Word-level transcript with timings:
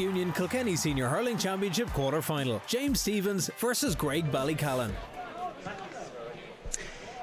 Union 0.00 0.32
Kilkenny 0.32 0.76
Senior 0.76 1.08
Hurling 1.08 1.36
Championship 1.36 1.88
quarter 1.90 2.22
final. 2.22 2.62
James 2.66 3.00
Stephens 3.00 3.50
versus 3.58 3.94
Graigue 3.94 4.30
Ballycallan. 4.30 4.90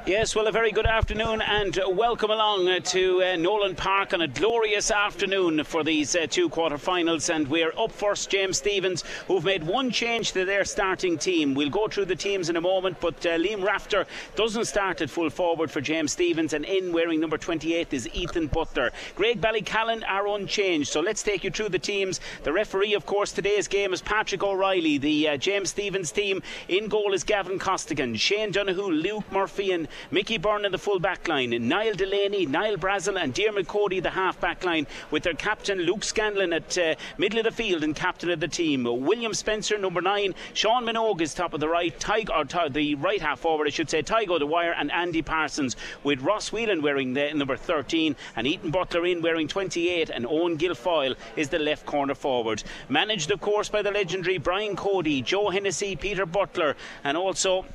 Yes, 0.08 0.38
well, 0.38 0.48
a 0.48 0.54
very 0.54 0.72
good 0.72 0.86
afternoon 0.86 1.42
and 1.42 1.78
welcome 1.90 2.32
along 2.32 2.70
uh, 2.70 2.80
to 2.80 3.22
uh, 3.22 3.36
Nowlan 3.36 3.76
Park 3.76 4.14
on 4.14 4.22
a 4.22 4.28
glorious 4.30 4.90
afternoon 4.90 5.66
for 5.66 5.84
these 5.84 6.16
uh, 6.16 6.28
two 6.30 6.48
quarter-finals. 6.48 7.30
And 7.30 7.46
we're 7.50 7.74
up 7.78 7.92
first, 7.92 8.30
James 8.30 8.60
Stephens, 8.60 9.04
who've 9.28 9.44
made 9.44 9.64
one 9.64 9.92
change 9.92 10.32
to 10.32 10.46
their 10.46 10.64
starting 10.64 11.18
team. 11.18 11.54
We'll 11.54 11.70
go 11.70 11.90
through 11.90 12.06
the 12.06 12.16
teams 12.16 12.48
in 12.48 12.56
a 12.56 12.62
moment, 12.62 13.02
but 13.02 13.16
uh, 13.26 13.32
Liam 13.32 13.62
Rafter 13.62 14.06
doesn't 14.38 14.64
start 14.64 15.02
at 15.02 15.10
full 15.10 15.30
forward 15.30 15.70
for 15.70 15.82
James 15.82 16.14
Stephens, 16.14 16.54
and 16.54 16.64
in 16.64 16.94
wearing 16.94 17.20
number 17.20 17.38
28 17.38 17.92
is 17.92 18.08
Ethan 18.14 18.48
Butler. 18.48 18.92
Graigue 19.18 19.42
Ballycallan 19.42 20.06
are 20.08 20.26
unchanged, 20.26 20.90
so 20.90 21.02
let's 21.02 21.22
take 21.22 21.44
you 21.44 21.52
through 21.52 21.68
the 21.68 21.80
teams. 21.80 22.22
The 22.44 22.54
referee, 22.54 22.94
of 22.94 23.06
course, 23.06 23.34
today's 23.34 23.68
game 23.68 23.92
is 23.92 24.02
Patrick 24.02 24.42
O'Reilly. 24.42 25.00
The 25.00 25.28
uh, 25.28 25.36
James 25.36 25.72
Stephens 25.72 26.14
team 26.14 26.42
in 26.70 26.88
goal 26.88 27.12
is 27.12 27.26
Gavin 27.26 27.60
Costigan, 27.60 28.16
Shane 28.16 28.54
Donoghue, 28.54 28.90
Luke 28.90 29.30
Murphy, 29.34 29.74
and 29.74 29.90
Mickey 30.12 30.38
Byrne 30.38 30.66
in 30.66 30.72
the 30.72 30.78
full 30.78 31.00
back 31.00 31.28
line, 31.28 31.50
Niall 31.68 31.94
Delaney, 31.94 32.46
Niall 32.46 32.78
Brazel, 32.78 33.22
and 33.22 33.34
Diarmuid 33.34 33.68
Cody 33.68 34.00
the 34.00 34.10
half 34.10 34.40
back 34.40 34.64
line, 34.64 34.88
with 35.12 35.24
their 35.24 35.34
captain 35.34 35.80
Luke 35.80 36.04
Scanlon 36.04 36.54
at 36.54 36.78
uh, 36.78 36.96
middle 37.18 37.40
of 37.40 37.46
the 37.46 37.52
field 37.52 37.84
and 37.84 37.96
captain 37.96 38.30
of 38.30 38.40
the 38.40 38.48
team. 38.48 38.84
William 38.84 39.34
Spencer, 39.34 39.78
number 39.78 40.02
nine, 40.02 40.36
Sean 40.54 40.86
Minogue 40.86 41.22
is 41.22 41.34
top 41.34 41.54
of 41.54 41.60
the 41.60 41.70
right, 41.70 41.98
Tyg, 42.00 42.30
or 42.30 42.46
t- 42.46 42.70
the 42.70 42.96
right 42.96 43.22
half 43.22 43.40
forward, 43.40 43.68
I 43.68 43.72
should 43.72 43.90
say, 43.90 44.02
Tygo 44.04 44.40
Dwyer, 44.40 44.72
and 44.72 44.92
Andy 44.92 45.22
Parsons, 45.22 45.76
with 46.04 46.22
Ross 46.22 46.52
Whelan 46.52 46.82
wearing 46.82 47.14
the 47.14 47.34
number 47.34 47.58
13 47.58 48.16
and 48.36 48.48
Ethan 48.48 48.72
Butler 48.72 49.06
in 49.06 49.22
wearing 49.22 49.48
28, 49.48 50.10
and 50.10 50.26
Owen 50.26 50.58
Guilfoyle 50.58 51.16
is 51.36 51.50
the 51.50 51.60
left 51.60 51.86
corner 51.86 52.16
forward. 52.16 52.64
Managed, 52.90 53.32
of 53.32 53.42
course, 53.42 53.70
by 53.70 53.82
the 53.82 53.92
legendary 53.92 54.38
Brian 54.38 54.76
Cody, 54.76 55.22
Joe 55.22 55.50
Hennessy, 55.50 55.96
Peter 55.96 56.26
Butler, 56.26 56.76
and 57.04 57.18
also 57.18 57.66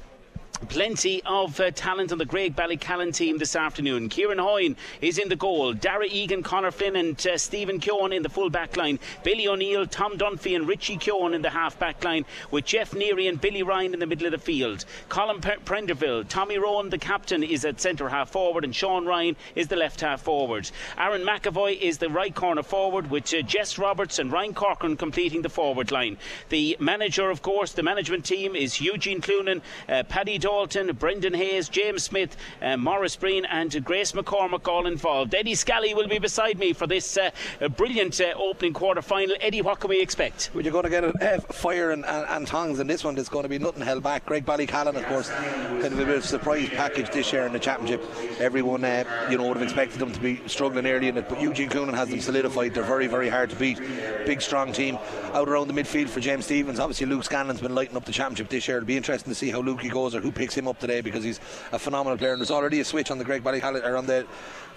Plenty 0.69 1.21
of 1.27 1.59
uh, 1.61 1.71
talent 1.73 2.13
on 2.13 2.19
the 2.19 2.25
Graigue 2.25 2.55
Ballycallan 2.55 3.13
team 3.13 3.37
this 3.37 3.57
afternoon. 3.57 4.09
Kieran 4.09 4.39
Hoyne 4.39 4.77
is 5.01 5.19
in 5.19 5.29
the 5.29 5.37
goal. 5.37 5.73
Dara 5.75 6.07
Egan, 6.07 6.43
Connor 6.43 6.71
Flynn, 6.71 6.97
and 6.97 7.27
uh, 7.27 7.37
Stephen 7.37 7.81
Keoghan 7.81 8.15
in 8.15 8.23
the 8.23 8.29
full 8.29 8.49
back 8.49 8.77
line. 8.77 9.01
Billy 9.25 9.49
O'Neill, 9.49 9.87
Tom 9.87 10.17
Dunphy, 10.17 10.55
and 10.55 10.69
Richie 10.69 10.97
Keoghan 10.97 11.35
in 11.35 11.43
the 11.43 11.51
half 11.51 11.79
back 11.79 12.05
line, 12.05 12.25
with 12.53 12.65
Jeff 12.65 12.93
Neary 12.93 13.29
and 13.29 13.41
Billy 13.41 13.63
Ryan 13.63 13.93
in 13.93 14.01
the 14.01 14.07
middle 14.07 14.27
of 14.27 14.33
the 14.33 14.39
field. 14.39 14.85
Colin 15.09 15.41
P- 15.41 15.51
Prenderville, 15.65 16.29
Tommy 16.29 16.59
Rowan, 16.59 16.91
the 16.91 16.99
captain, 16.99 17.43
is 17.43 17.65
at 17.65 17.81
centre 17.81 18.09
half 18.09 18.31
forward, 18.31 18.65
and 18.65 18.75
Sean 18.75 19.05
Ryan 19.05 19.37
is 19.57 19.67
the 19.67 19.77
left 19.77 20.01
half 20.01 20.23
forward. 20.23 20.71
Aaron 20.97 21.23
McAvoy 21.23 21.79
is 21.81 21.99
the 21.99 22.09
right 22.09 22.35
corner 22.35 22.63
forward, 22.63 23.11
with 23.11 23.35
uh, 23.35 23.43
Jess 23.43 23.79
Roberts 23.79 24.21
and 24.21 24.31
Ryan 24.31 24.55
Corcoran 24.55 24.97
completing 24.97 25.43
the 25.43 25.51
forward 25.51 25.91
line. 25.91 26.17
The 26.51 26.77
manager, 26.79 27.31
of 27.31 27.43
course, 27.43 27.73
the 27.73 27.83
management 27.83 28.25
team 28.25 28.55
is 28.55 28.81
Eugene 28.81 29.21
Cloonan, 29.21 29.61
uh, 29.89 30.05
Paddy 30.05 30.39
Dawson. 30.39 30.52
Dalton, 30.53 30.95
Brendan 30.97 31.33
Hayes, 31.33 31.71
James 31.71 32.03
Smith, 32.03 32.37
uh, 32.61 32.77
Morris 32.77 33.17
Breen, 33.17 33.47
and 33.47 33.83
Grace 33.83 34.13
McCormack 34.13 34.69
all 34.69 34.87
involved. 34.87 35.35
Eddie 35.35 35.55
Scally 35.55 35.95
will 35.95 36.09
be 36.09 36.19
beside 36.19 36.59
me 36.59 36.75
for 36.75 36.87
this 36.87 37.17
uh, 37.17 37.31
brilliant 37.79 38.21
uh, 38.21 38.35
opening 38.37 38.75
quarter 38.75 39.01
final. 39.01 39.35
Eddie, 39.41 39.63
what 39.63 39.81
can 39.81 39.89
we 39.89 40.03
expect? 40.03 40.51
Well, 40.53 40.63
you're 40.63 40.71
going 40.71 40.85
to 40.85 40.91
get 40.91 41.05
a, 41.05 41.41
fire 41.55 41.93
and, 41.93 42.05
and, 42.05 42.27
and, 42.29 42.47
tongs 42.47 42.81
in 42.81 42.87
this 42.87 43.03
one. 43.03 43.15
There's 43.15 43.31
going 43.31 43.45
to 43.45 43.49
be 43.49 43.59
nothing 43.59 43.83
held 43.83 44.03
back. 44.03 44.27
Graigue 44.27 44.45
Ballycallan, 44.45 44.95
of 44.95 45.07
course, 45.07 45.31
kind 45.31 45.87
of 45.87 45.95
a 45.99 46.05
bit 46.05 46.19
of 46.19 46.25
a 46.25 46.27
surprise 46.27 46.69
package 46.69 47.09
this 47.11 47.33
year 47.33 47.47
in 47.47 47.55
the 47.55 47.59
championship. 47.59 48.05
Everyone, 48.39 48.85
uh, 48.85 49.05
you 49.31 49.39
know, 49.39 49.49
would 49.49 49.57
have 49.57 49.65
expected 49.65 50.01
them 50.01 50.13
to 50.13 50.21
be 50.21 50.47
struggling 50.49 50.87
early 50.87 51.09
in 51.09 51.17
it, 51.17 51.31
but 51.31 51.41
Eugene 51.41 51.71
Cloonan 51.71 51.95
has 51.95 52.11
them 52.11 52.21
solidified. 52.21 52.75
They're 52.75 52.85
very, 52.85 53.07
very 53.07 53.31
hard 53.31 53.49
to 53.51 53.57
beat. 53.57 53.81
Big, 54.27 54.43
strong 54.43 54.71
team 54.71 54.99
out 55.33 55.49
around 55.49 55.69
the 55.69 55.75
midfield 55.75 56.11
for 56.11 56.21
James 56.21 56.45
Stephens. 56.45 56.79
Obviously, 56.79 57.07
Luke 57.07 57.25
Scanlon's 57.25 57.63
been 57.63 57.75
lighting 57.75 57.97
up 57.97 58.05
the 58.05 58.13
championship 58.13 58.51
this 58.51 58.69
year. 58.69 58.77
It'll 58.77 58.87
be 58.87 58.99
interesting 58.99 59.31
to 59.31 59.35
see 59.35 59.49
how 59.49 59.63
Lukey 59.63 59.91
goes 59.91 60.15
or 60.15 60.21
who 60.21 60.31
picks 60.43 60.57
him 60.57 60.67
up 60.67 60.81
today 60.81 61.01
because 61.01 61.23
he's 61.23 61.39
a 61.71 61.79
phenomenal 61.79 62.19
player. 62.19 62.33
And 62.33 62.41
there's 62.41 62.51
already 62.51 62.81
a 62.81 62.85
switch 62.85 63.13
on 63.13 63.19
the 63.19 63.25
Graigue 63.25 63.43
Ballycallan 63.43 63.87
or 63.87 63.97
on 63.97 64.07
the 64.07 64.27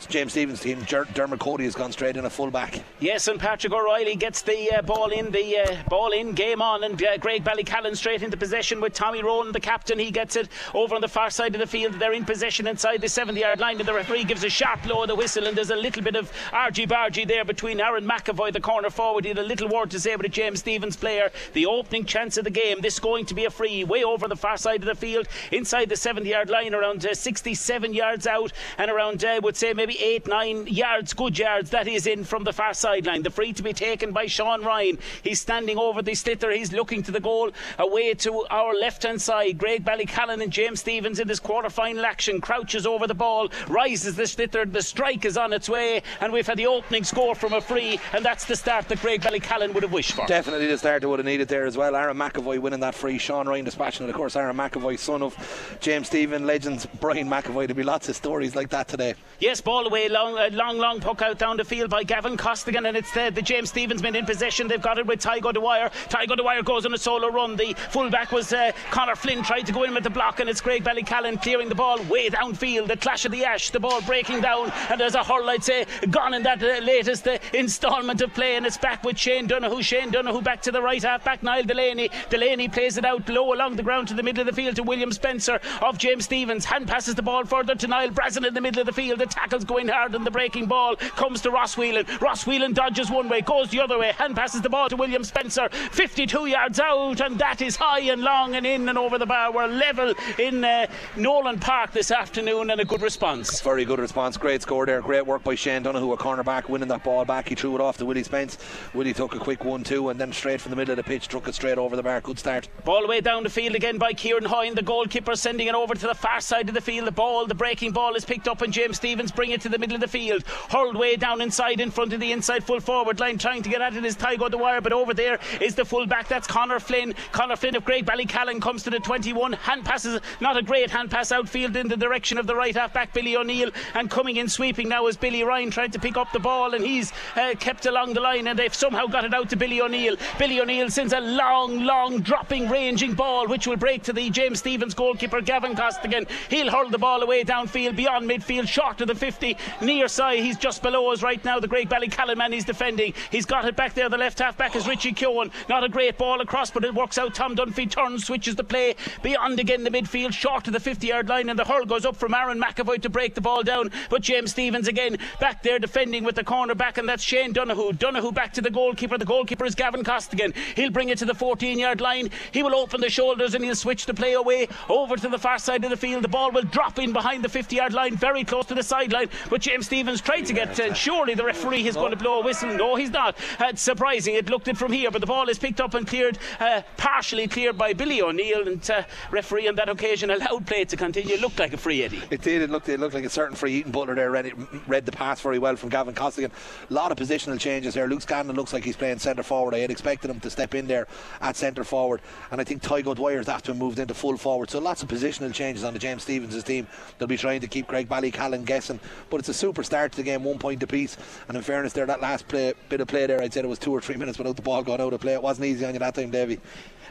James 0.07 0.31
Stephens 0.31 0.59
team. 0.61 0.81
Diarmuid 0.87 1.39
Cody 1.39 1.65
has 1.65 1.75
gone 1.75 1.91
straight 1.91 2.17
in 2.17 2.25
a 2.25 2.29
fullback. 2.29 2.83
Yes, 2.99 3.27
and 3.27 3.39
Patrick 3.39 3.73
O'Reilly 3.73 4.15
gets 4.15 4.41
the 4.41 4.71
uh, 4.77 4.81
ball 4.81 5.09
in, 5.09 5.31
the 5.31 5.57
uh, 5.57 5.89
ball 5.89 6.11
in, 6.11 6.33
game 6.33 6.61
on, 6.61 6.83
and 6.83 7.01
uh, 7.01 7.17
Graigue 7.17 7.43
Ballycallan 7.43 7.95
straight 7.95 8.21
into 8.21 8.37
possession 8.37 8.81
with 8.81 8.93
Tommy 8.93 9.23
Rowan, 9.23 9.51
the 9.51 9.59
captain. 9.59 9.99
He 9.99 10.11
gets 10.11 10.35
it 10.35 10.49
over 10.73 10.95
on 10.95 11.01
the 11.01 11.07
far 11.07 11.29
side 11.29 11.55
of 11.55 11.59
the 11.59 11.67
field. 11.67 11.93
They're 11.93 12.13
in 12.13 12.25
possession 12.25 12.67
inside 12.67 13.01
the 13.01 13.09
70 13.09 13.39
yard 13.39 13.59
line, 13.59 13.79
and 13.79 13.87
the 13.87 13.93
referee 13.93 14.23
gives 14.23 14.43
a 14.43 14.49
sharp 14.49 14.83
blow 14.83 15.03
of 15.03 15.07
the 15.07 15.15
whistle. 15.15 15.47
And 15.47 15.55
there's 15.55 15.71
a 15.71 15.75
little 15.75 16.03
bit 16.03 16.15
of 16.15 16.31
argy 16.51 16.87
bargy 16.87 17.27
there 17.27 17.45
between 17.45 17.79
Aaron 17.79 18.07
McAvoy, 18.07 18.53
the 18.53 18.61
corner 18.61 18.89
forward. 18.89 19.25
He 19.25 19.29
had 19.29 19.37
a 19.37 19.43
little 19.43 19.67
word 19.67 19.91
to 19.91 19.99
say 19.99 20.15
with 20.15 20.25
a 20.25 20.29
James 20.29 20.59
Stephens 20.59 20.95
player. 20.95 21.31
The 21.53 21.65
opening 21.65 22.05
chance 22.05 22.37
of 22.37 22.43
the 22.43 22.49
game. 22.49 22.81
This 22.81 22.99
going 22.99 23.25
to 23.27 23.33
be 23.33 23.45
a 23.45 23.51
free 23.51 23.83
way 23.83 24.03
over 24.03 24.27
the 24.27 24.35
far 24.35 24.57
side 24.57 24.81
of 24.81 24.85
the 24.85 24.95
field, 24.95 25.27
inside 25.51 25.89
the 25.89 25.95
70 25.95 26.29
yard 26.29 26.49
line, 26.49 26.73
around 26.73 27.05
uh, 27.05 27.13
67 27.13 27.93
yards 27.93 28.27
out, 28.27 28.51
and 28.77 28.89
around, 28.89 29.23
I 29.23 29.37
uh, 29.37 29.41
would 29.41 29.55
say, 29.55 29.73
maybe 29.73 29.84
8 29.89 30.27
9 30.27 30.67
yards, 30.67 31.13
good 31.13 31.37
yards, 31.37 31.69
that 31.69 31.87
is 31.87 32.07
in 32.07 32.23
from 32.23 32.43
the 32.43 32.53
far 32.53 32.73
sideline. 32.73 33.23
The 33.23 33.29
free 33.29 33.53
to 33.53 33.63
be 33.63 33.73
taken 33.73 34.11
by 34.11 34.25
Sean 34.25 34.63
Ryan. 34.63 34.97
He's 35.23 35.39
standing 35.39 35.77
over 35.77 36.01
the 36.01 36.11
sliotar, 36.11 36.55
he's 36.55 36.73
looking 36.73 37.03
to 37.03 37.11
the 37.11 37.19
goal, 37.19 37.51
away 37.77 38.13
to 38.15 38.45
our 38.49 38.73
left 38.73 39.03
hand 39.03 39.21
side. 39.21 39.57
Graigue 39.57 39.83
Ballycallan 39.83 40.41
and 40.41 40.51
James 40.51 40.79
Stephens 40.79 41.19
in 41.19 41.27
this 41.27 41.39
quarter 41.39 41.69
final 41.69 42.05
action, 42.05 42.41
crouches 42.41 42.85
over 42.85 43.07
the 43.07 43.13
ball, 43.13 43.49
rises 43.67 44.15
the 44.15 44.23
sliotar, 44.23 44.71
the 44.71 44.81
strike 44.81 45.25
is 45.25 45.37
on 45.37 45.53
its 45.53 45.69
way, 45.69 46.01
and 46.21 46.31
we've 46.33 46.47
had 46.47 46.57
the 46.57 46.67
opening 46.67 47.03
score 47.03 47.35
from 47.35 47.53
a 47.53 47.61
free, 47.61 47.99
and 48.13 48.23
that's 48.23 48.45
the 48.45 48.55
start 48.55 48.87
that 48.89 48.99
Graigue 48.99 49.21
Ballycallan 49.21 49.73
would 49.73 49.83
have 49.83 49.93
wished 49.93 50.13
for. 50.13 50.25
Definitely 50.27 50.67
the 50.67 50.77
start 50.77 51.01
they 51.01 51.07
would 51.07 51.19
have 51.19 51.25
needed 51.25 51.47
there 51.47 51.65
as 51.65 51.77
well. 51.77 51.95
Aaron 51.95 52.17
McAvoy 52.17 52.59
winning 52.59 52.79
that 52.79 52.95
free, 52.95 53.17
Sean 53.17 53.47
Ryan 53.47 53.65
dispatching 53.65 54.07
it. 54.07 54.09
Of 54.09 54.15
course, 54.15 54.35
Aaron 54.35 54.55
McAvoy, 54.55 54.97
son 54.97 55.21
of 55.21 55.77
James 55.81 56.07
Stephen, 56.07 56.45
legends 56.45 56.85
Brian 56.99 57.27
McAvoy. 57.27 57.67
There'll 57.67 57.75
be 57.75 57.83
lots 57.83 58.09
of 58.09 58.15
stories 58.15 58.55
like 58.55 58.69
that 58.69 58.87
today. 58.87 59.15
Yes, 59.39 59.61
ball 59.75 59.87
away, 59.87 60.07
long, 60.07 60.37
uh, 60.37 60.49
long, 60.53 60.77
long 60.77 61.01
puck 61.01 61.21
out 61.21 61.37
down 61.37 61.57
the 61.57 61.65
field 61.65 61.89
by 61.89 62.01
Gavin 62.01 62.37
Costigan, 62.37 62.85
and 62.85 62.95
it's 62.95 63.11
the, 63.11 63.29
the 63.29 63.41
James 63.41 63.67
Stephens 63.67 64.01
men 64.01 64.15
in 64.15 64.25
possession. 64.25 64.69
They've 64.69 64.81
got 64.81 64.97
it 64.97 65.05
with 65.05 65.19
Tygo 65.19 65.53
Dwyer. 65.53 65.89
Tygo 66.07 66.37
Dwyer 66.37 66.63
goes 66.63 66.85
on 66.85 66.93
a 66.93 66.97
solo 66.97 67.27
run. 67.27 67.57
The 67.57 67.73
fullback 67.89 68.31
was 68.31 68.53
uh, 68.53 68.71
Connor 68.89 69.17
Flynn, 69.17 69.43
tried 69.43 69.63
to 69.63 69.73
go 69.73 69.83
in 69.83 69.93
with 69.93 70.05
the 70.05 70.09
block, 70.09 70.39
and 70.39 70.49
it's 70.49 70.61
Graigue 70.61 70.85
Ballycallan 70.85 71.41
clearing 71.41 71.67
the 71.67 71.75
ball 71.75 72.01
way 72.03 72.29
downfield. 72.29 72.87
The 72.87 72.95
clash 72.95 73.25
of 73.25 73.33
the 73.33 73.43
ash, 73.43 73.69
the 73.71 73.81
ball 73.81 73.99
breaking 74.03 74.39
down, 74.39 74.71
and 74.89 74.97
there's 74.97 75.15
a 75.15 75.25
hurl, 75.25 75.49
I'd 75.49 75.61
say, 75.61 75.85
gone 76.09 76.33
in 76.33 76.43
that 76.43 76.63
uh, 76.63 76.79
latest 76.81 77.27
uh, 77.27 77.37
instalment 77.53 78.21
of 78.21 78.33
play, 78.33 78.55
and 78.55 78.65
it's 78.65 78.77
back 78.77 79.03
with 79.03 79.19
Shane 79.19 79.45
Donoghue. 79.45 79.81
Shane 79.81 80.09
Donoghue 80.09 80.41
back 80.41 80.61
to 80.61 80.71
the 80.71 80.81
right 80.81 81.03
half 81.03 81.25
back. 81.25 81.43
Niall 81.43 81.63
Delaney. 81.63 82.09
Delaney 82.29 82.69
plays 82.69 82.97
it 82.97 83.03
out 83.03 83.27
low 83.27 83.53
along 83.53 83.75
the 83.75 83.83
ground 83.83 84.07
to 84.07 84.13
the 84.13 84.23
middle 84.23 84.39
of 84.39 84.47
the 84.47 84.53
field 84.53 84.77
to 84.77 84.83
William 84.83 85.11
Spencer 85.11 85.59
of 85.81 85.97
James 85.97 86.23
Stephens. 86.23 86.63
Hand 86.63 86.87
passes 86.87 87.15
the 87.15 87.21
ball 87.21 87.43
further 87.43 87.75
to 87.75 87.87
Niall 87.87 88.11
Brazel 88.11 88.47
in 88.47 88.53
the 88.53 88.61
middle 88.61 88.79
of 88.79 88.85
the 88.85 88.93
field. 88.93 89.19
The 89.19 89.25
tackle's 89.25 89.64
going 89.65 89.87
hard, 89.87 90.15
and 90.15 90.25
the 90.25 90.31
breaking 90.31 90.67
ball 90.67 90.95
comes 90.95 91.41
to 91.41 91.51
Ross 91.51 91.77
Whelan. 91.77 92.05
Ross 92.21 92.45
Whelan 92.45 92.73
dodges 92.73 93.09
one 93.09 93.29
way, 93.29 93.41
goes 93.41 93.69
the 93.69 93.79
other 93.79 93.97
way. 93.97 94.11
Hand 94.11 94.35
passes 94.35 94.61
the 94.61 94.69
ball 94.69 94.89
to 94.89 94.95
William 94.95 95.23
Spencer. 95.23 95.69
52 95.69 96.45
yards 96.47 96.79
out, 96.79 97.21
and 97.21 97.37
that 97.39 97.61
is 97.61 97.75
high 97.75 98.01
and 98.01 98.21
long 98.21 98.55
and 98.55 98.65
in 98.65 98.87
and 98.89 98.97
over 98.97 99.17
the 99.17 99.25
bar. 99.25 99.51
We're 99.51 99.67
level 99.67 100.13
in 100.37 100.63
uh, 100.63 100.87
Nowlan 101.15 101.59
Park 101.59 101.91
this 101.91 102.11
afternoon, 102.11 102.69
and 102.69 102.81
a 102.81 102.85
good 102.85 103.01
response. 103.01 103.61
Very 103.61 103.85
good 103.85 103.99
response. 103.99 104.37
Great 104.37 104.61
score 104.61 104.85
there. 104.85 105.01
Great 105.01 105.25
work 105.25 105.43
by 105.43 105.55
Shane 105.55 105.83
Donoghue, 105.83 106.11
a 106.13 106.17
cornerback, 106.17 106.69
winning 106.69 106.87
that 106.89 107.03
ball 107.03 107.25
back. 107.25 107.49
He 107.49 107.55
threw 107.55 107.75
it 107.75 107.81
off 107.81 107.97
to 107.97 108.05
Willie 108.05 108.23
Spence. 108.23 108.57
Willie 108.93 109.13
took 109.13 109.35
a 109.35 109.39
quick 109.39 109.63
one-two, 109.65 110.09
and 110.09 110.19
then 110.19 110.31
straight 110.31 110.61
from 110.61 110.71
the 110.71 110.75
middle 110.75 110.93
of 110.93 110.97
the 110.97 111.03
pitch, 111.03 111.23
struck 111.23 111.47
it 111.47 111.55
straight 111.55 111.77
over 111.77 111.95
the 111.95 112.03
bar. 112.03 112.21
Good 112.21 112.39
start. 112.39 112.67
Ball 112.83 113.03
away 113.03 113.21
down 113.21 113.43
the 113.43 113.49
field 113.49 113.75
again 113.75 113.97
by 113.97 114.13
Kieran 114.13 114.45
Hoyne, 114.45 114.75
the 114.75 114.81
goalkeeper, 114.81 115.35
sending 115.35 115.67
it 115.67 115.75
over 115.75 115.95
to 115.95 116.07
the 116.07 116.15
far 116.15 116.41
side 116.41 116.69
of 116.69 116.75
the 116.75 116.81
field. 116.81 117.07
The 117.07 117.11
ball, 117.11 117.45
the 117.47 117.55
breaking 117.55 117.91
ball, 117.91 118.15
is 118.15 118.25
picked 118.25 118.47
up, 118.47 118.61
and 118.61 118.71
James 118.71 118.97
Stephens 118.97 119.31
bring 119.31 119.51
it 119.55 119.61
to 119.61 119.69
the 119.69 119.79
middle 119.79 119.95
of 119.95 120.01
the 120.01 120.07
field. 120.07 120.43
Hurled 120.69 120.95
way 120.95 121.15
down 121.15 121.41
inside, 121.41 121.79
in 121.79 121.89
front 121.89 122.13
of 122.13 122.19
the 122.19 122.31
inside 122.31 122.63
full 122.63 122.79
forward 122.79 123.19
line, 123.19 123.37
trying 123.37 123.63
to 123.63 123.69
get 123.69 123.81
at 123.81 123.95
it 123.95 124.05
is 124.05 124.15
Tygo 124.15 124.51
Dwyer, 124.51 124.81
but 124.81 124.93
over 124.93 125.13
there 125.13 125.39
is 125.59 125.73
the 125.73 125.85
full 125.85 126.05
back. 126.05 126.27
That's 126.27 126.47
Connor 126.47 126.79
Flynn. 126.79 127.15
Connor 127.31 127.55
Flynn 127.55 127.75
of 127.75 127.83
Graigue 127.83 128.05
Ballycallan 128.05 128.61
comes 128.61 128.83
to 128.83 128.89
the 128.89 128.99
21. 128.99 129.53
Hand 129.53 129.85
passes, 129.85 130.21
not 130.39 130.57
a 130.57 130.61
great 130.61 130.91
hand 130.91 131.09
pass 131.09 131.31
outfield 131.31 131.75
in 131.75 131.87
the 131.87 131.97
direction 131.97 132.37
of 132.37 132.47
the 132.47 132.55
right 132.55 132.75
half 132.75 132.93
back, 132.93 133.13
Billy 133.13 133.35
O'Neill, 133.35 133.71
and 133.93 134.09
coming 134.09 134.37
in 134.37 134.47
sweeping 134.47 134.89
now 134.89 135.07
is 135.07 135.17
Billy 135.17 135.43
Ryan 135.43 135.71
trying 135.71 135.91
to 135.91 135.99
pick 135.99 136.17
up 136.17 136.31
the 136.31 136.39
ball, 136.39 136.73
and 136.73 136.83
he's 136.83 137.11
uh, 137.35 137.53
kept 137.59 137.85
along 137.85 138.13
the 138.13 138.21
line, 138.21 138.47
and 138.47 138.59
they've 138.59 138.73
somehow 138.73 139.07
got 139.07 139.23
it 139.23 139.33
out 139.33 139.49
to 139.49 139.55
Billy 139.55 139.81
O'Neill. 139.81 140.17
Billy 140.37 140.59
O'Neill 140.59 140.89
sends 140.89 141.13
a 141.13 141.19
long, 141.19 141.83
long 141.83 142.21
dropping, 142.21 142.69
ranging 142.69 143.13
ball, 143.13 143.47
which 143.47 143.67
will 143.67 143.77
break 143.77 144.03
to 144.03 144.13
the 144.13 144.29
James 144.29 144.59
Stephens 144.59 144.93
goalkeeper 144.93 145.41
Gavin 145.41 145.75
Costigan. 145.75 146.25
He'll 146.49 146.71
hurl 146.71 146.89
the 146.89 146.97
ball 146.97 147.21
away 147.21 147.43
downfield, 147.43 147.95
beyond 147.95 148.29
midfield, 148.29 148.67
short 148.67 148.99
of 149.01 149.07
the 149.07 149.15
50, 149.15 149.44
near 149.81 150.07
side. 150.07 150.39
He's 150.39 150.57
just 150.57 150.81
below 150.81 151.11
us 151.11 151.21
right 151.21 151.43
now. 151.43 151.59
The 151.59 151.67
Graigue 151.67 151.89
Ballycallan 151.89 152.37
man 152.37 152.51
he's 152.51 152.65
defending. 152.65 153.13
He's 153.31 153.45
got 153.45 153.65
it 153.65 153.75
back 153.75 153.93
there. 153.93 154.09
The 154.09 154.17
left 154.17 154.39
half 154.39 154.57
back 154.57 154.75
is 154.75 154.87
Richie 154.87 155.13
Keoghan. 155.13 155.51
Not 155.69 155.83
a 155.83 155.89
great 155.89 156.17
ball 156.17 156.41
across, 156.41 156.71
but 156.71 156.83
it 156.83 156.93
works 156.93 157.17
out. 157.17 157.35
Tom 157.35 157.55
Dunphy 157.55 157.89
turns, 157.89 158.25
switches 158.25 158.55
the 158.55 158.63
play 158.63 158.95
beyond 159.21 159.59
again 159.59 159.83
the 159.83 159.89
midfield, 159.89 160.33
short 160.33 160.67
of 160.67 160.73
the 160.73 160.79
50 160.79 161.07
yard 161.07 161.29
line, 161.29 161.49
and 161.49 161.59
the 161.59 161.65
hurl 161.65 161.85
goes 161.85 162.05
up 162.05 162.15
from 162.15 162.33
Aaron 162.33 162.59
McAvoy 162.59 163.01
to 163.01 163.09
break 163.09 163.35
the 163.35 163.41
ball 163.41 163.63
down. 163.63 163.91
But 164.09 164.21
James 164.21 164.51
Stephens 164.51 164.87
again 164.87 165.17
back 165.39 165.63
there 165.63 165.79
defending 165.79 166.23
with 166.23 166.35
the 166.35 166.43
corner 166.43 166.75
back, 166.75 166.97
and 166.97 167.07
that's 167.07 167.23
Shane 167.23 167.53
Donoghue. 167.53 167.93
Donoghue 167.93 168.31
back 168.31 168.53
to 168.53 168.61
the 168.61 168.71
goalkeeper. 168.71 169.17
The 169.17 169.25
goalkeeper 169.25 169.65
is 169.65 169.75
Gavin 169.75 170.03
Costigan. 170.03 170.53
He'll 170.75 170.91
bring 170.91 171.09
it 171.09 171.17
to 171.19 171.25
the 171.25 171.35
14 171.35 171.79
yard 171.79 172.01
line. 172.01 172.29
He 172.51 172.63
will 172.63 172.75
open 172.75 173.01
the 173.01 173.09
shoulders 173.09 173.53
and 173.53 173.63
he'll 173.63 173.75
switch 173.75 174.05
the 174.05 174.13
play 174.13 174.33
away 174.33 174.67
over 174.89 175.15
to 175.17 175.29
the 175.29 175.39
far 175.39 175.59
side 175.59 175.83
of 175.83 175.89
the 175.89 175.97
field. 175.97 176.23
The 176.23 176.27
ball 176.27 176.51
will 176.51 176.63
drop 176.63 176.99
in 176.99 177.13
behind 177.13 177.43
the 177.43 177.49
50 177.49 177.75
yard 177.75 177.93
line, 177.93 178.15
very 178.15 178.43
close 178.43 178.65
to 178.67 178.75
the 178.75 178.83
sideline. 178.83 179.29
But 179.49 179.61
James 179.61 179.85
Stephens 179.85 180.21
tried 180.21 180.45
to 180.45 180.53
get, 180.53 180.79
uh, 180.79 180.93
surely 180.93 181.33
the 181.33 181.45
referee 181.45 181.87
is 181.87 181.95
going 181.95 182.11
to 182.11 182.17
blow 182.17 182.41
a 182.41 182.43
whistle. 182.43 182.73
No, 182.73 182.95
he's 182.95 183.09
not. 183.09 183.37
Uh, 183.59 183.75
surprising. 183.75 184.35
It 184.35 184.49
looked 184.49 184.67
it 184.67 184.77
from 184.77 184.91
here, 184.91 185.11
but 185.11 185.21
the 185.21 185.27
ball 185.27 185.49
is 185.49 185.59
picked 185.59 185.81
up 185.81 185.93
and 185.93 186.07
cleared, 186.07 186.37
uh, 186.59 186.81
partially 186.97 187.47
cleared 187.47 187.77
by 187.77 187.93
Billy 187.93 188.21
O'Neill. 188.21 188.67
And 188.67 188.89
uh, 188.89 189.03
referee 189.31 189.67
on 189.67 189.75
that 189.75 189.89
occasion 189.89 190.29
allowed 190.29 190.67
play 190.67 190.85
to 190.85 190.97
continue. 190.97 191.35
It 191.35 191.41
looked 191.41 191.59
like 191.59 191.73
a 191.73 191.77
free, 191.77 192.03
Eddie. 192.03 192.21
It 192.29 192.41
did. 192.41 192.61
It 192.61 192.69
looked, 192.69 192.89
it 192.89 192.99
looked 192.99 193.13
like 193.13 193.25
a 193.25 193.29
certain 193.29 193.55
free. 193.55 193.75
Ethan 193.75 193.91
Butler 193.91 194.15
there 194.15 194.31
read, 194.31 194.53
read 194.87 195.05
the 195.05 195.11
pass 195.11 195.41
very 195.41 195.59
well 195.59 195.75
from 195.75 195.89
Gavin 195.89 196.13
Costigan. 196.13 196.51
A 196.89 196.93
lot 196.93 197.11
of 197.11 197.17
positional 197.17 197.59
changes 197.59 197.93
there. 197.93 198.07
Luke 198.07 198.21
Scanlon 198.21 198.55
looks 198.55 198.73
like 198.73 198.83
he's 198.83 198.95
playing 198.95 199.19
centre 199.19 199.43
forward. 199.43 199.73
I 199.73 199.79
had 199.79 199.91
expected 199.91 200.31
him 200.31 200.39
to 200.39 200.49
step 200.49 200.75
in 200.75 200.87
there 200.87 201.07
at 201.41 201.55
centre 201.55 201.83
forward. 201.83 202.21
And 202.51 202.61
I 202.61 202.63
think 202.63 202.81
Tygo 202.81 203.15
Dwyer's 203.15 203.49
after 203.49 203.73
moved 203.73 203.99
into 203.99 204.13
full 204.13 204.37
forward. 204.37 204.69
So 204.69 204.79
lots 204.79 205.03
of 205.03 205.09
positional 205.09 205.53
changes 205.53 205.83
on 205.83 205.93
the 205.93 205.99
James 205.99 206.23
Stephens' 206.23 206.63
team. 206.63 206.87
They'll 207.17 207.27
be 207.27 207.37
trying 207.37 207.61
to 207.61 207.67
keep 207.67 207.87
Graigue 207.87 208.07
Ballycallan 208.07 208.65
guessing. 208.65 208.99
But 209.29 209.39
it's 209.39 209.49
a 209.49 209.53
super 209.53 209.83
start 209.83 210.11
to 210.13 210.17
the 210.17 210.23
game, 210.23 210.43
one 210.43 210.59
point 210.59 210.81
apiece. 210.83 211.17
And 211.47 211.57
in 211.57 211.63
fairness, 211.63 211.93
there, 211.93 212.05
that 212.05 212.21
last 212.21 212.47
play, 212.47 212.73
bit 212.89 213.01
of 213.01 213.07
play 213.07 213.25
there, 213.25 213.41
I'd 213.41 213.53
say 213.53 213.61
it 213.61 213.67
was 213.67 213.79
two 213.79 213.91
or 213.91 214.01
three 214.01 214.15
minutes 214.17 214.37
without 214.37 214.55
the 214.55 214.61
ball 214.61 214.83
going 214.83 215.01
out 215.01 215.13
of 215.13 215.21
play. 215.21 215.33
It 215.33 215.41
wasn't 215.41 215.67
easy 215.67 215.85
on 215.85 215.93
you 215.93 215.99
that 215.99 216.15
time, 216.15 216.31
Davy. 216.31 216.59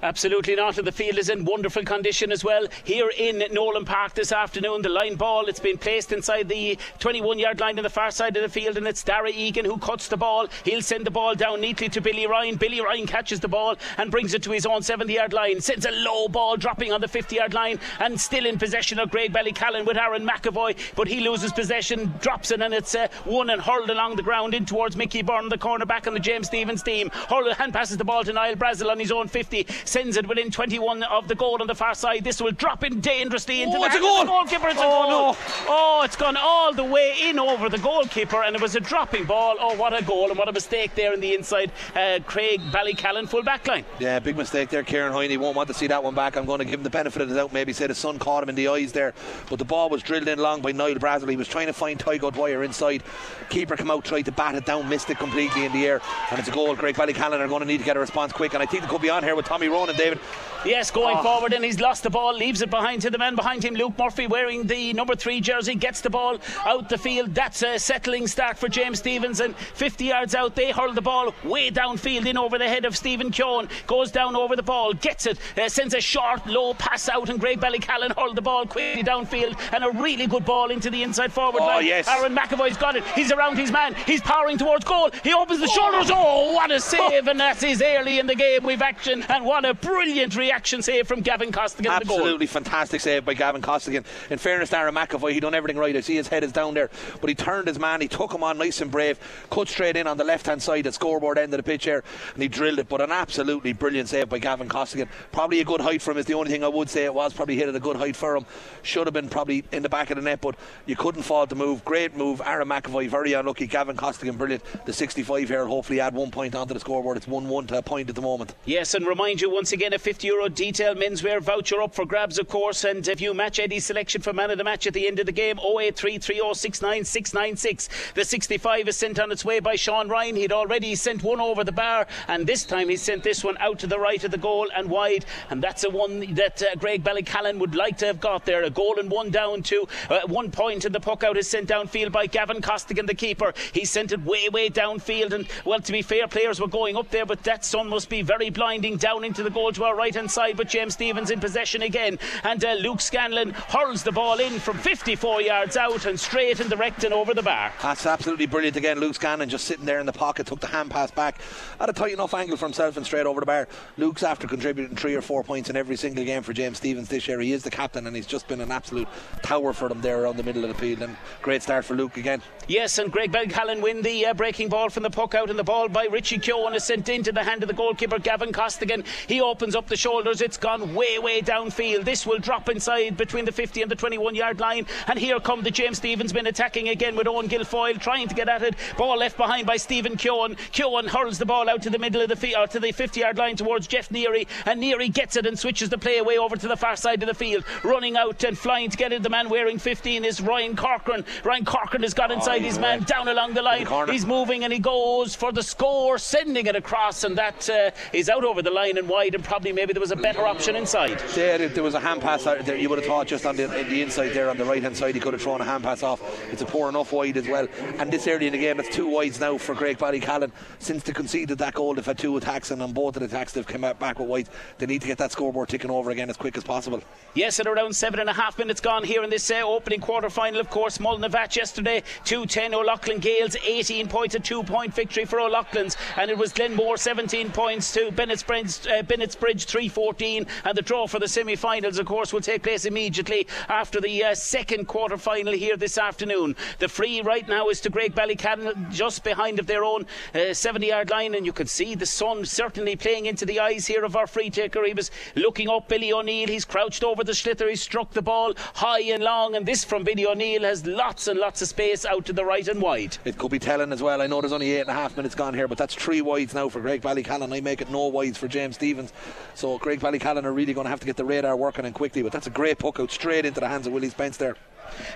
Absolutely 0.02 0.55
not. 0.55 0.79
And 0.79 0.87
the 0.87 0.93
field 0.93 1.19
is 1.19 1.29
in 1.29 1.44
wonderful 1.44 1.85
condition 1.85 2.32
as 2.32 2.44
well. 2.44 2.67
Here 2.85 3.11
in 3.17 3.43
Nowlan 3.52 3.85
Park 3.85 4.14
this 4.14 4.32
afternoon, 4.32 4.82
the 4.82 4.88
line 4.88 5.14
ball 5.17 5.46
it's 5.46 5.61
been 5.61 5.79
placed 5.79 6.12
inside 6.12 6.49
the 6.49 6.79
21 6.99 7.38
yard 7.38 7.61
line 7.61 7.79
on 7.79 7.82
the 7.82 7.91
far 7.91 8.11
side 8.11 8.37
of 8.37 8.43
the 8.43 8.49
field, 8.49 8.76
and 8.76 8.87
it's 8.87 9.02
Dara 9.02 9.31
Egan 9.31 9.64
who 9.64 9.79
cuts 9.79 10.08
the 10.08 10.17
ball. 10.17 10.46
He'll 10.64 10.82
send 10.82 11.06
the 11.06 11.11
ball 11.11 11.35
down 11.35 11.61
neatly 11.61 11.88
to 11.91 12.00
Billy 12.00 12.26
Ryan. 12.26 12.56
Billy 12.56 12.81
Ryan 12.81 13.06
catches 13.06 13.41
the 13.41 13.49
ball 13.49 13.76
and 13.99 14.11
brings 14.11 14.35
it 14.35 14.43
to 14.44 14.50
his 14.50 14.67
own 14.67 14.82
70 14.82 15.12
yard 15.12 15.32
line. 15.32 15.61
Sends 15.61 15.87
a 15.87 15.91
low 15.91 16.29
ball 16.29 16.56
dropping 16.56 16.93
on 16.93 17.00
the 17.00 17.08
50 17.08 17.37
yard 17.37 17.55
line 17.55 17.79
and 18.00 18.20
still 18.20 18.46
in 18.46 18.58
possession 18.58 18.99
of 18.99 19.11
Graigue 19.11 19.32
Ballycallan 19.32 19.87
with 19.87 19.96
Aaron 19.96 20.26
McAvoy, 20.26 20.76
but 20.96 21.08
he 21.08 21.20
loses 21.20 21.52
possession, 21.52 22.12
drops 22.20 22.50
it, 22.50 22.61
and 22.61 22.75
it's 22.75 22.94
uh, 22.94 23.08
won 23.26 23.50
and 23.50 23.61
hurled 23.62 23.91
along 23.91 24.17
the 24.17 24.23
ground 24.23 24.55
in 24.55 24.64
towards 24.67 24.96
Mickey 24.96 25.23
Byrne, 25.23 25.49
the 25.49 25.58
cornerback 25.58 26.06
on 26.06 26.14
the 26.14 26.20
James 26.20 26.46
Stephens 26.46 26.82
team. 26.82 27.11
Hurl 27.29 27.55
hand 27.55 27.73
passes 27.73 27.96
the 27.96 28.05
ball 28.05 28.25
to 28.25 28.32
Niall 28.32 28.56
Brazel 28.56 28.91
on 28.91 28.99
his 28.99 29.12
own 29.12 29.29
50, 29.29 29.67
sends 29.89 30.17
it 30.17 30.27
within 30.27 30.51
21 30.51 31.03
of 31.05 31.29
the 31.29 31.35
goal 31.35 31.59
on 31.61 31.67
the 31.67 31.75
far 31.75 31.95
side. 31.95 32.25
This 32.25 32.41
will 32.41 32.53
drop 32.53 32.85
in 32.85 33.01
dangerously 33.01 33.63
into 33.63 33.77
oh, 33.77 33.81
the, 33.81 33.87
it's 33.87 33.97
a 33.97 34.01
goal. 34.01 34.21
the 34.21 34.25
goalkeeper. 34.27 34.69
It's 34.69 34.81
oh, 34.81 34.83
a 34.83 35.11
goal. 35.11 35.33
No. 35.33 35.39
Oh, 35.69 36.03
it's 36.05 36.17
gone 36.17 36.37
all 36.37 36.73
the 36.73 36.85
way 36.85 37.15
in 37.23 37.39
over 37.39 37.69
the 37.69 37.79
goalkeeper, 37.79 38.43
and 38.43 38.55
it 38.57 38.63
was 38.63 38.77
a 38.77 38.81
dropping 38.81 39.25
ball. 39.25 39.57
Oh, 39.59 39.77
what 39.77 39.99
a 39.99 40.05
goal 40.05 40.31
and 40.31 40.39
what 40.39 40.49
a 40.49 40.53
mistake 40.53 40.95
there 40.95 41.13
in 41.13 41.21
the 41.21 41.35
inside. 41.35 41.73
Uh, 41.95 42.19
Graigue 42.27 42.71
Ballycallan 42.71 43.29
full 43.29 43.43
back 43.43 43.67
line. 43.67 43.85
Yeah, 43.99 44.19
big 44.19 44.37
mistake 44.37 44.71
there. 44.71 44.83
Kieran 44.83 45.13
Hoyne 45.13 45.39
won't 45.39 45.57
want 45.57 45.69
to 45.69 45.75
see 45.75 45.87
that 45.87 46.03
one 46.03 46.15
back. 46.15 46.37
I'm 46.37 46.47
going 46.47 46.59
to 46.59 46.65
give 46.65 46.75
him 46.75 46.85
the 46.85 46.91
benefit 46.91 47.23
of 47.23 47.29
the 47.29 47.35
doubt. 47.35 47.53
Maybe 47.53 47.73
say 47.73 47.87
the 47.87 47.95
sun 47.95 48.19
caught 48.19 48.43
him 48.43 48.49
in 48.49 48.55
the 48.55 48.69
eyes 48.69 48.93
there, 48.93 49.15
but 49.49 49.59
the 49.59 49.65
ball 49.65 49.89
was 49.89 50.03
drilled 50.03 50.29
in 50.29 50.39
long 50.39 50.61
by 50.61 50.73
Niall 50.73 50.95
Brazel. 50.97 51.29
He 51.29 51.37
was 51.37 51.49
trying 51.49 51.67
to 51.67 51.73
find 51.73 51.99
Tygo 51.99 52.33
Dwyer 52.33 52.65
inside. 52.65 53.03
Keeper 53.51 53.77
come 53.77 53.91
out, 53.91 54.05
tried 54.05 54.23
to 54.23 54.33
bat 54.33 54.55
it 54.55 54.65
down, 54.65 54.89
missed 54.89 55.11
it 55.11 55.19
completely 55.19 55.65
in 55.65 55.73
the 55.73 55.87
air, 55.87 56.01
and 56.31 56.39
it's 56.39 56.49
a 56.49 56.53
goal. 56.53 56.75
Graigue 56.75 56.95
Ballycallan 56.95 57.41
are 57.41 57.49
going 57.49 57.61
to 57.61 57.67
need 57.67 57.79
to 57.79 57.85
get 57.85 57.97
a 57.97 58.01
response 58.01 58.33
quick, 58.33 58.55
and 58.55 58.63
I 58.63 58.67
think 58.67 58.83
they 58.83 58.89
could 58.89 59.03
be 59.03 59.11
on 59.11 59.23
here 59.23 59.37
with 59.37 59.47
Tommy 59.47 59.69
Ronan, 59.75 59.97
David. 59.97 60.21
Yes, 60.65 60.91
going 60.91 61.19
oh. 61.19 61.23
forward, 61.23 61.53
and 61.53 61.62
he's 61.62 61.79
lost 61.79 62.05
the 62.05 62.11
ball, 62.11 62.35
leaves 62.35 62.62
it 62.62 62.71
behind 62.71 63.03
to 63.03 63.11
the 63.11 63.19
man 63.19 63.35
behind 63.35 63.62
him, 63.62 63.75
Luke 63.75 63.99
Murphy, 63.99 64.26
wearing 64.26 64.67
the 64.67 64.94
number 64.94 65.15
three 65.15 65.41
jersey, 65.43 65.75
gets 65.75 66.00
the 66.00 66.09
ball 66.09 66.38
out 66.65 66.88
the 66.88 66.97
field. 66.97 67.35
That's 67.35 67.62
a 67.62 67.79
settling 67.79 68.26
start 68.26 68.56
for 68.56 68.69
James 68.69 69.00
Stephens, 69.00 69.41
and 69.41 69.55
50 69.55 70.06
yards 70.06 70.35
out, 70.35 70.56
they 70.56 70.71
hurl 70.71 70.94
the 70.94 71.03
ball 71.03 71.35
way 71.44 71.71
downfield 71.71 72.25
in 72.25 72.38
over 72.38 72.56
the 72.56 72.67
head 72.67 72.87
of 72.87 72.97
Stephen 72.97 73.31
Keoghan, 73.31 73.69
goes 73.87 74.11
down 74.11 74.37
over 74.37 74.56
the 74.56 74.62
ball, 74.62 74.94
gets 74.94 75.26
it, 75.26 75.38
uh, 75.59 75.69
sends 75.69 75.93
a 75.93 76.00
short, 76.00 76.47
low 76.47 76.73
pass 76.73 77.11
out, 77.11 77.29
and 77.29 77.38
Graigue 77.38 77.61
Ballycallan 77.61 78.17
hurled 78.17 78.37
the 78.37 78.43
ball 78.43 78.65
quickly 78.65 79.03
downfield, 79.03 79.61
and 79.75 79.85
a 79.85 79.91
really 79.91 80.27
good 80.27 80.47
ball 80.47 80.70
into 80.70 80.88
the 80.88 81.03
inside 81.03 81.31
forward 81.31 81.61
oh, 81.61 81.67
line. 81.67 81.85
Yes. 81.85 82.09
Aaron 82.09 82.35
McAvoy's 82.35 82.79
got 82.79 82.97
it, 82.97 83.05
he's 83.09 83.32
around 83.32 83.59
his 83.59 83.70
man, 83.70 83.94
he's 84.06 84.23
powering 84.23 84.56
towards 84.56 84.87
goal, 84.87 85.11
he 85.23 85.35
opens 85.35 85.61
the 85.61 85.69
oh. 85.69 85.75
shoulders, 85.75 86.11
oh, 86.11 86.55
what 86.55 86.70
a 86.70 86.81
save, 86.81 87.29
and 87.29 87.38
that 87.38 87.62
is 87.62 87.82
early 87.82 88.19
in 88.19 88.27
the 88.27 88.35
game 88.35 88.62
We've 88.65 88.81
action, 88.81 89.23
and 89.29 89.44
what 89.44 89.64
a 89.65 89.75
brilliant 89.75 90.37
reaction 90.37 90.83
save 90.83 91.07
from 91.07 91.21
Gavin 91.21 91.53
Costigan. 91.53 91.93
Absolutely 91.93 92.47
fantastic 92.47 93.01
save 93.01 93.25
by 93.25 93.35
Gavin 93.35 93.63
Costigan. 93.63 94.05
In 94.31 94.39
fairness, 94.39 94.73
Aaron 94.73 94.95
McAvoy, 94.95 95.33
he 95.33 95.41
done 95.41 95.55
everything 95.55 95.79
right. 95.79 95.97
I 95.97 96.01
see 96.01 96.17
his 96.17 96.29
head 96.29 96.45
is 96.45 96.53
down 96.53 96.75
there, 96.75 96.91
but 97.21 97.29
he 97.29 97.35
turned 97.35 97.69
his 97.69 97.79
man, 97.79 98.01
he 98.01 98.09
took 98.09 98.33
him 98.33 98.43
on 98.43 98.59
nice 98.59 98.81
and 98.81 98.91
brave, 98.91 99.19
cut 99.51 99.69
straight 99.69 99.97
in 99.97 100.07
on 100.07 100.17
the 100.17 100.25
left 100.25 100.47
hand 100.47 100.63
side, 100.63 100.87
at 100.87 100.95
scoreboard 100.95 101.39
end 101.39 101.53
of 101.55 101.59
the 101.59 101.63
pitch 101.63 101.85
here, 101.85 102.05
and 102.35 102.43
he 102.43 102.49
drilled 102.49 102.79
it. 102.79 102.89
But 102.89 103.01
an 103.01 103.13
absolutely 103.13 103.73
brilliant 103.73 104.09
save 104.09 104.29
by 104.29 104.39
Gavin 104.39 104.69
Costigan. 104.69 105.09
Probably 105.33 105.61
a 105.61 105.65
good 105.65 105.81
height 105.81 106.03
for 106.03 106.13
him 106.13 106.19
is 106.19 106.27
the 106.27 106.35
only 106.35 106.51
thing 106.51 106.65
I 106.65 106.69
would 106.69 106.91
say. 106.91 107.05
It 107.05 107.15
was 107.15 107.33
probably 107.33 107.57
hit 107.57 107.69
at 107.69 107.75
a 107.75 107.81
good 107.81 107.97
height 107.97 108.17
for 108.17 108.37
him. 108.37 108.47
Should 108.83 109.07
have 109.07 109.15
been 109.15 109.29
probably 109.29 109.65
in 109.73 109.83
the 109.83 109.89
back 109.89 110.11
of 110.11 110.17
the 110.17 110.23
net, 110.23 110.41
but 110.41 110.57
you 110.87 110.97
couldn't 110.97 111.23
fault 111.23 111.49
the 111.49 111.57
move. 111.57 111.85
Great 111.85 112.17
move. 112.17 112.41
Aaron 112.45 112.69
McAvoy, 112.69 113.09
very 113.09 113.33
unlucky. 113.33 113.67
Gavin 113.67 113.97
Costigan, 113.97 114.37
brilliant. 114.37 114.63
The 114.85 114.93
65 114.93 115.49
here, 115.49 115.67
hopefully 115.67 116.01
add 116.01 116.15
one 116.15 116.31
point 116.31 116.55
onto 116.55 116.75
the 116.75 116.81
scoreboard. 116.81 117.17
It's 117.17 117.29
1 117.29 117.49
1 117.49 117.67
to 117.69 117.79
a 117.79 117.83
point 117.83 118.09
at 118.09 118.15
the 118.15 118.23
moment. 118.23 118.55
Yes, 118.65 118.95
and 118.95 119.07
remind 119.07 119.41
you 119.41 119.54
once 119.55 119.71
again 119.71 119.93
a 119.93 119.99
50 119.99 120.27
euro 120.27 120.49
detail 120.49 120.97
menswear 120.97 121.41
voucher 121.41 121.81
up 121.81 121.95
for 121.95 122.05
grabs, 122.05 122.41
of 122.41 122.49
course. 122.49 122.83
And 122.83 123.06
if 123.06 123.21
you 123.21 123.33
match 123.33 123.61
Eddie's 123.61 123.87
selection 123.87 124.21
for 124.21 124.33
man 124.33 124.51
of 124.51 124.59
the 124.59 124.65
match 124.65 124.89
at 124.89 124.95
the 124.95 125.06
end 125.06 125.21
of 125.21 125.27
the 125.27 125.33
game, 125.33 125.59
0833069696. 125.59 128.15
The 128.15 128.25
65 128.25 128.89
is 128.89 128.97
sent 128.97 129.21
on 129.21 129.31
its 129.31 129.45
way 129.45 129.61
by 129.61 129.77
Sean 129.77 130.09
Ryan. 130.09 130.35
He'd 130.35 130.51
already 130.51 130.97
sent 130.97 131.23
one 131.23 131.41
over 131.41 131.62
the 131.62 131.71
bar, 131.71 132.09
and 132.27 132.49
this 132.49 132.65
time 132.65 132.89
he 132.89 132.97
sent 132.97 133.23
this 133.23 133.45
one 133.45 133.56
out 133.59 133.79
to 133.79 133.87
the 133.87 134.01
right 134.01 134.25
of 134.25 134.33
the 134.33 134.39
goal 134.39 134.67
and 134.75 134.91
wide. 134.91 135.25
And 135.51 135.62
that's 135.62 135.85
a 135.85 135.91
one 135.91 136.35
that 136.35 136.61
uh, 136.61 136.75
Graigue 136.75 137.05
Ballycallan 137.05 137.61
would 137.61 137.77
like 137.77 137.97
to 137.99 138.06
have 138.06 138.19
got 138.19 138.45
there. 138.45 138.65
A 138.65 138.71
goal 138.71 138.97
and 138.99 139.09
one 139.09 139.31
down 139.31 139.62
to 139.65 139.87
uh, 140.11 140.23
one 140.27 140.51
point, 140.51 140.85
and 140.85 140.93
the 140.93 140.99
puck 140.99 141.23
out 141.23 141.37
is 141.37 141.49
sent 141.49 141.69
downfield 141.69 142.11
by 142.11 142.27
Gavin 142.27 142.61
Costigan, 142.61 143.06
the 143.06 143.15
keeper. 143.15 143.55
He 143.73 143.85
sent 143.85 144.11
it 144.11 144.25
way, 144.25 144.49
way 144.49 144.69
downfield. 144.69 145.33
And 145.33 145.47
well, 145.65 145.79
to 145.79 145.93
be 145.93 146.03
fair, 146.03 146.27
players 146.27 146.61
were 146.61 146.67
going 146.67 146.97
up 146.97 147.11
there, 147.11 147.25
but 147.25 147.45
that 147.45 147.65
sun 147.65 147.89
must 147.89 148.09
be 148.09 148.23
very 148.23 148.51
blinding 148.51 148.97
down 148.97 149.23
into 149.23 149.44
the 149.44 149.50
goal 149.50 149.73
to 149.73 149.85
our 149.85 149.94
right 149.94 150.14
hand 150.14 150.31
side. 150.31 150.56
But 150.56 150.69
James 150.69 150.94
Stephens 150.94 151.31
in 151.31 151.41
possession 151.41 151.82
again, 151.82 152.19
and 152.43 152.64
uh, 152.64 152.75
Luke 152.75 153.00
Scanlon 153.00 153.50
hurls 153.50 154.02
the 154.02 154.12
ball 154.12 154.41
in 154.41 154.58
from 154.58 154.79
54 154.79 155.43
yards 155.43 155.76
out 155.76 156.06
and 156.06 156.19
straight 156.19 156.61
in 156.61 156.69
the 156.69 156.76
rectum 156.76 157.12
over 157.12 157.35
the 157.35 157.43
bar. 157.43 157.73
That's 157.82 158.06
absolutely 158.06 158.46
brilliant 158.46 158.76
again. 158.76 158.99
Luke 158.99 159.14
Scanlon 159.14 159.49
just 159.49 159.64
sitting 159.64 159.85
there 159.85 160.00
in 160.00 160.06
the 160.06 160.12
pocket, 160.12 160.46
took 160.46 160.61
the 160.61 160.67
hand 160.67 160.91
pass 160.91 161.11
back 161.11 161.41
at 161.81 161.88
a 161.88 161.93
tight 161.93 162.12
enough 162.12 162.35
angle 162.35 162.56
for 162.56 162.67
himself 162.67 162.96
and 162.96 163.06
straight 163.06 163.26
over 163.26 163.41
the 163.41 163.46
bar. 163.46 163.69
Luke's 163.96 164.23
after 164.23 164.46
contributing 164.46 164.96
three 164.96 165.15
or 165.15 165.22
four 165.22 165.44
points 165.44 165.70
in 165.70 165.77
every 165.77 165.96
single 165.96 166.24
game 166.24 166.43
for 166.43 166.53
James 166.53 166.79
Stephens 166.79 167.08
this 167.08 167.29
year. 167.29 167.41
He 167.41 167.53
is 167.53 167.63
the 167.63 167.70
captain 167.70 168.06
and 168.06 168.17
he's 168.17 168.27
just 168.27 168.48
been 168.48 168.60
an 168.60 168.72
absolute 168.72 169.08
tower 169.43 169.72
for 169.72 169.89
them 169.89 170.01
there 170.01 170.22
around 170.22 170.36
the 170.36 170.43
middle 170.43 170.65
of 170.65 170.69
the 170.69 170.74
field. 170.74 171.03
And 171.03 171.17
great 171.43 171.63
start 171.63 171.84
for 171.84 171.94
Luke 171.94 172.17
again. 172.17 172.43
Yes, 172.67 172.98
and 172.98 173.13
Graigue 173.13 173.31
Ballycallan 173.31 173.82
win 173.82 174.01
the 174.03 174.27
uh, 174.27 174.34
breaking 174.34 174.69
ball 174.70 174.89
from 174.89 175.03
the 175.03 175.10
puck 175.10 175.34
out, 175.34 175.51
and 175.51 175.58
the 175.58 175.65
ball 175.65 175.89
by 175.89 176.06
Richie 176.06 176.39
Keoghan 176.39 176.74
is 176.74 176.84
sent 176.84 177.08
into 177.08 177.31
the 177.31 177.44
hand 177.44 177.63
of 177.63 177.69
the 177.69 177.74
goalkeeper 177.74 178.19
Gavin 178.19 178.53
Costigan. 178.53 179.05
He 179.27 179.33
opens 179.41 179.74
up 179.74 179.88
the 179.88 179.96
shoulders. 179.96 180.41
It's 180.41 180.56
gone 180.56 180.94
way, 180.94 181.19
way 181.19 181.43
downfield. 181.43 182.05
This 182.05 182.26
will 182.26 182.38
drop 182.38 182.69
inside 182.69 183.17
between 183.17 183.44
the 183.44 183.53
50 183.53 183.82
and 183.82 183.91
the 183.91 183.96
21 183.96 184.34
yard 184.34 184.60
line. 184.60 184.86
And 185.06 185.19
here 185.19 185.41
come 185.41 185.62
the 185.62 185.70
James 185.70 185.98
Stephens 185.98 186.34
men 186.34 186.46
attacking 186.46 186.88
again 186.88 187.17
with 187.17 187.26
Owen 187.26 187.48
Guilfoyle 187.48 188.00
trying 188.00 188.29
to 188.29 188.34
get 188.34 188.48
at 188.48 188.62
it. 188.62 188.74
Ball 188.96 189.19
left 189.19 189.36
behind 189.36 189.67
by 189.67 189.76
Stephen 189.76 190.17
Keoghan. 190.17 190.56
Keoghan 190.72 191.08
hurls 191.08 191.38
the 191.38 191.46
ball 191.46 191.69
out 191.69 191.82
to 191.82 191.91
the 191.91 191.98
middle 191.98 192.20
of 192.20 192.29
the 192.29 192.36
field, 192.36 192.56
uh, 192.56 192.67
to 192.67 192.81
the 192.81 192.93
50 192.93 193.20
yard 193.20 193.38
line 193.38 193.56
towards 193.56 193.86
Jeff 193.86 194.08
Neary. 194.10 194.46
And 194.67 194.82
Neary 194.82 195.12
gets 195.12 195.36
it 195.36 195.46
and 195.46 195.58
switches 195.58 195.88
the 195.88 195.98
play 195.98 196.19
away 196.19 196.38
over 196.38 196.56
to 196.56 196.69
the 196.69 196.76
far 196.76 196.96
side 196.96 197.22
of 197.22 197.29
the 197.29 197.34
field. 197.34 197.64
Running 197.82 198.17
out 198.17 198.44
and 198.44 198.58
flying 198.58 198.91
to 198.91 198.96
get 198.96 199.12
it. 199.12 199.22
The 199.22 199.31
man 199.31 199.48
wearing 199.48 199.79
15 199.79 200.24
is 200.24 200.41
Ryan 200.41 200.76
Corcoran. 200.76 201.24
Ryan 201.44 201.64
Corcoran 201.64 202.03
has 202.03 202.14
got 202.14 202.31
inside 202.31 202.62
oh, 202.62 202.64
his 202.64 202.79
man 202.79 203.03
down 203.05 203.29
along 203.29 203.55
the 203.55 203.62
line. 203.62 203.84
The 203.84 204.12
he's 204.12 204.26
moving 204.26 204.64
and 204.64 204.72
he 204.72 204.79
goes 204.79 205.34
for 205.34 205.53
the 205.53 205.62
score, 205.62 206.19
sending 206.19 206.67
it 206.67 206.76
across, 206.76 207.24
and 207.24 207.36
that 207.38 207.69
uh, 207.70 207.91
is 208.12 208.29
out 208.29 208.44
over 208.44 208.62
the 208.62 208.70
line 208.70 208.98
and 208.98 209.08
wide. 209.08 209.24
And 209.33 209.45
probably 209.45 209.73
maybe 209.73 209.93
there 209.93 210.01
was 210.01 210.11
a 210.11 210.17
better 210.17 210.45
option 210.45 210.77
inside. 210.77 211.19
There, 211.35 211.69
there 211.69 211.83
was 211.83 211.95
a 211.95 212.01
hand 212.01 212.21
pass 212.21 212.47
out 212.47 212.67
there. 212.67 212.77
You 212.77 212.89
would 212.91 212.99
have 212.99 213.07
thought 213.07 213.27
just 213.29 213.47
on 213.47 213.57
the, 213.57 213.69
the 213.69 214.03
inside 214.03 214.31
there 214.31 214.51
on 214.51 214.59
the 214.59 214.65
right 214.65 214.83
hand 214.83 214.97
side, 214.97 215.15
he 215.15 215.21
could 215.21 215.33
have 215.33 215.43
thrown 215.43 215.61
a 215.61 215.65
hand 215.65 215.85
pass 215.85 216.03
off. 216.03 216.21
It's 216.53 216.63
a 216.63 216.67
poor 216.67 216.89
enough 216.89 217.13
wide 217.13 217.37
as 217.37 217.49
well. 217.49 217.69
And 217.99 218.13
this 218.13 218.27
early 218.27 218.47
in 218.47 218.53
the 218.53 218.59
game, 218.59 218.81
it's 218.81 218.95
two 218.95 219.09
wides 219.09 219.41
now 219.41 219.57
for 219.57 219.75
Graigue 219.75 219.99
Ballycallan. 219.99 220.51
Since 220.81 221.05
they 221.05 221.13
conceded 221.13 221.59
that 221.59 221.75
goal, 221.75 221.95
they've 221.95 222.05
had 222.05 222.19
two 222.19 222.37
attacks, 222.37 222.71
and 222.71 222.83
on 222.83 222.93
both 222.93 223.17
of 223.17 223.21
the 223.21 223.27
attacks, 223.27 223.53
they've 223.53 223.67
come 223.67 223.85
out 223.85 223.99
back 223.99 224.19
with 224.19 224.29
wides. 224.29 224.51
They 224.79 224.87
need 224.87 225.01
to 225.03 225.07
get 225.07 225.19
that 225.19 225.33
scoreboard 225.33 225.69
ticking 225.69 225.91
over 225.91 226.11
again 226.11 226.29
as 226.29 226.37
quick 226.37 226.57
as 226.57 226.65
possible. 226.65 227.03
Yes, 227.35 227.61
at 227.61 227.67
around 227.67 227.95
seven 227.95 228.21
and 228.21 228.29
a 228.29 228.33
half 228.33 228.59
minutes 228.59 228.81
gone 228.81 229.05
here 229.05 229.23
in 229.23 229.31
this 229.31 229.51
uh, 229.51 229.63
opening 229.63 230.01
quarter 230.01 230.31
final, 230.31 230.61
of 230.61 230.71
course. 230.71 230.99
Mullinavat 230.99 231.57
yesterday, 231.57 232.03
2 232.25 232.47
10. 232.47 232.75
O'Loughlin 232.75 233.21
Gaels, 233.21 233.57
18 233.65 234.09
points, 234.09 234.35
a 234.35 234.41
two 234.41 234.63
point 234.63 234.95
victory 234.95 235.25
for 235.25 235.41
O'Loughlin's. 235.41 235.97
And 236.17 236.31
it 236.31 236.39
was 236.39 236.53
Glenmore, 236.53 236.97
17 236.97 237.51
points 237.51 237.93
to 237.95 238.11
Bennett's 238.11 238.43
Bridge, 238.43 238.87
uh, 238.87 239.03
Bennett's 239.15 239.37
Bridge 239.37 239.67
314. 239.67 240.44
And 240.65 240.77
the 240.77 240.83
draw 240.83 241.06
for 241.06 241.21
the 241.21 241.29
semi 241.29 241.55
finals, 241.55 242.01
of 242.01 242.06
course, 242.06 242.33
will 242.33 242.41
take 242.41 242.65
place 242.65 242.85
immediately 242.85 243.47
after 243.69 244.01
the 244.01 244.25
uh, 244.25 244.35
second 244.35 244.89
quarter 244.89 245.17
final 245.17 245.53
here 245.53 245.77
this 245.77 245.99
afternoon. 245.99 246.56
The 246.81 246.89
free 246.89 247.21
right 247.21 247.47
now 247.47 247.69
is 247.69 247.81
to 247.83 247.93
Graigue-Ballycallan, 247.93 248.91
just 248.91 249.23
behind 249.23 249.61
of 249.61 249.69
their 249.69 249.85
own 249.85 250.06
uh, 250.35 250.53
70 250.53 250.89
yard 250.89 251.11
line. 251.11 251.37
And 251.37 251.47
you 251.47 251.53
can 251.53 251.69
see 251.69 251.94
the 251.94 252.06
sun 252.06 252.44
certainly 252.44 252.97
playing 252.97 253.27
into 253.27 253.47
the 253.47 253.61
eyes 253.61 253.87
here 253.87 254.05
of 254.05 254.17
our 254.17 254.27
free 254.27 254.51
taker. 254.51 254.85
He 254.85 254.94
was 254.94 255.13
looking 255.37 255.69
up 255.69 255.87
Billy 255.87 256.13
O'Neill, 256.13 256.49
he's 256.49 256.65
crouched 256.65 257.05
over 257.05 257.23
the 257.23 257.31
sliotar. 257.31 257.71
He 257.71 257.77
struck 257.77 258.11
the 258.11 258.23
ball 258.23 258.55
high 258.75 259.03
and 259.03 259.23
long, 259.23 259.55
and 259.55 259.65
this 259.65 259.85
from 259.85 260.03
Billy 260.03 260.27
O'Neill 260.27 260.63
has 260.63 260.85
lots 260.87 261.29
and 261.29 261.39
lots 261.39 261.63
of 261.63 261.69
space 261.69 262.05
out 262.05 262.25
to 262.27 262.33
the 262.33 262.44
right 262.44 262.67
and 262.67 262.83
wide. 262.83 263.17
It 263.25 263.39
could 263.39 263.53
be 263.53 263.61
telling 263.61 263.93
as 263.93 264.03
well. 264.03 264.21
I 264.21 264.27
know 264.27 264.41
there's 264.41 264.53
only 264.53 264.73
eight 264.73 264.81
and 264.81 264.91
a 264.91 264.94
half 264.94 265.17
minutes 265.17 265.37
gone 265.37 265.55
here, 265.55 265.69
but 265.69 265.79
that's 265.79 265.94
three 265.94 266.21
wides 266.21 266.53
now 266.53 266.69
for 266.69 266.81
Graigue-Ballycallan. 266.81 267.55
I 267.55 267.61
make 267.61 267.81
it 267.81 267.93
no 267.93 268.09
wides 268.09 268.39
for 268.39 268.49
James 268.49 268.77
Stephens. 269.08 269.55
So 269.55 269.79
Graigue-Ballycallan 269.79 270.44
are 270.44 270.53
really 270.53 270.75
going 270.75 270.84
to 270.84 270.91
have 270.91 271.01
to 271.01 271.06
get 271.06 271.17
the 271.17 271.25
radar 271.25 271.56
working 271.56 271.84
and 271.84 271.94
quickly. 271.94 272.23
But 272.23 272.32
that's 272.32 272.46
a 272.46 272.51
great 272.51 272.79
puck 272.79 273.01
out 273.01 273.11
straight 273.11 273.44
into 273.44 273.61
the 273.61 273.69
hands 273.69 273.87
of 273.87 273.93
Willie 273.93 274.11
Spence 274.11 274.37
there. 274.37 274.56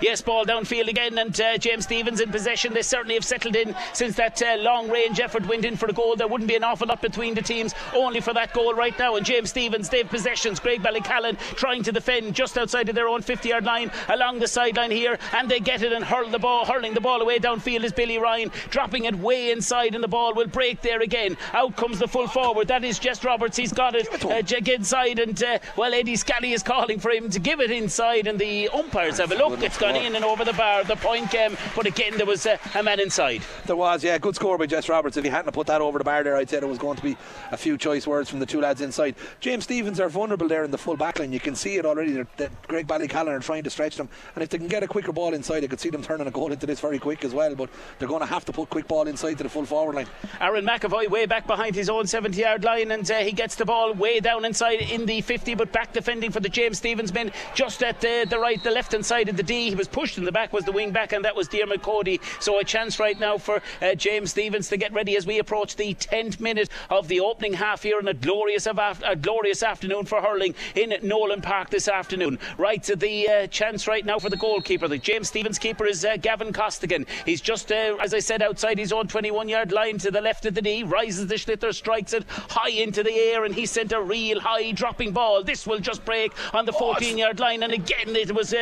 Yes, 0.01 0.23
ball 0.23 0.45
downfield 0.45 0.89
again, 0.89 1.19
and 1.19 1.39
uh, 1.41 1.59
James 1.59 1.85
Stephens 1.85 2.21
in 2.21 2.31
possession. 2.31 2.75
They 2.75 2.83
certainly 2.83 3.15
have 3.15 3.25
settled 3.25 3.57
in 3.57 3.75
since 3.93 4.17
that 4.17 4.41
uh, 4.43 4.57
long 4.59 4.91
range 4.91 5.21
effort 5.21 5.47
went 5.47 5.65
in 5.65 5.77
for 5.77 5.87
the 5.87 5.93
goal. 5.93 6.17
There 6.17 6.29
wouldn't 6.29 6.49
be 6.49 6.57
an 6.57 6.65
awful 6.65 6.89
lot 6.89 7.03
between 7.03 7.35
the 7.35 7.43
teams, 7.43 7.75
only 7.95 8.21
for 8.21 8.33
that 8.35 8.53
goal 8.53 8.75
right 8.75 8.99
now. 8.99 9.17
And 9.17 9.25
James 9.25 9.51
Stephens, 9.51 9.89
they've 9.89 10.09
possessions. 10.09 10.61
Graigue-Ballycallan 10.61 11.39
trying 11.57 11.83
to 11.85 11.93
defend 11.93 12.35
just 12.35 12.59
outside 12.59 12.89
of 12.89 12.95
their 12.95 13.09
own 13.09 13.23
50 13.23 13.49
yard 13.49 13.65
line 13.65 13.91
along 14.09 14.39
the 14.39 14.49
sideline 14.49 14.91
here, 14.91 15.19
and 15.35 15.49
they 15.49 15.61
get 15.61 15.83
it 15.83 15.93
and 15.93 16.05
hurl 16.05 16.29
the 16.29 16.39
ball. 16.39 16.65
Hurling 16.65 16.95
the 16.95 17.01
ball 17.01 17.21
away 17.21 17.39
downfield 17.39 17.85
is 17.85 17.93
Billy 17.93 18.19
Ryan, 18.19 18.51
dropping 18.71 19.05
it 19.05 19.15
way 19.17 19.51
inside, 19.51 19.95
and 19.95 20.03
the 20.03 20.09
ball 20.09 20.35
will 20.35 20.47
break 20.47 20.83
there 20.83 21.01
again. 21.01 21.37
Out 21.53 21.77
comes 21.77 21.99
the 21.99 22.09
full 22.09 22.29
forward. 22.29 22.69
That 22.69 22.85
is 22.85 22.99
Jess 22.99 23.25
Roberts. 23.25 23.57
He's 23.57 23.73
got 23.73 23.95
it 23.95 24.25
uh, 24.25 24.43
inside, 24.73 25.19
and 25.19 25.43
uh, 25.43 25.59
well, 25.77 25.95
Eddie 25.95 26.17
Scally 26.17 26.53
is 26.53 26.63
calling 26.63 26.99
for 26.99 27.11
him 27.11 27.31
to 27.31 27.39
give 27.39 27.61
it 27.61 27.71
inside, 27.71 28.27
and 28.27 28.39
the 28.39 28.69
umpires 28.69 29.19
have 29.19 29.33
a 29.33 29.35
look. 29.35 29.63
It's 29.69 29.77
gone 29.77 29.97
in 29.97 30.17
and 30.17 30.25
over 30.25 30.47
the 30.47 30.55
bar. 30.55 30.83
The 30.83 30.97
point 30.97 31.31
came, 31.31 31.55
but 31.77 31.85
again, 31.85 32.17
there 32.17 32.25
was 32.25 32.47
a, 32.47 32.59
a 32.75 32.83
man 32.83 33.01
inside. 33.01 33.43
There 33.67 33.77
was, 33.77 34.03
yeah, 34.03 34.17
good 34.17 34.35
score 34.35 34.57
by 34.57 34.65
Jess 34.65 34.89
Roberts. 34.89 35.19
If 35.19 35.25
he 35.25 35.29
hadn't 35.29 35.53
put 35.53 35.67
that 35.67 35.83
over 35.83 35.99
the 35.99 36.05
bar 36.05 36.25
there, 36.25 36.37
I'd 36.37 36.49
say 36.49 36.59
there 36.59 36.67
was 36.67 36.79
going 36.79 36.97
to 36.97 37.03
be 37.03 37.19
a 37.53 37.57
few 37.59 37.77
choice 37.77 38.07
words 38.07 38.31
from 38.31 38.39
the 38.39 38.47
two 38.47 38.63
lads 38.63 38.81
inside. 38.81 39.15
James 39.41 39.65
Stephens 39.65 40.01
are 40.01 40.09
vulnerable 40.09 40.49
there 40.49 40.65
in 40.65 40.71
the 40.71 40.79
full 40.79 40.97
back 40.97 41.19
line. 41.19 41.35
You 41.35 41.39
can 41.39 41.55
see 41.55 41.77
it 41.77 41.85
already. 41.85 42.13
They're, 42.13 42.27
they're, 42.39 42.49
Graigue-Ballycallan 42.67 43.29
are 43.29 43.41
trying 43.41 43.63
to 43.65 43.69
stretch 43.69 43.97
them, 43.97 44.09
and 44.35 44.43
if 44.43 44.49
they 44.49 44.57
can 44.57 44.69
get 44.69 44.83
a 44.83 44.89
quicker 44.89 45.13
ball 45.13 45.35
inside, 45.35 45.63
I 45.63 45.67
could 45.67 45.81
see 45.81 45.91
them 45.91 46.01
turning 46.01 46.27
a 46.27 46.31
goal 46.31 46.51
into 46.51 46.65
this 46.65 46.81
very 46.81 46.99
quick 46.99 47.23
as 47.23 47.35
well. 47.35 47.55
But 47.55 47.69
they're 47.99 48.09
going 48.09 48.23
to 48.23 48.27
have 48.27 48.47
to 48.47 48.53
put 48.53 48.71
quick 48.71 48.89
ball 48.89 49.07
inside 49.07 49.37
to 49.37 49.43
the 49.43 49.51
full 49.51 49.67
forward 49.67 49.97
line. 49.97 50.07
Aaron 50.41 50.65
McAvoy 50.65 51.11
way 51.11 51.27
back 51.27 51.47
behind 51.47 51.75
his 51.75 51.91
own 51.91 52.07
70 52.07 52.41
yard 52.41 52.65
line, 52.65 52.91
and 52.91 53.11
uh, 53.11 53.19
he 53.19 53.33
gets 53.33 53.55
the 53.55 53.67
ball 53.67 53.93
way 53.93 54.19
down 54.19 54.47
inside 54.47 54.81
in 54.81 55.05
the 55.05 55.21
50, 55.21 55.57
but 55.57 55.73
back 55.73 55.93
defending 55.93 56.31
for 56.31 56.41
the 56.41 56.49
James 56.49 56.79
Stephens 56.79 57.13
men 57.13 57.33
just 57.55 57.83
at 57.83 58.01
the, 58.01 58.27
the 58.31 58.39
right, 58.39 58.63
the 58.65 58.71
left 58.71 58.93
hand 58.93 59.05
side 59.05 59.29
of 59.29 59.37
the 59.37 59.43
D. 59.49 59.71
He 59.71 59.75
was 59.75 59.89
pushed 59.89 60.19
in 60.19 60.25
the 60.25 60.31
back, 60.31 60.53
was 60.53 60.65
the 60.67 60.73
wing 60.73 60.93
back, 60.93 61.13
and 61.13 61.25
that 61.25 61.35
was 61.35 61.49
Dear 61.49 61.67
Cody. 61.79 62.21
So 62.39 62.61
a 62.61 62.65
chance 62.65 63.01
right 63.01 63.19
now 63.19 63.39
for 63.39 63.63
uh, 63.81 63.95
James 63.95 64.31
Stephens 64.31 64.69
to 64.69 64.77
get 64.77 64.93
ready 64.93 65.17
as 65.17 65.27
we 65.27 65.39
approach 65.39 65.75
the 65.75 65.95
10th 65.95 66.39
minute 66.39 66.69
of 66.91 67.09
the 67.09 67.21
opening 67.21 67.55
half 67.55 67.83
here 67.83 67.99
in 67.99 68.09
a 68.09 68.15
glorious, 68.15 68.67
a 68.67 69.17
glorious 69.17 69.63
afternoon 69.63 70.05
for 70.05 70.21
hurling 70.21 70.55
in 70.75 70.95
Nowlan 71.03 71.41
Park 71.41 71.71
this 71.71 71.89
afternoon. 71.89 72.39
Right 72.59 72.83
to 72.83 72.95
the 72.95 73.27
uh, 73.27 73.47
chance 73.47 73.89
right 73.89 74.05
now 74.05 74.19
for 74.19 74.29
the 74.29 74.37
goalkeeper. 74.37 74.87
The 74.87 74.99
James 74.99 75.29
Stephens 75.29 75.59
keeper 75.59 75.87
is 75.87 76.05
uh, 76.05 76.19
Gavin 76.19 76.53
Costigan. 76.53 77.07
He's 77.25 77.41
just, 77.41 77.73
uh, 77.73 77.97
as 78.03 78.13
I 78.13 78.19
said, 78.19 78.43
outside 78.43 78.77
his 78.77 78.93
own 78.93 79.09
21 79.09 79.49
yard 79.49 79.73
line 79.73 79.97
to 79.99 80.11
the 80.11 80.21
left 80.21 80.45
of 80.45 80.55
the 80.55 80.63
knee, 80.63 80.83
rises 80.83 81.27
the 81.27 81.37
sliotar, 81.37 81.75
strikes 81.75 82.13
it 82.13 82.25
high 82.29 82.69
into 82.69 83.03
the 83.03 83.15
air, 83.15 83.45
and 83.47 83.55
he 83.55 83.65
sent 83.65 83.93
a 83.93 84.03
real 84.03 84.41
high 84.41 84.73
dropping 84.73 85.13
ball. 85.13 85.43
This 85.43 85.67
will 85.67 85.79
just 85.79 86.05
break 86.05 86.33
on 86.55 86.67
the 86.67 86.73
14 86.73 87.17
yard 87.17 87.41
line, 87.41 87.63
and 87.63 87.73
again 87.73 88.15
it 88.15 88.35
was 88.35 88.53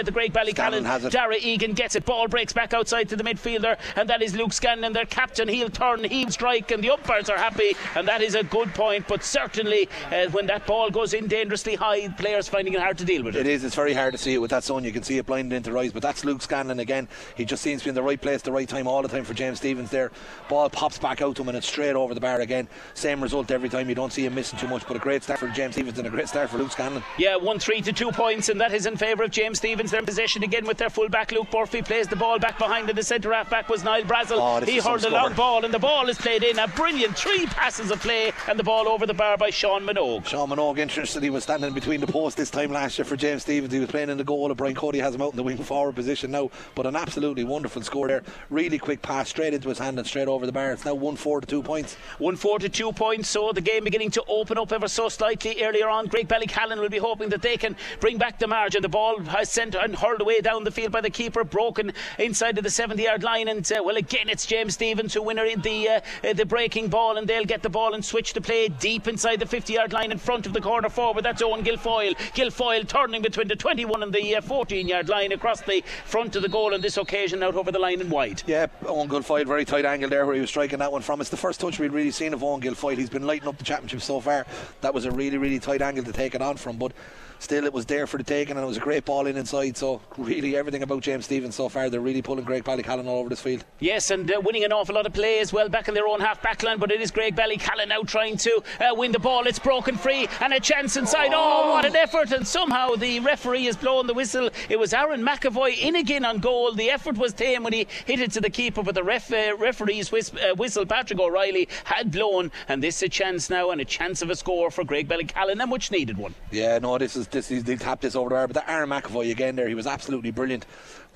Graigue-Ballycallan. 0.84 1.10
Dara 1.10 1.36
Egan 1.40 1.72
gets 1.72 1.96
it. 1.96 2.04
Ball 2.04 2.28
breaks 2.28 2.52
back 2.52 2.74
outside 2.74 3.08
to 3.08 3.16
the 3.16 3.24
midfielder, 3.24 3.78
and 3.96 4.08
that 4.08 4.22
is 4.22 4.34
Luke 4.34 4.52
Scanlon, 4.52 4.92
their 4.92 5.06
captain. 5.06 5.48
He'll 5.48 5.70
turn, 5.70 6.04
he'll 6.04 6.30
strike, 6.30 6.70
and 6.70 6.82
the 6.82 6.90
umpires 6.90 7.30
are 7.30 7.38
happy, 7.38 7.76
and 7.94 8.06
that 8.08 8.22
is 8.22 8.34
a 8.34 8.42
good 8.42 8.72
point. 8.74 9.06
But 9.08 9.24
certainly, 9.24 9.88
uh, 10.12 10.26
when 10.30 10.46
that 10.46 10.66
ball 10.66 10.90
goes 10.90 11.14
in 11.14 11.26
dangerously 11.28 11.74
high, 11.74 12.08
players 12.08 12.48
finding 12.48 12.74
it 12.74 12.80
hard 12.80 12.98
to 12.98 13.04
deal 13.04 13.22
with 13.22 13.36
it. 13.36 13.40
It 13.40 13.46
is. 13.46 13.64
It's 13.64 13.74
very 13.74 13.94
hard 13.94 14.12
to 14.12 14.18
see 14.18 14.34
it 14.34 14.38
with 14.38 14.50
that 14.50 14.64
sun. 14.64 14.84
You 14.84 14.92
can 14.92 15.02
see 15.02 15.18
it 15.18 15.26
blinding 15.26 15.56
into 15.56 15.72
rise, 15.72 15.92
but 15.92 16.02
that's 16.02 16.24
Luke 16.24 16.42
Scanlon 16.42 16.80
again. 16.80 17.08
He 17.36 17.44
just 17.44 17.62
seems 17.62 17.82
to 17.82 17.86
be 17.86 17.88
in 17.90 17.94
the 17.94 18.02
right 18.02 18.20
place, 18.20 18.42
the 18.42 18.52
right 18.52 18.68
time, 18.68 18.86
all 18.86 19.02
the 19.02 19.08
time 19.08 19.24
for 19.24 19.34
James 19.34 19.58
Stephens. 19.58 19.90
There, 19.90 20.10
ball 20.48 20.68
pops 20.68 20.98
back 20.98 21.22
out 21.22 21.36
to 21.36 21.42
him, 21.42 21.48
and 21.48 21.56
it's 21.56 21.66
straight 21.66 21.94
over 21.94 22.14
the 22.14 22.20
bar 22.20 22.40
again. 22.40 22.68
Same 22.94 23.22
result 23.22 23.50
every 23.50 23.68
time. 23.68 23.88
You 23.88 23.94
don't 23.94 24.12
see 24.12 24.26
him 24.26 24.34
missing 24.34 24.58
too 24.58 24.68
much, 24.68 24.86
but 24.86 24.96
a 24.96 25.00
great 25.00 25.22
start 25.22 25.40
for 25.40 25.48
James 25.48 25.74
Stephens 25.74 25.98
and 25.98 26.06
a 26.06 26.10
great 26.10 26.28
start 26.28 26.50
for 26.50 26.58
Luke 26.58 26.72
Scanlon. 26.72 27.02
Yeah, 27.18 27.36
one 27.36 27.58
three 27.58 27.80
to 27.82 27.92
two 27.92 28.10
points, 28.12 28.48
and 28.48 28.60
that 28.60 28.72
is 28.72 28.86
in 28.86 28.96
favour 28.96 29.22
of 29.24 29.30
James 29.30 29.58
Stephens. 29.58 29.90
They're 29.90 30.00
in 30.00 30.06
possession 30.06 30.42
again 30.42 30.65
with 30.66 30.78
their 30.78 30.90
full 30.90 31.08
back. 31.08 31.32
Luke 31.32 31.48
Murphy 31.52 31.82
plays 31.82 32.08
the 32.08 32.16
ball 32.16 32.38
back 32.38 32.58
behind, 32.58 32.88
and 32.88 32.98
the 32.98 33.02
centre 33.02 33.32
half 33.32 33.50
back 33.50 33.68
was 33.68 33.84
Niall 33.84 34.02
Brazel. 34.02 34.38
Oh, 34.38 34.64
he 34.64 34.78
heard 34.78 35.04
a 35.04 35.10
long 35.10 35.34
ball, 35.34 35.64
and 35.64 35.72
the 35.72 35.78
ball 35.78 36.08
is 36.08 36.18
played 36.18 36.42
in. 36.42 36.58
A 36.58 36.68
brilliant 36.68 37.16
three 37.16 37.46
passes 37.46 37.90
of 37.90 38.00
play, 38.00 38.32
and 38.48 38.58
the 38.58 38.64
ball 38.64 38.88
over 38.88 39.06
the 39.06 39.14
bar 39.14 39.36
by 39.36 39.50
Sean 39.50 39.82
Minogue. 39.84 40.26
Sean 40.26 40.48
Minogue, 40.48 40.78
interestingly, 40.78 41.30
was 41.30 41.44
standing 41.44 41.72
between 41.72 42.00
the 42.00 42.06
posts 42.06 42.36
this 42.36 42.50
time 42.50 42.72
last 42.72 42.98
year 42.98 43.04
for 43.04 43.16
James 43.16 43.42
Stephens. 43.42 43.72
He 43.72 43.80
was 43.80 43.90
playing 43.90 44.10
in 44.10 44.18
the 44.18 44.24
goal, 44.24 44.46
and 44.46 44.56
Brian 44.56 44.74
Cody 44.74 44.98
has 44.98 45.14
him 45.14 45.22
out 45.22 45.32
in 45.32 45.36
the 45.36 45.42
wing 45.42 45.58
forward 45.58 45.94
position 45.94 46.30
now. 46.30 46.50
But 46.74 46.86
an 46.86 46.96
absolutely 46.96 47.44
wonderful 47.44 47.82
score 47.82 48.08
there. 48.08 48.22
Really 48.50 48.78
quick 48.78 49.02
pass 49.02 49.28
straight 49.28 49.54
into 49.54 49.68
his 49.68 49.78
hand 49.78 49.98
and 49.98 50.06
straight 50.06 50.28
over 50.28 50.46
the 50.46 50.52
bar. 50.52 50.72
It's 50.72 50.84
now 50.84 50.94
1 50.94 51.16
4 51.16 51.40
to 51.42 51.46
2 51.46 51.62
points. 51.62 51.96
1 52.18 52.36
4 52.36 52.58
to 52.60 52.68
2 52.68 52.92
points, 52.92 53.28
so 53.28 53.52
the 53.52 53.60
game 53.60 53.84
beginning 53.84 54.10
to 54.12 54.24
open 54.28 54.58
up 54.58 54.72
ever 54.72 54.88
so 54.88 55.08
slightly 55.08 55.62
earlier 55.62 55.88
on. 55.88 56.08
Graigue-Ballycallan 56.08 56.78
will 56.78 56.88
be 56.88 56.98
hoping 56.98 57.28
that 57.30 57.42
they 57.42 57.56
can 57.56 57.76
bring 58.00 58.18
back 58.18 58.38
the 58.38 58.46
margin. 58.46 58.82
The 58.82 58.88
ball 58.88 59.20
has 59.20 59.50
sent 59.50 59.74
and 59.74 59.94
hurled 59.94 60.20
away 60.20 60.40
down 60.40 60.55
the 60.64 60.70
field 60.70 60.92
by 60.92 61.00
the 61.00 61.10
keeper, 61.10 61.44
broken 61.44 61.92
inside 62.18 62.58
of 62.58 62.64
the 62.64 62.70
70 62.70 63.02
yard 63.02 63.22
line. 63.22 63.48
And 63.48 63.70
uh, 63.72 63.82
well, 63.84 63.96
again, 63.96 64.28
it's 64.28 64.46
James 64.46 64.74
Stephens 64.74 65.14
who 65.14 65.22
winner 65.22 65.44
in 65.44 65.60
the 65.62 65.88
uh, 65.88 66.00
uh, 66.24 66.32
the 66.32 66.44
breaking 66.44 66.88
ball, 66.88 67.16
and 67.16 67.26
they'll 67.28 67.44
get 67.44 67.62
the 67.62 67.68
ball 67.68 67.94
and 67.94 68.04
switch 68.04 68.32
the 68.32 68.40
play 68.40 68.68
deep 68.68 69.08
inside 69.08 69.40
the 69.40 69.46
50 69.46 69.72
yard 69.72 69.92
line 69.92 70.12
in 70.12 70.18
front 70.18 70.46
of 70.46 70.52
the 70.52 70.60
corner 70.60 70.88
forward. 70.88 71.24
That's 71.24 71.42
Owen 71.42 71.64
Guilfoyle. 71.64 72.16
Guilfoyle 72.34 72.86
turning 72.88 73.22
between 73.22 73.48
the 73.48 73.56
21 73.56 74.02
and 74.02 74.12
the 74.12 74.36
uh, 74.36 74.40
14 74.40 74.86
yard 74.86 75.08
line 75.08 75.32
across 75.32 75.60
the 75.62 75.82
front 76.04 76.36
of 76.36 76.42
the 76.42 76.48
goal 76.48 76.74
on 76.74 76.80
this 76.80 76.96
occasion, 76.96 77.42
out 77.42 77.54
over 77.54 77.72
the 77.72 77.78
line 77.78 78.00
and 78.00 78.10
wide. 78.10 78.42
Yeah, 78.46 78.66
Owen 78.86 79.08
Guilfoyle, 79.08 79.46
very 79.46 79.64
tight 79.64 79.84
angle 79.84 80.08
there 80.10 80.26
where 80.26 80.34
he 80.34 80.40
was 80.40 80.50
striking 80.50 80.78
that 80.78 80.92
one 80.92 81.02
from. 81.02 81.20
It's 81.20 81.30
the 81.30 81.36
first 81.36 81.60
touch 81.60 81.78
we've 81.78 81.92
really 81.92 82.10
seen 82.10 82.34
of 82.34 82.42
Owen 82.42 82.60
Guilfoyle. 82.60 82.96
He's 82.96 83.10
been 83.10 83.26
lighting 83.26 83.48
up 83.48 83.58
the 83.58 83.64
championship 83.64 84.02
so 84.02 84.20
far. 84.20 84.46
That 84.80 84.94
was 84.94 85.04
a 85.04 85.10
really, 85.10 85.38
really 85.38 85.58
tight 85.58 85.82
angle 85.82 86.04
to 86.04 86.12
take 86.12 86.34
it 86.34 86.42
on 86.42 86.56
from, 86.56 86.76
but 86.76 86.92
still 87.38 87.64
it 87.64 87.72
was 87.72 87.86
there 87.86 88.06
for 88.06 88.18
the 88.18 88.24
taking 88.24 88.56
and 88.56 88.64
it 88.64 88.66
was 88.66 88.76
a 88.76 88.80
great 88.80 89.04
ball 89.04 89.26
in 89.26 89.36
inside 89.36 89.76
so 89.76 90.00
really 90.16 90.56
everything 90.56 90.82
about 90.82 91.02
James 91.02 91.24
Stephens 91.24 91.54
so 91.54 91.68
far 91.68 91.90
they're 91.90 92.00
really 92.00 92.22
pulling 92.22 92.44
Graigue-Ballycallan 92.44 93.06
all 93.06 93.18
over 93.18 93.28
this 93.28 93.40
field 93.40 93.64
yes 93.78 94.10
and 94.10 94.30
uh, 94.30 94.40
winning 94.40 94.64
an 94.64 94.72
awful 94.72 94.94
lot 94.94 95.06
of 95.06 95.12
play 95.12 95.38
as 95.40 95.52
well 95.52 95.68
back 95.68 95.88
in 95.88 95.94
their 95.94 96.06
own 96.06 96.20
half 96.20 96.42
back 96.42 96.62
line 96.62 96.78
but 96.78 96.90
it 96.90 97.00
is 97.00 97.10
Graigue-Ballycallan 97.12 97.88
now 97.88 98.02
trying 98.02 98.36
to 98.38 98.62
uh, 98.80 98.94
win 98.94 99.12
the 99.12 99.18
ball 99.18 99.46
it's 99.46 99.58
broken 99.58 99.96
free 99.96 100.28
and 100.40 100.52
a 100.52 100.60
chance 100.60 100.96
inside 100.96 101.30
oh. 101.32 101.64
oh. 101.64 101.72
what 101.72 101.84
an 101.84 101.96
effort 101.96 102.32
and 102.32 102.46
somehow 102.46 102.94
the 102.94 103.20
referee 103.20 103.64
has 103.64 103.76
blown 103.76 104.06
the 104.06 104.14
whistle 104.14 104.50
it 104.68 104.78
was 104.78 104.92
Aaron 104.92 105.22
McAvoy 105.22 105.78
in 105.78 105.96
again 105.96 106.24
on 106.24 106.38
goal 106.38 106.72
the 106.72 106.90
effort 106.90 107.16
was 107.16 107.32
tame 107.32 107.62
when 107.62 107.72
he 107.72 107.86
hit 108.06 108.20
it 108.20 108.32
to 108.32 108.40
the 108.40 108.50
keeper 108.50 108.82
but 108.82 108.94
the 108.94 109.04
ref, 109.04 109.32
uh, 109.32 109.56
referee's 109.58 110.10
whis- 110.10 110.34
uh, 110.34 110.54
whistle 110.54 110.86
Patrick 110.86 111.20
O'Reilly 111.20 111.68
had 111.84 112.10
blown 112.10 112.50
and 112.68 112.82
this 112.82 112.96
is 112.96 113.02
a 113.04 113.08
chance 113.08 113.50
now 113.50 113.70
and 113.70 113.80
a 113.80 113.84
chance 113.84 114.22
of 114.22 114.30
a 114.30 114.36
score 114.36 114.70
for 114.70 114.84
Graigue-Ballycallan 114.84 115.60
and 115.60 115.70
much 115.70 115.90
needed 115.90 116.16
one 116.16 116.34
yeah 116.50 116.78
no 116.78 116.96
this 116.98 117.16
is 117.16 117.25
this 117.30 117.50
is 117.50 117.64
they 117.64 117.76
tapped 117.76 118.02
this 118.02 118.16
over 118.16 118.30
there. 118.30 118.46
But 118.46 118.54
that 118.54 118.68
Aaron 118.68 118.90
McAvoy 118.90 119.30
again 119.30 119.56
there, 119.56 119.68
he 119.68 119.74
was 119.74 119.86
absolutely 119.86 120.30
brilliant. 120.30 120.66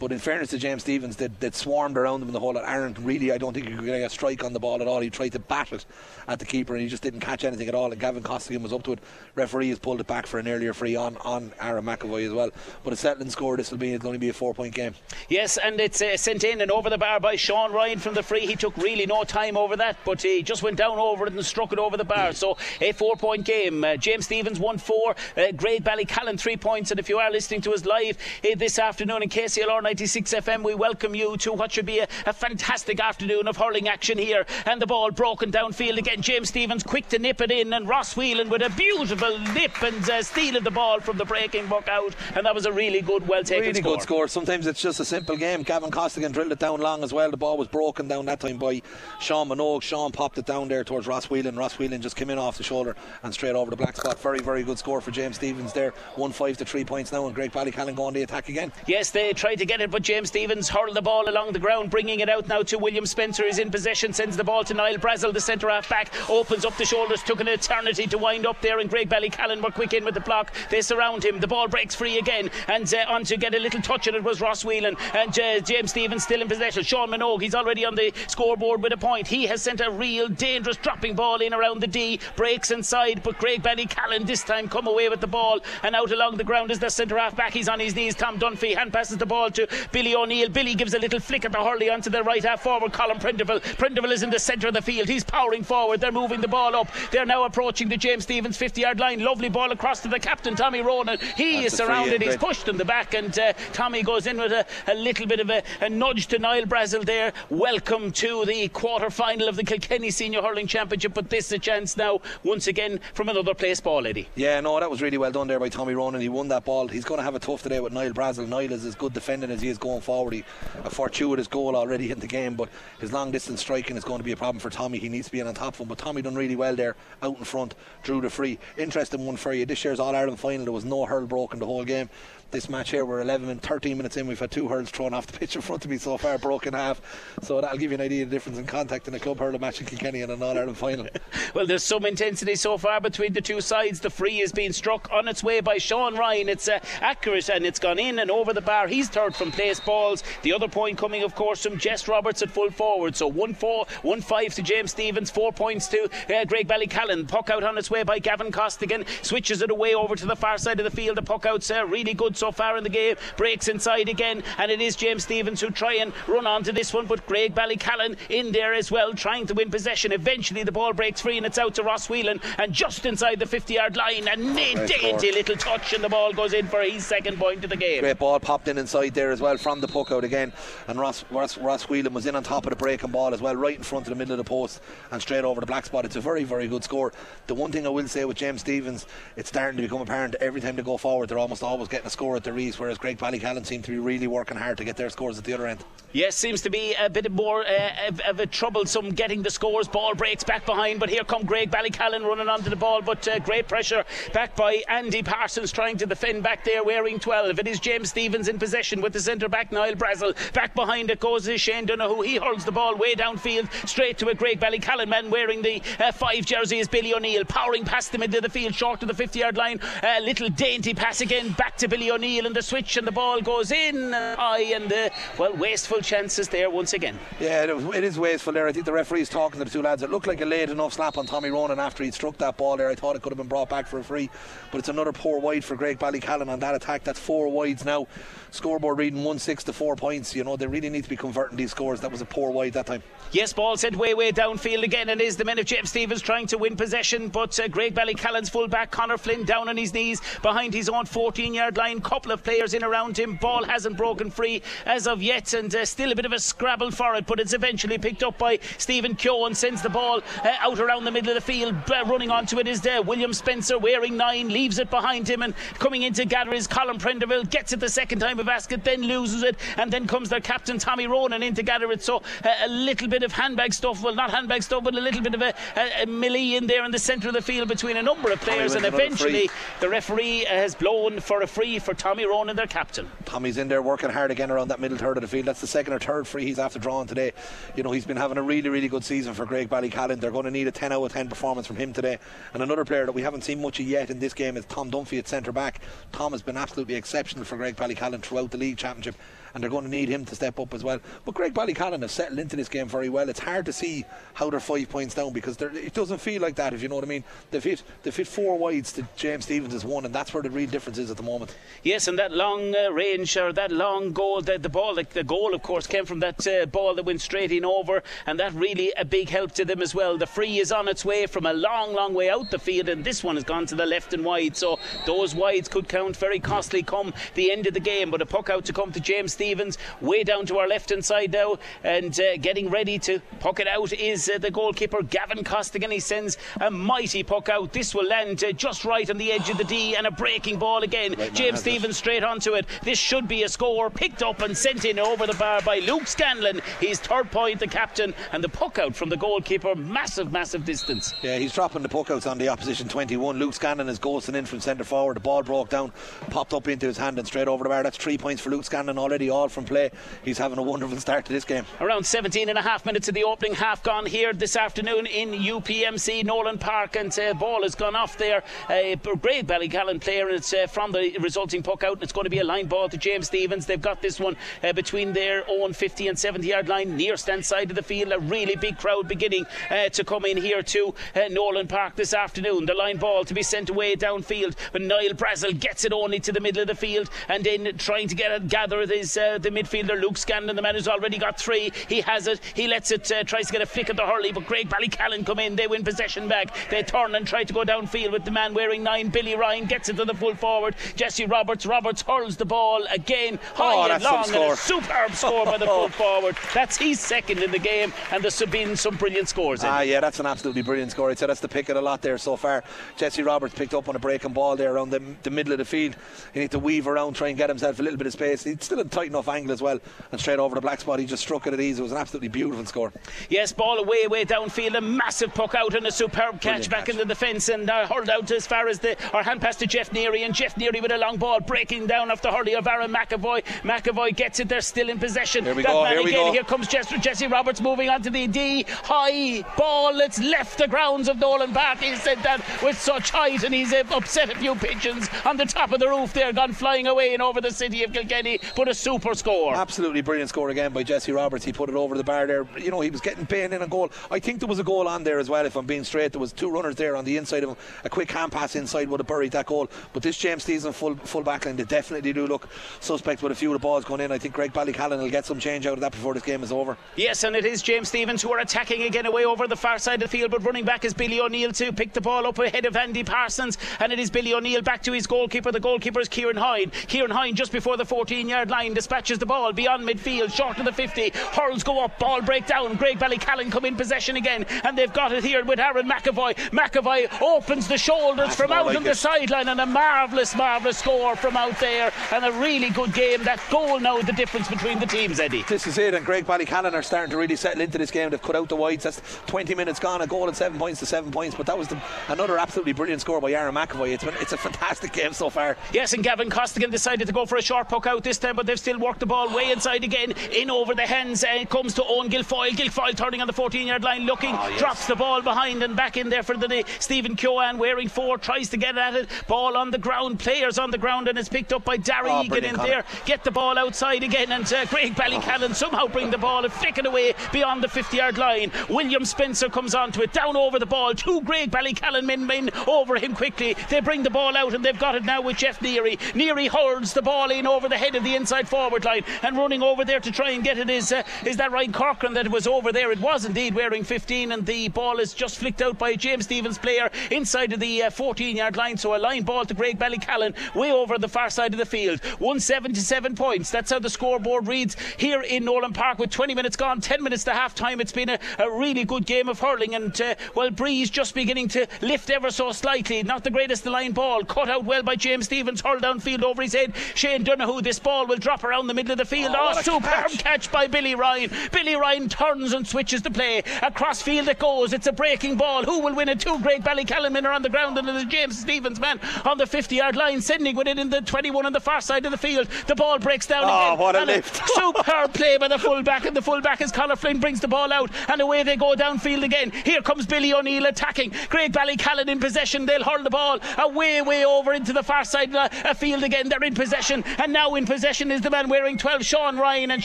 But 0.01 0.13
in 0.13 0.19
fairness 0.19 0.49
to 0.51 0.59
James 0.59 0.83
Stephens, 0.83 1.17
they, 1.17 1.51
swarmed 1.51 1.99
around 1.99 2.23
him 2.23 2.29
in 2.29 2.33
the 2.33 2.41
whole. 2.41 2.57
Aaron 2.57 2.97
really, 3.01 3.33
I 3.33 3.37
don't 3.37 3.53
think 3.53 3.69
he 3.69 3.75
could 3.75 3.85
get 3.85 4.01
a 4.01 4.09
strike 4.09 4.43
on 4.43 4.55
the 4.55 4.59
ball 4.59 4.81
at 4.81 4.89
all. 4.89 5.01
He 5.01 5.11
tried 5.11 5.33
to 5.33 5.39
bat 5.39 5.73
it 5.73 5.85
at 6.27 6.39
the 6.39 6.47
keeper 6.47 6.73
and 6.73 6.83
he 6.83 6.89
just 6.89 7.03
didn't 7.03 7.21
catch 7.21 7.45
anything 7.45 7.69
at 7.69 7.75
all. 7.75 7.93
And 7.93 8.01
Gavin 8.01 8.23
Costigan 8.23 8.63
was 8.63 8.73
up 8.73 8.83
to 8.85 8.93
it. 8.93 8.99
Referee 9.35 9.69
has 9.69 9.79
pulled 9.79 10.01
it 10.01 10.07
back 10.07 10.27
for 10.27 10.39
an 10.39 10.49
earlier 10.49 10.73
free 10.73 10.97
on, 10.97 11.19
on 11.19 11.53
Aaron 11.61 11.85
McAvoy 11.85 12.27
as 12.27 12.33
well. 12.33 12.51
But 12.83 12.95
a 12.95 12.97
settling 12.97 13.29
score, 13.29 13.59
this 13.59 13.71
will 13.71 13.77
be 13.77 13.93
it'll 13.93 14.07
only 14.07 14.19
be 14.19 14.31
a 14.31 14.33
four 14.33 14.55
point 14.55 14.75
game. 14.75 14.95
Yes, 15.29 15.59
and 15.59 15.79
it's 15.79 16.01
uh, 16.01 16.17
sent 16.17 16.45
in 16.45 16.63
and 16.63 16.71
over 16.71 16.89
the 16.89 16.97
bar 16.97 17.21
by 17.21 17.37
Sean 17.37 17.71
Ryan 17.71 17.99
from 17.99 18.15
the 18.15 18.23
free. 18.23 18.47
He 18.47 18.57
took 18.57 18.75
really 18.79 19.05
no 19.05 19.25
time 19.25 19.59
over 19.59 19.77
that, 19.77 19.99
but 20.07 20.23
he 20.23 20.43
just 20.43 20.63
went 20.63 20.79
down 20.79 20.99
over 20.99 21.27
it 21.27 21.35
and 21.35 21.45
struck 21.45 21.75
it 21.75 21.79
over 21.79 21.99
the 21.99 22.05
bar. 22.05 22.33
So 22.33 22.57
a 22.81 22.93
four 22.93 23.17
point 23.17 23.45
game. 23.45 23.85
Uh, 23.85 23.97
James 23.97 24.25
Stephens 24.25 24.59
won 24.59 24.79
four. 24.79 25.15
Uh, 25.37 25.53
Graigue-Ballycallan 26.01 26.39
three 26.39 26.57
points. 26.57 26.91
And 26.91 27.01
if 27.01 27.09
you 27.09 27.19
are 27.19 27.31
listening 27.31 27.61
to 27.63 27.73
us 27.73 27.85
live 27.85 28.17
uh, 28.45 28.55
this 28.57 28.79
afternoon 28.79 29.23
in 29.23 29.29
KCLR 29.29 29.83
96 29.83 30.35
FM. 30.35 30.63
We 30.63 30.75
welcome 30.75 31.15
you 31.15 31.37
to 31.39 31.53
what 31.53 31.73
should 31.73 31.87
be 31.87 32.01
a, 32.01 32.09
a, 32.27 32.33
fantastic 32.33 33.01
afternoon 33.01 33.49
of 33.49 33.57
hurling 33.57 33.89
action 33.89 34.19
here. 34.19 34.47
And 34.67 34.81
the 34.81 34.87
ball 34.87 35.11
broken 35.11 35.51
downfield 35.53 35.99
again. 35.99 36.23
James 36.23 36.49
Stephens 36.49 36.83
quick 36.83 37.09
to 37.09 37.19
nip 37.19 37.41
it 37.41 37.51
in, 37.51 37.73
and 37.73 37.89
Ross 37.89 38.17
Whelan 38.17 38.49
with 38.49 38.63
a 38.63 38.71
beautiful 38.71 39.39
nip 39.55 39.83
and 39.83 40.11
uh, 40.11 40.23
steal 40.23 40.57
of 40.57 40.65
the 40.65 40.71
ball 40.71 41.01
from 41.01 41.19
the 41.19 41.25
breaking 41.25 41.67
buck 41.67 41.89
out. 41.89 42.15
And 42.35 42.47
that 42.47 42.55
was 42.55 42.67
a 42.67 42.73
really 42.73 43.03
good, 43.03 43.27
well 43.27 43.43
taken 43.43 43.69
really 43.69 43.81
score. 43.81 43.95
good 43.97 44.03
score. 44.03 44.29
Sometimes 44.29 44.67
it's 44.67 44.81
just 44.81 45.01
a 45.01 45.05
simple 45.05 45.37
game. 45.37 45.63
Gavin 45.63 45.91
Costigan 45.91 46.33
drilled 46.33 46.53
it 46.53 46.59
down 46.59 46.81
long 46.81 47.05
as 47.05 47.13
well. 47.13 47.31
The 47.31 47.37
ball 47.37 47.57
was 47.57 47.69
broken 47.69 48.09
down 48.09 48.27
that 48.27 48.41
time 48.41 48.59
by 48.59 48.83
Sean 49.21 49.49
Minogue. 49.49 49.83
Sean 49.83 50.13
popped 50.13 50.39
it 50.39 50.47
down 50.47 50.69
there 50.69 50.85
towards 50.85 51.07
Ross 51.07 51.31
Whelan. 51.31 51.57
Ross 51.57 51.79
Whelan 51.79 52.01
just 52.01 52.17
came 52.17 52.31
in 52.31 52.39
off 52.39 52.57
the 52.57 52.63
shoulder 52.63 52.97
and 53.23 53.33
straight 53.33 53.55
over 53.55 53.71
the 53.71 53.77
black 53.77 53.97
spot. 53.97 54.19
Very, 54.21 54.41
very 54.41 54.63
good 54.63 54.79
score 54.79 55.01
for 55.01 55.11
James 55.11 55.37
Stephens 55.37 55.73
there. 55.73 55.90
1 56.17 56.33
5 56.33 56.57
to 56.59 56.65
3 56.65 56.85
points 56.85 57.13
now, 57.13 57.27
and 57.27 57.37
Graigue-Ballycallan 57.37 57.97
go 57.97 58.05
on 58.05 58.15
the 58.15 58.23
attack 58.23 58.49
again. 58.49 58.73
Yes, 58.87 59.11
they 59.11 59.33
tried 59.33 59.57
to 59.57 59.67
get 59.67 59.81
it, 59.81 59.91
but 59.91 60.03
James 60.03 60.29
Stephens 60.29 60.69
hurled 60.69 60.97
the 60.97 61.03
ball 61.03 61.29
along 61.29 61.53
the 61.53 61.59
ground, 61.59 61.91
bringing 61.91 62.21
it 62.21 62.29
out 62.29 62.49
now 62.49 62.63
to 62.63 62.79
William 62.79 63.07
Spencer. 63.07 63.45
Is 63.45 63.59
in 63.59 63.71
possession, 63.71 64.13
sends 64.13 64.37
the 64.37 64.45
ball 64.45 64.65
to 64.65 64.75
Niall 64.75 64.99
Brazel, 64.99 65.33
the 65.33 65.41
centre 65.41 65.71
half 65.71 65.89
back, 65.89 66.13
opens 66.29 66.65
up 66.65 66.77
the 66.77 66.85
shoulders, 66.85 67.23
took 67.23 67.41
an 67.41 67.49
eternity 67.49 68.07
to 68.07 68.19
wind 68.19 68.47
up 68.47 68.61
there, 68.61 68.79
and 68.79 68.91
Graigue-Ballycallan 68.91 69.63
were 69.63 69.71
quick 69.71 69.93
in 69.93 70.05
with 70.05 70.15
the 70.15 70.21
block. 70.21 70.53
They 70.71 70.83
surround 70.83 71.25
him, 71.25 71.41
the 71.41 71.47
ball 71.47 71.69
breaks 71.69 71.95
free 71.95 72.19
again, 72.19 72.51
and 72.69 72.93
uh, 72.93 73.05
on 73.09 73.25
to 73.25 73.37
get 73.37 73.55
a 73.55 73.59
little 73.59 73.81
touch, 73.81 74.07
and 74.07 74.17
it 74.17 74.23
was 74.23 74.41
Ross 74.41 74.65
Whelan 74.65 74.97
and 75.15 75.39
uh, 75.39 75.61
James 75.61 75.91
Stephens 75.91 76.25
still 76.25 76.43
in 76.43 76.49
possession. 76.49 76.83
Sean 76.83 77.11
Minogue, 77.11 77.43
he's 77.43 77.55
already 77.55 77.85
on 77.85 77.95
the 77.95 78.13
scoreboard 78.27 78.83
with 78.83 78.93
a 78.93 78.97
point. 78.97 79.27
He 79.27 79.47
has 79.47 79.63
sent 79.63 79.81
a 79.81 79.91
real 79.91 80.29
dangerous 80.29 80.77
dropping 80.77 81.15
ball 81.15 81.41
in 81.41 81.55
around 81.55 81.81
the 81.81 81.87
D, 81.87 82.21
breaks 82.37 82.71
inside, 82.71 83.23
but 83.23 83.39
Graigue-Ballycallan 83.39 84.27
this 84.27 84.43
time 84.43 84.69
come 84.69 84.87
away 84.87 85.09
with 85.09 85.21
the 85.21 85.27
ball 85.27 85.61
and 85.83 85.95
out 85.95 86.13
along 86.13 86.37
the 86.37 86.45
ground 86.45 86.71
is 86.71 86.79
the 86.79 86.89
centre 86.91 87.19
half 87.19 87.37
back. 87.37 87.53
He's 87.53 87.69
on 87.69 87.81
his 87.81 87.95
knees. 87.95 88.15
Tom 88.15 88.39
Dunphy 88.39 88.77
hand 88.77 88.93
passes 88.93 89.19
the 89.19 89.27
ball 89.27 89.51
to 89.53 89.67
Billy 89.93 90.15
O'Neill. 90.15 90.49
Billy 90.49 90.75
gives 90.75 90.95
a 90.95 90.99
little 90.99 91.21
flick 91.21 91.45
at 91.45 91.53
the 91.53 91.59
hurley 91.59 91.91
onto 91.91 92.11
the 92.11 92.23
right 92.23 92.45
half 92.45 92.63
forward. 92.63 92.93
Colin 92.93 93.19
Prindiville. 93.19 93.61
Prindiville 93.77 94.13
is 94.13 94.23
in 94.23 94.31
the 94.31 94.39
centre 94.39 94.69
of 94.69 94.75
the 94.75 94.83
field. 94.83 95.09
He's 95.09 95.25
powering 95.25 95.63
forward. 95.63 96.01
They're 96.01 96.13
moving 96.13 96.41
the 96.41 96.49
ball 96.49 96.77
up. 96.77 96.89
They're 97.11 97.27
now 97.27 97.45
approaching 97.45 97.89
the 97.89 97.97
James 97.97 98.25
Stephens 98.25 98.57
50 98.57 98.81
yard 98.81 99.01
line. 99.01 99.21
Lovely 99.21 99.49
ball 99.49 99.73
across 99.73 100.01
to 100.01 100.09
the 100.09 100.19
captain, 100.19 100.55
Tommy 100.55 100.81
Ronan. 100.81 101.19
He 101.37 101.63
That's 101.63 101.73
is 101.73 101.79
surrounded. 101.79 102.23
He's 102.23 102.37
pushed 102.37 102.69
in 102.69 102.77
the 102.77 102.85
back, 102.85 103.15
and 103.15 103.37
uh, 103.39 103.53
Tommy 103.73 104.03
goes 104.03 104.27
in 104.27 104.39
with 104.39 104.53
a, 104.53 104.67
a 104.87 104.95
little 104.95 105.27
bit 105.27 105.41
of 105.41 105.51
a, 105.51 105.63
a 105.81 105.89
nudge 105.89 106.27
to 106.29 106.39
Niall 106.39 106.65
Brazel 106.65 107.05
there. 107.05 107.33
Welcome 107.49 108.13
to 108.13 108.45
the 108.45 108.69
quarter 108.69 109.11
final 109.11 109.49
of 109.49 109.57
the 109.57 109.65
Kilkenny 109.65 110.11
Senior 110.11 110.43
Hurling 110.43 110.67
Championship. 110.67 111.15
But 111.15 111.31
this 111.31 111.47
is 111.47 111.53
a 111.53 111.59
chance 111.59 111.97
now, 111.97 112.21
once 112.45 112.67
again, 112.67 113.01
from 113.15 113.29
another 113.29 113.55
place 113.55 113.81
ball, 113.81 114.07
Eddie. 114.07 114.29
Yeah, 114.35 114.61
no, 114.61 114.79
that 114.79 114.91
was 114.91 115.01
really 115.01 115.19
well 115.19 115.33
done 115.33 115.47
there 115.49 115.59
by 115.59 115.70
Tommy 115.71 115.95
Ronan. 115.95 116.21
He 116.21 116.29
won 116.29 116.49
that 116.49 116.65
ball. 116.65 116.89
He's 116.89 117.05
going 117.05 117.19
to 117.19 117.23
have 117.23 117.35
a 117.35 117.39
tough 117.39 117.63
today 117.63 117.81
with 117.81 117.93
Niall 117.93 118.13
Brazel. 118.13 118.49
Niall 118.49 118.73
is 118.73 118.85
as 118.85 118.95
good 118.95 119.13
defending 119.13 119.51
as 119.51 119.61
he 119.61 119.69
is 119.69 119.79
going 119.79 120.01
forward. 120.01 120.35
He, 120.35 120.45
a 120.85 120.91
fortuitous 120.91 121.47
goal 121.47 121.77
already 121.77 122.11
in 122.11 122.19
the 122.19 122.27
game, 122.27 122.55
but 122.55 122.69
his 122.99 123.13
long 123.13 123.31
distance 123.31 123.61
striking 123.61 123.97
is 123.97 124.05
going 124.05 124.19
to 124.19 124.25
be 124.25 124.33
a 124.33 124.37
problem 124.37 124.61
for 124.61 124.71
Tommy. 124.71 124.99
He 124.99 125.09
needs 125.09 125.27
to 125.27 125.33
be 125.33 125.41
in 125.41 125.47
on 125.47 125.55
top 125.55 125.75
of 125.75 125.81
him. 125.81 125.89
But 125.89 125.99
Tommy 125.99 126.23
done 126.23 126.35
really 126.35 126.57
well 126.57 126.77
there, 126.77 126.97
out 127.23 127.39
in 127.39 127.45
front, 127.45 127.75
drew 128.03 128.21
the 128.21 128.31
free. 128.31 128.59
Interesting 128.77 129.25
one 129.25 129.37
for 129.37 129.53
you. 129.53 129.67
This 129.67 129.85
year's 129.85 130.01
All 130.01 130.15
Ireland 130.15 130.41
final, 130.41 130.65
there 130.65 130.73
was 130.73 130.85
no 130.85 131.07
hurl 131.07 131.27
broken 131.27 131.59
the 131.59 131.67
whole 131.67 131.85
game. 131.85 132.11
This 132.53 132.69
match 132.69 132.91
here, 132.91 133.05
we're 133.05 133.21
11 133.21 133.49
and 133.49 133.63
13 133.63 133.97
minutes 133.97 134.17
in. 134.17 134.27
We've 134.27 134.39
had 134.39 134.51
two 134.51 134.67
hurls 134.67 134.91
thrown 134.91 135.15
off 135.15 135.25
the 135.29 135.39
pitch 135.39 135.55
in 135.55 135.63
front 135.63 135.85
of 135.85 135.91
me 135.91 135.99
so 135.99 136.17
far, 136.17 136.37
broken 136.37 136.75
half. 136.75 137.01
So 137.43 137.61
that'll 137.61 137.79
give 137.79 137.93
you 137.93 137.95
an 137.95 138.01
idea 138.01 138.25
of 138.25 138.31
the 138.31 138.35
difference 138.35 138.59
in 138.59 138.67
contact 138.67 139.07
in 139.07 139.15
a 139.15 139.21
club 139.21 139.39
hurling 139.39 139.61
match 139.61 139.79
in 139.81 139.87
Kilkenny 139.87 140.23
and 140.23 140.33
an 140.33 140.43
All 140.43 140.59
Ireland 140.59 140.77
final. 140.77 141.07
Well, 141.53 141.67
there's 141.67 141.83
some 141.83 142.07
intensity 142.07 142.55
so 142.55 142.79
far 142.79 143.01
between 143.01 143.33
the 143.33 143.41
two 143.41 143.61
sides. 143.61 143.99
The 143.99 144.09
free 144.09 144.41
is 144.41 144.53
being 144.53 144.73
struck 144.73 145.11
on 145.11 145.27
its 145.27 145.43
way 145.43 145.61
by 145.61 145.79
Sean 145.79 146.15
Ryan. 146.17 146.49
It's 146.49 146.69
uh, 146.69 146.79
accurate 147.01 147.49
and 147.49 147.67
it's 147.67 147.81
gone 147.81 147.99
in 147.99 148.21
and 148.21 148.31
over 148.31 148.53
the 148.53 148.61
bar. 148.61 148.87
He's 148.87 149.09
third 149.09 149.35
from 149.35 149.51
place 149.51 149.81
balls. 149.81 150.23
The 150.43 150.53
other 150.53 150.69
point 150.69 150.97
coming, 150.97 151.25
of 151.25 151.35
course, 151.35 151.65
from 151.65 151.77
Jess 151.77 152.07
Roberts 152.07 152.43
at 152.43 152.53
full 152.53 152.71
forward. 152.71 153.17
So 153.17 153.27
1 153.27 153.55
4, 153.55 153.85
1 154.03 154.21
5 154.21 154.55
to 154.55 154.63
James 154.63 154.93
Stephens, 154.93 155.29
4 155.29 155.53
points 155.53 155.89
to 155.89 156.05
uh, 156.05 156.45
Graigue-Ballycallan. 156.45 157.27
Puck 157.27 157.51
out 157.51 157.65
on 157.65 157.77
its 157.77 157.91
way 157.91 158.05
by 158.05 158.21
Gavin 158.21 158.53
Costigan. 158.53 159.05
Switches 159.23 159.61
it 159.61 159.73
away 159.73 159.95
over 159.95 160.15
to 160.15 160.27
the 160.27 160.37
far 160.37 160.57
side 160.57 160.79
of 160.79 160.85
the 160.85 160.97
field. 160.97 161.17
The 161.17 161.23
puck 161.23 161.47
out's 161.47 161.71
uh, 161.71 161.85
really 161.85 162.15
good 162.15 162.37
so 162.41 162.51
far 162.51 162.77
in 162.77 162.83
the 162.83 162.91
game. 162.91 163.17
Breaks 163.37 163.69
inside 163.69 164.09
again, 164.09 164.43
and 164.59 164.71
it 164.71 164.81
is 164.81 164.97
James 164.97 165.25
Stephens 165.25 165.61
who 165.61 165.71
try 165.71 165.95
and 165.95 166.13
run 166.27 166.47
onto 166.47 166.73
this 166.73 166.93
one, 166.93 167.07
but 167.07 167.25
Graigue-Ballycallan 167.27 168.17
in 168.31 168.51
there 168.51 168.73
as 168.73 168.91
well, 168.91 169.13
trying 169.15 169.47
to 169.47 169.55
win 169.55 169.71
possession. 169.71 170.11
Eventually, 170.11 170.65
the 170.65 170.73
ball 170.73 170.93
breaks 170.93 171.21
free 171.21 171.37
and 171.37 171.47
it's 171.47 171.59
out 171.59 171.75
to 171.75 171.83
Ross 171.83 172.09
Whelan, 172.09 172.41
and 172.59 172.73
just 172.73 173.07
inside 173.07 173.39
the 173.39 173.47
50 173.47 173.75
yard 173.75 173.97
line, 173.97 174.27
And 174.27 174.59
a 174.59 174.87
dainty 174.87 175.31
little 175.31 175.57
touch, 175.57 175.93
and 175.93 176.03
the 176.03 176.09
ball 176.09 176.33
goes 176.33 176.55
in 176.55 176.67
for 176.67 176.81
his 176.81 177.07
second 177.07 177.39
point 177.39 177.63
of 177.63 177.71
the 177.71 177.77
game. 177.77 178.01
Great 178.01 178.19
ball 178.19 178.41
popped 178.41 178.69
in 178.69 178.79
inside 178.79 179.15
there 179.15 179.31
as 179.31 179.41
well 179.41 179.59
from 179.59 179.81
the 179.81 179.89
puck 179.89 180.11
out 180.11 180.25
again. 180.25 180.53
And 180.89 180.99
Ross, 180.99 181.25
Ross, 181.31 181.59
Ross 181.59 181.85
Whelan 181.85 182.15
was 182.15 182.27
in 182.27 182.35
on 182.35 182.43
top 182.43 182.65
of 182.65 182.71
the 182.71 182.77
breaking 182.77 183.11
ball 183.11 183.35
as 183.35 183.43
well, 183.43 183.55
right 183.55 183.77
in 183.77 183.83
front 183.83 184.07
of 184.07 184.11
the 184.11 184.17
middle 184.17 184.33
of 184.33 184.39
the 184.39 184.45
post 184.45 184.81
and 185.11 185.21
straight 185.21 185.45
over 185.45 185.61
the 185.61 185.67
black 185.67 185.85
spot. 185.85 186.05
It's 186.07 186.17
a 186.17 186.21
very, 186.21 186.45
very 186.45 186.69
good 186.69 186.85
score. 186.85 187.13
The 187.49 187.55
one 187.55 187.71
thing 187.71 187.87
I 187.87 187.91
will 187.91 188.09
say 188.09 188.25
with 188.25 188.39
James 188.39 188.63
Stephens, 188.63 189.07
it's 189.37 189.49
starting 189.51 189.77
to 189.77 189.83
become 189.83 190.01
apparent 190.01 190.37
every 190.37 190.61
time 190.61 190.77
they 190.77 190.83
go 190.83 190.97
forward, 190.97 191.29
they're 191.29 191.39
almost 191.39 191.63
always 191.63 191.89
getting 191.89 192.07
a 192.07 192.11
score 192.11 192.30
at 192.37 192.45
the 192.45 192.53
Rees, 192.53 192.79
whereas 192.79 192.99
Graigue 192.99 193.19
Ballycallan 193.19 193.67
seem 193.67 193.83
to 193.83 193.91
be 193.91 193.99
really 193.99 194.27
working 194.27 194.57
hard 194.57 194.79
to 194.79 194.85
get 194.85 194.97
their 194.97 195.11
scores 195.11 195.39
at 195.39 195.45
the 195.45 195.53
other 195.53 195.67
end. 195.67 195.85
Yes, 196.13 196.35
seems 196.35 196.61
to 196.63 196.71
be 196.71 196.93
a 197.01 197.09
bit 197.09 197.31
more 197.31 197.65
uh, 197.65 198.09
of, 198.09 198.19
of 198.21 198.41
a 198.41 198.47
troublesome 198.47 199.11
getting 199.11 199.45
the 199.45 199.51
scores. 199.51 199.87
Ball 199.87 200.17
breaks 200.17 200.43
back 200.43 200.67
behind, 200.67 200.99
but 200.99 201.09
here 201.09 201.23
come 201.23 201.45
Graigue-Ballycallan 201.45 202.27
running 202.27 202.49
onto 202.49 202.69
the 202.69 202.75
ball. 202.75 203.01
But 203.01 203.29
uh, 203.29 203.39
great 203.39 203.69
pressure 203.69 204.05
back 204.33 204.57
by 204.57 204.83
Andy 204.89 205.23
Parsons 205.23 205.71
trying 205.71 205.99
to 205.99 206.07
defend 206.07 206.43
back 206.43 206.65
there, 206.65 206.83
wearing 206.83 207.21
12. 207.21 207.61
It 207.61 207.69
is 207.69 207.79
James 207.79 208.11
Stephens 208.11 208.49
in 208.49 208.59
possession 208.59 209.01
with 209.01 209.13
the 209.13 209.21
centre 209.21 209.49
back 209.49 209.71
Niall 209.71 209.93
Brazel. 209.93 210.35
Back 210.53 210.75
behind 210.75 211.13
it 211.13 211.21
goes 211.21 211.49
Shane 211.61 211.87
Donoghue. 211.87 212.23
He 212.23 212.37
hurls 212.39 212.65
the 212.65 212.73
ball 212.73 212.97
way 212.97 213.15
downfield 213.15 213.71
straight 213.89 214.19
to 214.19 214.31
a 214.31 214.35
Graigue-Ballycallan 214.35 215.07
man 215.07 215.31
wearing 215.31 215.63
the 215.63 215.81
uh, 216.01 216.11
five 216.11 216.45
jersey 216.45 216.81
is 216.81 216.89
Billy 216.89 217.15
O'Neill, 217.15 217.45
powering 217.45 217.85
past 217.85 218.13
him 218.13 218.25
into 218.25 218.41
the 218.41 218.51
field, 218.51 218.75
short 218.75 218.99
to 218.99 219.07
the 219.07 219.15
50 219.15 219.39
yard 219.39 219.57
line. 219.57 219.79
A 220.03 220.21
little 220.21 220.49
dainty 220.49 220.93
pass 220.93 221.21
again 221.21 221.53
back 221.53 221.77
to 221.77 221.87
Billy 221.87 222.11
O'Neill, 222.11 222.20
and 222.23 222.55
the 222.55 222.63
switch, 222.63 222.97
and 222.97 223.07
the 223.07 223.13
ball 223.13 223.41
goes 223.41 223.71
in 223.71 224.13
high, 224.13 224.75
and 224.75 224.93
uh, 224.93 225.09
well, 225.39 225.53
wasteful 225.55 226.01
chances 226.01 226.49
there 226.49 226.69
once 226.71 226.93
again. 226.93 227.19
Yeah, 227.39 227.65
it, 227.65 228.05
is 228.05 228.19
wasteful 228.19 228.53
there. 228.53 228.67
I 228.67 228.73
think 228.73 228.85
the 228.85 228.93
referee's 228.93 229.29
talking 229.29 229.59
to 229.59 229.65
the 229.65 229.71
two 229.71 229.83
lads. 229.83 230.03
It 230.03 230.11
looked 230.11 230.27
like 230.27 230.41
a 230.41 230.45
late 230.45 230.71
enough 230.71 230.93
slap 230.93 231.17
on 231.17 231.27
Tommy 231.27 231.51
Ronan 231.51 231.79
after 231.79 232.05
he'd 232.05 232.15
struck 232.15 232.37
that 232.39 232.57
ball 232.57 232.77
there. 232.77 232.89
I 232.89 232.95
thought 232.95 233.17
it 233.17 233.23
could 233.23 233.33
have 233.33 233.39
been 233.39 233.49
brought 233.49 233.69
back 233.69 233.87
for 233.87 233.99
a 233.99 234.05
free, 234.05 234.29
but 234.71 234.79
it's 234.79 234.89
another 234.89 235.13
poor 235.13 235.41
wide 235.41 235.65
for 235.65 235.77
Graigue 235.77 235.99
Ballycallan 235.99 236.49
on 236.49 236.61
that 236.61 236.75
attack. 236.75 237.05
That's 237.05 237.19
four 237.19 237.49
wides 237.49 237.85
now. 237.85 238.07
Scoreboard 238.51 238.99
reading 238.99 239.25
1 239.25 239.39
6 239.39 239.65
to 239.65 239.73
4 239.73 239.97
points. 239.97 240.35
You 240.35 240.45
know, 240.45 240.57
they 240.57 240.67
really 240.67 240.91
need 240.91 241.05
to 241.05 241.11
be 241.11 241.17
converting 241.17 241.57
these 241.57 241.71
scores. 241.71 242.01
That 242.01 242.11
was 242.11 242.21
a 242.21 242.27
poor 242.27 242.51
wide 242.51 242.73
that 242.75 242.87
time. 242.87 243.03
Yes, 243.33 243.53
ball 243.53 243.77
sent 243.77 243.97
way, 243.97 244.15
way 244.15 244.33
downfield 244.33 244.83
again. 244.83 245.09
It 245.09 245.21
is 245.21 245.37
the 245.37 245.45
men 245.45 245.59
of 245.59 245.67
James 245.67 245.91
Stephens 245.91 246.21
trying 246.21 246.49
to 246.49 246.59
win 246.59 246.77
possession, 246.77 247.29
but 247.29 247.59
uh, 247.61 247.69
Graigue-Ballycallan's 247.69 248.49
fullback 248.49 248.91
Connor 248.91 249.19
Flynn 249.19 249.45
down 249.45 249.69
on 249.69 249.77
his 249.77 249.95
knees 249.95 250.21
behind 250.43 250.75
his 250.75 250.89
own 250.89 251.07
14 251.07 251.55
yard 251.55 251.77
line. 251.77 252.01
Couple 252.11 252.33
of 252.33 252.43
players 252.43 252.75
in 252.75 252.83
around 252.83 253.17
him. 253.17 253.37
Ball 253.37 253.63
hasn't 253.63 253.97
broken 253.97 254.33
free 254.33 254.63
as 254.85 255.07
of 255.07 255.23
yet, 255.23 255.55
and 255.55 255.73
uh, 255.73 255.85
still 255.85 256.11
a 256.11 256.17
bit 256.17 256.25
of 256.25 256.33
a 256.33 256.41
scrabble 256.41 256.91
for 256.91 257.15
it, 257.15 257.25
but 257.25 257.39
it's 257.39 257.53
eventually 257.53 257.99
picked 257.99 258.25
up 258.25 258.37
by 258.37 258.59
Stephen 258.79 259.15
Keoghan 259.15 259.55
sends 259.55 259.81
the 259.81 259.91
ball 259.91 260.21
uh, 260.45 260.53
out 260.59 260.81
around 260.81 261.05
the 261.05 261.13
middle 261.13 261.29
of 261.29 261.37
the 261.37 261.41
field. 261.41 261.77
Uh, 261.89 262.05
running 262.07 262.29
onto 262.29 262.59
it 262.59 262.67
is 262.67 262.81
there. 262.81 263.01
William 263.01 263.33
Spencer 263.33 263.79
wearing 263.79 264.17
nine, 264.17 264.49
leaves 264.49 264.81
it 264.81 264.91
behind 264.91 265.31
him, 265.31 265.43
and 265.43 265.55
coming 265.75 266.03
in 266.03 266.13
to 266.15 266.25
gather 266.25 266.53
is 266.53 266.67
Colin 266.67 266.99
Prendeville. 266.99 267.49
Gets 267.49 267.75
it 267.75 267.79
the 267.79 267.89
second 267.89 268.19
time 268.19 268.41
of 268.41 268.47
basket, 268.47 268.83
then 268.83 269.03
loses 269.03 269.45
it, 269.45 269.55
and 269.77 269.93
then 269.93 270.09
comes 270.09 270.31
their 270.31 270.41
captain 270.41 270.79
Tommy 270.79 271.07
Ronan 271.07 271.45
in 271.45 271.55
to 271.55 271.63
gather 271.63 271.93
it. 271.93 272.03
So 272.03 272.25
uh, 272.43 272.49
a 272.65 272.69
little 272.69 273.07
bit 273.07 273.23
of 273.23 273.31
handbag 273.31 273.73
stuff, 273.73 274.03
well, 274.03 274.17
not 274.17 274.33
handbag 274.33 274.65
stuff, 274.65 274.83
but 274.83 274.97
a 274.97 275.01
little 275.01 275.23
bit 275.23 275.35
of 275.35 275.43
a, 275.43 275.55
a, 275.77 276.03
a 276.03 276.07
melee 276.07 276.57
in 276.57 276.67
there 276.67 276.85
in 276.85 276.91
the 276.91 276.99
centre 276.99 277.29
of 277.29 277.35
the 277.35 277.41
field 277.41 277.69
between 277.69 277.99
a 277.99 278.03
number 278.03 278.33
of 278.33 278.41
players, 278.41 278.75
and 278.75 278.85
eventually 278.85 279.49
the 279.79 279.89
referee 279.89 280.45
has 280.47 280.75
blown 280.75 281.21
for 281.21 281.43
a 281.43 281.47
free 281.47 281.79
for 281.79 281.90
Tommy 281.95 282.25
Ronan, 282.25 282.57
their 282.57 282.67
captain. 282.67 283.11
Tommy's 283.25 283.57
in 283.57 283.69
there 283.69 283.83
working 283.83 284.11
hard 284.11 284.31
again 284.31 284.51
around 284.51 284.69
that 284.69 284.81
middle 284.81 284.99
third 284.99 285.17
of 285.17 285.23
the 285.23 285.29
field. 285.29 285.47
That's 285.47 285.61
the 285.61 285.67
second 285.67 285.93
or 285.93 285.99
third 285.99 286.27
free 286.27 286.45
he's 286.45 286.59
after 286.59 286.79
drawing 286.79 287.07
today. 287.07 287.33
You 287.77 287.83
know, 287.83 287.93
he's 287.93 288.05
been 288.05 288.17
having 288.17 288.39
a 288.39 288.43
really, 288.43 288.69
really 288.69 288.89
good 288.89 289.05
season 289.05 289.35
for 289.35 289.47
Graigue 289.47 289.69
Ballycallan. 289.69 290.21
They're 290.21 290.31
going 290.31 290.45
to 290.45 290.51
need 290.51 290.67
a 290.69 290.71
10 290.73 290.93
out 290.93 291.05
of 291.05 291.13
10 291.13 291.29
performance 291.29 291.67
from 291.67 291.77
him 291.77 291.93
today. 291.93 292.19
And 292.55 292.63
another 292.63 292.85
player 292.85 293.07
that 293.07 293.13
we 293.13 293.23
haven't 293.23 293.43
seen 293.43 293.63
much 293.63 293.81
of 293.81 293.87
yet 293.87 294.11
in 294.11 294.19
this 294.19 294.35
game 294.35 294.57
is 294.57 294.65
Tom 294.67 294.91
Dunphy 294.91 295.19
at 295.19 295.29
centre 295.29 295.53
back. 295.53 295.81
Tom 296.13 296.33
has 296.33 296.43
been 296.43 296.57
absolutely 296.57 296.95
exceptional 296.95 297.45
for 297.45 297.57
Graigue 297.57 297.77
Ballycallan 297.77 298.23
throughout 298.23 298.51
the 298.51 298.59
league 298.59 298.77
championship. 298.77 299.17
And 299.55 299.63
they're 299.63 299.71
going 299.71 299.85
to 299.85 299.91
need 299.91 300.09
him 300.09 300.25
to 300.27 300.35
step 300.35 300.59
up 300.59 300.75
as 300.75 300.85
well. 300.85 301.01
But 301.25 301.35
Graigue 301.35 301.55
Ballycallan 301.55 302.03
have 302.03 302.11
settled 302.11 302.39
into 302.39 302.57
this 302.57 302.69
game 302.69 302.89
very 302.89 303.09
well. 303.09 303.29
It's 303.29 303.41
hard 303.41 303.67
to 303.67 303.73
see 303.73 304.05
how 304.35 304.51
they're 304.51 304.61
five 304.61 304.89
points 304.89 305.15
down 305.15 305.33
because 305.33 305.61
it 305.61 305.95
doesn't 305.95 306.19
feel 306.19 306.41
like 306.41 306.57
that, 306.57 306.73
if 306.73 306.83
you 306.83 306.89
know 306.89 306.97
what 306.97 307.05
I 307.05 307.09
mean. 307.09 307.25
They've 307.51 307.63
hit, 307.63 307.83
they've 308.03 308.15
hit 308.15 308.27
four 308.27 308.59
wides 308.59 308.93
to 308.93 309.07
James 309.17 309.45
Stephens' 309.45 309.75
as 309.75 309.85
one, 309.85 310.05
and 310.05 310.15
that's 310.15 310.33
where 310.33 310.43
the 310.43 310.51
real 310.51 310.69
difference 310.69 310.99
is 310.99 311.11
at 311.11 311.17
the 311.17 311.23
moment. 311.23 311.57
Yes, 311.83 312.09
and 312.09 312.19
that 312.19 312.33
long 312.33 312.75
uh, 312.77 312.91
range 312.91 313.37
or 313.37 313.53
that 313.53 313.73
long 313.73 314.13
goal, 314.13 314.41
the, 314.41 314.59
the 314.59 314.69
ball, 314.69 314.95
like 314.95 315.11
the 315.11 315.25
goal, 315.25 315.55
of 315.55 315.63
course, 315.63 315.87
came 315.87 316.07
from 316.07 316.21
that 316.21 316.47
uh, 316.47 316.67
ball 316.67 316.95
that 316.95 317.05
went 317.05 317.21
straight 317.21 317.53
in 317.53 317.65
over, 317.65 318.03
and 318.27 318.39
that 318.39 318.53
really 318.55 318.93
a 318.97 319.05
big 319.05 319.29
help 319.29 319.53
to 319.53 319.65
them 319.65 319.83
as 319.83 319.95
well. 319.95 320.17
The 320.17 320.27
free 320.27 320.59
is 320.59 320.73
on 320.73 320.89
its 320.89 321.05
way 321.05 321.27
from 321.27 321.47
a 321.47 321.53
long, 321.53 321.95
long 321.95 322.15
way 322.15 322.31
out 322.31 322.51
the 322.51 322.59
field, 322.59 322.89
and 322.89 323.05
this 323.05 323.25
one 323.25 323.37
has 323.37 323.45
gone 323.45 323.67
to 323.67 323.75
the 323.75 323.87
left 323.87 324.13
and 324.13 324.25
wide. 324.25 324.57
So 324.57 324.79
those 325.07 325.35
wides 325.35 325.69
could 325.69 325.89
count 325.89 326.17
very 326.17 326.39
costly 326.39 326.83
come 326.83 327.13
the 327.35 327.53
end 327.53 327.67
of 327.67 327.75
the 327.75 327.81
game. 327.81 328.11
But 328.11 328.23
a 328.23 328.27
puck 328.27 328.51
out 328.51 328.65
to 328.67 328.73
come 328.73 328.93
to 328.93 329.01
James 329.01 329.35
Stephens, 329.41 329.79
way 330.03 330.23
down 330.23 330.45
to 330.45 330.59
our 330.59 330.69
left 330.69 330.91
hand 330.91 331.03
side 331.03 331.33
now, 331.33 331.57
and 331.83 332.21
uh, 332.21 332.37
getting 332.37 332.69
ready 332.69 332.99
to 332.99 333.21
puck 333.39 333.59
it 333.59 333.67
out 333.67 333.91
is 333.91 334.29
uh, 334.29 334.37
the 334.37 334.51
goalkeeper 334.51 335.03
Gavin 335.03 335.43
Costigan. 335.43 335.91
He 335.91 335.99
sends 335.99 336.37
a 336.61 336.71
mighty 336.71 337.23
puck 337.23 337.49
out. 337.49 337.73
This 337.73 337.95
will 337.95 338.07
land 338.07 338.45
uh, 338.45 338.53
just 338.53 338.85
right 338.85 339.09
on 339.09 339.17
the 339.17 339.33
edge 339.33 339.49
of 339.49 339.57
the 339.57 339.65
D, 339.65 339.97
and 339.97 340.07
a 340.07 340.11
breaking 340.11 340.59
ball 340.59 340.83
again. 340.83 341.15
Right 341.15 341.33
James 341.33 341.61
Stephens 341.61 341.97
straight 341.97 342.23
onto 342.23 342.53
it. 342.53 342.67
This 342.83 342.99
should 342.99 343.29
be 343.29 343.45
a 343.45 343.49
score, 343.49 343.89
picked 343.89 344.23
up 344.23 344.43
and 344.43 344.55
sent 344.55 344.85
in 344.85 344.99
over 344.99 345.27
the 345.27 345.33
bar 345.33 345.63
by 345.63 345.79
Luke 345.79 346.07
Scanlon. 346.07 346.61
He's 346.79 347.01
third 347.01 347.31
point, 347.31 347.61
the 347.61 347.67
captain, 347.67 348.13
and 348.33 348.45
the 348.45 348.49
puck 348.51 348.79
out 348.79 348.95
from 348.95 349.09
the 349.09 349.17
goalkeeper, 349.17 349.75
massive, 349.75 350.33
massive 350.33 350.67
distance. 350.67 351.15
Yeah, 351.23 351.39
he's 351.39 351.55
dropping 351.55 351.81
the 351.81 351.89
puck 351.89 352.11
outs 352.11 352.27
on 352.27 352.37
the 352.37 352.49
opposition 352.49 352.89
21. 352.89 353.39
Luke 353.39 353.55
Scanlon 353.55 353.89
is 353.89 353.99
ghosting 353.99 354.35
in 354.35 354.45
from 354.45 354.61
centre 354.61 354.85
forward. 354.85 355.17
The 355.17 355.21
ball 355.21 355.43
broke 355.43 355.71
down, 355.71 355.93
popped 356.29 356.53
up 356.53 356.69
into 356.69 356.85
his 356.85 356.99
hand 356.99 357.19
and 357.19 357.27
straight 357.27 357.49
over 357.49 357.65
the 357.65 357.71
bar. 357.71 357.83
That's 357.83 357.97
three 357.97 358.19
points 358.19 358.43
for 358.43 358.51
Luke 358.51 358.65
Scanlon 358.65 358.99
already, 358.99 359.30
all 359.31 359.49
from 359.49 359.65
play. 359.65 359.91
He's 360.25 360.39
having 360.39 360.59
a 360.59 360.63
wonderful 360.63 360.99
start 360.99 361.25
to 361.27 361.33
this 361.33 361.45
game. 361.45 361.65
Around 361.81 362.05
17 362.05 362.49
and 362.49 362.59
a 362.59 362.63
half 362.63 362.85
minutes 362.85 363.09
of 363.09 363.15
the 363.15 363.25
opening 363.25 363.55
half 363.55 363.83
gone 363.83 364.07
here 364.07 364.33
this 364.33 364.57
afternoon 364.57 365.07
in 365.07 365.31
UPMC 365.31 366.25
Nowlan 366.25 366.59
Park, 366.59 366.97
and 366.97 367.17
uh, 367.19 367.35
ball 367.35 367.63
has 367.63 367.75
gone 367.75 367.97
off 367.97 368.19
there. 368.19 368.43
A 368.69 368.97
Graigue 368.97 369.47
Ballycallan 369.47 370.01
player, 370.01 370.29
and 370.29 370.37
it's 370.37 370.53
uh, 370.53 370.67
from 370.67 370.93
the 370.93 371.17
resulting 371.21 371.63
puck 371.63 371.85
out, 371.85 371.95
and 371.95 372.03
it's 372.03 372.13
going 372.13 372.25
to 372.25 372.31
be 372.31 372.39
a 372.39 372.45
line 372.45 372.67
ball 372.67 372.89
to 372.89 372.97
James 372.97 373.27
Stephens. 373.27 373.67
They've 373.67 373.81
got 373.81 374.03
this 374.03 374.19
one 374.19 374.37
uh, 374.63 374.73
between 374.73 375.13
their 375.13 375.45
own 375.49 375.73
50 375.73 376.09
and 376.09 376.19
70 376.19 376.47
yard 376.47 376.69
line, 376.69 376.97
near 376.97 377.17
stand 377.17 377.45
side 377.45 377.71
of 377.71 377.77
the 377.77 377.83
field. 377.83 378.13
A 378.13 378.19
really 378.19 378.57
big 378.57 378.79
crowd 378.79 379.09
beginning 379.09 379.47
uh, 379.71 379.89
to 379.91 380.05
come 380.05 380.25
in 380.25 380.37
here 380.37 380.63
to 380.63 380.95
uh, 381.15 381.21
Nowlan 381.31 381.69
Park 381.69 381.97
this 381.97 382.15
afternoon. 382.15 382.67
The 382.67 382.75
line 382.75 382.97
ball 382.97 383.25
to 383.25 383.35
be 383.35 383.43
sent 383.43 383.71
away 383.71 383.95
downfield, 383.97 384.57
but 384.73 384.83
Niall 384.83 385.15
Brazel 385.15 385.59
gets 385.59 385.85
it 385.85 385.93
only 385.93 386.21
to 386.21 386.33
the 386.33 386.41
middle 386.41 386.63
of 386.63 386.69
the 386.69 386.75
field, 386.75 387.11
and 387.29 387.45
then 387.45 387.77
trying 387.79 388.09
to 388.09 388.15
get 388.15 388.33
it, 388.33 388.49
gather 388.49 388.81
it 388.81 388.91
is 388.91 389.17
uh, 389.21 389.39
the 389.39 389.51
midfielder 389.51 390.01
Luke 390.01 390.17
Scanlon, 390.17 390.57
the 390.57 390.63
man 390.63 390.75
who's 390.75 390.89
already 390.89 391.19
got 391.19 391.39
three. 391.39 391.73
He 391.89 392.01
has 392.01 392.27
it, 392.27 392.41
he 392.55 392.67
lets 392.67 392.91
it, 392.91 393.11
uh, 393.13 393.25
tries 393.25 393.47
to 393.47 393.53
get 393.53 393.63
a 393.63 393.67
flick 393.67 393.91
at 393.91 393.97
the 393.97 394.07
hurley, 394.07 394.33
but 394.33 394.45
Graigue 394.45 394.69
Ballycallan 394.69 395.25
come 395.27 395.39
in, 395.39 395.57
they 395.57 395.67
win 395.67 395.85
possession 395.85 396.29
back. 396.29 396.55
They 396.71 396.83
turn 396.83 397.15
and 397.15 397.27
try 397.27 397.45
to 397.45 397.53
go 397.53 397.65
downfield 397.65 398.13
with 398.13 398.25
the 398.25 398.31
man 398.31 398.55
wearing 398.55 398.83
nine. 398.83 399.09
Billy 399.09 399.37
Ryan 399.37 399.67
gets 399.67 399.89
it 399.89 399.97
to 399.97 400.05
the 400.05 400.15
full 400.15 400.35
forward. 400.35 400.75
Jesse 400.97 401.27
Roberts, 401.27 401.67
Roberts 401.67 402.03
hurls 402.03 402.37
the 402.37 402.45
ball 402.45 402.85
again, 402.91 403.39
high 403.55 403.75
oh, 403.75 403.91
and 403.91 404.03
long, 404.03 404.25
and 404.27 404.53
a 404.53 404.57
superb 404.57 405.13
score 405.13 405.45
by 405.45 405.59
the 405.59 405.67
full 405.77 405.89
forward. 405.89 406.37
That's 406.55 406.77
his 406.77 407.01
second 407.01 407.43
in 407.43 407.51
the 407.51 407.59
game, 407.59 407.93
and 408.11 408.23
there's 408.23 408.41
been 408.43 408.77
some 408.77 408.97
brilliant 408.97 409.29
scores. 409.29 409.63
Ah, 409.63 409.83
yeah, 409.83 410.01
that's 410.01 410.21
an 410.21 410.27
absolutely 410.27 410.63
brilliant 410.63 410.91
score. 410.91 411.11
I'd 411.11 411.19
say 411.19 411.27
that's 411.27 411.41
the 411.41 411.49
pick 411.49 411.69
of 411.69 411.75
the 411.75 411.83
lot 411.83 412.03
there 412.03 412.19
so 412.19 412.37
far. 412.37 412.65
Jesse 412.97 413.23
Roberts 413.23 413.55
picked 413.55 413.75
up 413.75 413.89
on 413.89 413.97
a 413.97 413.99
breaking 413.99 414.33
ball 414.33 414.57
there 414.57 414.75
around 414.75 414.91
the, 414.91 415.03
the 415.23 415.31
middle 415.31 415.53
of 415.53 415.59
the 415.59 415.65
field. 415.65 415.97
He 416.33 416.41
needs 416.41 416.53
to 416.53 416.59
weave 416.59 416.87
around, 416.87 417.15
try 417.15 417.29
and 417.29 417.37
get 417.37 417.49
himself 417.49 417.79
a 417.79 417.83
little 417.83 417.99
bit 417.99 418.07
of 418.07 418.13
space. 418.13 418.45
He's 418.45 418.65
still 418.65 418.81
in 418.81 418.89
tight 418.89 419.10
enough 419.11 419.29
angle 419.29 419.53
as 419.53 419.61
well, 419.61 419.79
and 420.13 420.21
straight 420.21 420.39
over 420.39 420.55
the 420.55 420.61
black 420.61 420.81
spot. 420.81 420.99
He 420.99 421.07
just 421.07 421.23
struck 421.23 421.47
it 421.47 421.53
at 421.53 421.61
ease. 421.61 421.79
It 421.79 421.83
was 421.83 421.93
an 421.93 421.99
absolutely 421.99 422.29
beautiful 422.29 422.65
score. 422.65 422.93
Yes, 423.29 423.53
ball 423.53 423.79
away, 423.79 424.07
way 424.07 424.25
downfield, 424.25 424.77
a 424.77 424.81
massive 424.81 425.35
puck 425.35 425.55
out 425.55 425.75
and 425.75 425.87
a 425.87 425.93
superb 425.93 426.41
catch 426.41 426.43
Brilliant 426.43 426.71
back 426.71 426.87
catch. 426.87 426.95
into 426.95 427.05
the 427.05 427.15
fence 427.15 427.49
and 427.49 427.69
uh, 427.69 427.87
hurled 427.87 428.09
out 428.11 428.31
as 428.31 428.47
far 428.47 428.69
as 428.69 428.79
the 428.79 428.97
or 429.15 429.23
hand 429.23 429.41
pass 429.41 429.57
to 429.57 429.67
Jeff 429.67 429.91
Neary 429.91 430.25
and 430.25 430.35
Jeff 430.35 430.55
Neary 430.55 430.81
with 430.81 430.93
a 430.93 430.99
long 430.99 431.17
ball 431.17 431.41
breaking 431.41 431.87
down 431.87 432.11
off 432.11 432.23
the 432.23 432.31
hurley 432.31 432.55
of 432.55 432.67
Aaron 432.67 432.93
McAvoy. 432.93 433.43
McAvoy 433.63 434.15
gets 434.17 434.41
it. 434.41 434.49
They're 434.49 434.61
still 434.61 434.89
in 434.89 434.99
possession. 434.99 435.45
Here 435.45 435.55
we 435.55 435.63
that 435.63 435.69
go. 435.69 435.83
Man 435.83 435.93
here 435.93 436.01
again. 436.01 436.13
we 436.25 436.27
go. 436.29 436.33
Here 436.33 436.45
comes 436.45 436.69
Jesse, 436.69 436.99
Jesse 436.99 437.27
Roberts 437.27 437.61
moving 437.61 437.89
on 437.89 438.03
to 438.03 438.11
the 438.11 438.27
D 438.27 438.65
high 438.69 439.43
ball. 439.57 440.01
It's 440.01 440.21
left 440.21 440.59
the 440.59 440.69
grounds 440.69 441.09
of 441.09 441.19
Nowlan 441.19 441.53
Park. 441.53 441.79
He 441.79 441.97
said 441.97 442.19
that 442.23 442.41
with 442.63 442.79
such 442.81 443.11
height 443.11 443.43
and 443.45 443.55
he's 443.55 443.73
upset 443.73 444.31
a 444.31 444.37
few 444.37 444.55
pigeons 444.55 445.09
on 445.25 445.37
the 445.37 445.45
top 445.47 445.73
of 445.73 445.81
the 445.81 445.89
roof 445.89 446.13
there, 446.13 446.33
gone 446.33 446.53
flying 446.53 446.87
away 446.87 447.15
and 447.15 447.23
over 447.23 447.41
the 447.41 447.51
city 447.51 447.83
of 447.85 447.93
Kilkenny. 447.93 448.39
But 448.55 448.69
a 448.69 448.75
super 448.75 449.00
score. 449.15 449.55
Absolutely 449.55 450.01
brilliant 450.01 450.29
score 450.29 450.51
again 450.51 450.73
by 450.73 450.83
Jesse 450.83 451.13
Roberts. 451.13 451.45
He 451.45 451.53
put 451.53 451.69
it 451.69 451.75
over 451.75 451.97
the 451.97 452.05
bar 452.05 452.27
there. 452.27 452.47
You 452.59 452.71
know, 452.71 452.81
he 452.81 452.91
was 452.91 453.01
getting 453.01 453.27
pain 453.27 453.53
in 453.53 453.63
a 453.63 453.67
goal. 453.67 453.91
I 454.11 454.19
think 454.19 454.41
there 454.41 454.49
was 454.49 454.59
a 454.59 454.65
goal 454.65 454.87
on 454.89 455.05
there 455.05 455.19
as 455.19 455.29
well, 455.29 455.45
if 455.47 455.57
I'm 455.57 455.67
being 455.67 455.85
straight. 455.85 456.13
There 456.13 456.21
was 456.21 456.33
two 456.33 456.51
runners 456.51 456.77
there 456.77 456.97
on 456.97 457.05
the 457.05 457.17
inside 457.17 457.43
of 457.43 457.51
him. 457.51 457.57
A 457.85 457.89
quick 457.91 458.11
hand 458.11 458.33
pass 458.33 458.57
inside 458.57 458.89
would 458.89 459.01
have 459.01 459.07
buried 459.07 459.33
that 459.33 459.47
goal. 459.47 459.69
But 459.93 460.03
this 460.03 460.17
James 460.17 460.43
Stephens 460.43 460.77
full 460.77 460.97
full 460.97 461.23
back 461.23 461.47
line, 461.47 461.57
they 461.57 461.65
definitely 461.65 462.13
do 462.13 462.27
look 462.27 462.49
suspect 462.81 463.23
with 463.23 463.33
a 463.33 463.35
few 463.35 463.51
of 463.51 463.55
the 463.55 463.63
balls 463.63 463.85
going 463.85 464.01
in. 464.01 464.13
I 464.13 464.19
think 464.19 464.35
Graigue 464.35 464.53
Ballycallan 464.53 464.99
will 464.99 465.11
get 465.11 465.27
some 465.27 465.39
change 465.39 465.67
out 465.67 465.75
of 465.75 465.81
that 465.81 465.93
before 465.93 466.15
this 466.15 466.23
game 466.23 466.43
is 466.43 466.53
over. 466.53 466.77
Yes, 466.97 467.25
and 467.25 467.35
it 467.35 467.45
is 467.45 467.63
James 467.63 467.89
Stephens 467.89 468.23
who 468.23 468.33
are 468.33 468.39
attacking 468.39 468.83
again 468.83 469.07
away 469.07 469.25
over 469.25 469.47
the 469.47 469.57
far 469.57 469.79
side 469.79 470.03
of 470.03 470.11
the 470.11 470.17
field, 470.17 470.31
but 470.31 470.45
running 470.45 470.65
back 470.65 470.85
is 470.85 470.95
Billy 470.95 471.21
O'Neill 471.21 471.53
to 471.53 471.73
pick 471.73 471.93
the 471.93 472.01
ball 472.01 472.27
up 472.27 472.39
ahead 472.39 472.67
of 472.67 472.77
Andy 472.77 473.05
Parsons, 473.05 473.59
and 473.79 473.93
it 473.93 473.99
is 473.99 474.11
Billy 474.11 474.35
O'Neill 474.35 474.63
back 474.63 474.83
to 474.83 474.93
his 474.93 475.07
goalkeeper. 475.07 475.53
The 475.53 475.61
goalkeeper 475.61 476.01
is 476.01 476.09
Kieran 476.09 476.37
Hoyne. 476.37 476.71
Kieran 476.89 477.11
Hoyne 477.11 477.35
just 477.35 477.53
before 477.53 477.77
the 477.77 477.85
14 477.85 478.29
yard 478.29 478.51
line 478.51 478.75
dispatches 478.91 479.19
the 479.19 479.27
ball 479.27 479.53
beyond 479.53 479.89
midfield, 479.89 480.33
short 480.33 480.59
of 480.59 480.65
the 480.65 480.73
50. 480.73 481.11
Hurls 481.11 481.63
go 481.63 481.85
up, 481.85 481.97
ball 482.01 482.21
break 482.23 482.45
down. 482.49 482.77
Graigue 482.77 482.99
Ballycallan 482.99 483.53
come 483.53 483.65
in 483.65 483.77
possession 483.77 484.17
again, 484.17 484.45
and 484.65 484.77
they've 484.77 484.93
got 484.93 485.13
it 485.13 485.23
here 485.23 485.45
with 485.45 485.61
Aaron 485.61 485.89
McAvoy. 485.89 486.35
McAvoy 486.51 487.07
opens 487.23 487.69
the 487.69 487.79
shoulders 487.79 488.17
That's 488.17 488.35
from 488.35 488.51
out 488.51 488.67
like 488.67 488.77
on 488.77 488.83
the 488.83 488.97
sideline, 488.97 489.47
and 489.47 489.61
a 489.61 489.67
marvellous, 489.67 490.35
marvellous 490.35 490.79
score 490.79 491.15
from 491.15 491.37
out 491.37 491.57
there, 491.61 491.93
and 492.11 492.25
a 492.25 492.33
really 492.41 492.71
good 492.71 492.93
game. 492.93 493.23
That 493.23 493.41
goal 493.49 493.79
now, 493.79 494.03
the 494.03 494.13
difference 494.13 494.49
between 494.49 494.81
the 494.81 494.87
teams, 494.87 495.21
Eddie. 495.21 495.45
This 495.49 495.69
is 495.69 495.79
it, 495.79 495.95
and 495.95 496.05
Graigue 496.05 496.25
Ballycallan 496.25 496.73
are 496.73 496.83
starting 496.83 497.13
to 497.13 497.17
really 497.17 497.37
settle 497.37 497.61
into 497.61 497.79
this 497.79 497.93
game. 497.93 498.11
They've 498.11 498.21
cut 498.21 498.35
out 498.35 498.49
the 498.49 498.57
wides. 498.57 498.83
That's 498.83 499.01
20 499.27 499.55
minutes 499.55 499.79
gone, 499.79 500.01
a 500.01 500.07
goal 500.09 500.27
and 500.27 500.37
seven 500.37 500.59
points 500.59 500.81
to 500.81 500.87
seven 500.87 501.13
points. 501.13 501.37
But 501.37 501.47
that 501.47 501.57
was 501.57 501.69
the, 501.69 501.81
another 502.09 502.39
absolutely 502.39 502.73
brilliant 502.73 503.03
score 503.03 503.21
by 503.21 503.31
Aaron 503.31 503.55
McAvoy. 503.55 503.93
It's 503.93 504.03
been 504.03 504.15
it's 504.15 504.33
a 504.33 504.37
fantastic 504.37 504.93
game 504.93 505.13
so 505.13 505.31
far. 505.31 505.57
Yes, 505.73 505.93
and 505.93 506.03
Gavin 506.03 506.29
Costigan 506.29 506.71
decided 506.71 507.07
to 507.07 507.13
go 507.13 507.25
for 507.25 507.37
a 507.37 507.43
short 507.43 507.69
puck 507.69 507.87
out 507.87 508.03
this 508.03 508.19
time, 508.19 508.35
but 508.35 508.47
they've 508.47 508.59
still 508.59 508.80
worked 508.81 509.01
the 509.01 509.07
ball 509.07 509.35
way 509.35 509.51
inside 509.51 509.85
again, 509.85 510.13
in 510.33 510.51
over 510.51 510.75
the 510.75 510.87
hands. 510.87 511.25
And 511.25 511.43
it 511.43 511.51
comes 511.51 511.75
to 511.75 511.85
Owen 511.85 512.09
Guilfoyle. 512.09 512.51
Guilfoyle 512.51 512.97
turning 512.97 513.21
on 513.21 513.27
the 513.27 513.33
14 513.33 513.67
yard 513.67 513.85
line, 513.85 514.07
looking, 514.07 514.35
oh, 514.35 514.49
yes. 514.49 514.59
drops 514.59 514.87
the 514.87 514.97
ball 514.97 515.23
behind 515.23 515.63
and 515.63 515.77
back 515.77 515.97
in 515.97 516.09
there 516.09 516.23
for 516.23 516.37
the 516.37 516.65
Stephen 516.79 517.17
Keoghan 517.17 517.59
wearing 517.59 517.89
four, 517.89 518.19
tries 518.19 518.49
to 518.51 518.57
get 518.57 518.77
at 518.77 518.95
it. 518.95 519.09
Ball 519.29 519.57
on 519.57 519.71
the 519.71 519.79
ground, 519.79 520.19
players 520.19 520.59
on 520.59 520.71
the 520.71 520.79
ground, 520.79 521.09
and 521.09 521.19
it's 521.19 521.29
picked 521.29 521.53
up 521.53 521.65
by 521.65 521.77
Darry 521.77 522.11
oh, 522.11 522.23
Egan 522.23 522.45
in 522.45 522.57
there. 522.57 522.85
Get 523.05 523.25
the 523.25 523.31
ball 523.31 523.59
outside 523.59 524.03
again, 524.03 524.33
and 524.33 524.45
uh, 524.45 524.65
Graigue 524.67 524.95
Ballycallan 524.95 525.43
oh. 525.43 525.49
Ah. 525.51 525.55
somehow 525.55 525.87
bring 525.87 526.11
the 526.11 526.19
ball 526.19 526.45
and 526.45 526.53
flick 526.53 526.79
it 526.79 526.87
away 526.87 527.15
beyond 527.33 527.63
the 527.63 527.69
50 527.69 527.97
yard 527.97 528.19
line. 528.19 528.51
William 528.69 529.05
Spencer 529.05 529.49
comes 529.49 529.75
onto 529.75 530.03
it, 530.03 530.13
down 530.13 530.37
over 530.37 530.59
the 530.59 530.67
ball. 530.67 530.95
Two 530.95 531.21
Graigue 531.23 531.51
Ballycallan 531.51 532.05
men, 532.05 532.27
men 532.27 532.51
over 532.67 532.97
him 532.97 533.15
quickly. 533.15 533.57
They 533.69 533.81
bring 533.81 534.03
the 534.03 534.11
ball 534.11 534.37
out, 534.37 534.55
and 534.55 534.65
they've 534.65 534.79
got 534.79 534.95
it 534.95 535.05
now 535.05 535.21
with 535.21 535.37
Jeff 535.37 535.61
Neary. 535.61 535.99
Neary 536.13 536.49
holds 536.49 536.93
the 536.93 537.03
ball 537.03 537.31
in 537.31 537.47
over 537.47 537.69
the 537.69 537.79
head 537.79 537.95
of 537.95 538.05
the 538.05 538.15
inside 538.15 538.49
forward 538.49 538.60
line, 538.69 539.05
and 539.23 539.37
running 539.37 539.63
over 539.63 539.85
there 539.85 540.01
to 540.01 540.11
try 540.11 540.31
and 540.31 540.45
get 540.45 540.59
it 540.59 540.69
is 540.69 540.93
uh, 540.93 541.03
is 541.25 541.37
that 541.39 541.51
Ryan 541.51 541.73
Corcoran 541.73 542.15
that 542.15 542.29
was 542.29 542.47
over 542.47 542.73
there. 542.73 542.93
It 542.93 543.01
was 543.01 543.25
indeed 543.25 543.55
wearing 543.55 543.85
15, 543.85 544.33
and 544.33 544.45
the 544.45 544.69
ball 544.69 544.99
is 544.99 545.15
just 545.15 545.39
flicked 545.39 545.63
out 545.63 545.79
by 545.79 545.91
a 545.91 545.97
James 545.97 546.25
Stephens 546.25 546.59
player 546.59 546.91
inside 547.11 547.53
of 547.53 547.61
the 547.61 547.85
uh, 547.85 547.91
14 547.91 548.37
yard 548.37 548.57
line. 548.57 548.77
So 548.77 548.95
a 548.95 548.99
line 548.99 549.23
ball 549.23 549.45
to 549.47 549.55
Graigue 549.55 549.79
Ballycallan 549.79 550.35
way 550.55 550.73
over 550.73 550.99
the 550.99 551.09
far 551.09 551.31
side 551.31 551.53
of 551.53 551.59
the 551.59 551.67
field. 551.67 552.01
177 552.19 553.15
points. 553.15 553.51
That's 553.51 553.71
how 553.71 553.79
the 553.79 553.91
scoreboard 553.91 554.47
reads 554.47 554.77
here 554.99 555.23
in 555.23 555.45
Nowlan 555.45 555.73
Park 555.73 555.99
with 555.99 556.11
20 556.11 556.35
minutes 556.35 556.57
gone, 556.57 556.81
10 556.81 557.03
minutes 557.03 557.25
to 557.25 557.33
half 557.33 557.55
time. 557.55 557.81
It's 557.81 557.93
been 557.93 558.11
a, 558.11 558.19
a 558.39 558.51
really 558.51 558.85
good 558.85 559.07
game 559.07 559.29
of 559.29 559.41
hurling, 559.41 559.75
and 559.75 559.99
uh, 560.01 560.15
well, 560.35 560.51
Breeze 560.51 560.91
just 560.91 561.15
beginning 561.15 561.49
to 561.49 561.67
lift 561.81 562.11
ever 562.11 562.31
so 562.31 562.53
slightly. 562.53 563.03
Not 563.03 563.25
the 563.25 563.31
greatest 563.31 563.65
the 563.65 563.71
line 563.71 563.93
ball, 563.93 564.25
cut 564.25 564.49
out 564.49 564.65
well 564.65 564.83
by 564.83 564.97
James 564.97 565.27
Stephens, 565.27 565.61
hurled 565.61 565.83
downfield 565.83 566.23
over 566.23 566.43
his 566.43 566.55
head. 566.55 566.75
Shane 566.95 567.25
Donoghue, 567.25 567.63
this 567.63 567.79
ball 567.79 568.07
will 568.07 568.17
drop 568.17 568.43
around 568.51 568.67
the 568.67 568.75
middle 568.75 568.93
of 568.93 568.99
the 568.99 569.05
field. 569.05 569.35
Oh, 569.37 569.53
oh 569.57 569.63
superb 569.63 570.11
catch. 570.11 570.19
catch 570.19 570.53
by 570.53 570.67
Billy 570.67 570.95
Ryan. 570.95 571.31
Billy 571.53 571.77
Ryan 571.77 572.09
turns 572.09 572.53
and 572.53 572.67
switches 572.67 573.03
the 573.03 573.11
play. 573.11 573.43
Across 573.63 574.03
field 574.03 574.29
it 574.29 574.41
goes. 574.41 574.73
It's 574.73 574.89
a 574.89 574.93
breaking 574.93 575.37
ball. 575.37 575.63
Who 575.63 575.81
will 575.81 575.95
win 575.95 576.09
it? 576.09 576.21
Two 576.21 576.37
Graigue 576.39 576.65
Ballycallan 576.65 577.13
men 577.13 577.27
are 577.27 577.33
on 577.33 577.43
the 577.43 577.49
ground, 577.49 577.79
and 577.79 577.89
it's 577.89 578.11
James 578.11 578.39
Stephens 578.39 578.81
man 578.81 578.99
on 579.25 579.39
the 579.39 579.47
50 579.47 579.77
yard 579.77 579.97
line, 579.97 580.21
sending 580.21 580.57
with 580.57 580.67
it 580.67 580.79
in 580.79 580.91
the 580.91 581.01
21 581.01 581.47
on 581.47 581.53
the 581.53 581.61
far 581.61 581.81
side 581.81 582.05
of 582.05 582.11
the 582.11 582.19
field. 582.19 582.49
The 582.67 582.75
ball 582.75 582.99
breaks 582.99 583.27
down 583.27 583.45
oh, 583.45 583.69
again. 583.69 583.79
what 583.79 583.97
a 583.97 584.05
lift. 584.05 584.41
A 584.41 584.49
superb 584.61 585.15
play 585.15 585.39
by 585.39 585.49
the 585.49 585.59
fullback, 585.59 586.05
and 586.05 586.17
the 586.17 586.23
fullback 586.23 586.61
is 586.61 586.73
Conor 586.73 586.97
Flynn 586.97 587.21
brings 587.21 587.41
the 587.41 587.49
ball 587.49 587.73
out, 587.73 587.91
and 588.09 588.21
away 588.21 588.43
they 588.43 588.57
go 588.57 588.75
downfield 588.75 589.23
again. 589.23 589.51
Here 589.51 589.83
comes 589.83 590.07
Billy 590.07 590.33
O'Neill 590.33 590.67
attacking. 590.67 591.11
Graigue 591.11 591.53
Ballycallan 591.53 592.09
in 592.09 592.19
possession. 592.19 592.67
They'll 592.67 592.83
hurl 592.83 593.03
the 593.03 593.11
ball 593.11 593.39
away, 593.59 594.03
way 594.03 594.25
over 594.25 594.53
into 594.53 594.73
the 594.73 594.83
far 594.83 595.05
side 595.05 595.35
of 595.35 595.51
the 595.51 595.75
field 595.75 596.03
again. 596.03 596.29
They're 596.29 596.43
in 596.43 596.55
possession, 596.55 597.05
and 597.19 597.33
now 597.33 597.55
in 597.55 597.67
possession 597.67 598.11
is 598.11 598.21
the 598.21 598.31
man 598.31 598.40
man 598.41 598.49
wearing 598.49 598.79
12, 598.79 599.05
Sean 599.05 599.37
Ryan, 599.37 599.71
and 599.71 599.85